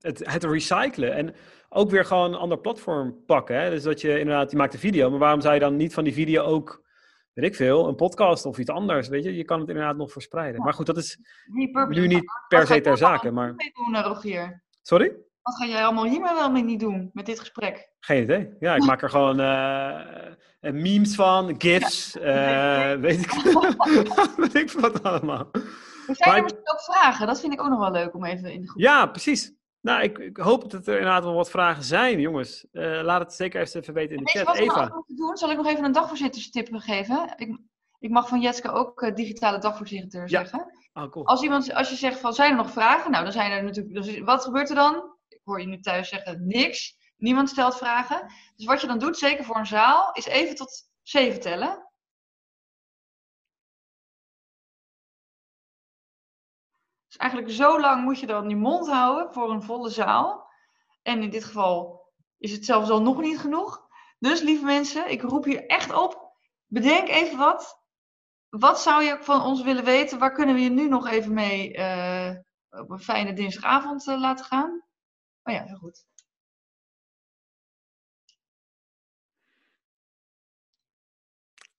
Het, 0.00 0.22
het 0.26 0.44
recyclen 0.44 1.14
en 1.14 1.34
ook 1.68 1.90
weer 1.90 2.04
gewoon 2.04 2.32
een 2.32 2.38
ander 2.38 2.58
platform 2.58 3.24
pakken. 3.26 3.60
Hè? 3.60 3.70
Dus 3.70 3.82
dat 3.82 4.00
je 4.00 4.18
inderdaad, 4.18 4.50
je 4.50 4.56
maakt 4.56 4.74
een 4.74 4.78
video, 4.78 5.10
maar 5.10 5.18
waarom 5.18 5.40
zou 5.40 5.54
je 5.54 5.60
dan 5.60 5.76
niet 5.76 5.94
van 5.94 6.04
die 6.04 6.12
video 6.12 6.42
ook, 6.42 6.82
weet 7.32 7.44
ik 7.44 7.54
veel, 7.54 7.88
een 7.88 7.94
podcast 7.94 8.44
of 8.44 8.58
iets 8.58 8.70
anders, 8.70 9.08
weet 9.08 9.24
je? 9.24 9.36
Je 9.36 9.44
kan 9.44 9.60
het 9.60 9.68
inderdaad 9.68 9.96
nog 9.96 10.12
verspreiden. 10.12 10.62
Maar 10.62 10.74
goed, 10.74 10.86
dat 10.86 10.96
is 10.96 11.18
nu 11.88 12.06
niet 12.06 12.24
per 12.48 12.66
se 12.66 12.80
ter 12.80 12.96
zake, 12.96 13.30
maar... 13.30 13.54
doen? 13.56 14.62
Sorry? 14.82 15.16
Wat 15.48 15.56
ga 15.56 15.66
jij 15.66 15.84
allemaal 15.84 16.04
hier 16.04 16.20
maar 16.20 16.34
wel 16.34 16.50
mee 16.50 16.62
niet 16.62 16.80
doen 16.80 17.10
met 17.12 17.26
dit 17.26 17.38
gesprek? 17.40 17.90
Geen 18.00 18.22
idee. 18.22 18.48
Ja, 18.60 18.74
ik 18.74 18.84
maak 18.84 19.02
er 19.02 19.10
gewoon 19.10 19.40
eh, 19.40 20.26
eh, 20.60 20.72
memes 20.72 21.14
van, 21.14 21.54
gifs, 21.58 22.18
eh, 22.18 22.92
weet 22.92 23.20
ik 23.20 23.32
weet 24.36 24.54
ik 24.54 24.70
wat 24.70 25.02
allemaal. 25.02 25.48
Er 25.52 25.62
zijn 26.16 26.28
Maar 26.28 26.36
er 26.36 26.42
misschien 26.42 26.70
ook 26.72 26.80
vragen. 26.80 27.26
Dat 27.26 27.40
vind 27.40 27.52
ik 27.52 27.60
ook 27.60 27.68
nog 27.68 27.78
wel 27.78 27.90
leuk 27.90 28.14
om 28.14 28.24
even 28.24 28.52
in 28.52 28.60
de 28.60 28.68
groep. 28.68 28.82
Ja, 28.82 29.06
precies. 29.06 29.52
Nou, 29.80 30.02
ik, 30.02 30.18
ik 30.18 30.36
hoop 30.36 30.70
dat 30.70 30.86
er 30.86 30.96
inderdaad 30.98 31.24
wel 31.24 31.34
wat 31.34 31.50
vragen 31.50 31.84
zijn, 31.84 32.20
jongens. 32.20 32.66
Laat 32.72 33.20
het 33.20 33.32
zeker 33.32 33.60
even 33.60 33.94
weten 33.94 34.16
in 34.16 34.24
de 34.24 34.30
chat. 34.30 34.46
wat 34.46 34.56
Eva. 34.56 35.02
doen? 35.06 35.36
Zal 35.36 35.50
ik 35.50 35.56
nog 35.56 35.66
even 35.66 35.84
een 35.84 35.92
dagvoorzitterstip 35.92 36.68
geven? 36.70 37.32
Ik, 37.36 37.58
ik 37.98 38.10
mag 38.10 38.28
van 38.28 38.40
Jetske 38.40 38.70
ook 38.70 39.16
digitale 39.16 39.58
dagvoorzitter 39.58 40.20
Ja. 40.20 40.26
zeggen. 40.26 40.72
Oh, 40.92 41.10
cool. 41.10 41.26
Als, 41.26 41.42
iemand, 41.42 41.74
als 41.74 41.90
je 41.90 41.96
zegt 41.96 42.20
van, 42.20 42.32
zijn 42.32 42.50
er 42.50 42.56
nog 42.56 42.70
vragen? 42.70 43.10
Nou, 43.10 43.22
dan 43.24 43.32
zijn 43.32 43.50
er 43.50 43.64
natuurlijk... 43.64 43.94
dus 43.94 44.20
wat 44.20 44.44
gebeurt 44.44 44.68
er 44.68 44.74
dan? 44.74 45.16
Hoor 45.48 45.60
je 45.60 45.66
nu 45.66 45.80
thuis 45.80 46.08
zeggen, 46.08 46.46
niks. 46.46 46.96
Niemand 47.16 47.48
stelt 47.48 47.76
vragen. 47.76 48.32
Dus 48.56 48.66
wat 48.66 48.80
je 48.80 48.86
dan 48.86 48.98
doet, 48.98 49.18
zeker 49.18 49.44
voor 49.44 49.56
een 49.56 49.66
zaal, 49.66 50.12
is 50.12 50.26
even 50.26 50.56
tot 50.56 50.90
zeven 51.02 51.40
tellen. 51.40 51.88
Dus 57.06 57.16
eigenlijk 57.16 57.52
zo 57.52 57.80
lang 57.80 58.02
moet 58.04 58.20
je 58.20 58.26
dan 58.26 58.48
je 58.48 58.56
mond 58.56 58.88
houden 58.88 59.32
voor 59.32 59.50
een 59.50 59.62
volle 59.62 59.88
zaal. 59.88 60.50
En 61.02 61.22
in 61.22 61.30
dit 61.30 61.44
geval 61.44 62.06
is 62.38 62.52
het 62.52 62.64
zelfs 62.64 62.90
al 62.90 63.02
nog 63.02 63.20
niet 63.20 63.38
genoeg. 63.38 63.86
Dus 64.18 64.40
lieve 64.40 64.64
mensen, 64.64 65.10
ik 65.10 65.22
roep 65.22 65.44
hier 65.44 65.66
echt 65.66 65.92
op. 65.92 66.36
Bedenk 66.66 67.08
even 67.08 67.38
wat. 67.38 67.82
Wat 68.48 68.80
zou 68.80 69.02
je 69.02 69.18
van 69.20 69.42
ons 69.42 69.62
willen 69.62 69.84
weten? 69.84 70.18
Waar 70.18 70.32
kunnen 70.32 70.54
we 70.54 70.60
je 70.60 70.70
nu 70.70 70.88
nog 70.88 71.08
even 71.08 71.34
mee 71.34 71.74
eh, 71.74 72.36
op 72.70 72.90
een 72.90 73.00
fijne 73.00 73.32
dinsdagavond 73.32 74.08
eh, 74.08 74.20
laten 74.20 74.44
gaan? 74.44 74.87
Oh 75.48 75.54
ja, 75.54 75.64
heel 75.64 75.76
goed. 75.76 76.04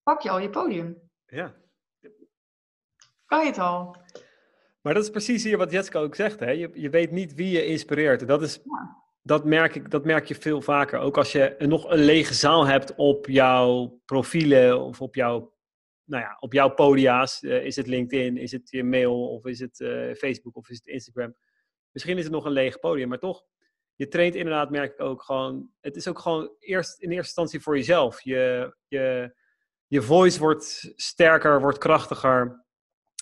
Pak 0.04 0.22
je 0.22 0.30
al 0.30 0.40
je 0.40 0.50
podium? 0.50 1.10
Ja. 1.26 1.56
Kan 3.26 3.40
je 3.40 3.46
het 3.46 3.58
al? 3.58 3.96
Maar 4.82 4.94
dat 4.94 5.04
is 5.04 5.10
precies 5.10 5.44
hier 5.44 5.58
wat 5.58 5.72
Jetska 5.72 6.00
ook 6.00 6.16
zegt. 6.16 6.40
Hè? 6.40 6.50
Je, 6.52 6.70
je 6.74 6.90
weet 6.90 7.12
niet 7.12 7.34
wie 7.34 7.52
je 7.52 7.66
inspireert. 7.66 8.28
Dat, 8.28 8.42
is, 8.42 8.56
Ja. 8.56 9.04
dat, 9.22 9.46
merk 9.46 9.76
ik, 9.76 9.92
dat 9.92 10.06
merk 10.06 10.26
je 10.26 10.36
veel 10.36 10.62
vaker. 10.62 11.00
Ook 11.00 11.18
als 11.18 11.32
je 11.32 11.56
nog 11.60 11.90
een 11.90 12.00
lege 12.00 12.34
zaal 12.34 12.66
hebt 12.66 12.96
op 12.96 13.28
jouw 13.28 14.02
profielen 14.06 14.80
of 14.82 15.02
op 15.02 15.16
jouw, 15.16 15.54
nou 16.04 16.24
ja, 16.24 16.38
op 16.40 16.54
jouw 16.54 16.70
podia's. 16.70 17.42
Eh, 17.44 17.66
is 17.66 17.76
het 17.76 17.88
LinkedIn, 17.88 18.38
is 18.38 18.52
het 18.52 18.70
je 18.70 18.84
mail 18.84 19.30
of 19.30 19.46
is 19.46 19.60
het 19.60 19.80
eh, 19.80 20.14
Facebook 20.14 20.56
of 20.56 20.70
is 20.70 20.76
het 20.78 20.88
Instagram. 20.88 21.36
Misschien 21.92 22.18
is 22.18 22.24
het 22.24 22.34
nog 22.34 22.46
een 22.46 22.52
leeg 22.52 22.80
podium, 22.80 23.10
maar 23.10 23.20
toch. 23.20 23.44
Je 24.00 24.08
traint 24.08 24.36
inderdaad, 24.36 24.70
merk 24.70 24.94
ik 24.94 25.02
ook 25.02 25.22
gewoon. 25.22 25.70
Het 25.82 25.96
is 25.96 26.08
ook 26.08 26.20
gewoon 26.20 26.52
eerst 26.60 27.00
in 27.00 27.08
eerste 27.10 27.26
instantie 27.26 27.60
voor 27.62 27.76
jezelf. 27.78 28.22
Je, 28.22 28.76
je, 28.88 29.36
je 29.88 30.02
voice 30.02 30.40
wordt 30.40 30.92
sterker, 30.96 31.62
wordt 31.62 31.78
krachtiger. 31.78 32.66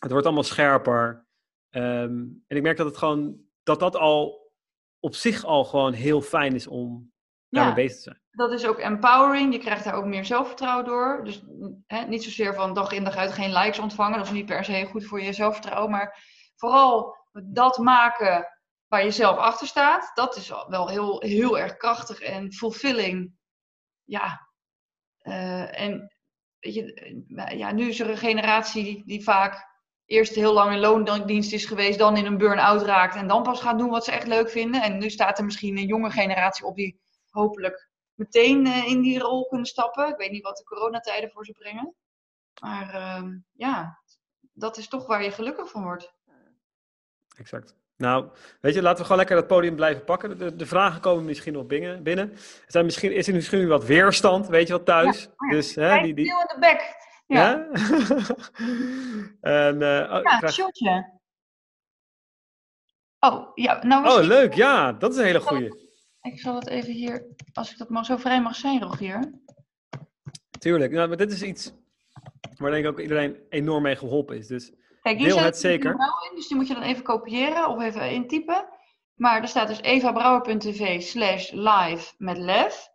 Het 0.02 0.12
wordt 0.12 0.26
allemaal 0.26 0.44
scherper. 0.44 1.28
Ehm, 1.70 2.12
en 2.48 2.56
ik 2.58 2.62
merk 2.62 2.78
dat 2.78 2.86
het 2.86 2.98
gewoon 2.98 3.38
dat 3.64 3.80
dat 3.80 3.96
al 3.96 4.52
op 5.00 5.16
zich 5.16 5.44
al 5.46 5.66
gewoon 5.66 5.94
heel 5.94 6.22
fijn 6.22 6.56
is 6.56 6.68
om 6.68 7.12
daarmee 7.50 7.72
Ja. 7.76 7.76
bezig 7.82 7.96
te 7.98 8.02
zijn. 8.02 8.22
Dat 8.32 8.52
is 8.52 8.66
ook 8.68 8.78
empowering. 8.80 9.54
Je 9.54 9.60
krijgt 9.60 9.84
daar 9.84 9.94
ook 9.96 10.06
meer 10.06 10.26
zelfvertrouwen 10.26 10.86
door. 10.86 11.22
Dus 11.24 11.44
hè, 11.88 12.02
niet 12.06 12.24
zozeer 12.24 12.54
van 12.54 12.74
dag 12.74 12.92
in 12.92 13.04
dag 13.04 13.16
uit 13.16 13.32
geen 13.32 13.54
likes 13.54 13.80
ontvangen. 13.80 14.18
Dat 14.18 14.28
is 14.28 14.34
niet 14.34 14.46
per 14.46 14.64
se 14.66 14.86
goed 14.86 15.06
voor 15.06 15.22
je 15.22 15.34
zelfvertrouwen. 15.34 15.92
Maar 15.92 16.24
vooral 16.56 17.16
dat 17.44 17.78
maken 17.78 18.48
waar 18.88 19.04
je 19.04 19.12
zelf 19.12 19.38
achter 19.38 19.68
staat. 19.68 20.12
Dat 20.14 20.36
is 20.36 20.54
wel 20.68 20.90
heel, 20.90 21.22
heel 21.22 21.60
erg 21.60 21.78
krachtig 21.78 22.20
en 22.20 22.54
fulfilling. 22.54 23.34
Ja. 24.04 24.50
Eh, 25.18 25.82
en 25.82 26.16
weet 26.60 26.74
je, 26.74 26.94
eh, 27.36 27.58
ja, 27.58 27.72
nu 27.72 27.90
is 27.90 28.00
er 28.00 28.10
een 28.10 28.18
generatie 28.18 29.04
die, 29.06 29.24
vaak 29.24 29.76
eerst 30.06 30.36
heel 30.36 30.54
lang 30.54 30.72
in 30.74 30.80
loondienst 30.80 31.54
is 31.54 31.66
geweest. 31.66 32.00
Dan 32.00 32.18
in 32.18 32.26
een 32.26 32.38
burn-out 32.38 32.82
raakt. 32.82 33.16
En 33.16 33.28
dan 33.28 33.44
pas 33.44 33.62
gaat 33.62 33.78
doen 33.78 33.90
wat 33.90 34.06
ze 34.06 34.12
echt 34.12 34.28
leuk 34.28 34.50
vinden. 34.50 34.82
En 34.82 34.98
nu 34.98 35.10
staat 35.10 35.38
er 35.38 35.46
misschien 35.46 35.78
een 35.78 35.88
jonge 35.88 36.12
generatie 36.12 36.66
op 36.66 36.76
die 36.76 37.00
hopelijk 37.30 37.90
meteen 38.14 38.66
eh, 38.66 38.88
in 38.88 39.02
die 39.02 39.20
rol 39.20 39.48
kunnen 39.48 39.68
stappen. 39.68 40.08
Ik 40.08 40.18
weet 40.18 40.32
niet 40.32 40.44
wat 40.44 40.58
de 40.58 40.64
coronatijden 40.64 41.32
voor 41.32 41.46
ze 41.46 41.52
brengen. 41.52 41.96
Maar 42.62 42.94
ehm, 42.94 43.38
ja, 43.52 44.02
dat 44.54 44.78
is 44.78 44.88
toch 44.88 45.06
waar 45.06 45.24
je 45.24 45.32
gelukkig 45.32 45.70
van 45.70 45.84
wordt. 45.84 46.16
Exact. 47.36 47.76
Nou, 47.98 48.30
weet 48.62 48.74
je, 48.74 48.82
laten 48.82 48.98
we 48.98 49.04
gewoon 49.04 49.18
lekker 49.18 49.36
dat 49.36 49.48
podium 49.48 49.76
blijven 49.76 50.04
pakken. 50.04 50.38
De, 50.38 50.56
de 50.56 50.66
vragen 50.66 51.02
komen 51.02 51.26
misschien 51.26 51.54
nog 51.54 51.66
binnen. 51.66 52.04
binnen. 52.04 52.32
Er 52.32 52.40
zijn 52.68 52.86
misschien, 52.86 53.14
is 53.14 53.28
er 53.28 53.34
misschien 53.34 53.68
wat 53.68 53.86
weerstand, 53.86 54.48
weet 54.48 54.68
je 54.68 54.74
wat, 54.74 54.86
thuis. 54.86 55.28
oh 55.28 55.34
ja. 55.50 55.56
Dus, 55.56 55.76
hè, 55.76 56.02
die, 56.02 56.14
die, 56.14 56.26
in 56.26 56.34
de 56.48 56.58
bek. 56.60 56.96
Ja, 57.28 57.54
en, 59.42 59.76
oh, 59.84 60.18
ik 60.18 60.28
ja 60.30 60.38
krijg- 60.38 60.54
shotje. 60.54 61.16
Oh, 63.20 63.52
ja, 63.56 63.84
nou 63.86 64.02
oh, 64.02 64.16
misschien- 64.16 64.28
leuk, 64.28 64.54
ja, 64.54 64.94
dat 64.94 65.12
is 65.12 65.18
een 65.18 65.26
hele 65.26 65.40
goeie. 65.40 65.86
Ik 66.22 66.40
zal 66.40 66.56
het 66.56 66.68
even 66.68 66.94
hier, 66.94 67.26
als 67.54 67.72
ik 67.72 67.78
dat 67.78 67.90
maar 67.90 68.06
zo 68.06 68.18
vrij 68.18 68.42
mag 68.42 68.56
zijn, 68.56 68.82
Rogier. 68.82 69.32
Tuurlijk, 70.60 70.92
nou, 70.92 71.08
maar 71.08 71.18
dit 71.18 71.32
is 71.32 71.42
iets 71.42 71.74
waar 72.56 72.72
denk 72.72 72.86
ik 72.86 72.92
ook 72.92 73.00
iedereen 73.00 73.38
enorm 73.50 73.84
mee 73.84 73.96
geholpen 73.96 74.38
is. 74.38 74.48
Dus 74.48 74.72
Kijk, 75.02 75.18
hier 75.18 75.28
Deel 75.28 75.38
zit 75.38 75.46
het 75.46 75.58
zeker. 75.58 75.92
In, 75.92 76.36
dus 76.36 76.48
die 76.48 76.58
moet 76.58 76.68
je 76.68 76.74
dan 76.74 76.84
even 76.84 77.04
kopiëren 77.04 77.68
of 77.68 77.82
even 77.82 78.12
intypen. 78.12 78.70
Maar 79.16 79.42
er 79.42 79.48
staat 79.48 79.68
dus 79.68 79.82
evabrouwer.tv 79.82 81.02
slash 81.02 81.52
live 81.52 82.14
met 82.18 82.38
lef. 82.38 82.90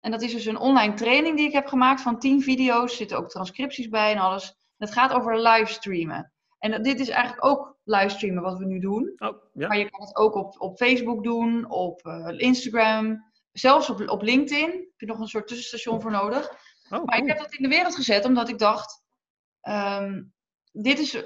En 0.00 0.10
dat 0.10 0.22
is 0.22 0.32
dus 0.32 0.46
een 0.46 0.58
online 0.58 0.94
training 0.94 1.36
die 1.36 1.46
ik 1.46 1.52
heb 1.52 1.66
gemaakt 1.66 2.00
van 2.00 2.18
10 2.18 2.42
video's. 2.42 2.90
Er 2.90 2.96
zitten 2.96 3.16
ook 3.16 3.28
transcripties 3.28 3.88
bij 3.88 4.12
en 4.12 4.18
alles. 4.18 4.56
Het 4.76 4.92
gaat 4.92 5.12
over 5.12 5.40
livestreamen. 5.40 6.32
En 6.58 6.82
dit 6.82 7.00
is 7.00 7.08
eigenlijk 7.08 7.44
ook 7.44 7.76
livestreamen 7.84 8.42
wat 8.42 8.58
we 8.58 8.64
nu 8.64 8.78
doen. 8.78 9.12
oh, 9.18 9.42
ja. 9.52 9.68
Maar 9.68 9.78
je 9.78 9.90
kan 9.90 10.00
het 10.00 10.16
ook 10.16 10.34
op, 10.34 10.60
op 10.60 10.76
Facebook 10.76 11.24
doen, 11.24 11.70
op 11.70 12.06
eh, 12.06 12.34
Instagram, 12.36 13.24
zelfs 13.52 13.90
op, 13.90 14.08
op 14.08 14.22
LinkedIn. 14.22 14.70
Heb 14.70 15.00
je 15.00 15.06
nog 15.06 15.18
een 15.18 15.28
soort 15.28 15.46
tussenstation 15.46 16.00
voor 16.00 16.10
nodig. 16.10 16.50
Oh, 16.90 17.04
Maar 17.04 17.18
ik 17.18 17.26
heb 17.26 17.38
dat 17.38 17.54
in 17.54 17.62
de 17.62 17.68
wereld 17.68 17.94
gezet 17.94 18.24
omdat 18.24 18.48
ik 18.48 18.58
dacht, 18.58 19.02
ehm, 19.60 20.22
dit 20.72 20.98
is, 20.98 21.24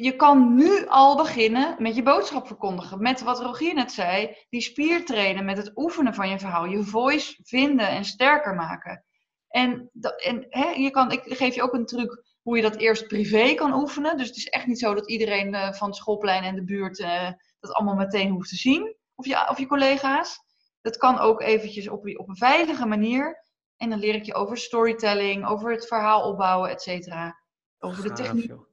je 0.00 0.16
kan 0.16 0.54
nu 0.54 0.86
al 0.86 1.16
beginnen 1.16 1.74
met 1.78 1.94
je 1.94 2.02
boodschap 2.02 2.46
verkondigen. 2.46 3.02
Met 3.02 3.20
wat 3.20 3.40
Rogier 3.40 3.74
net 3.74 3.92
zei, 3.92 4.36
die 4.48 4.60
spiertrainen 4.60 5.44
met 5.44 5.56
het 5.56 5.72
oefenen 5.74 6.14
van 6.14 6.28
je 6.28 6.38
verhaal. 6.38 6.64
Je 6.64 6.82
voice 6.82 7.38
vinden 7.42 7.88
en 7.88 8.04
sterker 8.04 8.54
maken. 8.54 9.04
En, 9.48 9.90
en 10.24 10.46
hè, 10.48 10.70
je 10.70 10.90
kan, 10.90 11.10
ik 11.12 11.22
geef 11.24 11.54
je 11.54 11.62
ook 11.62 11.72
een 11.72 11.86
truc 11.86 12.22
hoe 12.42 12.56
je 12.56 12.62
dat 12.62 12.76
eerst 12.76 13.06
privé 13.06 13.54
kan 13.54 13.74
oefenen. 13.74 14.16
Dus 14.16 14.26
het 14.26 14.36
is 14.36 14.46
echt 14.46 14.66
niet 14.66 14.78
zo 14.78 14.94
dat 14.94 15.10
iedereen 15.10 15.54
eh, 15.54 15.72
van 15.72 15.88
het 15.88 15.96
schoolplein 15.96 16.42
en 16.42 16.54
de 16.54 16.64
buurt 16.64 17.00
eh, 17.00 17.30
dat 17.60 17.72
allemaal 17.72 17.94
meteen 17.94 18.30
hoeft 18.30 18.48
te 18.48 18.56
zien. 18.56 18.96
Of 19.14 19.26
je, 19.26 19.48
of 19.48 19.58
je 19.58 19.66
collega's. 19.66 20.38
dat 20.80 20.96
kan 20.96 21.18
ook 21.18 21.40
eventjes 21.40 21.88
op, 21.88 22.06
op 22.18 22.28
een 22.28 22.36
veilige 22.36 22.86
manier. 22.86 23.44
En 23.76 23.90
dan 23.90 23.98
leer 23.98 24.14
ik 24.14 24.24
je 24.24 24.34
over 24.34 24.56
storytelling, 24.56 25.46
over 25.46 25.70
het 25.70 25.86
verhaal 25.86 26.22
opbouwen, 26.22 26.70
et 26.70 26.82
cetera. 26.82 27.42
Over 27.78 28.02
de 28.02 28.12
techniek. 28.12 28.67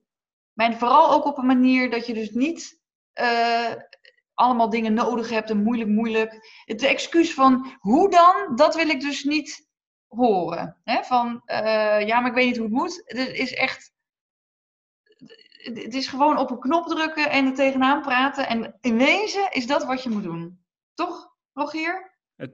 Maar 0.55 0.77
vooral 0.77 1.11
ook 1.11 1.25
op 1.25 1.37
een 1.37 1.45
manier 1.45 1.89
dat 1.89 2.07
je 2.07 2.13
dus 2.13 2.29
niet 2.29 2.81
uh, 3.21 3.73
allemaal 4.33 4.69
dingen 4.69 4.93
nodig 4.93 5.29
hebt 5.29 5.49
en 5.49 5.63
moeilijk, 5.63 5.89
moeilijk. 5.89 6.61
Het 6.65 6.83
excuus 6.83 7.33
van 7.33 7.75
hoe 7.79 8.09
dan, 8.09 8.55
dat 8.55 8.75
wil 8.75 8.89
ik 8.89 9.01
dus 9.01 9.23
niet 9.23 9.67
horen. 10.07 10.77
Hè? 10.83 11.03
Van 11.03 11.41
uh, 11.45 12.07
ja, 12.07 12.19
maar 12.19 12.29
ik 12.29 12.35
weet 12.35 12.45
niet 12.45 12.57
hoe 12.57 12.65
het 12.65 12.75
moet. 12.75 13.01
Het 13.05 13.29
is 13.29 13.53
echt. 13.53 13.93
Het 15.55 15.93
is 15.93 16.07
gewoon 16.07 16.37
op 16.37 16.51
een 16.51 16.59
knop 16.59 16.87
drukken 16.87 17.29
en 17.29 17.45
er 17.45 17.53
tegenaan 17.53 18.01
praten. 18.01 18.47
En 18.47 18.77
in 18.81 18.97
wezen 18.97 19.51
is 19.51 19.67
dat 19.67 19.85
wat 19.85 20.03
je 20.03 20.09
moet 20.09 20.23
doen. 20.23 20.63
Toch, 20.93 21.35
Rogier? 21.53 22.19
Het, 22.35 22.51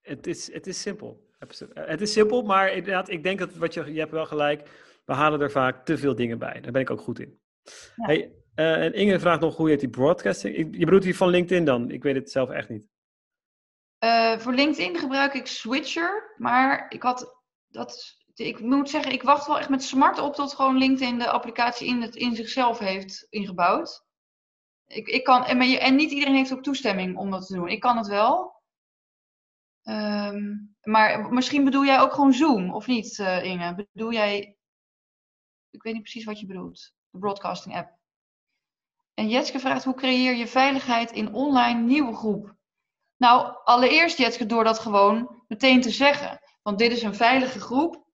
het, 0.00 0.26
is, 0.26 0.52
het 0.52 0.66
is 0.66 0.80
simpel. 0.80 1.30
Het 1.74 2.00
is 2.00 2.12
simpel, 2.12 2.42
maar 2.42 2.72
inderdaad, 2.72 3.08
ik 3.08 3.22
denk 3.22 3.38
dat 3.38 3.54
wat 3.54 3.74
je, 3.74 3.92
je 3.92 3.98
hebt 3.98 4.12
wel 4.12 4.26
gelijk. 4.26 4.68
We 5.04 5.12
halen 5.12 5.40
er 5.40 5.50
vaak 5.50 5.84
te 5.84 5.98
veel 5.98 6.14
dingen 6.14 6.38
bij. 6.38 6.60
Daar 6.60 6.72
ben 6.72 6.80
ik 6.80 6.90
ook 6.90 7.00
goed 7.00 7.20
in. 7.20 7.41
Hey, 7.94 8.32
uh, 8.54 8.84
en 8.84 8.92
Inge 8.92 9.20
vraagt 9.20 9.40
nog 9.40 9.56
hoe 9.56 9.70
je 9.70 9.76
die 9.76 9.90
broadcasting. 9.90 10.56
Je 10.56 10.84
bedoelt 10.84 11.02
die 11.02 11.16
van 11.16 11.28
LinkedIn 11.28 11.64
dan? 11.64 11.90
Ik 11.90 12.02
weet 12.02 12.14
het 12.14 12.30
zelf 12.30 12.50
echt 12.50 12.68
niet. 12.68 12.86
Uh, 14.04 14.38
voor 14.38 14.52
LinkedIn 14.52 14.96
gebruik 14.96 15.34
ik 15.34 15.46
Switcher, 15.46 16.34
maar 16.36 16.90
ik 16.90 17.02
had 17.02 17.40
dat. 17.68 18.20
Ik 18.34 18.60
moet 18.60 18.90
zeggen, 18.90 19.12
ik 19.12 19.22
wacht 19.22 19.46
wel 19.46 19.58
echt 19.58 19.68
met 19.68 19.82
smart 19.82 20.18
op 20.18 20.34
tot 20.34 20.54
gewoon 20.54 20.78
LinkedIn 20.78 21.18
de 21.18 21.30
applicatie 21.30 21.86
in, 21.86 22.02
het, 22.02 22.16
in 22.16 22.34
zichzelf 22.34 22.78
heeft 22.78 23.26
ingebouwd. 23.30 24.04
Ik, 24.86 25.06
ik 25.06 25.24
kan, 25.24 25.44
en, 25.44 25.60
en 25.60 25.96
niet 25.96 26.10
iedereen 26.10 26.34
heeft 26.34 26.52
ook 26.52 26.62
toestemming 26.62 27.16
om 27.16 27.30
dat 27.30 27.46
te 27.46 27.54
doen. 27.54 27.68
Ik 27.68 27.80
kan 27.80 27.96
het 27.96 28.06
wel. 28.06 28.60
Um, 29.82 30.76
maar 30.80 31.32
misschien 31.32 31.64
bedoel 31.64 31.84
jij 31.84 32.00
ook 32.00 32.12
gewoon 32.12 32.32
Zoom, 32.32 32.74
of 32.74 32.86
niet, 32.86 33.18
uh, 33.18 33.44
Inge? 33.44 33.88
Bedoel 33.92 34.12
jij. 34.12 34.56
Ik 35.70 35.82
weet 35.82 35.92
niet 35.92 36.02
precies 36.02 36.24
wat 36.24 36.40
je 36.40 36.46
bedoelt. 36.46 36.92
De 37.12 37.18
broadcasting 37.18 37.76
app. 37.76 37.90
En 39.14 39.28
Jetske 39.28 39.58
vraagt, 39.58 39.84
hoe 39.84 39.94
creëer 39.94 40.34
je 40.34 40.46
veiligheid 40.46 41.10
in 41.10 41.34
online 41.34 41.80
nieuwe 41.80 42.14
groep? 42.14 42.54
Nou, 43.16 43.56
allereerst 43.64 44.18
Jetske, 44.18 44.46
door 44.46 44.64
dat 44.64 44.78
gewoon 44.78 45.42
meteen 45.48 45.80
te 45.80 45.90
zeggen. 45.90 46.40
Want 46.62 46.78
dit 46.78 46.92
is 46.92 47.02
een 47.02 47.14
veilige 47.14 47.60
groep. 47.60 48.04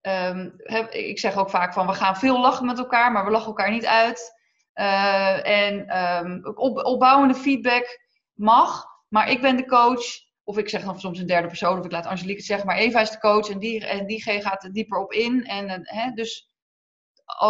Um, 0.00 0.54
ik 0.90 1.18
zeg 1.18 1.36
ook 1.36 1.50
vaak 1.50 1.72
van, 1.72 1.86
we 1.86 1.92
gaan 1.92 2.16
veel 2.16 2.40
lachen 2.40 2.66
met 2.66 2.78
elkaar, 2.78 3.12
maar 3.12 3.24
we 3.24 3.30
lachen 3.30 3.46
elkaar 3.46 3.70
niet 3.70 3.86
uit. 3.86 4.32
Uh, 4.74 5.46
en 5.46 5.98
um, 5.98 6.46
op, 6.54 6.84
opbouwende 6.84 7.34
feedback 7.34 8.00
mag, 8.32 8.84
maar 9.08 9.30
ik 9.30 9.40
ben 9.40 9.56
de 9.56 9.66
coach. 9.66 10.04
Of 10.44 10.58
ik 10.58 10.68
zeg 10.68 10.84
dan 10.84 11.00
soms 11.00 11.18
een 11.18 11.26
derde 11.26 11.48
persoon, 11.48 11.78
of 11.78 11.84
ik 11.84 11.92
laat 11.92 12.06
Angelique 12.06 12.36
het 12.36 12.44
zeggen, 12.44 12.66
maar 12.66 12.76
Eva 12.76 13.00
is 13.00 13.10
de 13.10 13.18
coach 13.18 13.48
en 13.48 13.58
die, 13.58 13.86
en 13.86 14.06
die 14.06 14.22
gaat 14.22 14.64
er 14.64 14.72
dieper 14.72 14.98
op 14.98 15.12
in. 15.12 15.44
En, 15.44 15.68
en, 15.68 15.80
hè, 15.84 16.10
dus 16.10 16.51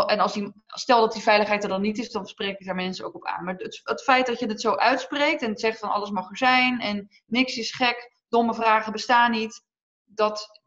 en 0.07 0.19
als 0.19 0.33
die, 0.33 0.53
stel 0.67 1.01
dat 1.01 1.13
die 1.13 1.23
veiligheid 1.23 1.63
er 1.63 1.69
dan 1.69 1.81
niet 1.81 1.99
is, 1.99 2.11
dan 2.11 2.27
spreek 2.27 2.59
ik 2.59 2.67
daar 2.67 2.75
mensen 2.75 3.05
ook 3.05 3.15
op 3.15 3.27
aan. 3.27 3.45
Maar 3.45 3.55
het, 3.55 3.81
het 3.85 4.03
feit 4.03 4.27
dat 4.27 4.39
je 4.39 4.47
het 4.47 4.61
zo 4.61 4.75
uitspreekt 4.75 5.43
en 5.43 5.57
zegt 5.57 5.79
van 5.79 5.91
alles 5.91 6.11
mag 6.11 6.31
er 6.31 6.37
zijn 6.37 6.81
en 6.81 7.09
niks 7.27 7.57
is 7.57 7.75
gek, 7.75 8.13
domme 8.29 8.55
vragen 8.55 8.93
bestaan 8.93 9.31
niet, 9.31 9.65
dat 10.05 10.61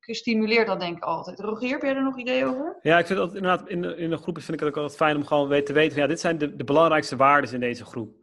stimuleert 0.00 0.66
dat 0.66 0.80
denk 0.80 0.96
ik 0.96 1.02
altijd. 1.02 1.40
Rogier, 1.40 1.70
heb 1.70 1.82
jij 1.82 1.94
er 1.94 2.02
nog 2.02 2.18
idee 2.18 2.46
over? 2.46 2.78
Ja, 2.82 2.98
ik 2.98 3.06
vind 3.06 3.18
dat 3.18 3.34
inderdaad 3.34 3.68
in 3.68 3.82
de, 3.82 3.96
in 3.96 4.10
de 4.10 4.18
vind 4.18 4.48
ik 4.48 4.60
het 4.60 4.68
ook 4.68 4.76
altijd 4.76 4.96
fijn 4.96 5.16
om 5.16 5.26
gewoon 5.26 5.48
te 5.64 5.72
weten 5.72 5.92
van 5.92 6.02
ja, 6.02 6.08
dit 6.08 6.20
zijn 6.20 6.38
de, 6.38 6.56
de 6.56 6.64
belangrijkste 6.64 7.16
waarden 7.16 7.52
in 7.52 7.60
deze 7.60 7.84
groep. 7.84 8.20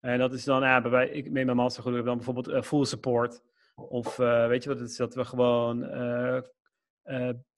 En 0.00 0.18
dat 0.18 0.32
is 0.32 0.44
dan, 0.44 0.62
ja, 0.62 0.80
bij, 0.80 1.08
ik 1.08 1.30
met 1.30 1.44
mijn 1.44 1.56
mastergroep 1.56 2.04
dan 2.04 2.16
bijvoorbeeld 2.16 2.48
uh, 2.48 2.62
full 2.62 2.84
support. 2.84 3.40
Of 3.74 4.18
uh, 4.18 4.46
weet 4.46 4.62
je 4.62 4.68
wat 4.68 4.78
het 4.78 4.90
is, 4.90 4.96
dat 4.96 5.14
we 5.14 5.24
gewoon, 5.24 5.82
uh, 5.82 6.40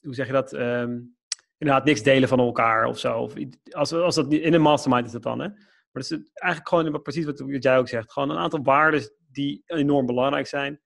hoe 0.01 0.15
zeg 0.15 0.27
je 0.27 0.33
dat, 0.33 0.53
um, 0.53 1.17
inderdaad 1.59 1.85
niks 1.85 2.03
delen 2.03 2.29
van 2.29 2.39
elkaar 2.39 2.87
of 2.87 2.99
zo. 2.99 3.19
Of, 3.19 3.35
als, 3.71 3.93
als 3.93 4.15
dat 4.15 4.33
in 4.33 4.55
een 4.55 4.61
mastermind 4.61 5.07
is 5.07 5.13
dat 5.13 5.23
dan, 5.23 5.39
hè. 5.41 5.49
Maar 5.49 6.03
dat 6.03 6.03
is 6.03 6.31
eigenlijk 6.33 6.69
gewoon 6.69 7.03
precies 7.03 7.25
wat, 7.25 7.41
wat 7.41 7.63
jij 7.63 7.79
ook 7.79 7.89
zegt. 7.89 8.13
Gewoon 8.13 8.31
een 8.31 8.39
aantal 8.39 8.63
waarden 8.63 9.11
die 9.31 9.63
enorm 9.67 10.07
belangrijk 10.07 10.47
zijn. 10.47 10.81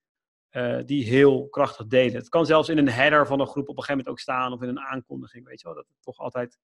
Uh, 0.51 0.83
die 0.85 1.03
heel 1.03 1.49
krachtig 1.49 1.87
delen. 1.87 2.15
Het 2.15 2.29
kan 2.29 2.45
zelfs 2.45 2.69
in 2.69 2.77
een 2.77 2.89
header 2.89 3.27
van 3.27 3.39
een 3.39 3.47
groep 3.47 3.69
op 3.69 3.77
een 3.77 3.83
gegeven 3.83 3.97
moment 3.97 4.09
ook 4.09 4.19
staan. 4.19 4.53
Of 4.53 4.61
in 4.61 4.69
een 4.69 4.79
aankondiging, 4.79 5.45
weet 5.45 5.59
je 5.61 5.65
wel. 5.65 5.75
Dat 5.75 5.87
het 5.87 6.01
toch 6.01 6.17
altijd 6.17 6.59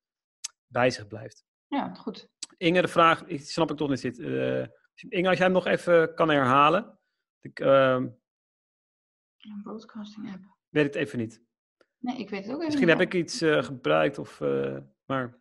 bij 0.68 0.89
zich 0.89 1.07
blijft. 1.07 1.45
Ja, 1.68 1.93
goed. 1.93 2.30
Inge, 2.57 2.82
de 2.82 2.88
vraag, 2.88 3.24
ik 3.26 3.41
snap 3.41 3.72
ik 3.72 3.78
toch 3.78 3.89
niet 3.89 3.99
zit. 3.99 4.20
Uh, 4.20 4.66
Inge, 5.10 5.28
als 5.28 5.38
jij 5.38 5.45
hem 5.45 5.51
nog 5.51 5.66
even 5.66 6.14
kan 6.14 6.30
herhalen. 6.30 6.99
Ik, 7.39 7.60
uh, 7.60 7.91
een 9.38 9.62
broadcasting 9.64 10.32
app. 10.34 10.43
Weet 10.70 10.86
het 10.86 10.95
even 10.95 11.20
niet. 11.20 11.43
Nee, 12.00 12.18
ik 12.18 12.30
weet 12.30 12.43
het 12.43 12.50
ook 12.50 12.56
even 12.56 12.66
Misschien 12.66 12.89
heb 12.89 13.02
ik 13.02 13.14
iets 13.14 13.41
uh, 13.41 13.64
gebruikt 13.64 14.18
of... 14.18 14.39
Uh, 14.39 14.78
maar... 15.06 15.38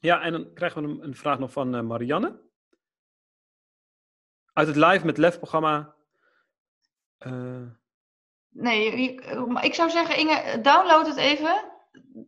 Ja, 0.00 0.22
en 0.22 0.32
dan 0.32 0.52
krijgen 0.54 0.82
we 0.82 0.88
een, 0.88 1.04
een 1.04 1.14
vraag 1.14 1.38
nog 1.38 1.52
van 1.52 1.74
uh, 1.74 1.80
Marianne. 1.80 2.40
Uit 4.52 4.66
het 4.66 4.76
Live 4.76 5.06
met 5.06 5.18
Lef 5.18 5.36
programma. 5.38 5.94
Nee, 8.48 9.14
ik 9.60 9.74
zou 9.74 9.90
zeggen 9.90 10.16
Inge, 10.16 10.60
download 10.60 11.06
het 11.06 11.16
even. 11.16 11.72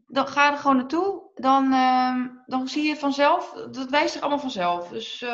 Dan 0.06 0.26
ga 0.26 0.52
er 0.52 0.58
gewoon 0.58 0.76
naartoe. 0.76 1.30
Dan, 1.34 1.72
ehm, 1.72 2.28
dan 2.46 2.68
zie 2.68 2.82
je 2.82 2.90
het 2.90 2.98
vanzelf. 2.98 3.52
Dat 3.52 3.90
wijst 3.90 4.12
zich 4.12 4.20
allemaal 4.20 4.40
vanzelf. 4.40 4.88
Dus 4.88 5.24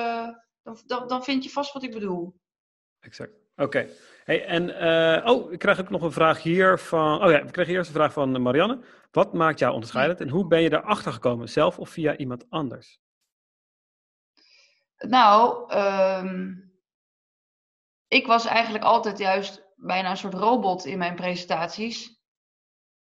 dan, 0.87 1.09
dan 1.09 1.25
vind 1.25 1.45
je 1.45 1.51
vast 1.51 1.73
wat 1.73 1.83
ik 1.83 1.93
bedoel. 1.93 2.41
Exact. 3.01 3.33
Oké. 3.57 3.89
Hey, 4.27 4.45
en, 4.45 4.69
uh, 4.69 5.27
oh, 5.27 5.53
ik 5.53 5.59
krijg 5.59 5.81
ook 5.81 5.91
nog 5.91 6.03
een 6.03 6.13
vraag 6.13 6.43
hier 6.43 6.79
van. 6.79 7.25
Oh 7.25 7.31
ja, 7.31 7.45
we 7.45 7.51
kregen 7.51 7.73
eerst 7.73 7.89
een 7.89 7.95
vraag 7.95 8.13
van 8.13 8.43
Marianne. 8.43 8.85
Wat 9.11 9.33
maakt 9.33 9.59
jou 9.59 9.73
onderscheidend 9.75 10.21
en 10.21 10.29
hoe 10.29 10.47
ben 10.47 10.63
je 10.63 10.73
erachter 10.73 11.13
gekomen, 11.13 11.49
zelf 11.49 11.79
of 11.79 11.89
via 11.89 12.17
iemand 12.17 12.51
anders? 12.51 13.01
Nou, 14.97 15.73
um, 15.77 16.73
ik 18.09 18.27
was 18.27 18.47
eigenlijk 18.47 18.85
altijd 18.85 19.19
juist 19.19 19.73
bijna 19.77 20.11
een 20.11 20.17
soort 20.17 20.35
robot 20.35 20.85
in 20.85 20.99
mijn 20.99 21.15
presentaties. 21.15 22.21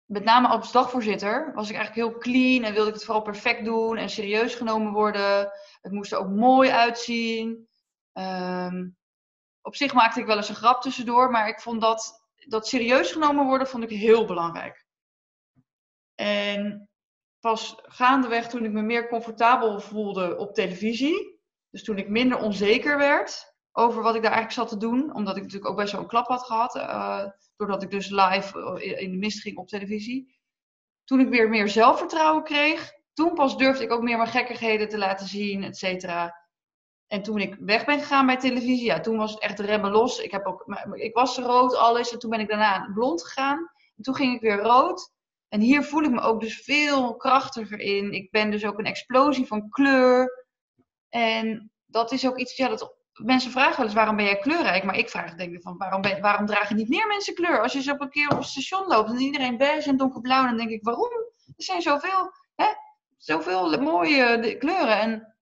Met 0.06 0.24
name 0.24 0.48
als 0.48 0.72
dagvoorzitter 0.72 1.52
was 1.54 1.70
ik 1.70 1.76
eigenlijk 1.76 2.08
heel 2.10 2.20
clean 2.20 2.64
en 2.64 2.74
wilde 2.74 2.90
ik 2.90 2.96
het 2.96 3.06
vooral 3.06 3.24
perfect 3.24 3.66
doen 3.66 3.98
en 3.98 4.10
serieus 4.10 4.56
genomen 4.56 4.92
worden. 4.92 5.52
Het 5.82 5.92
moest 5.92 6.12
er 6.12 6.20
ook 6.20 6.30
mooi 6.30 6.70
uitzien. 6.70 7.68
Um, 8.14 8.98
op 9.62 9.76
zich 9.76 9.94
maakte 9.94 10.20
ik 10.20 10.26
wel 10.26 10.38
eens 10.38 10.50
een 10.50 10.56
grap 10.56 10.82
tussendoor, 10.82 11.32
maar 11.32 11.48
ik 11.48 11.60
vond 11.60 11.82
dat, 11.82 12.30
dat 12.36 12.68
serieus 12.68 13.12
genomen 13.12 13.46
worden 13.46 13.68
vond 13.68 13.84
ik 13.84 13.90
heel 13.90 14.26
belangrijk. 14.26 14.86
En 16.16 16.90
pas 17.40 17.76
gaandeweg 17.82 18.48
toen 18.48 18.66
ik 18.66 18.72
me 18.72 18.82
meer 18.82 19.08
comfortabel 19.08 19.80
voelde 19.80 20.38
op 20.38 20.54
televisie, 20.54 21.40
dus 21.70 21.84
toen 21.84 21.98
ik 21.98 22.10
minder 22.10 22.38
onzeker 22.38 22.98
werd 22.98 23.54
over 23.72 24.02
wat 24.02 24.16
ik 24.16 24.22
daar 24.22 24.32
eigenlijk 24.32 24.70
zat 24.70 24.80
te 24.80 24.88
doen, 24.88 25.14
omdat 25.14 25.36
ik 25.36 25.44
natuurlijk 25.44 25.72
ook 25.72 25.78
best 25.78 25.92
wel 25.92 26.02
een 26.02 26.08
klap 26.08 26.28
had 26.28 26.44
gehad, 26.44 26.76
uh, 26.76 27.26
doordat 27.56 27.84
ik 27.84 27.90
dus 27.90 28.10
live 28.10 28.82
in 29.00 29.12
de 29.12 29.18
mist 29.18 29.42
ging 29.42 29.58
op 29.58 29.68
televisie. 29.68 30.38
Toen 31.04 31.20
ik 31.20 31.30
weer 31.30 31.50
meer 31.50 31.70
zelfvertrouwen 31.70 32.44
kreeg, 32.44 32.92
toen 33.14 33.34
pas 33.34 33.58
durfde 33.58 33.84
ik 33.84 33.92
ook 33.92 34.02
meer 34.02 34.18
mijn 34.18 34.30
gekkigheden 34.30 34.90
te 34.90 34.98
laten 34.98 35.28
zien, 35.28 35.64
et 35.64 35.78
cetera. 35.78 36.48
En 37.10 37.22
toen 37.22 37.40
ik 37.40 37.56
weg 37.60 37.86
ben 37.86 38.00
gegaan 38.00 38.26
bij 38.26 38.38
televisie, 38.38 38.86
ja, 38.86 39.00
toen 39.00 39.18
was 39.18 39.32
het 39.32 39.42
echt 39.42 39.60
remmen 39.60 39.92
los. 39.92 40.20
Ik, 40.20 40.32
heb 40.32 40.46
ook, 40.46 40.66
ik 40.94 41.16
was 41.16 41.38
rood, 41.38 41.76
alles. 41.76 42.12
En 42.12 42.20
toen 42.20 42.30
ben 42.30 42.40
ik 42.40 42.50
daarna 42.50 42.92
blond 42.94 43.24
gegaan. 43.24 43.58
En 43.96 44.04
toen 44.04 44.16
ging 44.16 44.36
ik 44.36 44.42
weer 44.42 44.60
rood. 44.60 45.12
En 45.48 45.60
hier 45.60 45.84
voel 45.84 46.04
ik 46.04 46.12
me 46.12 46.22
ook 46.22 46.42
dus 46.42 46.62
veel 46.64 47.16
krachtiger 47.16 47.80
in. 47.80 48.12
Ik 48.12 48.32
ben 48.32 48.52
dus 48.52 48.66
ook 48.66 48.80
een 48.80 48.86
explosie 48.86 49.46
van 49.46 49.70
kleur. 49.70 50.46
En 51.10 51.72
dat 51.86 52.12
is 52.12 52.28
ook 52.28 52.38
iets, 52.38 52.56
ja, 52.56 52.68
dat 52.68 52.96
mensen 53.14 53.52
vragen 53.52 53.78
wel 53.78 53.86
eens 53.86 53.96
waarom 53.96 54.16
ben 54.16 54.26
jij 54.26 54.40
kleurrijk? 54.40 54.84
Maar 54.84 54.98
ik 54.98 55.10
vraag 55.10 55.36
denk 55.36 55.54
ik 55.54 55.62
van 55.62 55.78
waarom, 55.78 56.02
ben, 56.02 56.22
waarom 56.22 56.46
dragen 56.46 56.76
niet 56.76 56.90
meer 56.90 57.08
mensen 57.08 57.34
kleur? 57.34 57.62
Als 57.62 57.74
je 57.74 57.82
zo 57.82 57.92
op 57.92 58.02
een 58.02 58.10
keer 58.10 58.30
op 58.30 58.38
het 58.38 58.48
station 58.48 58.88
loopt 58.88 59.10
en 59.10 59.20
iedereen 59.20 59.58
beige 59.58 59.90
en 59.90 59.98
donkerblauw, 59.98 60.46
dan 60.46 60.58
denk 60.58 60.70
ik 60.70 60.84
waarom? 60.84 61.10
Er 61.58 61.64
zijn 61.64 61.82
zoveel, 61.82 62.32
hè, 62.56 62.68
zoveel 63.18 63.82
mooie 63.82 64.58
kleuren. 64.58 65.00
En 65.00 65.36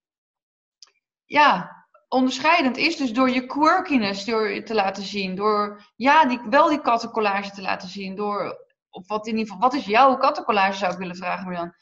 ja, 1.28 1.78
onderscheidend 2.08 2.78
is 2.78 2.98
dus 2.98 3.14
door 3.14 3.30
je 3.30 3.46
quirkiness 3.46 4.26
door 4.26 4.64
te 4.64 4.74
laten 4.74 5.04
zien. 5.04 5.36
Door 5.36 5.84
ja, 5.96 6.26
die, 6.26 6.40
wel 6.50 6.70
die 6.70 6.82
kattencollage 6.82 7.52
te 7.52 7.62
laten 7.62 7.90
zien. 7.90 8.16
Door, 8.16 8.66
of 8.90 9.08
wat 9.08 9.28
in 9.28 9.38
ieder 9.38 9.54
geval, 9.54 9.70
wat 9.70 9.80
is 9.80 9.86
jouw 9.86 10.18
kattencollage 10.18 10.78
zou 10.78 10.92
ik 10.92 10.98
willen 10.98 11.16
vragen, 11.16 11.46
Marjan. 11.46 11.74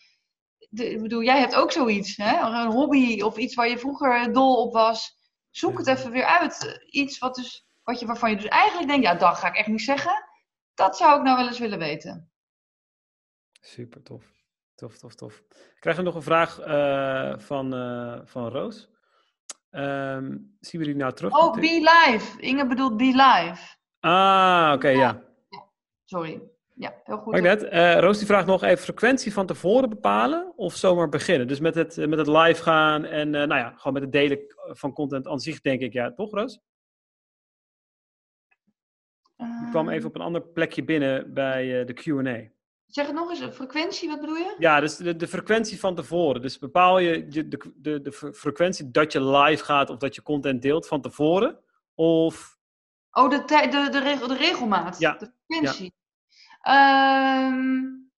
De, 0.69 0.89
ik 0.91 1.01
bedoel, 1.01 1.23
jij 1.23 1.39
hebt 1.39 1.55
ook 1.55 1.71
zoiets, 1.71 2.15
hè? 2.15 2.39
een 2.39 2.71
hobby 2.71 3.21
of 3.21 3.37
iets 3.37 3.55
waar 3.55 3.69
je 3.69 3.77
vroeger 3.77 4.33
dol 4.33 4.61
op 4.61 4.73
was. 4.73 5.17
Zoek 5.49 5.77
het 5.77 5.87
even 5.87 6.11
weer 6.11 6.25
uit. 6.25 6.85
Iets 6.85 7.17
wat 7.17 7.35
dus, 7.35 7.67
wat 7.83 7.99
je, 7.99 8.05
waarvan 8.05 8.29
je 8.29 8.35
dus 8.35 8.45
eigenlijk 8.45 8.87
denkt, 8.87 9.05
ja, 9.05 9.15
dat 9.15 9.37
ga 9.37 9.47
ik 9.47 9.55
echt 9.55 9.67
niet 9.67 9.81
zeggen. 9.81 10.23
Dat 10.73 10.97
zou 10.97 11.17
ik 11.17 11.23
nou 11.23 11.37
wel 11.37 11.47
eens 11.47 11.59
willen 11.59 11.79
weten. 11.79 12.31
Super 13.61 14.03
tof. 14.03 14.23
Tof, 14.75 14.97
tof, 14.97 15.15
tof. 15.15 15.37
Ik 15.49 15.77
krijg 15.79 16.01
nog 16.01 16.15
een 16.15 16.21
vraag 16.21 16.67
uh, 16.67 17.39
van, 17.39 17.73
uh, 17.75 18.19
van 18.23 18.49
Roos. 18.49 18.89
Ehm, 19.75 20.37
zien 20.59 20.81
we 20.81 20.87
die 20.87 20.95
nou 20.95 21.13
terug? 21.13 21.33
Oh, 21.33 21.53
Be 21.53 21.91
Live. 22.05 22.41
Inge 22.41 22.67
bedoelt 22.67 22.97
Be 22.97 23.03
Live. 23.03 23.75
Ah, 23.99 24.71
oké, 24.75 24.87
ja. 24.87 25.21
Sorry. 26.03 26.41
Ja, 26.75 26.93
heel 27.03 27.17
goed. 27.17 27.31
Maakt 27.33 27.43
net. 27.43 27.63
Eh, 27.63 27.99
Roos 27.99 28.17
die 28.17 28.27
vraagt 28.27 28.47
nog 28.47 28.63
even 28.63 28.83
frequentie 28.83 29.33
van 29.33 29.45
tevoren 29.45 29.89
bepalen 29.89 30.53
of 30.55 30.75
zomaar 30.75 31.09
beginnen. 31.09 31.47
Dus 31.47 31.59
met 31.59 31.75
het, 31.75 32.07
met 32.07 32.19
het 32.19 32.27
live 32.27 32.63
gaan 32.63 33.05
en 33.05 33.35
eh, 33.35 33.47
nou 33.47 33.59
ja, 33.61 33.73
gewoon 33.75 33.93
met 33.93 34.01
het 34.01 34.11
delen 34.11 34.39
van 34.55 34.93
content 34.93 35.27
aan 35.27 35.39
zich 35.39 35.61
denk 35.61 35.81
ik. 35.81 35.93
Ja, 35.93 36.11
toch 36.11 36.31
Roos? 36.31 36.59
Ik 39.37 39.69
kwam 39.69 39.89
even 39.89 40.09
op 40.09 40.15
een 40.15 40.21
ander 40.21 40.41
plekje 40.41 40.83
binnen 40.83 41.33
bij 41.33 41.79
uh, 41.79 41.85
de 41.85 41.93
Q&A. 41.93 42.54
Zeg 42.85 43.05
het 43.05 43.15
nog 43.15 43.29
eens, 43.29 43.55
frequentie, 43.55 44.09
wat 44.09 44.19
bedoel 44.19 44.35
je? 44.35 44.55
Ja, 44.57 44.79
dus 44.79 44.95
de, 44.95 45.15
de 45.15 45.27
frequentie 45.27 45.79
van 45.79 45.95
tevoren. 45.95 46.41
Dus 46.41 46.59
bepaal 46.59 46.99
je 46.99 47.27
de, 47.27 47.47
de, 47.47 47.73
de, 47.75 48.01
de 48.01 48.11
frequentie 48.33 48.91
dat 48.91 49.11
je 49.11 49.23
live 49.23 49.63
gaat 49.63 49.89
of 49.89 49.97
dat 49.97 50.15
je 50.15 50.21
content 50.21 50.61
deelt 50.61 50.87
van 50.87 51.01
tevoren? 51.01 51.59
Of... 51.95 52.57
Oh, 53.11 53.29
de, 53.29 53.43
de, 53.45 53.87
de, 53.91 53.99
regel, 53.99 54.27
de 54.27 54.35
regelmaat, 54.37 54.99
ja. 54.99 55.17
de 55.17 55.31
frequentie. 55.45 55.93
Ja. 56.61 57.47
Um, 57.47 58.11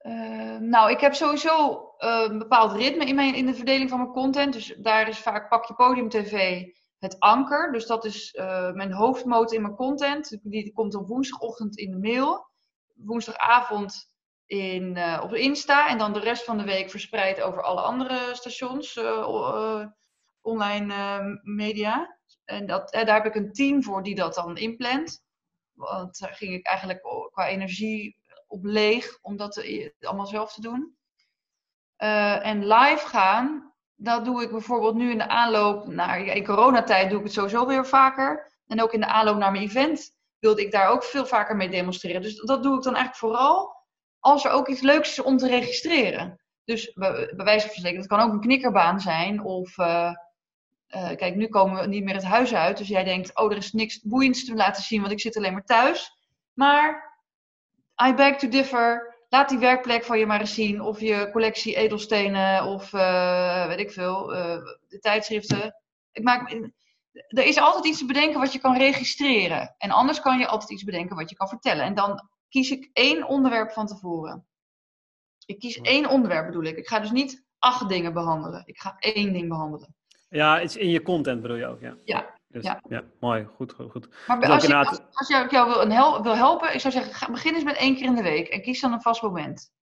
uh, 0.00 0.58
nou, 0.58 0.90
ik 0.90 1.00
heb 1.00 1.14
sowieso 1.14 1.72
uh, 1.98 2.24
een 2.28 2.38
bepaald 2.38 2.72
ritme 2.72 3.04
in, 3.04 3.14
mijn, 3.14 3.34
in 3.34 3.46
de 3.46 3.54
verdeling 3.54 3.90
van 3.90 3.98
mijn 3.98 4.12
content. 4.12 4.52
Dus 4.52 4.74
daar 4.78 5.08
is 5.08 5.18
vaak 5.18 5.48
pak 5.48 5.64
je 5.64 5.74
podium 5.74 6.08
tv 6.08 6.64
het 6.98 7.20
anker. 7.20 7.72
Dus 7.72 7.86
dat 7.86 8.04
is 8.04 8.34
uh, 8.34 8.72
mijn 8.72 8.92
hoofdmoot 8.92 9.52
in 9.52 9.62
mijn 9.62 9.74
content. 9.74 10.38
Die 10.42 10.72
komt 10.72 10.94
op 10.94 11.08
woensdagochtend 11.08 11.76
in 11.76 11.90
de 11.90 11.98
mail 11.98 12.52
woensdagavond 12.94 14.12
in, 14.46 14.96
uh, 14.96 15.20
op 15.22 15.34
Insta 15.34 15.88
en 15.88 15.98
dan 15.98 16.12
de 16.12 16.18
rest 16.18 16.44
van 16.44 16.58
de 16.58 16.64
week 16.64 16.90
verspreid 16.90 17.40
over 17.40 17.62
alle 17.62 17.80
andere 17.80 18.34
stations, 18.34 18.96
uh, 18.96 19.04
uh, 19.04 19.86
online 20.40 21.40
media. 21.42 22.18
En 22.44 22.66
dat, 22.66 22.92
daar 22.92 23.22
heb 23.22 23.26
ik 23.26 23.34
een 23.34 23.52
team 23.52 23.82
voor 23.82 24.02
die 24.02 24.14
dat 24.14 24.34
dan 24.34 24.56
inplant. 24.56 25.22
Want 25.72 26.18
daar 26.18 26.34
ging 26.34 26.52
ik 26.52 26.66
eigenlijk 26.66 27.00
qua 27.30 27.46
energie 27.46 28.16
op 28.46 28.64
leeg 28.64 29.18
om 29.20 29.36
dat 29.36 29.64
allemaal 30.00 30.26
zelf 30.26 30.52
te 30.52 30.60
doen. 30.60 30.96
en 31.96 32.66
live 32.66 33.06
gaan, 33.06 33.74
dat 33.94 34.24
doe 34.24 34.42
ik 34.42 34.50
bijvoorbeeld 34.50 34.94
nu 34.94 35.10
in 35.10 35.18
de 35.18 35.28
aanloop 35.28 35.86
naar, 35.86 36.20
in 36.20 36.44
coronatijd 36.44 37.10
doe 37.10 37.18
ik 37.18 37.24
het 37.24 37.32
sowieso 37.32 37.66
weer 37.66 37.86
vaker. 37.86 38.52
En 38.66 38.82
ook 38.82 38.92
in 38.92 39.00
de 39.00 39.06
aanloop 39.06 39.36
naar 39.36 39.50
mijn 39.50 39.64
event 39.64 40.14
wilde 40.44 40.62
ik 40.62 40.72
daar 40.72 40.88
ook 40.88 41.04
veel 41.04 41.26
vaker 41.26 41.56
mee 41.56 41.68
demonstreren. 41.68 42.22
Dus 42.22 42.36
dat 42.36 42.62
doe 42.62 42.76
ik 42.76 42.82
dan 42.82 42.94
eigenlijk 42.94 43.16
vooral 43.16 43.76
als 44.20 44.44
er 44.44 44.50
ook 44.50 44.68
iets 44.68 44.80
leuks 44.80 45.10
is 45.10 45.22
om 45.22 45.36
te 45.36 45.48
registreren. 45.48 46.40
Dus 46.64 46.92
bij, 46.92 47.30
wijze 47.36 47.66
van 47.66 47.76
spreken, 47.76 47.98
dat 47.98 48.08
kan 48.08 48.20
ook 48.20 48.32
een 48.32 48.40
knikkerbaan 48.40 49.00
zijn. 49.00 49.42
Of 49.42 49.78
uh, 49.78 50.12
uh, 50.88 51.14
kijk, 51.16 51.34
nu 51.34 51.46
komen 51.46 51.80
we 51.80 51.86
niet 51.86 52.04
meer 52.04 52.14
het 52.14 52.24
huis 52.24 52.54
uit. 52.54 52.76
Dus 52.76 52.88
jij 52.88 53.04
denkt, 53.04 53.36
oh, 53.36 53.50
er 53.50 53.56
is 53.56 53.72
niks 53.72 54.00
boeiends 54.00 54.44
te 54.44 54.54
laten 54.54 54.82
zien, 54.82 55.00
want 55.00 55.12
ik 55.12 55.20
zit 55.20 55.36
alleen 55.36 55.52
maar 55.52 55.64
thuis. 55.64 56.12
Maar 56.52 57.12
I 58.06 58.14
beg 58.14 58.36
to 58.36 58.48
differ. 58.48 59.14
Laat 59.28 59.48
die 59.48 59.58
werkplek 59.58 60.04
van 60.04 60.18
je 60.18 60.26
maar 60.26 60.40
eens 60.40 60.54
zien. 60.54 60.80
Of 60.80 61.00
je 61.00 61.28
collectie 61.32 61.76
edelstenen 61.76 62.64
of 62.64 62.92
uh, 62.92 63.66
weet 63.66 63.80
ik 63.80 63.92
veel, 63.92 64.26
de 64.88 64.98
tijdschriften. 65.00 65.74
Ik 66.12 66.22
maak, 66.22 66.50
er 67.28 67.44
is 67.44 67.58
altijd 67.58 67.84
iets 67.86 67.98
te 67.98 68.06
bedenken 68.06 68.40
wat 68.40 68.52
je 68.52 68.58
kan 68.58 68.76
registreren. 68.76 69.74
En 69.78 69.90
anders 69.90 70.20
kan 70.20 70.38
je 70.38 70.46
altijd 70.46 70.70
iets 70.70 70.84
bedenken 70.84 71.16
wat 71.16 71.30
je 71.30 71.36
kan 71.36 71.48
vertellen. 71.48 71.84
En 71.84 71.94
dan 71.94 72.28
kies 72.48 72.70
ik 72.70 72.90
één 72.92 73.24
onderwerp 73.26 73.70
van 73.72 73.86
tevoren. 73.86 74.46
Ik 75.46 75.58
kies 75.58 75.80
één 75.80 76.08
onderwerp 76.08 76.46
bedoel 76.46 76.62
ik. 76.62 76.76
Ik 76.76 76.88
ga 76.88 77.00
dus 77.00 77.10
niet 77.10 77.44
acht 77.58 77.88
dingen 77.88 78.12
behandelen. 78.12 78.62
Ik 78.66 78.78
ga 78.78 78.96
één 78.98 79.32
ding 79.32 79.48
behandelen. 79.48 79.94
Ja, 80.28 80.62
iets 80.62 80.76
in 80.76 80.88
je 80.90 81.02
content 81.02 81.42
bedoel 81.42 81.56
je 81.56 81.66
ook, 81.66 81.80
ja. 81.80 81.96
Ja. 82.04 82.32
Dus, 82.48 82.64
ja. 82.64 82.80
ja. 82.88 83.02
mooi, 83.20 83.44
goed, 83.56 83.72
goed. 83.72 83.90
goed. 83.90 84.08
Maar 84.26 84.40
Dus 84.40 84.48
als, 84.48 84.62
je, 84.62 84.68
inderdaad- 84.68 85.00
als, 85.00 85.16
als 85.16 85.28
je 85.28 85.46
jou 85.50 85.68
wil, 85.68 85.80
een 85.80 85.92
hel- 85.92 86.22
wil 86.22 86.36
helpen, 86.36 86.74
ik 86.74 86.80
zou 86.80 86.92
zeggen, 86.94 87.14
ga, 87.14 87.30
begin 87.30 87.54
eens 87.54 87.64
met 87.64 87.76
één 87.76 87.94
keer 87.94 88.04
in 88.04 88.14
de 88.14 88.22
week. 88.22 88.48
En 88.48 88.62
kies 88.62 88.80
dan 88.80 88.92
een 88.92 89.02
vast 89.02 89.22
moment. 89.22 89.72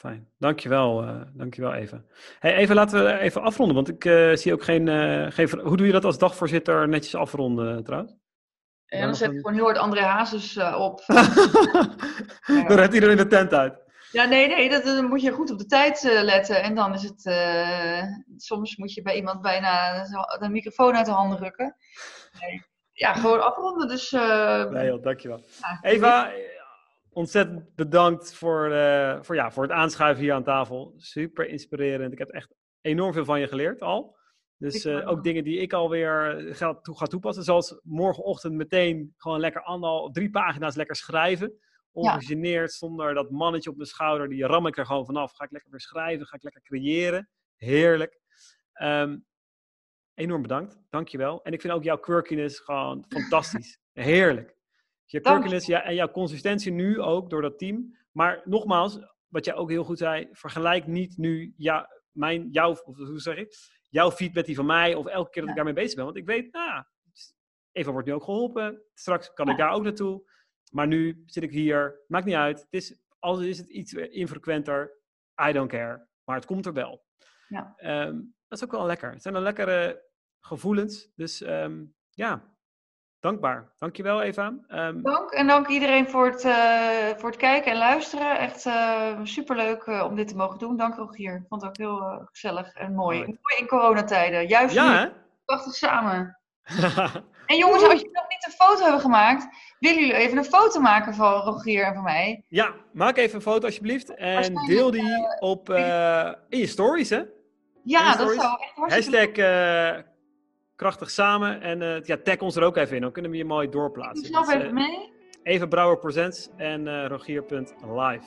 Fijn, 0.00 0.28
dankjewel, 0.38 1.02
eh 1.02 1.20
dankjewel 1.34 1.72
Eva. 1.74 2.02
Hey, 2.38 2.54
even 2.54 2.74
laten 2.74 3.04
we 3.04 3.18
even 3.18 3.42
afronden, 3.42 3.74
want 3.76 3.88
ik 3.88 4.04
eh, 4.04 4.34
zie 4.36 4.52
ook 4.52 4.62
geen, 4.62 4.88
geen... 5.32 5.48
ver- 5.48 5.60
Hoe 5.62 5.76
doe 5.76 5.86
je 5.86 5.92
dat 5.92 6.04
als 6.04 6.18
dagvoorzitter 6.18 6.88
netjes 6.88 7.14
afronden 7.14 7.84
trouwens? 7.84 8.12
En 8.86 8.98
Ja, 8.98 9.04
dan 9.04 9.14
zet 9.14 9.30
ik 9.30 9.36
gewoon 9.36 9.54
heel 9.54 9.64
hard 9.64 9.78
André 9.78 10.00
Hazes 10.00 10.56
op. 10.76 11.02
Dan 12.66 12.76
redt 12.76 12.94
iedereen 12.94 13.16
de 13.16 13.26
tent 13.26 13.52
uit. 13.52 13.78
Ja, 14.12 14.24
nee, 14.24 14.46
nee, 14.48 14.68
dat, 14.70 14.84
dan 14.84 15.04
moet 15.04 15.22
je 15.22 15.30
goed 15.30 15.50
op 15.50 15.58
de 15.58 15.66
tijd 15.66 16.02
letten. 16.22 16.62
En 16.62 16.74
dan 16.74 16.94
is 16.94 17.02
het, 17.02 17.22
soms 18.36 18.76
moet 18.76 18.94
je 18.94 19.02
bij 19.02 19.16
iemand 19.16 19.40
bijna 19.40 20.02
de 20.38 20.48
microfoon 20.48 20.96
uit 20.96 21.06
de 21.06 21.12
handen 21.12 21.38
rukken. 21.38 21.76
Nee. 22.40 22.62
Ja, 22.92 23.12
gewoon 23.12 23.44
afronden. 23.44 23.88
Dus, 23.88 24.10
Nee 24.70 24.86
joh, 24.86 25.02
dankjewel. 25.02 25.44
ja, 25.60 25.78
Eva, 25.90 26.30
ontzettend 27.12 27.74
bedankt 27.74 28.34
voor, 28.34 28.70
eh, 28.70 29.22
voor, 29.22 29.34
ja, 29.34 29.50
voor 29.50 29.62
het 29.62 29.72
aanschuiven 29.72 30.22
hier 30.22 30.32
aan 30.32 30.44
tafel. 30.44 30.94
Super 30.96 31.48
inspirerend. 31.48 32.12
Ik 32.12 32.18
heb 32.18 32.28
echt 32.28 32.54
enorm 32.80 33.12
veel 33.12 33.24
van 33.24 33.40
je 33.40 33.48
geleerd 33.48 33.80
al. 33.80 34.18
Dus 34.56 34.84
eh, 34.84 35.08
ook. 35.08 35.22
dingen 35.22 35.44
die 35.44 35.58
ik 35.58 35.72
alweer 35.72 36.46
ga, 36.54 36.74
toe, 36.74 36.96
ga 36.96 37.06
toepassen. 37.06 37.44
Zoals 37.44 37.80
morgenochtend 37.82 38.54
meteen 38.54 39.14
gewoon 39.16 39.40
lekker 39.40 39.62
anderhalf, 39.62 40.12
drie 40.12 40.30
pagina's 40.30 40.76
lekker 40.76 40.96
schrijven. 40.96 41.52
Ongegeneerd, 41.92 42.72
zonder 42.72 43.14
dat 43.14 43.30
mannetje 43.30 43.70
op 43.70 43.76
mijn 43.76 43.88
schouder. 43.88 44.28
Die 44.28 44.46
ram 44.46 44.66
ik 44.66 44.76
er 44.76 44.86
gewoon 44.86 45.06
vanaf. 45.06 45.32
Ga 45.32 45.44
ik 45.44 45.50
lekker 45.50 45.70
weer 45.70 45.80
schrijven, 45.80 46.26
ga 46.26 46.36
ik 46.36 46.42
lekker 46.42 46.62
creëren. 46.62 47.28
Heerlijk. 47.56 48.20
Ehm, 48.72 49.18
enorm 50.14 50.42
bedankt. 50.42 50.78
Dankjewel. 50.90 51.42
En 51.42 51.52
ik 51.52 51.60
vind 51.60 51.72
ook 51.72 51.82
jouw 51.82 51.98
quirkiness 51.98 52.58
gewoon 52.58 53.04
fantastisch. 53.08 53.78
Heerlijk. 53.92 54.59
Je 55.10 55.20
Dank 55.20 55.60
ja, 55.60 55.82
en 55.82 55.94
jouw 55.94 56.10
consistentie 56.10 56.72
nu 56.72 57.00
ook 57.00 57.30
door 57.30 57.42
dat 57.42 57.58
team. 57.58 57.96
Maar 58.12 58.40
nogmaals, 58.44 58.98
wat 59.28 59.44
jij 59.44 59.54
ook 59.54 59.70
heel 59.70 59.84
goed 59.84 59.98
zei, 59.98 60.28
vergelijk 60.32 60.86
niet 60.86 61.16
nu 61.16 61.54
ja, 61.56 61.88
mijn, 62.10 62.48
jouw, 62.50 62.70
of 62.70 62.96
hoe 62.96 63.20
zeg 63.20 63.36
ik, 63.36 63.54
jouw 63.88 64.10
feed 64.10 64.34
met 64.34 64.46
die 64.46 64.54
van 64.54 64.66
mij 64.66 64.94
of 64.94 65.06
elke 65.06 65.30
keer 65.30 65.40
dat 65.40 65.50
ik 65.50 65.56
daarmee 65.56 65.74
bezig 65.74 65.94
ben. 65.94 66.04
Want 66.04 66.16
ik 66.16 66.26
weet, 66.26 66.52
nou, 66.52 66.84
Eva 67.72 67.90
wordt 67.90 68.06
nu 68.06 68.14
ook 68.14 68.24
geholpen. 68.24 68.82
Straks 68.94 69.32
kan 69.32 69.48
ik 69.48 69.56
daar 69.56 69.70
ook 69.70 69.82
naartoe. 69.82 70.30
Maar 70.70 70.86
nu 70.86 71.22
zit 71.26 71.42
ik 71.42 71.50
hier. 71.50 72.04
Maakt 72.06 72.24
niet 72.24 72.34
uit. 72.34 72.60
Het 72.60 72.72
is, 72.72 73.00
als 73.18 73.40
is 73.40 73.58
het 73.58 73.68
iets 73.68 73.92
infrequenter, 73.92 74.98
I 75.48 75.52
don't 75.52 75.70
care. 75.70 76.06
Maar 76.24 76.36
het 76.36 76.46
komt 76.46 76.66
er 76.66 76.72
wel. 76.72 77.04
Ja. 77.48 77.72
Ehm, 77.76 78.14
dat 78.48 78.58
is 78.58 78.64
ook 78.64 78.70
wel 78.70 78.86
lekker. 78.86 79.12
Het 79.12 79.22
zijn 79.22 79.34
dan 79.34 79.42
lekkere 79.42 80.04
gevoelens. 80.40 81.12
Dus 81.14 81.42
ehm, 81.42 81.84
ja, 82.10 82.54
dankbaar. 83.20 83.72
Dankjewel 83.78 84.22
Eva. 84.22 84.54
Ehm, 84.68 85.02
Dank 85.02 85.30
en 85.30 85.46
dank 85.46 85.68
iedereen 85.68 86.08
voor 86.08 86.26
het, 86.26 86.44
eh, 86.44 87.16
voor 87.16 87.28
het 87.28 87.38
kijken 87.38 87.72
en 87.72 87.78
luisteren. 87.78 88.38
Echt 88.38 88.66
eh, 88.66 89.18
superleuk 89.22 89.82
eh, 89.82 90.04
om 90.04 90.14
dit 90.14 90.28
te 90.28 90.36
mogen 90.36 90.58
doen. 90.58 90.76
Dank 90.76 90.96
Rogier. 90.96 91.34
Ik 91.34 91.44
vond 91.48 91.62
het 91.62 91.70
ook 91.70 91.76
heel 91.76 92.28
gezellig 92.32 92.74
en 92.74 92.94
mooi. 92.94 93.18
Mooi 93.18 93.36
in 93.58 93.66
coronatijden. 93.66 94.46
Juist 94.46 94.74
nu. 94.74 94.80
ja, 94.80 95.12
Prachtig 95.44 95.74
samen. 95.74 96.38
En 97.46 97.56
jongens, 97.56 97.82
als 97.82 97.92
jullie 97.92 98.10
nog 98.12 98.28
niet 98.28 98.46
een 98.46 98.66
foto 98.66 98.82
hebben 98.82 99.00
gemaakt, 99.00 99.46
willen 99.78 100.00
jullie 100.00 100.14
even 100.14 100.38
een 100.38 100.44
foto 100.44 100.80
maken 100.80 101.14
van 101.14 101.32
Rogier 101.32 101.84
en 101.84 101.94
van 101.94 102.02
mij? 102.02 102.44
ja, 102.48 102.74
maak 102.92 103.16
even 103.16 103.34
een 103.34 103.42
foto 103.42 103.66
alsjeblieft. 103.66 104.14
En 104.14 104.54
deel 104.54 104.90
die 104.90 105.38
op, 105.38 105.68
in 106.48 106.58
je 106.58 106.66
stories, 106.66 107.10
hè? 107.10 107.22
Ja, 107.84 108.06
dat 108.06 108.20
stories? 108.20 108.40
zou 108.40 108.60
echt 108.60 108.74
hartstikke 108.74 109.40
Hashtag 109.40 110.09
krachtig 110.80 111.10
samen. 111.10 111.60
En 111.62 111.82
eh, 111.82 112.02
ja, 112.02 112.16
tag 112.24 112.38
ons 112.38 112.56
er 112.56 112.62
ook 112.62 112.76
even 112.76 112.96
in. 112.96 113.02
Dan 113.02 113.12
kunnen 113.12 113.30
we 113.30 113.36
je 113.36 113.44
mooi 113.44 113.66
Ik 113.66 113.72
doorplaatsen. 113.72 114.22
doe 114.22 114.32
zelf 114.32 114.46
Dus, 114.46 114.54
even 114.54 114.74
mee. 114.74 115.12
Even 115.42 115.68
Brouwer 115.68 115.98
Presents 115.98 116.50
en 116.56 116.88
eh 116.88 117.06
rogier.live. 117.08 118.24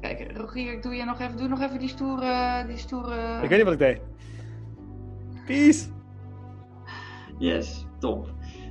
Kijk, 0.00 0.36
Rogier, 0.36 0.72
ik 0.72 0.82
doe 0.82 0.94
je 0.94 1.04
nog 1.04 1.20
even, 1.20 1.36
doe 1.36 1.48
nog 1.48 1.60
even 1.60 1.78
die 1.78 1.88
stoere, 1.88 2.64
die 2.66 2.76
stoere... 2.76 3.42
Ik 3.42 3.48
weet 3.48 3.50
niet 3.50 3.62
wat 3.62 3.72
ik 3.72 3.78
deed. 3.78 4.00
Peace. 5.46 5.86
Yes, 7.38 7.86
top. 7.98 8.28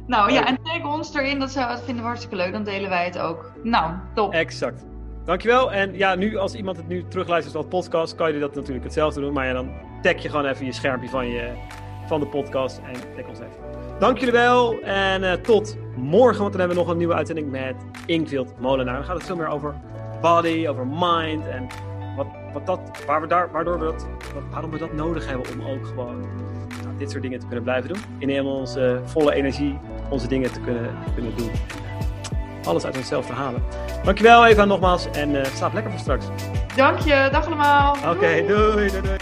Nou 0.07 0.31
ja, 0.31 0.45
en 0.45 0.57
tag 0.63 0.93
ons 0.93 1.13
erin, 1.15 1.39
dat, 1.39 1.51
zou, 1.51 1.67
dat 1.67 1.83
vinden 1.83 2.03
we 2.03 2.07
hartstikke 2.09 2.35
leuk. 2.35 2.51
Dan 2.51 2.63
delen 2.63 2.89
wij 2.89 3.05
het 3.05 3.17
ook. 3.19 3.51
Nou, 3.63 3.93
top. 4.13 4.33
Exact. 4.33 4.85
Dankjewel. 5.25 5.71
En 5.71 5.97
ja, 5.97 6.15
nu 6.15 6.37
als 6.37 6.53
iemand 6.53 6.77
het 6.77 6.87
nu 6.87 7.07
terugluistert 7.07 7.55
als 7.55 7.65
podcast, 7.69 8.15
kan 8.15 8.33
je 8.33 8.39
dat 8.39 8.55
natuurlijk 8.55 8.83
hetzelfde 8.83 9.21
doen. 9.21 9.33
Maar 9.33 9.45
ja, 9.45 9.53
dan 9.53 9.71
tag 10.01 10.21
je 10.21 10.29
gewoon 10.29 10.45
even 10.45 10.65
je 10.65 10.71
schermpje 10.71 11.09
van, 11.09 11.27
je, 11.27 11.53
van 12.07 12.19
de 12.19 12.25
podcast 12.27 12.77
en 12.77 13.15
tag 13.15 13.27
ons 13.29 13.39
even. 13.39 13.75
Dank 13.99 14.17
jullie 14.17 14.33
wel 14.33 14.79
en 14.81 15.23
eh, 15.23 15.33
tot 15.33 15.77
morgen, 15.95 16.39
want 16.39 16.51
dan 16.51 16.59
hebben 16.59 16.77
we 16.77 16.83
nog 16.83 16.91
een 16.91 16.97
nieuwe 16.97 17.13
uitzending 17.13 17.51
met 17.51 17.75
Inkvield 18.05 18.59
Molenaar. 18.59 18.95
Dan 18.95 19.03
gaat 19.03 19.15
het 19.17 19.25
veel 19.25 19.35
meer 19.35 19.47
over 19.47 19.73
body, 20.21 20.67
over 20.67 20.87
mind 20.87 21.47
en 21.47 21.67
wat, 22.15 22.27
wat 22.53 22.65
dat, 22.65 22.79
waar 23.05 23.21
we 23.21 23.27
daar, 23.27 23.51
waardoor 23.51 23.79
we 23.79 23.85
dat, 23.85 24.07
wat- 24.33 24.43
waarom 24.51 24.71
we 24.71 24.77
dat 24.77 24.93
nodig 24.93 25.27
hebben 25.27 25.45
om 25.53 25.67
ook 25.67 25.87
gewoon 25.87 26.19
nou, 26.83 26.97
dit 26.97 27.11
soort 27.11 27.23
dingen 27.23 27.39
te 27.39 27.45
kunnen 27.45 27.63
blijven 27.63 27.93
doen. 27.93 28.01
In 28.17 28.29
helemaal 28.29 28.55
onze 28.55 28.99
volle 29.03 29.33
energie 29.33 29.77
onze 30.09 30.27
dingen 30.27 30.51
te 30.51 30.59
kunnen, 30.59 30.89
kunnen 31.15 31.35
doen. 31.37 31.49
Alles 32.63 32.85
uit 32.85 32.97
onszelf 32.97 33.25
te 33.25 33.33
halen. 33.33 33.63
Dankjewel 34.03 34.45
Eva 34.45 34.65
nogmaals 34.65 35.07
en 35.11 35.35
eh 35.35 35.45
slaap 35.45 35.73
lekker 35.73 35.91
voor 35.91 35.99
straks. 36.01 36.25
Dank 36.75 36.99
je, 36.99 37.29
dag 37.31 37.45
allemaal. 37.45 37.91
Oké, 37.91 38.43
doei, 38.47 38.87
doei, 38.87 39.01
doei. 39.01 39.17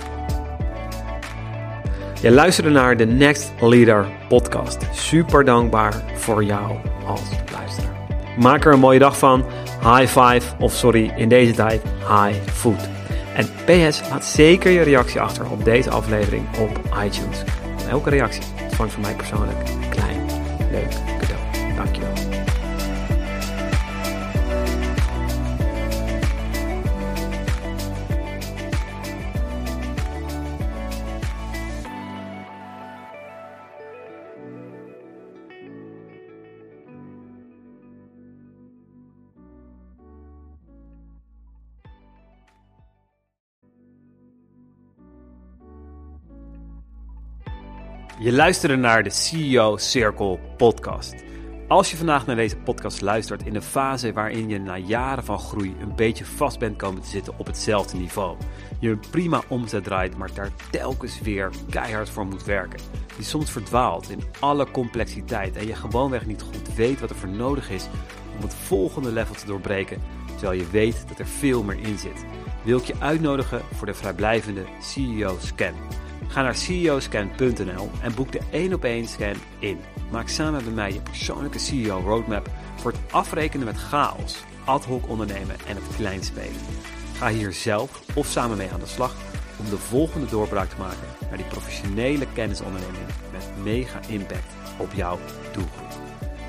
Je 2.22 2.32
luisterde 2.32 2.70
naar 2.70 2.98
de 2.98 3.06
Next 3.06 3.52
Leader 3.60 4.06
podcast. 4.28 4.78
Super 4.92 5.46
dankbaar 5.46 6.04
voor 6.16 6.44
jou 6.44 6.78
als 7.06 7.22
luisteraar. 7.52 7.96
Maak 8.40 8.66
er 8.66 8.74
een 8.74 8.80
mooie 8.80 9.00
dag 9.00 9.18
van. 9.18 9.46
High 9.82 10.20
five, 10.20 10.42
of 10.60 10.74
sorry, 10.74 11.14
in 11.16 11.30
deze 11.30 11.54
tijd 11.54 11.82
high 12.00 12.50
food. 12.52 12.90
En 13.36 13.46
PS, 13.66 14.02
laat 14.10 14.26
zeker 14.26 14.72
je 14.72 14.82
reactie 14.82 15.22
achter 15.22 15.50
op 15.50 15.64
deze 15.64 15.90
aflevering 15.90 16.46
op 16.60 16.80
iTunes. 17.04 17.44
elke 17.90 18.10
reactie 18.10 18.44
ontvangt 18.64 18.94
van 18.94 19.02
mij 19.02 19.14
persoonlijk 19.16 19.58
klein, 19.90 20.26
leuk 20.72 21.15
Je 48.26 48.32
luisterde 48.32 48.76
naar 48.76 49.04
de 49.04 49.10
CEO 49.10 49.78
Circle 49.78 50.40
podcast. 50.58 51.16
Als 51.68 51.92
je 51.92 51.98
vandaag 51.98 52.26
naar 52.26 52.36
deze 52.36 52.58
podcast 52.58 53.02
luistert 53.02 53.46
in 53.46 53.56
een 53.56 53.62
fase 53.62 54.14
waarin 54.14 54.50
je 54.50 54.60
na 54.60 54.78
jaren 54.78 55.24
van 55.24 55.40
groei 55.40 55.76
een 55.80 55.96
beetje 55.96 56.26
vast 56.26 56.60
bent 56.60 56.78
komen 56.78 57.02
te 57.02 57.08
zitten 57.08 57.34
op 57.38 57.46
hetzelfde 57.46 57.98
niveau. 57.98 58.38
Je 58.80 58.90
een 58.90 59.04
prima 59.12 59.42
omzet 59.48 59.84
draait, 59.84 60.18
maar 60.18 60.34
daar 60.34 60.50
telkens 60.72 61.22
weer 61.22 61.50
keihard 61.70 62.10
voor 62.10 62.26
moet 62.26 62.44
werken. 62.44 62.80
Je 63.18 63.24
soms 63.24 63.52
verdwaalt 63.52 64.10
in 64.10 64.24
alle 64.40 64.72
complexiteit 64.72 65.56
en 65.56 65.68
je 65.68 65.76
gewoonweg 65.76 66.26
niet 66.26 66.42
goed 66.42 66.76
weet 66.76 67.00
wat 67.00 67.10
er 67.10 67.16
voor 67.16 67.30
nodig 67.30 67.70
is 67.70 67.88
om 68.36 68.42
het 68.42 68.54
volgende 68.54 69.12
level 69.12 69.36
te 69.36 69.46
doorbreken, 69.46 70.02
terwijl 70.36 70.60
je 70.60 70.70
weet 70.70 71.08
dat 71.08 71.20
er 71.20 71.28
veel 71.28 71.64
meer 71.64 71.80
in 71.80 71.98
zit. 71.98 72.26
Wil 72.64 72.78
ik 72.78 72.86
je 72.86 72.96
uitnodigen 73.00 73.62
voor 73.74 73.88
de 73.88 73.94
vrijblijvende 73.94 74.64
CEO 74.82 75.38
Scan. 75.40 76.04
Ga 76.36 76.42
naar 76.42 76.56
ceoscan.nl 76.56 77.90
en 78.02 78.16
boek 78.16 78.32
de 78.32 78.40
1 78.52 78.74
op 78.74 78.84
1 78.84 79.08
scan 79.08 79.36
in. 79.60 79.80
Maak 80.12 80.28
samen 80.28 80.64
met 80.64 80.76
mij 80.76 80.94
je 80.94 81.02
persoonlijke 81.02 81.60
CEO 81.60 82.00
roadmap 82.00 82.50
voor 82.76 82.92
het 82.92 83.00
afrekenen 83.12 83.66
met 83.66 83.78
chaos, 83.78 84.44
ad 84.66 84.86
hoc 84.86 85.10
ondernemen 85.10 85.56
en 85.68 85.76
het 85.76 85.96
klein 85.96 86.24
spelen. 86.24 86.62
Ga 87.18 87.30
hier 87.30 87.54
zelf 87.54 88.02
of 88.16 88.28
samen 88.28 88.58
mee 88.58 88.72
aan 88.72 88.80
de 88.80 88.86
slag 88.86 89.16
om 89.60 89.70
de 89.70 89.78
volgende 89.78 90.28
doorbraak 90.28 90.70
te 90.70 90.80
maken 90.80 91.08
naar 91.30 91.38
die 91.38 91.48
professionele 91.48 92.28
kennisonderneming 92.34 93.06
met 93.32 93.64
mega 93.64 94.00
impact 94.08 94.54
op 94.78 94.94
jouw 94.94 95.20
doelgroep. 95.54 96.00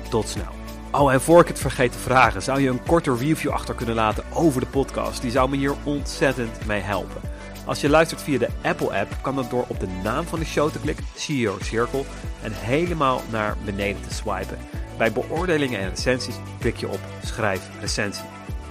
Tot 0.09 0.27
snel. 0.27 0.51
Oh, 0.91 1.13
en 1.13 1.21
voor 1.21 1.41
ik 1.41 1.47
het 1.47 1.59
vergeet 1.59 1.91
te 1.91 1.99
vragen, 1.99 2.41
zou 2.41 2.59
je 2.59 2.69
een 2.69 2.83
korte 2.83 3.15
review 3.15 3.51
achter 3.51 3.75
kunnen 3.75 3.95
laten 3.95 4.23
over 4.33 4.61
de 4.61 4.67
podcast? 4.67 5.21
Die 5.21 5.31
zou 5.31 5.49
me 5.49 5.57
hier 5.57 5.75
ontzettend 5.83 6.65
mee 6.65 6.81
helpen. 6.81 7.21
Als 7.67 7.81
je 7.81 7.89
luistert 7.89 8.21
via 8.21 8.37
de 8.37 8.49
Apple-app, 8.63 9.17
kan 9.21 9.35
dat 9.35 9.49
door 9.49 9.65
op 9.67 9.79
de 9.79 9.87
naam 10.03 10.25
van 10.25 10.39
de 10.39 10.45
show 10.45 10.71
te 10.71 10.79
klikken, 10.79 11.05
CEO 11.15 11.57
Circle, 11.61 12.03
en 12.43 12.51
helemaal 12.53 13.21
naar 13.31 13.57
beneden 13.65 14.01
te 14.01 14.13
swipen. 14.13 14.57
Bij 14.97 15.11
beoordelingen 15.11 15.79
en 15.79 15.89
recensies 15.89 16.35
klik 16.59 16.75
je 16.75 16.87
op 16.87 16.99
Schrijf 17.23 17.69
recensie. 17.79 18.25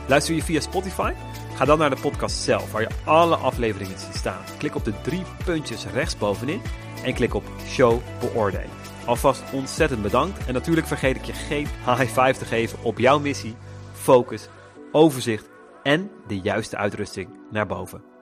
Luister 0.08 0.34
je 0.34 0.42
via 0.42 0.60
Spotify? 0.60 1.12
Ga 1.54 1.64
dan 1.64 1.78
naar 1.78 1.90
de 1.90 2.00
podcast 2.00 2.36
zelf, 2.36 2.72
waar 2.72 2.82
je 2.82 2.88
alle 3.04 3.36
afleveringen 3.36 3.98
ziet 3.98 4.14
staan. 4.14 4.44
Klik 4.58 4.74
op 4.74 4.84
de 4.84 5.00
drie 5.02 5.22
puntjes 5.44 5.86
rechtsbovenin 5.86 6.60
en 7.04 7.14
klik 7.14 7.34
op 7.34 7.44
Show 7.66 8.00
beoordelen. 8.20 8.70
Alvast 9.04 9.42
ontzettend 9.52 10.02
bedankt 10.02 10.46
en 10.46 10.54
natuurlijk 10.54 10.86
vergeet 10.86 11.16
ik 11.16 11.24
je 11.24 11.32
geen 11.32 11.66
high 11.84 12.20
five 12.20 12.38
te 12.38 12.44
geven 12.44 12.78
op 12.82 12.98
jouw 12.98 13.18
missie, 13.18 13.54
focus, 13.92 14.48
overzicht 14.92 15.48
en 15.82 16.10
de 16.26 16.38
juiste 16.38 16.76
uitrusting 16.76 17.28
naar 17.50 17.66
boven. 17.66 18.15